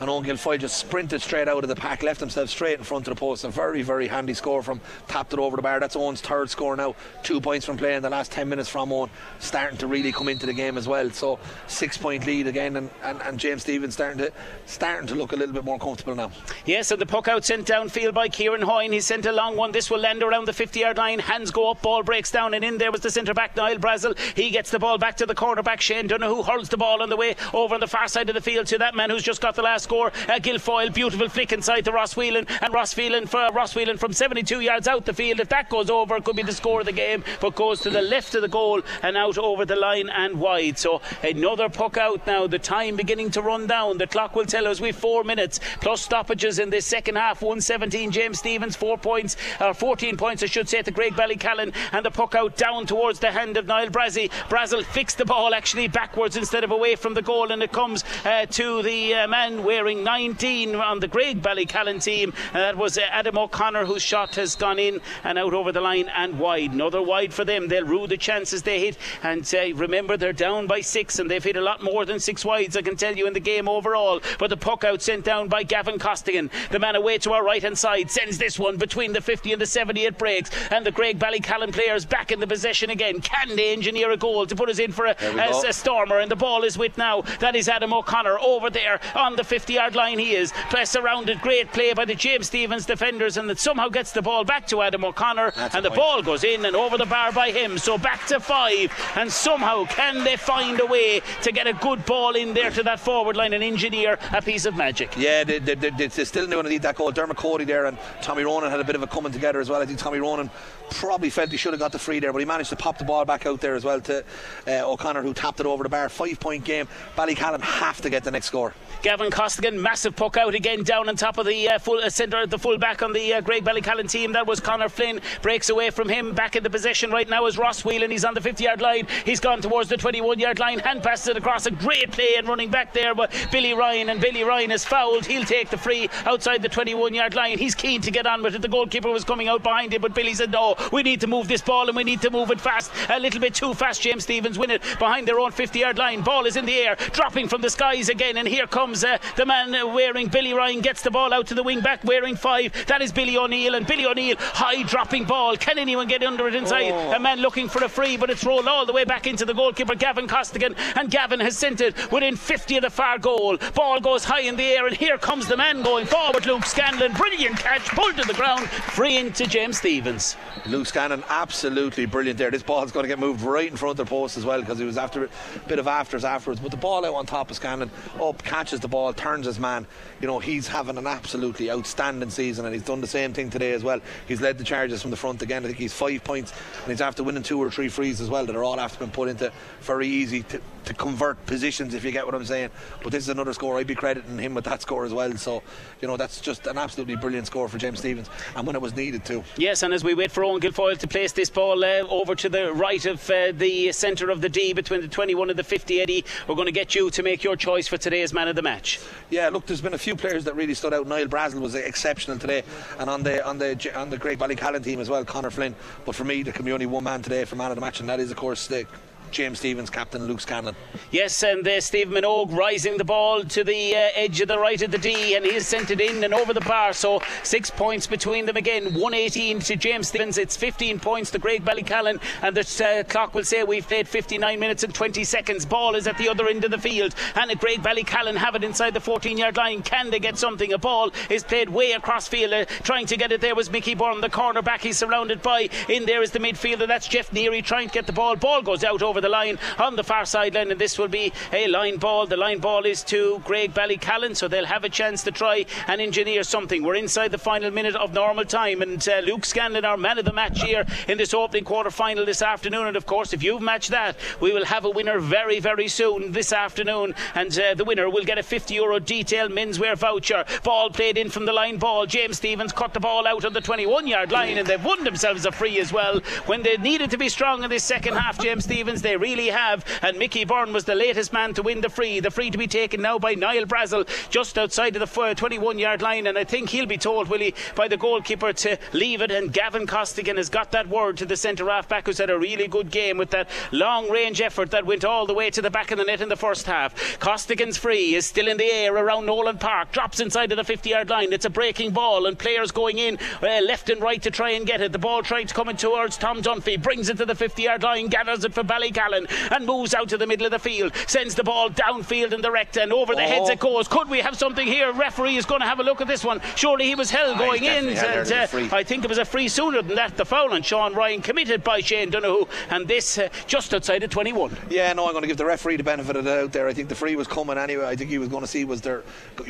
And 0.00 0.10
Owen 0.10 0.24
Gilfoyle 0.24 0.58
just 0.58 0.76
sprinted 0.76 1.22
straight 1.22 1.48
out 1.48 1.64
of 1.64 1.68
the 1.68 1.76
pack, 1.76 2.02
left 2.02 2.20
himself 2.20 2.48
straight 2.50 2.78
in 2.78 2.84
front 2.84 3.08
of 3.08 3.14
the 3.14 3.18
post. 3.18 3.44
A 3.44 3.48
very, 3.48 3.82
very 3.82 4.08
handy 4.08 4.34
score 4.34 4.62
from 4.62 4.80
tapped 5.06 5.32
it 5.32 5.38
over 5.38 5.56
the 5.56 5.62
bar. 5.62 5.80
That's 5.80 5.96
Owen's 5.96 6.20
third 6.20 6.50
score 6.50 6.76
now. 6.76 6.94
Two 7.22 7.40
points 7.40 7.66
from 7.66 7.76
playing 7.76 8.02
the 8.02 8.10
last 8.10 8.32
10 8.32 8.48
minutes 8.48 8.68
from 8.68 8.92
Owen, 8.92 9.10
starting 9.38 9.78
to 9.78 9.86
really 9.86 10.12
come 10.12 10.28
into 10.28 10.46
the 10.46 10.52
game 10.52 10.78
as 10.78 10.86
well. 10.86 11.10
So 11.10 11.38
six 11.66 11.96
point 11.96 12.26
lead 12.26 12.46
again, 12.46 12.76
and, 12.76 12.90
and, 13.02 13.17
and 13.24 13.38
James 13.38 13.62
Stephens 13.62 13.94
starting 13.94 14.18
to 14.18 14.32
starting 14.66 15.06
to 15.08 15.14
look 15.14 15.32
a 15.32 15.36
little 15.36 15.54
bit 15.54 15.64
more 15.64 15.78
comfortable 15.78 16.14
now. 16.14 16.30
Yes, 16.64 16.90
and 16.90 17.00
the 17.00 17.06
puck 17.06 17.28
out 17.28 17.44
sent 17.44 17.66
downfield 17.66 18.14
by 18.14 18.28
Kieran 18.28 18.62
Hoyne. 18.62 18.92
He 18.92 19.00
sent 19.00 19.26
a 19.26 19.32
long 19.32 19.56
one. 19.56 19.72
This 19.72 19.90
will 19.90 20.00
land 20.00 20.22
around 20.22 20.46
the 20.46 20.52
50 20.52 20.80
yard 20.80 20.96
line. 20.96 21.18
Hands 21.18 21.50
go 21.50 21.70
up, 21.70 21.82
ball 21.82 22.02
breaks 22.02 22.30
down, 22.30 22.54
and 22.54 22.64
in 22.64 22.78
there 22.78 22.92
was 22.92 23.00
the 23.00 23.10
centre 23.10 23.34
back, 23.34 23.56
Niall 23.56 23.76
Brazel. 23.76 24.18
He 24.36 24.50
gets 24.50 24.70
the 24.70 24.78
ball 24.78 24.98
back 24.98 25.16
to 25.18 25.26
the 25.26 25.34
quarterback, 25.34 25.80
Shane 25.80 26.06
Donoghue, 26.06 26.42
hurls 26.42 26.68
the 26.68 26.76
ball 26.76 27.02
on 27.02 27.08
the 27.08 27.16
way 27.16 27.36
over 27.52 27.74
on 27.74 27.80
the 27.80 27.86
far 27.86 28.08
side 28.08 28.28
of 28.28 28.34
the 28.34 28.40
field 28.40 28.66
to 28.68 28.78
that 28.78 28.94
man 28.94 29.10
who's 29.10 29.22
just 29.22 29.40
got 29.40 29.54
the 29.54 29.62
last 29.62 29.84
score, 29.84 30.08
uh, 30.08 30.38
Gilfoyle. 30.38 30.92
Beautiful 30.92 31.28
flick 31.28 31.52
inside 31.52 31.84
to 31.84 31.92
Ross 31.92 32.16
Whelan, 32.16 32.46
and 32.60 32.72
Ross 32.72 32.96
Whelan, 32.96 33.26
for, 33.26 33.50
Ross 33.52 33.74
Whelan 33.74 33.98
from 33.98 34.12
72 34.12 34.60
yards 34.60 34.88
out 34.88 35.04
the 35.04 35.14
field. 35.14 35.40
If 35.40 35.48
that 35.48 35.68
goes 35.68 35.90
over, 35.90 36.16
it 36.16 36.24
could 36.24 36.36
be 36.36 36.42
the 36.42 36.52
score 36.52 36.80
of 36.80 36.86
the 36.86 36.92
game, 36.92 37.24
but 37.40 37.54
goes 37.54 37.80
to 37.80 37.90
the 37.90 38.02
left 38.02 38.34
of 38.34 38.42
the 38.42 38.48
goal 38.48 38.82
and 39.02 39.16
out 39.16 39.38
over 39.38 39.64
the 39.64 39.76
line 39.76 40.08
and 40.08 40.40
wide. 40.40 40.78
So 40.78 41.00
another 41.22 41.68
puck 41.68 41.96
out 41.96 42.26
now. 42.26 42.46
The 42.46 42.58
time 42.58 42.96
beginning 43.08 43.30
to 43.30 43.40
run 43.40 43.66
down. 43.66 43.96
The 43.96 44.06
clock 44.06 44.36
will 44.36 44.44
tell 44.44 44.66
us 44.66 44.82
we've 44.82 44.94
four 44.94 45.24
minutes 45.24 45.60
plus 45.80 46.02
stoppages 46.02 46.58
in 46.58 46.68
this 46.68 46.84
second 46.84 47.16
half. 47.16 47.40
117 47.40 48.10
James 48.10 48.38
Stephens, 48.38 48.76
four 48.76 48.98
points, 48.98 49.34
or 49.62 49.72
14 49.72 50.18
points, 50.18 50.42
I 50.42 50.46
should 50.46 50.68
say, 50.68 50.82
to 50.82 50.92
Graigue 50.92 51.14
Ballycallan, 51.14 51.74
and 51.92 52.04
the 52.04 52.10
puck 52.10 52.34
out 52.34 52.58
down 52.58 52.84
towards 52.84 53.18
the 53.18 53.30
hand 53.30 53.56
of 53.56 53.64
Niall 53.64 53.88
Brazzy. 53.88 54.28
Brazel 54.50 54.84
fixed 54.84 55.16
the 55.16 55.24
ball 55.24 55.54
actually 55.54 55.88
backwards 55.88 56.36
instead 56.36 56.64
of 56.64 56.70
away 56.70 56.96
from 56.96 57.14
the 57.14 57.22
goal, 57.22 57.50
and 57.50 57.62
it 57.62 57.72
comes 57.72 58.04
uh, 58.26 58.44
to 58.44 58.82
the 58.82 59.14
uh, 59.14 59.26
man 59.26 59.64
wearing 59.64 60.04
19 60.04 60.74
on 60.74 61.00
the 61.00 61.08
Graigue 61.08 61.40
Ballycallan 61.40 62.04
team. 62.04 62.34
And 62.52 62.62
that 62.62 62.76
was 62.76 62.98
uh, 62.98 63.06
Adam 63.10 63.38
O'Connor, 63.38 63.86
whose 63.86 64.02
shot 64.02 64.34
has 64.34 64.54
gone 64.54 64.78
in 64.78 65.00
and 65.24 65.38
out 65.38 65.54
over 65.54 65.72
the 65.72 65.80
line 65.80 66.10
and 66.14 66.38
wide. 66.38 66.72
Another 66.72 67.00
wide 67.00 67.32
for 67.32 67.46
them. 67.46 67.68
They'll 67.68 67.86
rue 67.86 68.06
the 68.06 68.18
chances 68.18 68.64
they 68.64 68.80
hit, 68.80 68.98
and 69.22 69.50
uh, 69.54 69.74
remember 69.76 70.18
they're 70.18 70.34
down 70.34 70.66
by 70.66 70.82
six, 70.82 71.18
and 71.18 71.30
they've 71.30 71.42
hit 71.42 71.56
a 71.56 71.62
lot 71.62 71.82
more 71.82 72.04
than 72.04 72.20
six 72.20 72.44
wides. 72.44 72.76
I 72.76 72.82
can 72.82 72.97
tell 72.98 73.16
you 73.16 73.26
in 73.26 73.32
the 73.32 73.40
game 73.40 73.68
overall. 73.68 74.20
But 74.38 74.50
the 74.50 74.56
puck 74.56 74.84
out 74.84 75.02
sent 75.02 75.24
down 75.24 75.48
by 75.48 75.62
Gavin 75.62 75.98
Costigan, 75.98 76.50
the 76.70 76.78
man 76.78 76.96
away 76.96 77.18
to 77.18 77.32
our 77.32 77.44
right 77.44 77.62
hand 77.62 77.78
side, 77.78 78.10
sends 78.10 78.38
this 78.38 78.58
one 78.58 78.76
between 78.76 79.12
the 79.12 79.20
50 79.20 79.52
and 79.52 79.60
the 79.60 79.66
70. 79.66 80.04
It 80.04 80.18
breaks, 80.18 80.50
and 80.70 80.84
the 80.84 80.92
Graigue 80.92 81.18
Ballycallan 81.18 81.72
players 81.72 82.04
back 82.04 82.32
in 82.32 82.40
the 82.40 82.46
possession 82.46 82.90
again. 82.90 83.20
Can 83.20 83.56
they 83.56 83.72
engineer 83.72 84.10
a 84.10 84.16
goal 84.16 84.46
to 84.46 84.56
put 84.56 84.68
us 84.68 84.78
in 84.78 84.92
for 84.92 85.06
a, 85.06 85.16
a, 85.20 85.68
a 85.68 85.72
stormer? 85.72 86.18
And 86.18 86.30
the 86.30 86.36
ball 86.36 86.64
is 86.64 86.76
with 86.78 86.96
now. 86.98 87.22
That 87.40 87.56
is 87.56 87.68
Adam 87.68 87.92
O'Connor 87.92 88.38
over 88.40 88.70
there 88.70 89.00
on 89.14 89.36
the 89.36 89.44
50 89.44 89.72
yard 89.72 89.94
line. 89.94 90.18
He 90.18 90.34
is 90.34 90.52
press 90.70 90.90
surrounded. 90.90 91.40
Great 91.40 91.72
play 91.72 91.92
by 91.92 92.04
the 92.04 92.14
James 92.14 92.46
Stephens 92.46 92.86
defenders, 92.86 93.36
and 93.36 93.50
it 93.50 93.58
somehow 93.58 93.88
gets 93.88 94.12
the 94.12 94.22
ball 94.22 94.44
back 94.44 94.66
to 94.68 94.82
Adam 94.82 95.04
O'Connor, 95.04 95.52
That's 95.54 95.74
and 95.74 95.84
the 95.84 95.90
point. 95.90 96.00
ball 96.00 96.22
goes 96.22 96.44
in 96.44 96.64
and 96.64 96.74
over 96.74 96.96
the 96.96 97.06
bar 97.06 97.32
by 97.32 97.50
him. 97.50 97.78
So 97.78 97.98
back 97.98 98.26
to 98.26 98.40
five, 98.40 98.92
and 99.16 99.30
somehow 99.30 99.84
can 99.86 100.24
they 100.24 100.36
find 100.36 100.80
a 100.80 100.86
way 100.86 101.20
to 101.42 101.52
get 101.52 101.66
a 101.66 101.72
good 101.74 102.04
ball 102.06 102.34
in 102.36 102.54
there 102.54 102.70
to 102.70 102.82
that 102.88 102.98
forward 102.98 103.36
line 103.36 103.52
and 103.52 103.62
engineer 103.62 104.18
a 104.32 104.40
piece 104.40 104.64
of 104.64 104.74
magic? 104.74 105.14
Yeah, 105.16 105.44
they, 105.44 105.58
they, 105.58 105.74
they, 105.74 105.90
they 105.90 106.24
still 106.24 106.46
going 106.46 106.64
to 106.64 106.70
need 106.70 106.82
that 106.82 106.96
goal. 106.96 107.12
Dermot 107.12 107.36
Cody 107.36 107.64
there 107.64 107.84
and 107.84 107.98
Tommy 108.22 108.44
Ronan 108.44 108.70
had 108.70 108.80
a 108.80 108.84
bit 108.84 108.96
of 108.96 109.02
a 109.02 109.06
coming 109.06 109.30
together 109.30 109.60
as 109.60 109.68
well. 109.68 109.82
I 109.82 109.86
think 109.86 109.98
Tommy 109.98 110.18
Ronan 110.18 110.50
probably 110.90 111.28
felt 111.28 111.50
he 111.50 111.58
should 111.58 111.72
have 111.72 111.80
got 111.80 111.92
the 111.92 111.98
free 111.98 112.18
there, 112.18 112.32
but 112.32 112.38
he 112.38 112.44
managed 112.46 112.70
to 112.70 112.76
pop 112.76 112.96
the 112.96 113.04
ball 113.04 113.24
back 113.26 113.44
out 113.44 113.60
there 113.60 113.74
as 113.74 113.84
well 113.84 114.00
to 114.00 114.24
uh, 114.66 114.90
O'Connor, 114.90 115.22
who 115.22 115.34
tapped 115.34 115.60
it 115.60 115.66
over 115.66 115.82
the 115.82 115.88
bar. 115.88 116.08
Five 116.08 116.40
point 116.40 116.64
game. 116.64 116.88
Ballycallan 117.16 117.60
have 117.60 118.00
to 118.00 118.10
get 118.10 118.24
the 118.24 118.30
next 118.30 118.46
score. 118.46 118.72
Gavin 119.02 119.30
Costigan, 119.30 119.80
massive 119.80 120.16
puck 120.16 120.36
out 120.36 120.54
again 120.54 120.82
down 120.82 121.08
on 121.08 121.16
top 121.16 121.38
of 121.38 121.46
the 121.46 121.68
uh, 121.68 121.78
full 121.78 121.98
uh, 121.98 122.10
centre, 122.10 122.46
the 122.46 122.58
full 122.58 122.78
back 122.78 123.02
on 123.02 123.12
the 123.12 123.34
uh, 123.34 123.40
Graigue 123.40 123.64
Ballycallan 123.64 124.10
team. 124.10 124.32
That 124.32 124.46
was 124.46 124.60
Connor 124.60 124.88
Flynn. 124.88 125.20
Breaks 125.42 125.68
away 125.68 125.90
from 125.90 126.08
him. 126.08 126.34
Back 126.34 126.56
in 126.56 126.62
the 126.62 126.70
possession 126.70 127.10
right 127.10 127.28
now 127.28 127.46
is 127.46 127.58
Ross 127.58 127.84
Whelan. 127.84 128.10
He's 128.10 128.24
on 128.24 128.34
the 128.34 128.40
50 128.40 128.64
yard 128.64 128.80
line. 128.80 129.06
He's 129.24 129.40
gone 129.40 129.60
towards 129.60 129.88
the 129.88 129.96
21 129.96 130.38
yard 130.38 130.58
line. 130.58 130.78
Hand 130.78 131.02
passes 131.02 131.28
it 131.28 131.36
across. 131.36 131.66
A 131.66 131.70
great 131.70 132.10
play 132.10 132.34
and 132.36 132.48
running 132.48 132.70
back 132.70 132.77
there. 132.92 133.14
But 133.14 133.32
Billy 133.50 133.74
Ryan 133.74 134.10
and 134.10 134.20
Billy 134.20 134.44
Ryan 134.44 134.70
is 134.70 134.84
fouled. 134.84 135.26
He'll 135.26 135.44
take 135.44 135.70
the 135.70 135.78
free 135.78 136.08
outside 136.24 136.62
the 136.62 136.68
21 136.68 137.14
yard 137.14 137.34
line. 137.34 137.58
He's 137.58 137.74
keen 137.74 138.00
to 138.02 138.10
get 138.10 138.26
on 138.26 138.42
with 138.42 138.54
it. 138.54 138.62
The 138.62 138.68
goalkeeper 138.68 139.10
was 139.10 139.24
coming 139.24 139.48
out 139.48 139.62
behind 139.62 139.94
him, 139.94 140.02
but 140.02 140.14
Billy 140.14 140.34
said, 140.34 140.50
No, 140.52 140.76
we 140.92 141.02
need 141.02 141.20
to 141.20 141.26
move 141.26 141.48
this 141.48 141.62
ball 141.62 141.88
and 141.88 141.96
we 141.96 142.04
need 142.04 142.20
to 142.22 142.30
move 142.30 142.50
it 142.50 142.60
fast. 142.60 142.90
A 143.08 143.18
little 143.18 143.40
bit 143.40 143.54
too 143.54 143.74
fast. 143.74 144.02
James 144.02 144.24
Stephens 144.24 144.58
win 144.58 144.70
it 144.70 144.82
behind 144.98 145.26
their 145.26 145.38
own 145.38 145.50
50 145.50 145.78
yard 145.78 145.98
line. 145.98 146.22
Ball 146.22 146.46
is 146.46 146.56
in 146.56 146.66
the 146.66 146.76
air, 146.76 146.96
dropping 147.12 147.48
from 147.48 147.62
the 147.62 147.70
skies 147.70 148.08
again. 148.08 148.36
And 148.36 148.46
here 148.46 148.66
comes 148.66 149.04
uh, 149.04 149.18
the 149.36 149.46
man 149.46 149.74
uh, 149.74 149.86
wearing 149.86 150.28
Billy 150.28 150.52
Ryan, 150.52 150.80
gets 150.80 151.02
the 151.02 151.10
ball 151.10 151.32
out 151.32 151.46
to 151.48 151.54
the 151.54 151.62
wing 151.62 151.80
back 151.80 152.04
wearing 152.04 152.36
five. 152.36 152.72
That 152.86 153.02
is 153.02 153.12
Billy 153.12 153.36
O'Neill. 153.36 153.74
And 153.74 153.86
Billy 153.86 154.06
O'Neill, 154.06 154.36
high 154.38 154.82
dropping 154.82 155.24
ball. 155.24 155.56
Can 155.56 155.78
anyone 155.78 156.08
get 156.08 156.22
under 156.22 156.46
it 156.46 156.54
inside? 156.54 156.90
A 157.14 157.18
man 157.18 157.40
looking 157.40 157.68
for 157.68 157.82
a 157.84 157.88
free, 157.88 158.16
but 158.16 158.30
it's 158.30 158.44
rolled 158.44 158.68
all 158.68 158.86
the 158.86 158.92
way 158.92 159.04
back 159.04 159.26
into 159.26 159.44
the 159.44 159.54
goalkeeper 159.54 159.78
goalkeeper 159.78 159.94
Gavin 159.94 160.26
Costigan, 160.26 160.74
and 160.96 161.10
Gavin 161.10 161.40
has 161.40 161.56
sent 161.56 161.80
it 161.80 161.94
within 162.10 162.36
50 162.36 162.67
of 162.76 162.82
the 162.82 162.90
far 162.90 163.18
goal. 163.18 163.56
Ball 163.74 164.00
goes 164.00 164.24
high 164.24 164.40
in 164.40 164.56
the 164.56 164.64
air, 164.64 164.86
and 164.86 164.96
here 164.96 165.18
comes 165.18 165.46
the 165.46 165.56
man 165.56 165.82
going 165.82 166.06
forward, 166.06 166.46
Luke 166.46 166.64
Scanlon. 166.64 167.12
Brilliant 167.14 167.56
catch, 167.58 167.88
pulled 167.88 168.16
to 168.16 168.26
the 168.26 168.34
ground, 168.34 168.68
free 168.68 169.16
into 169.16 169.46
James 169.46 169.78
Stephens. 169.78 170.36
Luke 170.66 170.86
Scanlon, 170.86 171.24
absolutely 171.28 172.06
brilliant 172.06 172.38
there. 172.38 172.50
This 172.50 172.62
ball's 172.62 172.92
going 172.92 173.04
to 173.04 173.08
get 173.08 173.18
moved 173.18 173.42
right 173.42 173.70
in 173.70 173.76
front 173.76 173.98
of 173.98 174.06
the 174.06 174.10
post 174.10 174.36
as 174.36 174.44
well 174.44 174.60
because 174.60 174.78
he 174.78 174.84
was 174.84 174.98
after 174.98 175.24
a 175.24 175.28
bit 175.66 175.78
of 175.78 175.86
afters 175.88 176.24
afterwards. 176.24 176.60
But 176.60 176.70
the 176.70 176.76
ball 176.76 177.04
out 177.04 177.14
on 177.14 177.26
top 177.26 177.50
of 177.50 177.56
Scanlon, 177.56 177.90
up, 178.20 178.42
catches 178.44 178.80
the 178.80 178.88
ball, 178.88 179.12
turns 179.12 179.46
his 179.46 179.58
man. 179.58 179.86
You 180.20 180.26
know, 180.26 180.38
he's 180.38 180.68
having 180.68 180.98
an 180.98 181.06
absolutely 181.06 181.70
outstanding 181.70 182.30
season 182.30 182.64
and 182.66 182.74
he's 182.74 182.84
done 182.84 183.00
the 183.00 183.06
same 183.06 183.32
thing 183.32 183.50
today 183.50 183.72
as 183.72 183.82
well. 183.82 184.00
He's 184.26 184.40
led 184.40 184.58
the 184.58 184.64
charges 184.64 185.02
from 185.02 185.10
the 185.10 185.16
front 185.16 185.42
again. 185.42 185.64
I 185.64 185.68
think 185.68 185.78
he's 185.78 185.92
five 185.92 186.24
points 186.24 186.52
and 186.82 186.90
he's 186.90 187.00
after 187.00 187.22
winning 187.22 187.42
two 187.42 187.58
or 187.58 187.70
three 187.70 187.88
frees 187.88 188.20
as 188.20 188.28
well 188.28 188.46
that 188.46 188.56
are 188.56 188.64
all 188.64 188.80
after 188.80 188.98
been 188.98 189.10
put 189.10 189.28
into 189.28 189.52
very 189.80 190.08
easy 190.08 190.44
to 190.88 190.94
convert 190.94 191.44
positions, 191.46 191.94
if 191.94 192.02
you 192.02 192.10
get 192.10 192.24
what 192.24 192.34
I'm 192.34 192.44
saying. 192.44 192.70
But 193.02 193.12
this 193.12 193.22
is 193.22 193.28
another 193.28 193.52
score. 193.52 193.78
I'd 193.78 193.86
be 193.86 193.94
crediting 193.94 194.38
him 194.38 194.54
with 194.54 194.64
that 194.64 194.82
score 194.82 195.04
as 195.04 195.12
well. 195.12 195.36
So, 195.36 195.62
you 196.00 196.08
know, 196.08 196.16
that's 196.16 196.40
just 196.40 196.66
an 196.66 196.78
absolutely 196.78 197.16
brilliant 197.16 197.46
score 197.46 197.68
for 197.68 197.76
James 197.76 197.98
Stephens 197.98 198.28
and 198.56 198.66
when 198.66 198.74
it 198.74 198.80
was 198.80 198.96
needed 198.96 199.24
too. 199.24 199.44
Yes, 199.56 199.82
and 199.82 199.92
as 199.92 200.02
we 200.02 200.14
wait 200.14 200.32
for 200.32 200.44
Owen 200.44 200.60
Guilfoyle 200.60 200.96
to 200.98 201.06
place 201.06 201.32
this 201.32 201.50
ball 201.50 201.84
uh, 201.84 202.06
over 202.08 202.34
to 202.34 202.48
the 202.48 202.72
right 202.72 203.04
of 203.04 203.28
uh, 203.30 203.52
the 203.52 203.92
centre 203.92 204.30
of 204.30 204.40
the 204.40 204.48
D 204.48 204.72
between 204.72 205.02
the 205.02 205.08
21 205.08 205.50
and 205.50 205.58
the 205.58 205.64
50, 205.64 206.00
Eddie, 206.00 206.24
we're 206.46 206.54
going 206.54 206.66
to 206.66 206.72
get 206.72 206.94
you 206.94 207.10
to 207.10 207.22
make 207.22 207.44
your 207.44 207.54
choice 207.54 207.86
for 207.86 207.98
today's 207.98 208.32
man 208.32 208.48
of 208.48 208.56
the 208.56 208.62
match. 208.62 208.98
Yeah, 209.28 209.50
look, 209.50 209.66
there's 209.66 209.82
been 209.82 209.94
a 209.94 209.98
few 209.98 210.16
players 210.16 210.44
that 210.44 210.56
really 210.56 210.74
stood 210.74 210.94
out. 210.94 211.06
Niall 211.06 211.26
Brazel 211.26 211.60
was 211.60 211.74
exceptional 211.74 212.38
today, 212.38 212.62
and 212.98 213.10
on 213.10 213.22
the 213.22 213.46
on 213.46 213.58
the 213.58 213.98
on 213.98 214.08
the 214.08 214.16
Graigue 214.16 214.38
Ballycallan 214.38 214.82
team 214.82 215.00
as 215.00 215.10
well, 215.10 215.24
Connor 215.24 215.50
Flynn. 215.50 215.74
But 216.06 216.14
for 216.14 216.24
me, 216.24 216.42
there 216.42 216.54
can 216.54 216.64
be 216.64 216.72
only 216.72 216.86
one 216.86 217.04
man 217.04 217.20
today 217.20 217.44
for 217.44 217.56
man 217.56 217.70
of 217.70 217.74
the 217.74 217.82
match, 217.82 218.00
and 218.00 218.08
that 218.08 218.20
is, 218.20 218.30
of 218.30 218.38
course, 218.38 218.66
the 218.66 218.86
James 219.30 219.58
Stephens, 219.58 219.90
captain 219.90 220.26
Luke 220.26 220.40
Scanlon. 220.40 220.74
Yes, 221.10 221.42
and 221.42 221.66
uh, 221.66 221.80
Steve 221.80 222.08
Minogue 222.08 222.56
rising 222.56 222.96
the 222.96 223.04
ball 223.04 223.44
to 223.44 223.64
the 223.64 223.94
uh, 223.94 224.08
edge 224.14 224.40
of 224.40 224.48
the 224.48 224.58
right 224.58 224.80
of 224.82 224.90
the 224.90 224.98
D, 224.98 225.34
and 225.36 225.44
he's 225.44 225.66
sent 225.66 225.90
it 225.90 226.00
in 226.00 226.24
and 226.24 226.34
over 226.34 226.52
the 226.52 226.60
bar. 226.60 226.92
So 226.92 227.22
six 227.42 227.70
points 227.70 228.06
between 228.06 228.46
them 228.46 228.56
again. 228.56 228.94
118 228.94 229.60
to 229.60 229.76
James 229.76 230.08
Stephens. 230.08 230.38
It's 230.38 230.56
15 230.56 231.00
points 231.00 231.30
to 231.32 231.38
Graigue 231.38 231.64
Ballycallan, 231.64 232.20
and 232.42 232.56
the 232.56 232.84
uh, 232.84 233.08
clock 233.10 233.34
will 233.34 233.44
say 233.44 233.64
we've 233.64 233.86
played 233.86 234.08
59 234.08 234.58
minutes 234.58 234.82
and 234.82 234.94
20 234.94 235.24
seconds. 235.24 235.64
Ball 235.64 235.94
is 235.94 236.06
at 236.06 236.18
the 236.18 236.28
other 236.28 236.48
end 236.48 236.64
of 236.64 236.70
the 236.70 236.78
field, 236.78 237.14
and 237.34 237.50
Graigue 237.58 237.82
Ballycallan 237.82 238.36
have 238.36 238.54
it 238.54 238.64
inside 238.64 238.94
the 238.94 239.00
14-yard 239.00 239.56
line. 239.56 239.82
Can 239.82 240.10
they 240.10 240.18
get 240.18 240.38
something? 240.38 240.72
A 240.72 240.78
ball 240.78 241.10
is 241.30 241.42
played 241.42 241.68
way 241.68 241.92
across 241.92 242.28
field. 242.28 242.52
Uh, 242.52 242.64
trying 242.82 243.06
to 243.06 243.16
get 243.16 243.32
it 243.32 243.40
there 243.40 243.54
was 243.54 243.70
Mickey 243.70 243.94
Byrne, 243.94 244.20
the 244.20 244.28
cornerback. 244.28 244.80
He's 244.80 244.98
surrounded 244.98 245.42
by. 245.42 245.68
In 245.88 246.06
there 246.06 246.22
is 246.22 246.30
the 246.30 246.38
midfielder. 246.38 246.86
That's 246.86 247.08
Jeff 247.08 247.30
Neary 247.30 247.64
trying 247.64 247.88
to 247.88 247.94
get 247.94 248.06
the 248.06 248.12
ball. 248.12 248.36
Ball 248.36 248.62
goes 248.62 248.84
out 248.84 249.02
over 249.02 249.17
the 249.20 249.28
line 249.28 249.58
on 249.78 249.96
the 249.96 250.04
far 250.04 250.24
sideline, 250.24 250.70
and 250.70 250.80
this 250.80 250.98
will 250.98 251.08
be 251.08 251.32
a 251.52 251.66
line 251.68 251.96
ball. 251.96 252.26
The 252.26 252.36
line 252.36 252.58
ball 252.58 252.84
is 252.84 253.02
to 253.04 253.42
Graigue 253.44 253.72
Ballycallan, 253.72 254.36
so 254.36 254.48
they'll 254.48 254.66
have 254.66 254.84
a 254.84 254.88
chance 254.88 255.22
to 255.24 255.30
try 255.30 255.66
and 255.86 256.00
engineer 256.00 256.42
something. 256.42 256.82
We're 256.82 256.94
inside 256.96 257.30
the 257.30 257.38
final 257.38 257.70
minute 257.70 257.96
of 257.96 258.12
normal 258.12 258.44
time, 258.44 258.82
and 258.82 259.06
uh, 259.08 259.20
Luke 259.20 259.44
Scanlon, 259.44 259.84
our 259.84 259.96
man 259.96 260.18
of 260.18 260.24
the 260.24 260.32
match 260.32 260.62
here 260.62 260.84
in 261.06 261.18
this 261.18 261.34
opening 261.34 261.64
quarter 261.64 261.90
final 261.90 262.24
this 262.24 262.42
afternoon. 262.42 262.86
And 262.86 262.96
of 262.96 263.06
course, 263.06 263.32
if 263.32 263.42
you've 263.42 263.62
matched 263.62 263.90
that, 263.90 264.16
we 264.40 264.52
will 264.52 264.64
have 264.64 264.84
a 264.84 264.90
winner 264.90 265.20
very, 265.20 265.60
very 265.60 265.88
soon 265.88 266.32
this 266.32 266.52
afternoon, 266.52 267.14
and 267.34 267.58
uh, 267.58 267.74
the 267.74 267.84
winner 267.84 268.08
will 268.10 268.24
get 268.24 268.38
a 268.38 268.42
50 268.42 268.74
euro 268.74 268.98
detail 268.98 269.48
menswear 269.48 269.96
voucher. 269.96 270.44
Ball 270.62 270.90
played 270.90 271.18
in 271.18 271.30
from 271.30 271.46
the 271.46 271.52
line 271.52 271.78
ball. 271.78 272.06
James 272.06 272.36
Stephens 272.36 272.72
cut 272.72 272.94
the 272.94 273.00
ball 273.00 273.26
out 273.26 273.44
on 273.44 273.52
the 273.52 273.60
21 273.60 274.06
yard 274.06 274.32
line, 274.32 274.58
and 274.58 274.66
they've 274.66 274.84
won 274.84 275.04
themselves 275.04 275.46
a 275.46 275.52
free 275.52 275.78
as 275.78 275.92
well. 275.92 276.20
When 276.46 276.62
they 276.62 276.76
needed 276.76 277.10
to 277.10 277.18
be 277.18 277.28
strong 277.28 277.62
in 277.62 277.70
this 277.70 277.84
second 277.84 278.14
half, 278.14 278.38
James 278.40 278.64
Stephens, 278.64 279.02
they 279.08 279.16
really 279.16 279.48
have. 279.48 279.84
And 280.02 280.18
Mickey 280.18 280.44
Byrne 280.44 280.72
was 280.72 280.84
the 280.84 280.94
latest 280.94 281.32
man 281.32 281.54
to 281.54 281.62
win 281.62 281.80
the 281.80 281.88
free. 281.88 282.20
The 282.20 282.30
free 282.30 282.50
to 282.50 282.58
be 282.58 282.66
taken 282.66 283.02
now 283.02 283.18
by 283.18 283.34
Niall 283.34 283.64
Brazel 283.64 284.06
just 284.30 284.58
outside 284.58 284.96
of 284.96 285.00
the 285.00 285.34
21 285.34 285.78
yard 285.78 286.02
line. 286.02 286.26
And 286.26 286.38
I 286.38 286.44
think 286.44 286.70
he'll 286.70 286.86
be 286.86 286.98
told, 286.98 287.28
will 287.28 287.38
he, 287.38 287.54
by 287.74 287.88
the 287.88 287.96
goalkeeper 287.96 288.52
to 288.52 288.78
leave 288.92 289.22
it. 289.22 289.30
And 289.30 289.52
Gavin 289.52 289.86
Costigan 289.86 290.36
has 290.36 290.48
got 290.48 290.72
that 290.72 290.88
word 290.88 291.16
to 291.18 291.26
the 291.26 291.36
centre 291.36 291.68
half 291.68 291.88
back 291.88 292.06
who's 292.06 292.18
had 292.18 292.30
a 292.30 292.38
really 292.38 292.68
good 292.68 292.90
game 292.90 293.18
with 293.18 293.30
that 293.30 293.48
long 293.72 294.10
range 294.10 294.40
effort 294.40 294.70
that 294.70 294.86
went 294.86 295.04
all 295.04 295.26
the 295.26 295.34
way 295.34 295.50
to 295.50 295.62
the 295.62 295.70
back 295.70 295.90
of 295.90 295.98
the 295.98 296.04
net 296.04 296.20
in 296.20 296.28
the 296.28 296.36
first 296.36 296.66
half. 296.66 297.18
Costigan's 297.18 297.76
free 297.76 298.14
is 298.14 298.26
still 298.26 298.48
in 298.48 298.56
the 298.56 298.70
air 298.70 298.94
around 298.94 299.26
Nowlan 299.26 299.58
Park, 299.58 299.92
drops 299.92 300.20
inside 300.20 300.52
of 300.52 300.56
the 300.56 300.64
50 300.64 300.90
yard 300.90 301.10
line. 301.10 301.32
It's 301.32 301.44
a 301.44 301.50
breaking 301.50 301.92
ball, 301.92 302.26
and 302.26 302.38
players 302.38 302.70
going 302.70 302.98
in 302.98 303.18
uh, 303.42 303.60
left 303.64 303.90
and 303.90 304.00
right 304.00 304.20
to 304.22 304.30
try 304.30 304.50
and 304.50 304.66
get 304.66 304.80
it. 304.80 304.92
The 304.92 304.98
ball 304.98 305.22
come 305.22 305.68
in 305.68 305.76
towards 305.76 306.16
Tom 306.16 306.42
Dunphy, 306.42 306.82
brings 306.82 307.08
it 307.08 307.16
to 307.18 307.26
the 307.26 307.34
50 307.34 307.62
yard 307.62 307.82
line, 307.82 308.08
gathers 308.08 308.44
it 308.44 308.54
for 308.54 308.62
Ballycallan, 308.62 308.97
and 308.98 309.66
moves 309.66 309.94
out 309.94 310.08
to 310.08 310.18
the 310.18 310.26
middle 310.26 310.46
of 310.46 310.52
the 310.52 310.58
field, 310.58 310.92
sends 311.06 311.34
the 311.34 311.44
ball 311.44 311.70
downfield 311.70 312.32
in 312.32 312.40
the 312.40 312.50
recta, 312.50 312.82
and 312.82 312.92
over 312.92 313.14
the 313.14 313.24
oh. 313.24 313.28
heads 313.28 313.48
it 313.50 313.60
goes. 313.60 313.88
Could 313.88 314.08
we 314.08 314.20
have 314.20 314.36
something 314.36 314.66
here? 314.66 314.92
Referee 314.92 315.36
is 315.36 315.46
going 315.46 315.60
to 315.60 315.66
have 315.66 315.80
a 315.80 315.82
look 315.82 316.00
at 316.00 316.08
this 316.08 316.24
one. 316.24 316.40
Surely 316.56 316.86
he 316.86 316.94
was 316.94 317.10
held 317.10 317.38
going 317.38 317.64
in, 317.64 317.88
and 317.88 318.32
uh, 318.32 318.76
I 318.76 318.82
think 318.82 319.04
it 319.04 319.08
was 319.08 319.18
a 319.18 319.24
free 319.24 319.48
sooner 319.48 319.82
than 319.82 319.96
that. 319.96 320.16
The 320.16 320.24
foul 320.24 320.52
on 320.52 320.62
Sean 320.62 320.94
Ryan 320.94 321.22
committed 321.22 321.62
by 321.62 321.80
Shane 321.80 322.10
Donoghue, 322.10 322.46
and 322.70 322.86
this 322.86 323.18
uh, 323.18 323.28
just 323.46 323.72
outside 323.74 324.02
of 324.02 324.10
21. 324.10 324.56
Yeah, 324.70 324.92
no, 324.92 325.06
I'm 325.06 325.12
going 325.12 325.22
to 325.22 325.28
give 325.28 325.36
the 325.36 325.46
referee 325.46 325.76
the 325.76 325.84
benefit 325.84 326.16
of 326.16 326.24
the 326.24 326.36
doubt 326.36 326.52
there. 326.52 326.68
I 326.68 326.72
think 326.72 326.88
the 326.88 326.94
free 326.94 327.16
was 327.16 327.26
coming 327.26 327.58
anyway. 327.58 327.86
I 327.86 327.96
think 327.96 328.10
he 328.10 328.18
was 328.18 328.28
going 328.28 328.42
to 328.42 328.46
see 328.46 328.64
was 328.64 328.80
there 328.80 329.02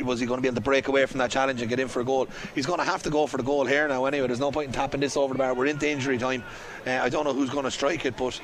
was 0.03 0.19
he 0.19 0.25
going 0.25 0.37
to 0.37 0.41
be 0.41 0.47
able 0.47 0.55
to 0.55 0.61
break 0.61 0.87
away 0.87 1.05
from 1.05 1.17
that 1.19 1.31
challenge 1.31 1.61
and 1.61 1.69
get 1.69 1.79
in 1.79 1.87
for 1.87 2.01
a 2.01 2.05
goal. 2.05 2.27
He's 2.55 2.65
going 2.65 2.79
to 2.79 2.85
have 2.85 3.03
to 3.03 3.09
go 3.09 3.27
for 3.27 3.37
the 3.37 3.43
goal 3.43 3.65
here 3.65 3.87
now 3.87 4.05
anyway. 4.05 4.27
There's 4.27 4.39
no 4.39 4.51
point 4.51 4.67
in 4.67 4.73
tapping 4.73 5.01
this 5.01 5.17
over 5.17 5.33
the 5.33 5.37
bar. 5.37 5.53
We're 5.53 5.67
into 5.67 5.89
injury 5.89 6.17
time. 6.17 6.43
Uh, 6.85 6.91
I 6.91 7.09
don't 7.09 7.25
know 7.25 7.33
who's 7.33 7.49
going 7.49 7.65
to 7.65 7.71
strike 7.71 8.05
it, 8.05 8.15
but 8.17 8.39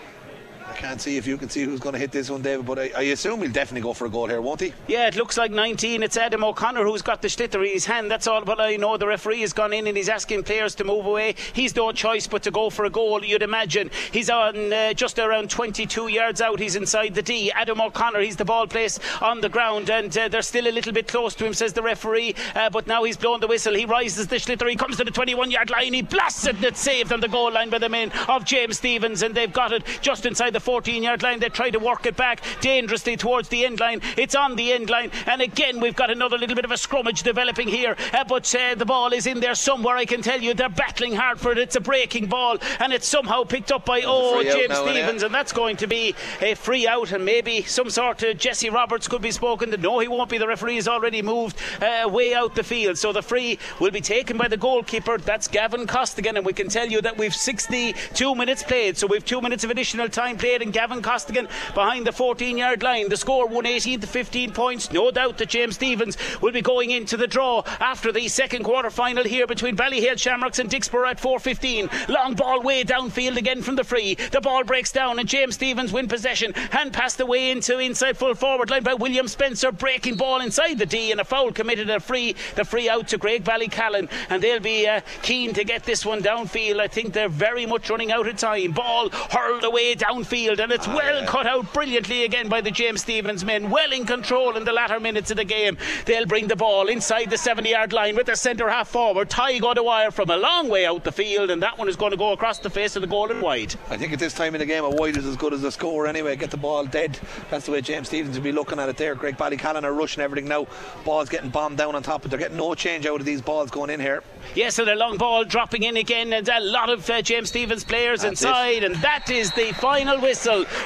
can't 0.75 1.01
see 1.01 1.17
if 1.17 1.25
you 1.25 1.37
can 1.37 1.49
see 1.49 1.63
who's 1.63 1.79
going 1.79 1.93
to 1.93 1.99
hit 1.99 2.11
this 2.11 2.29
one, 2.29 2.41
David, 2.41 2.65
but 2.65 2.77
I, 2.77 2.91
I, 2.95 3.01
assume 3.03 3.41
he'll 3.41 3.51
definitely 3.51 3.81
go 3.81 3.93
for 3.93 4.05
a 4.05 4.09
goal 4.09 4.27
here, 4.27 4.41
won't 4.41 4.61
he? 4.61 4.73
Yeah, 4.87 5.07
it 5.07 5.15
looks 5.15 5.37
like 5.37 5.51
19. 5.51 6.03
It's 6.03 6.17
Adam 6.17 6.43
O'Connor 6.43 6.83
who's 6.83 7.01
got 7.01 7.21
the 7.21 7.29
sliotar 7.29 7.65
in 7.65 7.73
his 7.73 7.85
hand. 7.85 8.11
That's 8.11 8.27
all 8.27 8.43
but 8.43 8.59
I 8.59 8.75
know. 8.75 8.97
The 8.97 9.07
referee 9.07 9.41
has 9.41 9.53
gone 9.53 9.73
in 9.73 9.87
and 9.87 9.95
he's 9.95 10.09
asking 10.09 10.43
players 10.43 10.75
to 10.75 10.83
move 10.83 11.05
away. 11.05 11.35
He's 11.53 11.75
no 11.75 11.91
choice 11.91 12.27
but 12.27 12.43
to 12.43 12.51
go 12.51 12.69
for 12.69 12.85
a 12.85 12.89
goal, 12.89 13.23
you'd 13.23 13.41
imagine. 13.41 13.89
He's 14.11 14.29
on 14.29 14.73
uh, 14.73 14.93
just 14.93 15.17
around 15.17 15.49
22 15.49 16.09
yards 16.09 16.41
out. 16.41 16.59
He's 16.59 16.75
inside 16.75 17.15
the 17.15 17.21
D. 17.21 17.51
Adam 17.51 17.79
O'Connor, 17.79 18.19
he's 18.19 18.35
the 18.35 18.45
ball 18.45 18.67
placed 18.67 18.99
on 19.21 19.41
the 19.41 19.49
ground, 19.49 19.89
and 19.89 20.15
uh, 20.17 20.27
they're 20.27 20.41
still 20.41 20.67
a 20.67 20.71
little 20.71 20.93
bit 20.93 21.07
close 21.07 21.35
to 21.35 21.45
him, 21.45 21.53
says 21.53 21.73
the 21.73 21.81
referee. 21.81 22.35
Uh, 22.53 22.69
but 22.69 22.85
now 22.85 23.03
he's 23.03 23.17
blown 23.17 23.39
the 23.39 23.47
whistle. 23.47 23.73
He 23.73 23.85
rises 23.85 24.27
the 24.27 24.35
sliotar. 24.35 24.69
He 24.69 24.75
comes 24.75 24.97
to 24.97 25.03
the 25.03 25.11
21 25.11 25.51
yard 25.51 25.69
line. 25.69 25.93
He 25.93 26.01
blasts 26.01 26.45
it, 26.45 26.61
it's 26.63 26.79
saved 26.79 27.13
on 27.13 27.21
the 27.21 27.27
goal 27.27 27.51
line 27.51 27.69
by 27.69 27.79
the 27.79 27.89
men 27.89 28.11
of 28.27 28.43
James 28.43 28.77
Stephens, 28.77 29.21
and 29.21 29.33
they've 29.33 29.51
got 29.53 29.71
it 29.71 29.83
just 30.01 30.25
inside 30.25 30.51
the 30.51 30.64
14 30.65 31.03
yard 31.03 31.21
line 31.21 31.39
they 31.39 31.49
try 31.49 31.69
to 31.69 31.77
work 31.77 32.07
it 32.07 32.17
back 32.17 32.41
dangerously 32.59 33.15
towards 33.15 33.49
the 33.49 33.65
end 33.65 33.79
line. 33.79 34.01
It's 34.17 34.33
on 34.33 34.55
the 34.55 34.73
end 34.73 34.89
line, 34.89 35.11
and 35.27 35.41
again 35.41 35.79
we've 35.79 35.95
got 35.95 36.09
another 36.09 36.37
little 36.37 36.55
bit 36.55 36.65
of 36.65 36.71
a 36.71 36.75
scrummage 36.75 37.21
developing 37.21 37.67
here. 37.67 37.95
Uh, 38.11 38.23
but 38.23 38.53
uh, 38.55 38.73
the 38.73 38.85
ball 38.85 39.13
is 39.13 39.27
in 39.27 39.39
there 39.39 39.53
somewhere. 39.53 39.95
I 39.95 40.05
can 40.05 40.23
tell 40.23 40.41
you 40.41 40.55
they're 40.55 40.69
battling 40.69 41.13
hard 41.15 41.39
for 41.39 41.51
it. 41.51 41.59
It's 41.59 41.75
a 41.75 41.81
breaking 41.81 42.25
ball, 42.25 42.57
and 42.79 42.91
it's 42.91 43.07
somehow 43.07 43.43
picked 43.43 43.71
up 43.71 43.85
by 43.85 44.01
oh 44.05 44.41
James 44.43 44.75
Stephens, 44.75 45.23
and 45.23 45.33
that's 45.33 45.53
going 45.53 45.77
to 45.77 45.87
be 45.87 46.15
a 46.41 46.55
free 46.55 46.87
out, 46.87 47.11
and 47.11 47.23
maybe 47.23 47.61
some 47.61 47.89
sort 47.89 48.23
of 48.23 48.37
Jesse 48.37 48.69
Roberts 48.69 49.07
could 49.07 49.21
be 49.21 49.31
spoken 49.31 49.69
to. 49.69 49.77
No, 49.77 49.99
he 49.99 50.07
won't 50.07 50.29
be. 50.29 50.39
The 50.39 50.47
referee 50.47 50.75
has 50.75 50.87
already 50.87 51.21
moved 51.21 51.57
uh, 51.81 52.09
way 52.09 52.33
out 52.33 52.55
the 52.55 52.63
field, 52.63 52.97
so 52.97 53.13
the 53.13 53.21
free 53.21 53.59
will 53.79 53.91
be 53.91 54.01
taken 54.01 54.35
by 54.35 54.47
the 54.47 54.57
goalkeeper. 54.57 55.19
That's 55.19 55.47
Gavin 55.47 55.85
Costigan, 55.85 56.37
and 56.37 56.45
we 56.45 56.53
can 56.53 56.69
tell 56.69 56.87
you 56.87 57.01
that 57.01 57.17
we've 57.17 57.35
62 57.35 58.35
minutes 58.35 58.63
played, 58.63 58.97
so 58.97 59.07
we've 59.07 59.23
two 59.23 59.41
minutes 59.41 59.63
of 59.63 59.69
additional 59.69 60.09
time 60.09 60.37
played, 60.37 60.54
and 60.61 60.73
Gavin 60.73 61.01
Costigan 61.01 61.47
behind 61.73 62.05
the 62.05 62.11
14 62.11 62.57
yard 62.57 62.83
line. 62.83 63.09
The 63.09 63.17
score 63.17 63.45
118 63.45 64.01
to 64.01 64.07
15 64.07 64.51
points. 64.51 64.91
No 64.91 65.11
doubt 65.11 65.37
that 65.37 65.49
James 65.49 65.75
Stephens 65.75 66.17
will 66.41 66.51
be 66.51 66.61
going 66.61 66.91
into 66.91 67.17
the 67.17 67.27
draw 67.27 67.63
after 67.79 68.11
the 68.11 68.27
second 68.27 68.63
quarter 68.63 68.89
final 68.89 69.23
here 69.23 69.47
between 69.47 69.75
Ballyhale 69.75 70.17
Shamrocks 70.17 70.59
and 70.59 70.69
Dicksboro 70.69 71.09
at 71.09 71.21
4.15. 71.21 72.09
Long 72.09 72.33
ball 72.35 72.61
way 72.61 72.83
downfield 72.83 73.37
again 73.37 73.61
from 73.61 73.75
the 73.75 73.83
free. 73.83 74.15
The 74.15 74.41
ball 74.41 74.63
breaks 74.63 74.91
down 74.91 75.19
and 75.19 75.27
James 75.27 75.55
Stephens 75.55 75.91
win 75.91 76.07
possession. 76.07 76.53
Hand 76.53 76.93
passed 76.93 77.19
away 77.19 77.51
into 77.51 77.79
inside 77.79 78.17
full 78.17 78.35
forward 78.35 78.69
line 78.69 78.83
by 78.83 78.93
William 78.93 79.27
Spencer. 79.27 79.71
Breaking 79.71 80.15
ball 80.15 80.41
inside 80.41 80.79
the 80.79 80.85
D 80.85 81.11
and 81.11 81.21
a 81.21 81.25
foul 81.25 81.51
committed 81.51 81.89
a 81.89 81.99
free. 81.99 82.35
The 82.55 82.65
free 82.65 82.89
out 82.89 83.07
to 83.09 83.17
Graigue 83.17 83.43
Ballycallan 83.43 84.09
and 84.29 84.41
they'll 84.41 84.59
be 84.59 84.87
uh, 84.87 85.01
keen 85.21 85.53
to 85.53 85.63
get 85.63 85.83
this 85.83 86.05
one 86.05 86.21
downfield. 86.21 86.79
I 86.79 86.87
think 86.87 87.13
they're 87.13 87.29
very 87.29 87.65
much 87.65 87.89
running 87.89 88.11
out 88.11 88.27
of 88.27 88.37
time. 88.37 88.71
Ball 88.71 89.09
hurled 89.09 89.63
away 89.63 89.95
downfield 89.95 90.44
and 90.53 90.71
it's 90.71 90.87
ah, 90.87 90.95
well 90.95 91.21
yeah. 91.21 91.25
cut 91.25 91.47
out 91.47 91.73
brilliantly 91.73 92.23
again 92.23 92.47
by 92.47 92.61
the 92.61 92.71
James 92.71 93.01
Stephens 93.01 93.43
men. 93.43 93.69
Well 93.69 93.91
in 93.91 94.05
control 94.05 94.55
in 94.55 94.63
the 94.63 94.71
latter 94.71 94.99
minutes 94.99 95.31
of 95.31 95.37
the 95.37 95.43
game. 95.43 95.77
They'll 96.05 96.25
bring 96.25 96.47
the 96.47 96.55
ball 96.55 96.87
inside 96.87 97.29
the 97.29 97.37
70 97.37 97.69
yard 97.69 97.93
line 97.93 98.15
with 98.15 98.27
their 98.27 98.35
centre 98.35 98.69
half 98.69 98.87
forward. 98.89 99.29
Tygo 99.29 99.73
Dwyer 99.73 100.11
from 100.11 100.29
a 100.29 100.37
long 100.37 100.69
way 100.69 100.85
out 100.85 101.03
the 101.03 101.11
field, 101.11 101.49
and 101.49 101.61
that 101.63 101.77
one 101.77 101.89
is 101.89 101.95
going 101.95 102.11
to 102.11 102.17
go 102.17 102.31
across 102.31 102.59
the 102.59 102.69
face 102.69 102.95
of 102.95 103.01
the 103.01 103.07
goal 103.07 103.31
and 103.31 103.41
wide. 103.41 103.75
I 103.89 103.97
think 103.97 104.13
at 104.13 104.19
this 104.19 104.33
time 104.33 104.53
in 104.53 104.59
the 104.59 104.65
game, 104.65 104.83
a 104.83 104.89
wide 104.89 105.17
is 105.17 105.25
as 105.25 105.35
good 105.35 105.53
as 105.53 105.63
a 105.63 105.71
score 105.71 106.05
anyway. 106.05 106.35
Get 106.35 106.51
the 106.51 106.57
ball 106.57 106.85
dead. 106.85 107.19
That's 107.49 107.65
the 107.65 107.71
way 107.71 107.81
James 107.81 108.07
Stephens 108.07 108.37
will 108.37 108.43
be 108.43 108.51
looking 108.51 108.79
at 108.79 108.87
it 108.87 108.97
there. 108.97 109.15
Graigue 109.15 109.37
Ballycallan 109.37 109.83
are 109.83 109.93
rushing 109.93 110.21
everything 110.21 110.47
now. 110.47 110.67
Ball's 111.03 111.29
getting 111.29 111.49
bombed 111.49 111.77
down 111.77 111.95
on 111.95 112.03
top, 112.03 112.21
but 112.21 112.29
they're 112.29 112.39
getting 112.39 112.57
no 112.57 112.75
change 112.75 113.05
out 113.07 113.19
of 113.19 113.25
these 113.25 113.41
balls 113.41 113.71
going 113.71 113.89
in 113.89 113.99
here. 113.99 114.21
Yes, 114.49 114.55
yeah, 114.55 114.69
so 114.69 114.85
the 114.85 114.95
long 114.95 115.17
ball 115.17 115.43
dropping 115.43 115.83
in 115.83 115.97
again, 115.97 116.31
and 116.33 116.47
a 116.47 116.59
lot 116.59 116.89
of 116.89 117.09
uh, 117.09 117.21
James 117.21 117.49
Stephens 117.49 117.83
players 117.83 118.21
That's 118.21 118.41
inside, 118.43 118.83
it. 118.83 118.91
and 118.91 118.95
that 118.95 119.29
is 119.29 119.51
the 119.51 119.71
final 119.73 120.19
whistle. 120.19 120.34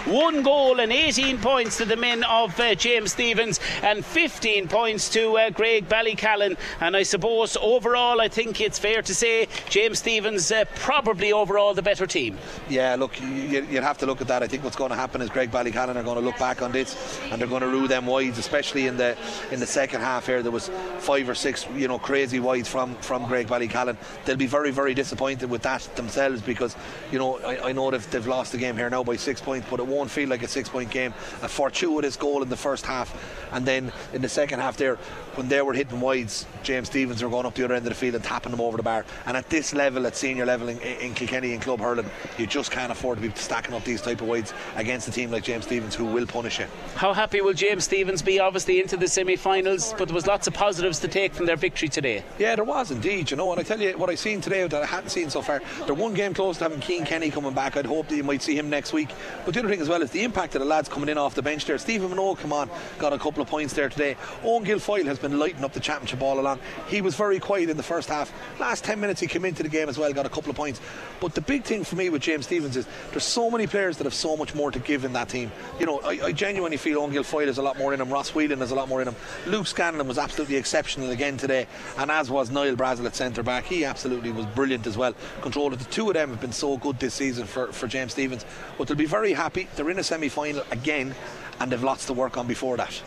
One 0.06 0.44
goal 0.44 0.80
and 0.80 0.92
18 0.92 1.40
points 1.40 1.78
to 1.78 1.86
the 1.86 1.96
men 1.96 2.24
of 2.24 2.60
uh, 2.60 2.76
James 2.76 3.14
Stephens 3.14 3.60
and 3.82 4.06
15 4.06 4.68
points 4.68 5.10
to 5.10 5.38
uh, 5.38 5.50
Graigue 5.50 5.88
Ballycallan. 5.88 6.58
And 6.80 6.96
I 6.96 7.04
suppose 7.04 7.58
overall, 7.62 8.22
I 8.22 8.28
think 8.28 8.62
it's 8.62 8.80
fair 8.80 9.02
to 9.02 9.16
say 9.16 9.48
James 9.70 10.00
Stephens 10.00 10.52
uh, 10.52 10.66
probably 10.76 11.34
overall 11.34 11.74
the 11.74 11.82
better 11.82 12.08
team. 12.08 12.38
Yeah, 12.70 12.96
look, 12.96 13.20
you, 13.22 13.66
would 13.72 13.84
have 13.84 13.98
to 14.00 14.06
look 14.06 14.22
at 14.22 14.28
that. 14.28 14.44
I 14.44 14.48
think 14.48 14.64
what's 14.64 14.76
going 14.76 14.92
to 14.92 14.96
happen 14.96 15.22
is 15.22 15.30
Graigue 15.30 15.52
Ballycallan 15.52 15.96
are 15.96 16.04
going 16.04 16.18
to 16.18 16.26
look 16.26 16.38
back 16.38 16.62
on 16.62 16.72
this 16.72 17.20
and 17.32 17.40
they're 17.40 17.48
going 17.48 17.62
to 17.62 17.68
rule 17.68 17.88
them 17.88 18.06
wides, 18.06 18.38
especially 18.38 18.88
in 18.88 18.98
the 18.98 19.18
in 19.52 19.60
the 19.60 19.66
second 19.66 20.02
half 20.02 20.26
here. 20.26 20.42
There 20.42 20.52
was 20.52 20.70
five 21.00 21.28
or 21.30 21.36
six, 21.36 21.68
you 21.76 21.88
know, 21.88 22.00
crazy 22.00 22.40
wides 22.40 22.68
from 22.68 22.96
from 22.96 23.26
Graigue 23.26 23.48
Ballycallan. 23.48 23.98
They'll 24.26 24.36
be 24.36 24.48
very, 24.48 24.72
very 24.72 24.94
disappointed 24.94 25.50
with 25.50 25.62
that 25.64 25.82
themselves 25.96 26.42
because, 26.42 26.76
you 27.12 27.20
know, 27.20 27.40
I, 27.40 27.70
I 27.70 27.72
know 27.72 27.92
they've, 27.92 28.12
they've 28.12 28.28
lost 28.28 28.52
the 28.52 28.58
game 28.58 28.76
here 28.76 28.90
now 28.90 29.04
by 29.04 29.16
six 29.16 29.29
points, 29.38 29.68
but 29.70 29.80
it 29.80 29.86
won't 29.86 30.10
feel 30.10 30.30
like 30.30 30.44
a 30.44 30.48
six 30.48 30.70
point 30.70 30.90
game. 30.90 31.14
A 31.44 31.48
fortuitous 31.48 32.16
goal 32.16 32.42
in 32.42 32.50
the 32.50 32.58
first 32.58 32.86
half, 32.86 33.14
and 33.52 33.66
then 33.66 33.92
in 34.14 34.22
the 34.22 34.30
second 34.30 34.60
half 34.62 34.78
there, 34.78 34.96
when 35.36 35.48
they 35.48 35.62
were 35.62 35.74
hitting 35.74 36.00
wides, 36.00 36.46
James 36.64 36.88
Stephens 36.88 37.22
were 37.22 37.30
going 37.30 37.46
up 37.46 37.54
the 37.54 37.64
other 37.64 37.76
end 37.76 37.86
of 37.86 37.90
the 37.90 37.96
field 37.96 38.16
and 38.16 38.24
tapping 38.24 38.52
them 38.52 38.62
over 38.62 38.78
the 38.78 38.84
bar. 38.84 39.06
And 39.26 39.38
at 39.38 39.50
this 39.50 39.74
level, 39.74 40.08
at 40.08 40.16
senior 40.16 40.46
level 40.46 40.70
in, 40.70 40.80
in 40.80 41.14
Kilkenny 41.14 41.54
and 41.54 41.62
club 41.62 41.80
hurling, 41.80 42.10
you 42.38 42.48
just 42.48 42.72
can't 42.72 42.92
afford 42.92 43.22
to 43.22 43.30
be 43.30 43.34
stacking 43.36 43.74
up 43.76 43.84
these 43.84 44.02
type 44.02 44.22
of 44.22 44.28
wides 44.28 44.54
against 44.76 45.08
a 45.08 45.12
team 45.12 45.32
like 45.32 45.44
James 45.44 45.66
Stephens 45.66 45.96
who 45.96 46.06
will 46.06 46.26
punish 46.26 46.60
you. 46.60 46.66
How 46.96 47.14
happy 47.14 47.42
will 47.42 47.54
James 47.54 47.86
Stephens 47.86 48.22
be? 48.22 48.40
Obviously 48.40 48.82
into 48.82 48.98
the 48.98 49.08
semi-finals, 49.08 49.94
but 49.98 50.08
there 50.08 50.16
was 50.16 50.28
lots 50.28 50.48
of 50.48 50.54
positives 50.54 51.00
to 51.00 51.08
take 51.08 51.34
from 51.34 51.46
their 51.46 51.56
victory 51.56 51.90
today. 51.90 52.24
Yeah, 52.38 52.56
there 52.56 52.66
was 52.66 52.92
indeed. 52.92 53.32
You 53.32 53.38
know, 53.38 53.52
and 53.52 53.60
I 53.60 53.64
tell 53.64 53.80
you 53.80 53.98
what 53.98 54.10
I've 54.10 54.20
seen 54.20 54.42
today 54.42 54.66
that 54.68 54.82
I 54.82 54.86
hadn't 54.86 55.10
seen 55.10 55.30
so 55.30 55.42
far. 55.42 55.62
They're 55.86 55.94
one 55.94 56.14
game 56.14 56.34
close 56.34 56.58
to 56.58 56.66
having 56.66 56.82
Cian 56.82 57.06
Kenny 57.06 57.30
coming 57.30 57.54
back. 57.54 57.78
I'd 57.78 57.86
hope 57.86 58.08
that 58.08 58.16
you 58.16 58.24
might 58.24 58.42
see 58.42 58.58
him 58.58 58.70
next 58.70 58.94
week. 58.94 59.10
But 59.46 59.54
the 59.54 59.60
other 59.62 59.70
thing 59.70 59.82
as 59.82 59.90
well 59.90 60.02
is 60.02 60.12
the 60.12 60.24
impact 60.24 60.56
of 60.56 60.62
the 60.62 60.68
lads 60.68 60.90
coming 60.90 61.10
in 61.10 61.18
off 61.18 61.36
the 61.36 61.42
bench 61.42 61.66
there. 61.66 61.78
Stephen 61.78 62.10
Minogue, 62.10 62.40
come 62.40 62.54
on, 62.54 62.70
got 62.98 63.14
a 63.14 63.20
couple 63.20 63.42
of 63.42 63.48
points 63.48 63.74
there 63.74 63.90
today. 63.90 64.16
Owen 64.44 64.66
Guilfoyle 64.66 65.06
has 65.06 65.20
been 65.20 65.40
lighting 65.40 65.64
up 65.64 65.74
the 65.74 65.80
championship 65.80 66.22
all 66.22 66.40
along. 66.40 66.60
He 66.88 67.02
was 67.02 67.16
very 67.16 67.40
quiet 67.40 67.70
in 67.70 67.78
the 67.78 67.84
first 67.84 68.10
half. 68.10 68.32
Last 68.60 68.84
10 68.84 69.00
minutes 69.00 69.22
he 69.22 69.28
came 69.28 69.46
into 69.46 69.64
the 69.64 69.70
game 69.70 69.90
as 69.90 69.98
well, 69.98 70.12
got 70.14 70.26
a 70.26 70.30
couple 70.30 70.50
of 70.50 70.56
points. 70.56 70.82
But 71.20 71.36
the 71.36 71.42
big 71.42 71.64
thing 71.64 71.84
for 71.84 71.96
me 71.96 72.10
with 72.10 72.22
James 72.22 72.46
Stephens 72.46 72.78
is 72.78 72.88
there's 73.12 73.24
so 73.24 73.50
many 73.50 73.68
players 73.68 73.98
that 73.98 74.06
have 74.06 74.14
so 74.14 74.38
much 74.38 74.56
more 74.56 74.72
to 74.72 74.80
give 74.80 75.06
in 75.06 75.14
that 75.14 75.30
team. 75.30 75.52
You 75.80 75.86
know, 75.86 76.00
I, 76.00 76.20
I 76.26 76.32
genuinely 76.32 76.78
feel 76.78 77.00
Owen 77.00 77.12
Guilfoyle 77.12 77.48
has 77.48 77.58
a 77.58 77.62
lot 77.62 77.78
more 77.78 77.94
in 77.94 78.02
him. 78.02 78.10
Ross 78.10 78.34
Whelan 78.34 78.60
has 78.60 78.72
a 78.72 78.76
lot 78.76 78.90
more 78.90 79.02
in 79.02 79.08
him. 79.08 79.16
Luke 79.48 79.68
Scanlon 79.68 80.08
was 80.08 80.18
absolutely 80.18 80.56
exceptional 80.56 81.12
again 81.12 81.38
today, 81.38 81.68
and 81.98 82.12
as 82.12 82.30
was 82.30 82.52
Niall 82.52 82.76
Brazel 82.76 83.06
at 83.06 83.16
centre 83.16 83.44
back. 83.44 83.66
He 83.66 83.86
absolutely 83.86 84.32
was 84.32 84.46
brilliant 84.48 84.88
as 84.88 84.98
well. 84.98 85.14
Controller. 85.42 85.76
The 85.76 85.86
two 85.86 86.08
of 86.10 86.14
them 86.14 86.30
have 86.30 86.42
been 86.42 86.52
so 86.52 86.78
good 86.78 87.00
this 87.00 87.14
season 87.14 87.46
for, 87.46 87.72
for 87.72 87.88
James 87.88 88.14
Stephens. 88.14 88.46
But 88.78 88.88
they'll 88.88 88.98
be 88.98 89.06
very 89.10 89.34
happy. 89.34 89.68
They're 89.76 89.90
in 89.90 90.00
a 90.00 90.04
semi 90.04 90.30
final 90.30 90.64
again, 90.72 91.16
and 91.60 91.72
they've 91.72 91.84
lots 91.84 92.06
to 92.06 92.14
work 92.14 92.38
on 92.38 92.48
before 92.48 92.78
that. 92.78 93.02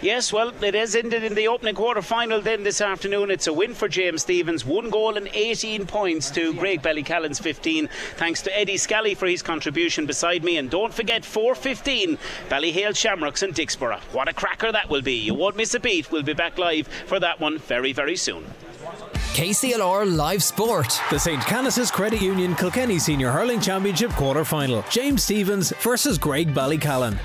Yes, 0.00 0.32
well, 0.32 0.52
it 0.64 0.74
is 0.74 0.96
ended 0.96 1.22
in 1.22 1.34
the 1.34 1.46
opening 1.46 1.76
quarter 1.76 2.02
final 2.02 2.40
then 2.40 2.64
this 2.64 2.80
afternoon. 2.80 3.30
It's 3.30 3.46
a 3.46 3.52
win 3.52 3.72
for 3.72 3.88
James 3.88 4.22
Stephens, 4.22 4.64
one 4.64 4.90
goal 4.90 5.16
and 5.16 5.28
18 5.32 5.86
points 5.86 6.30
to 6.32 6.54
Graigue 6.54 6.82
Ballycallan's 6.82 7.38
15. 7.38 7.88
Thanks 8.16 8.42
to 8.42 8.58
Eddie 8.58 8.78
Scally 8.78 9.14
for 9.14 9.26
his 9.26 9.42
contribution 9.42 10.06
beside 10.06 10.42
me. 10.42 10.56
And 10.56 10.68
don't 10.70 10.92
forget, 10.92 11.22
4.15, 11.22 12.18
Ballyhale 12.48 12.96
Shamrocks 12.96 13.42
and 13.42 13.54
Dicksboro. 13.54 14.00
What 14.12 14.28
a 14.28 14.32
cracker 14.32 14.72
that 14.72 14.90
will 14.90 15.02
be. 15.02 15.14
You 15.14 15.34
won't 15.34 15.56
miss 15.56 15.74
a 15.74 15.80
beat. 15.80 16.10
We'll 16.10 16.24
be 16.24 16.34
back 16.34 16.58
live 16.58 16.88
for 17.06 17.20
that 17.20 17.38
one 17.38 17.58
very, 17.58 17.92
very 17.92 18.16
soon. 18.16 18.44
KCLR 19.32 20.14
Live 20.14 20.42
Sport. 20.42 21.00
The 21.10 21.18
St. 21.18 21.40
Canice's 21.46 21.90
Credit 21.90 22.20
Union 22.20 22.54
Kilkenny 22.54 22.98
Senior 22.98 23.30
Hurling 23.30 23.62
Championship 23.62 24.10
quarter 24.10 24.44
final. 24.44 24.84
James 24.90 25.22
Stephens 25.24 25.72
versus 25.80 26.18
Graigue 26.18 26.52
Ballycallan. 26.52 27.18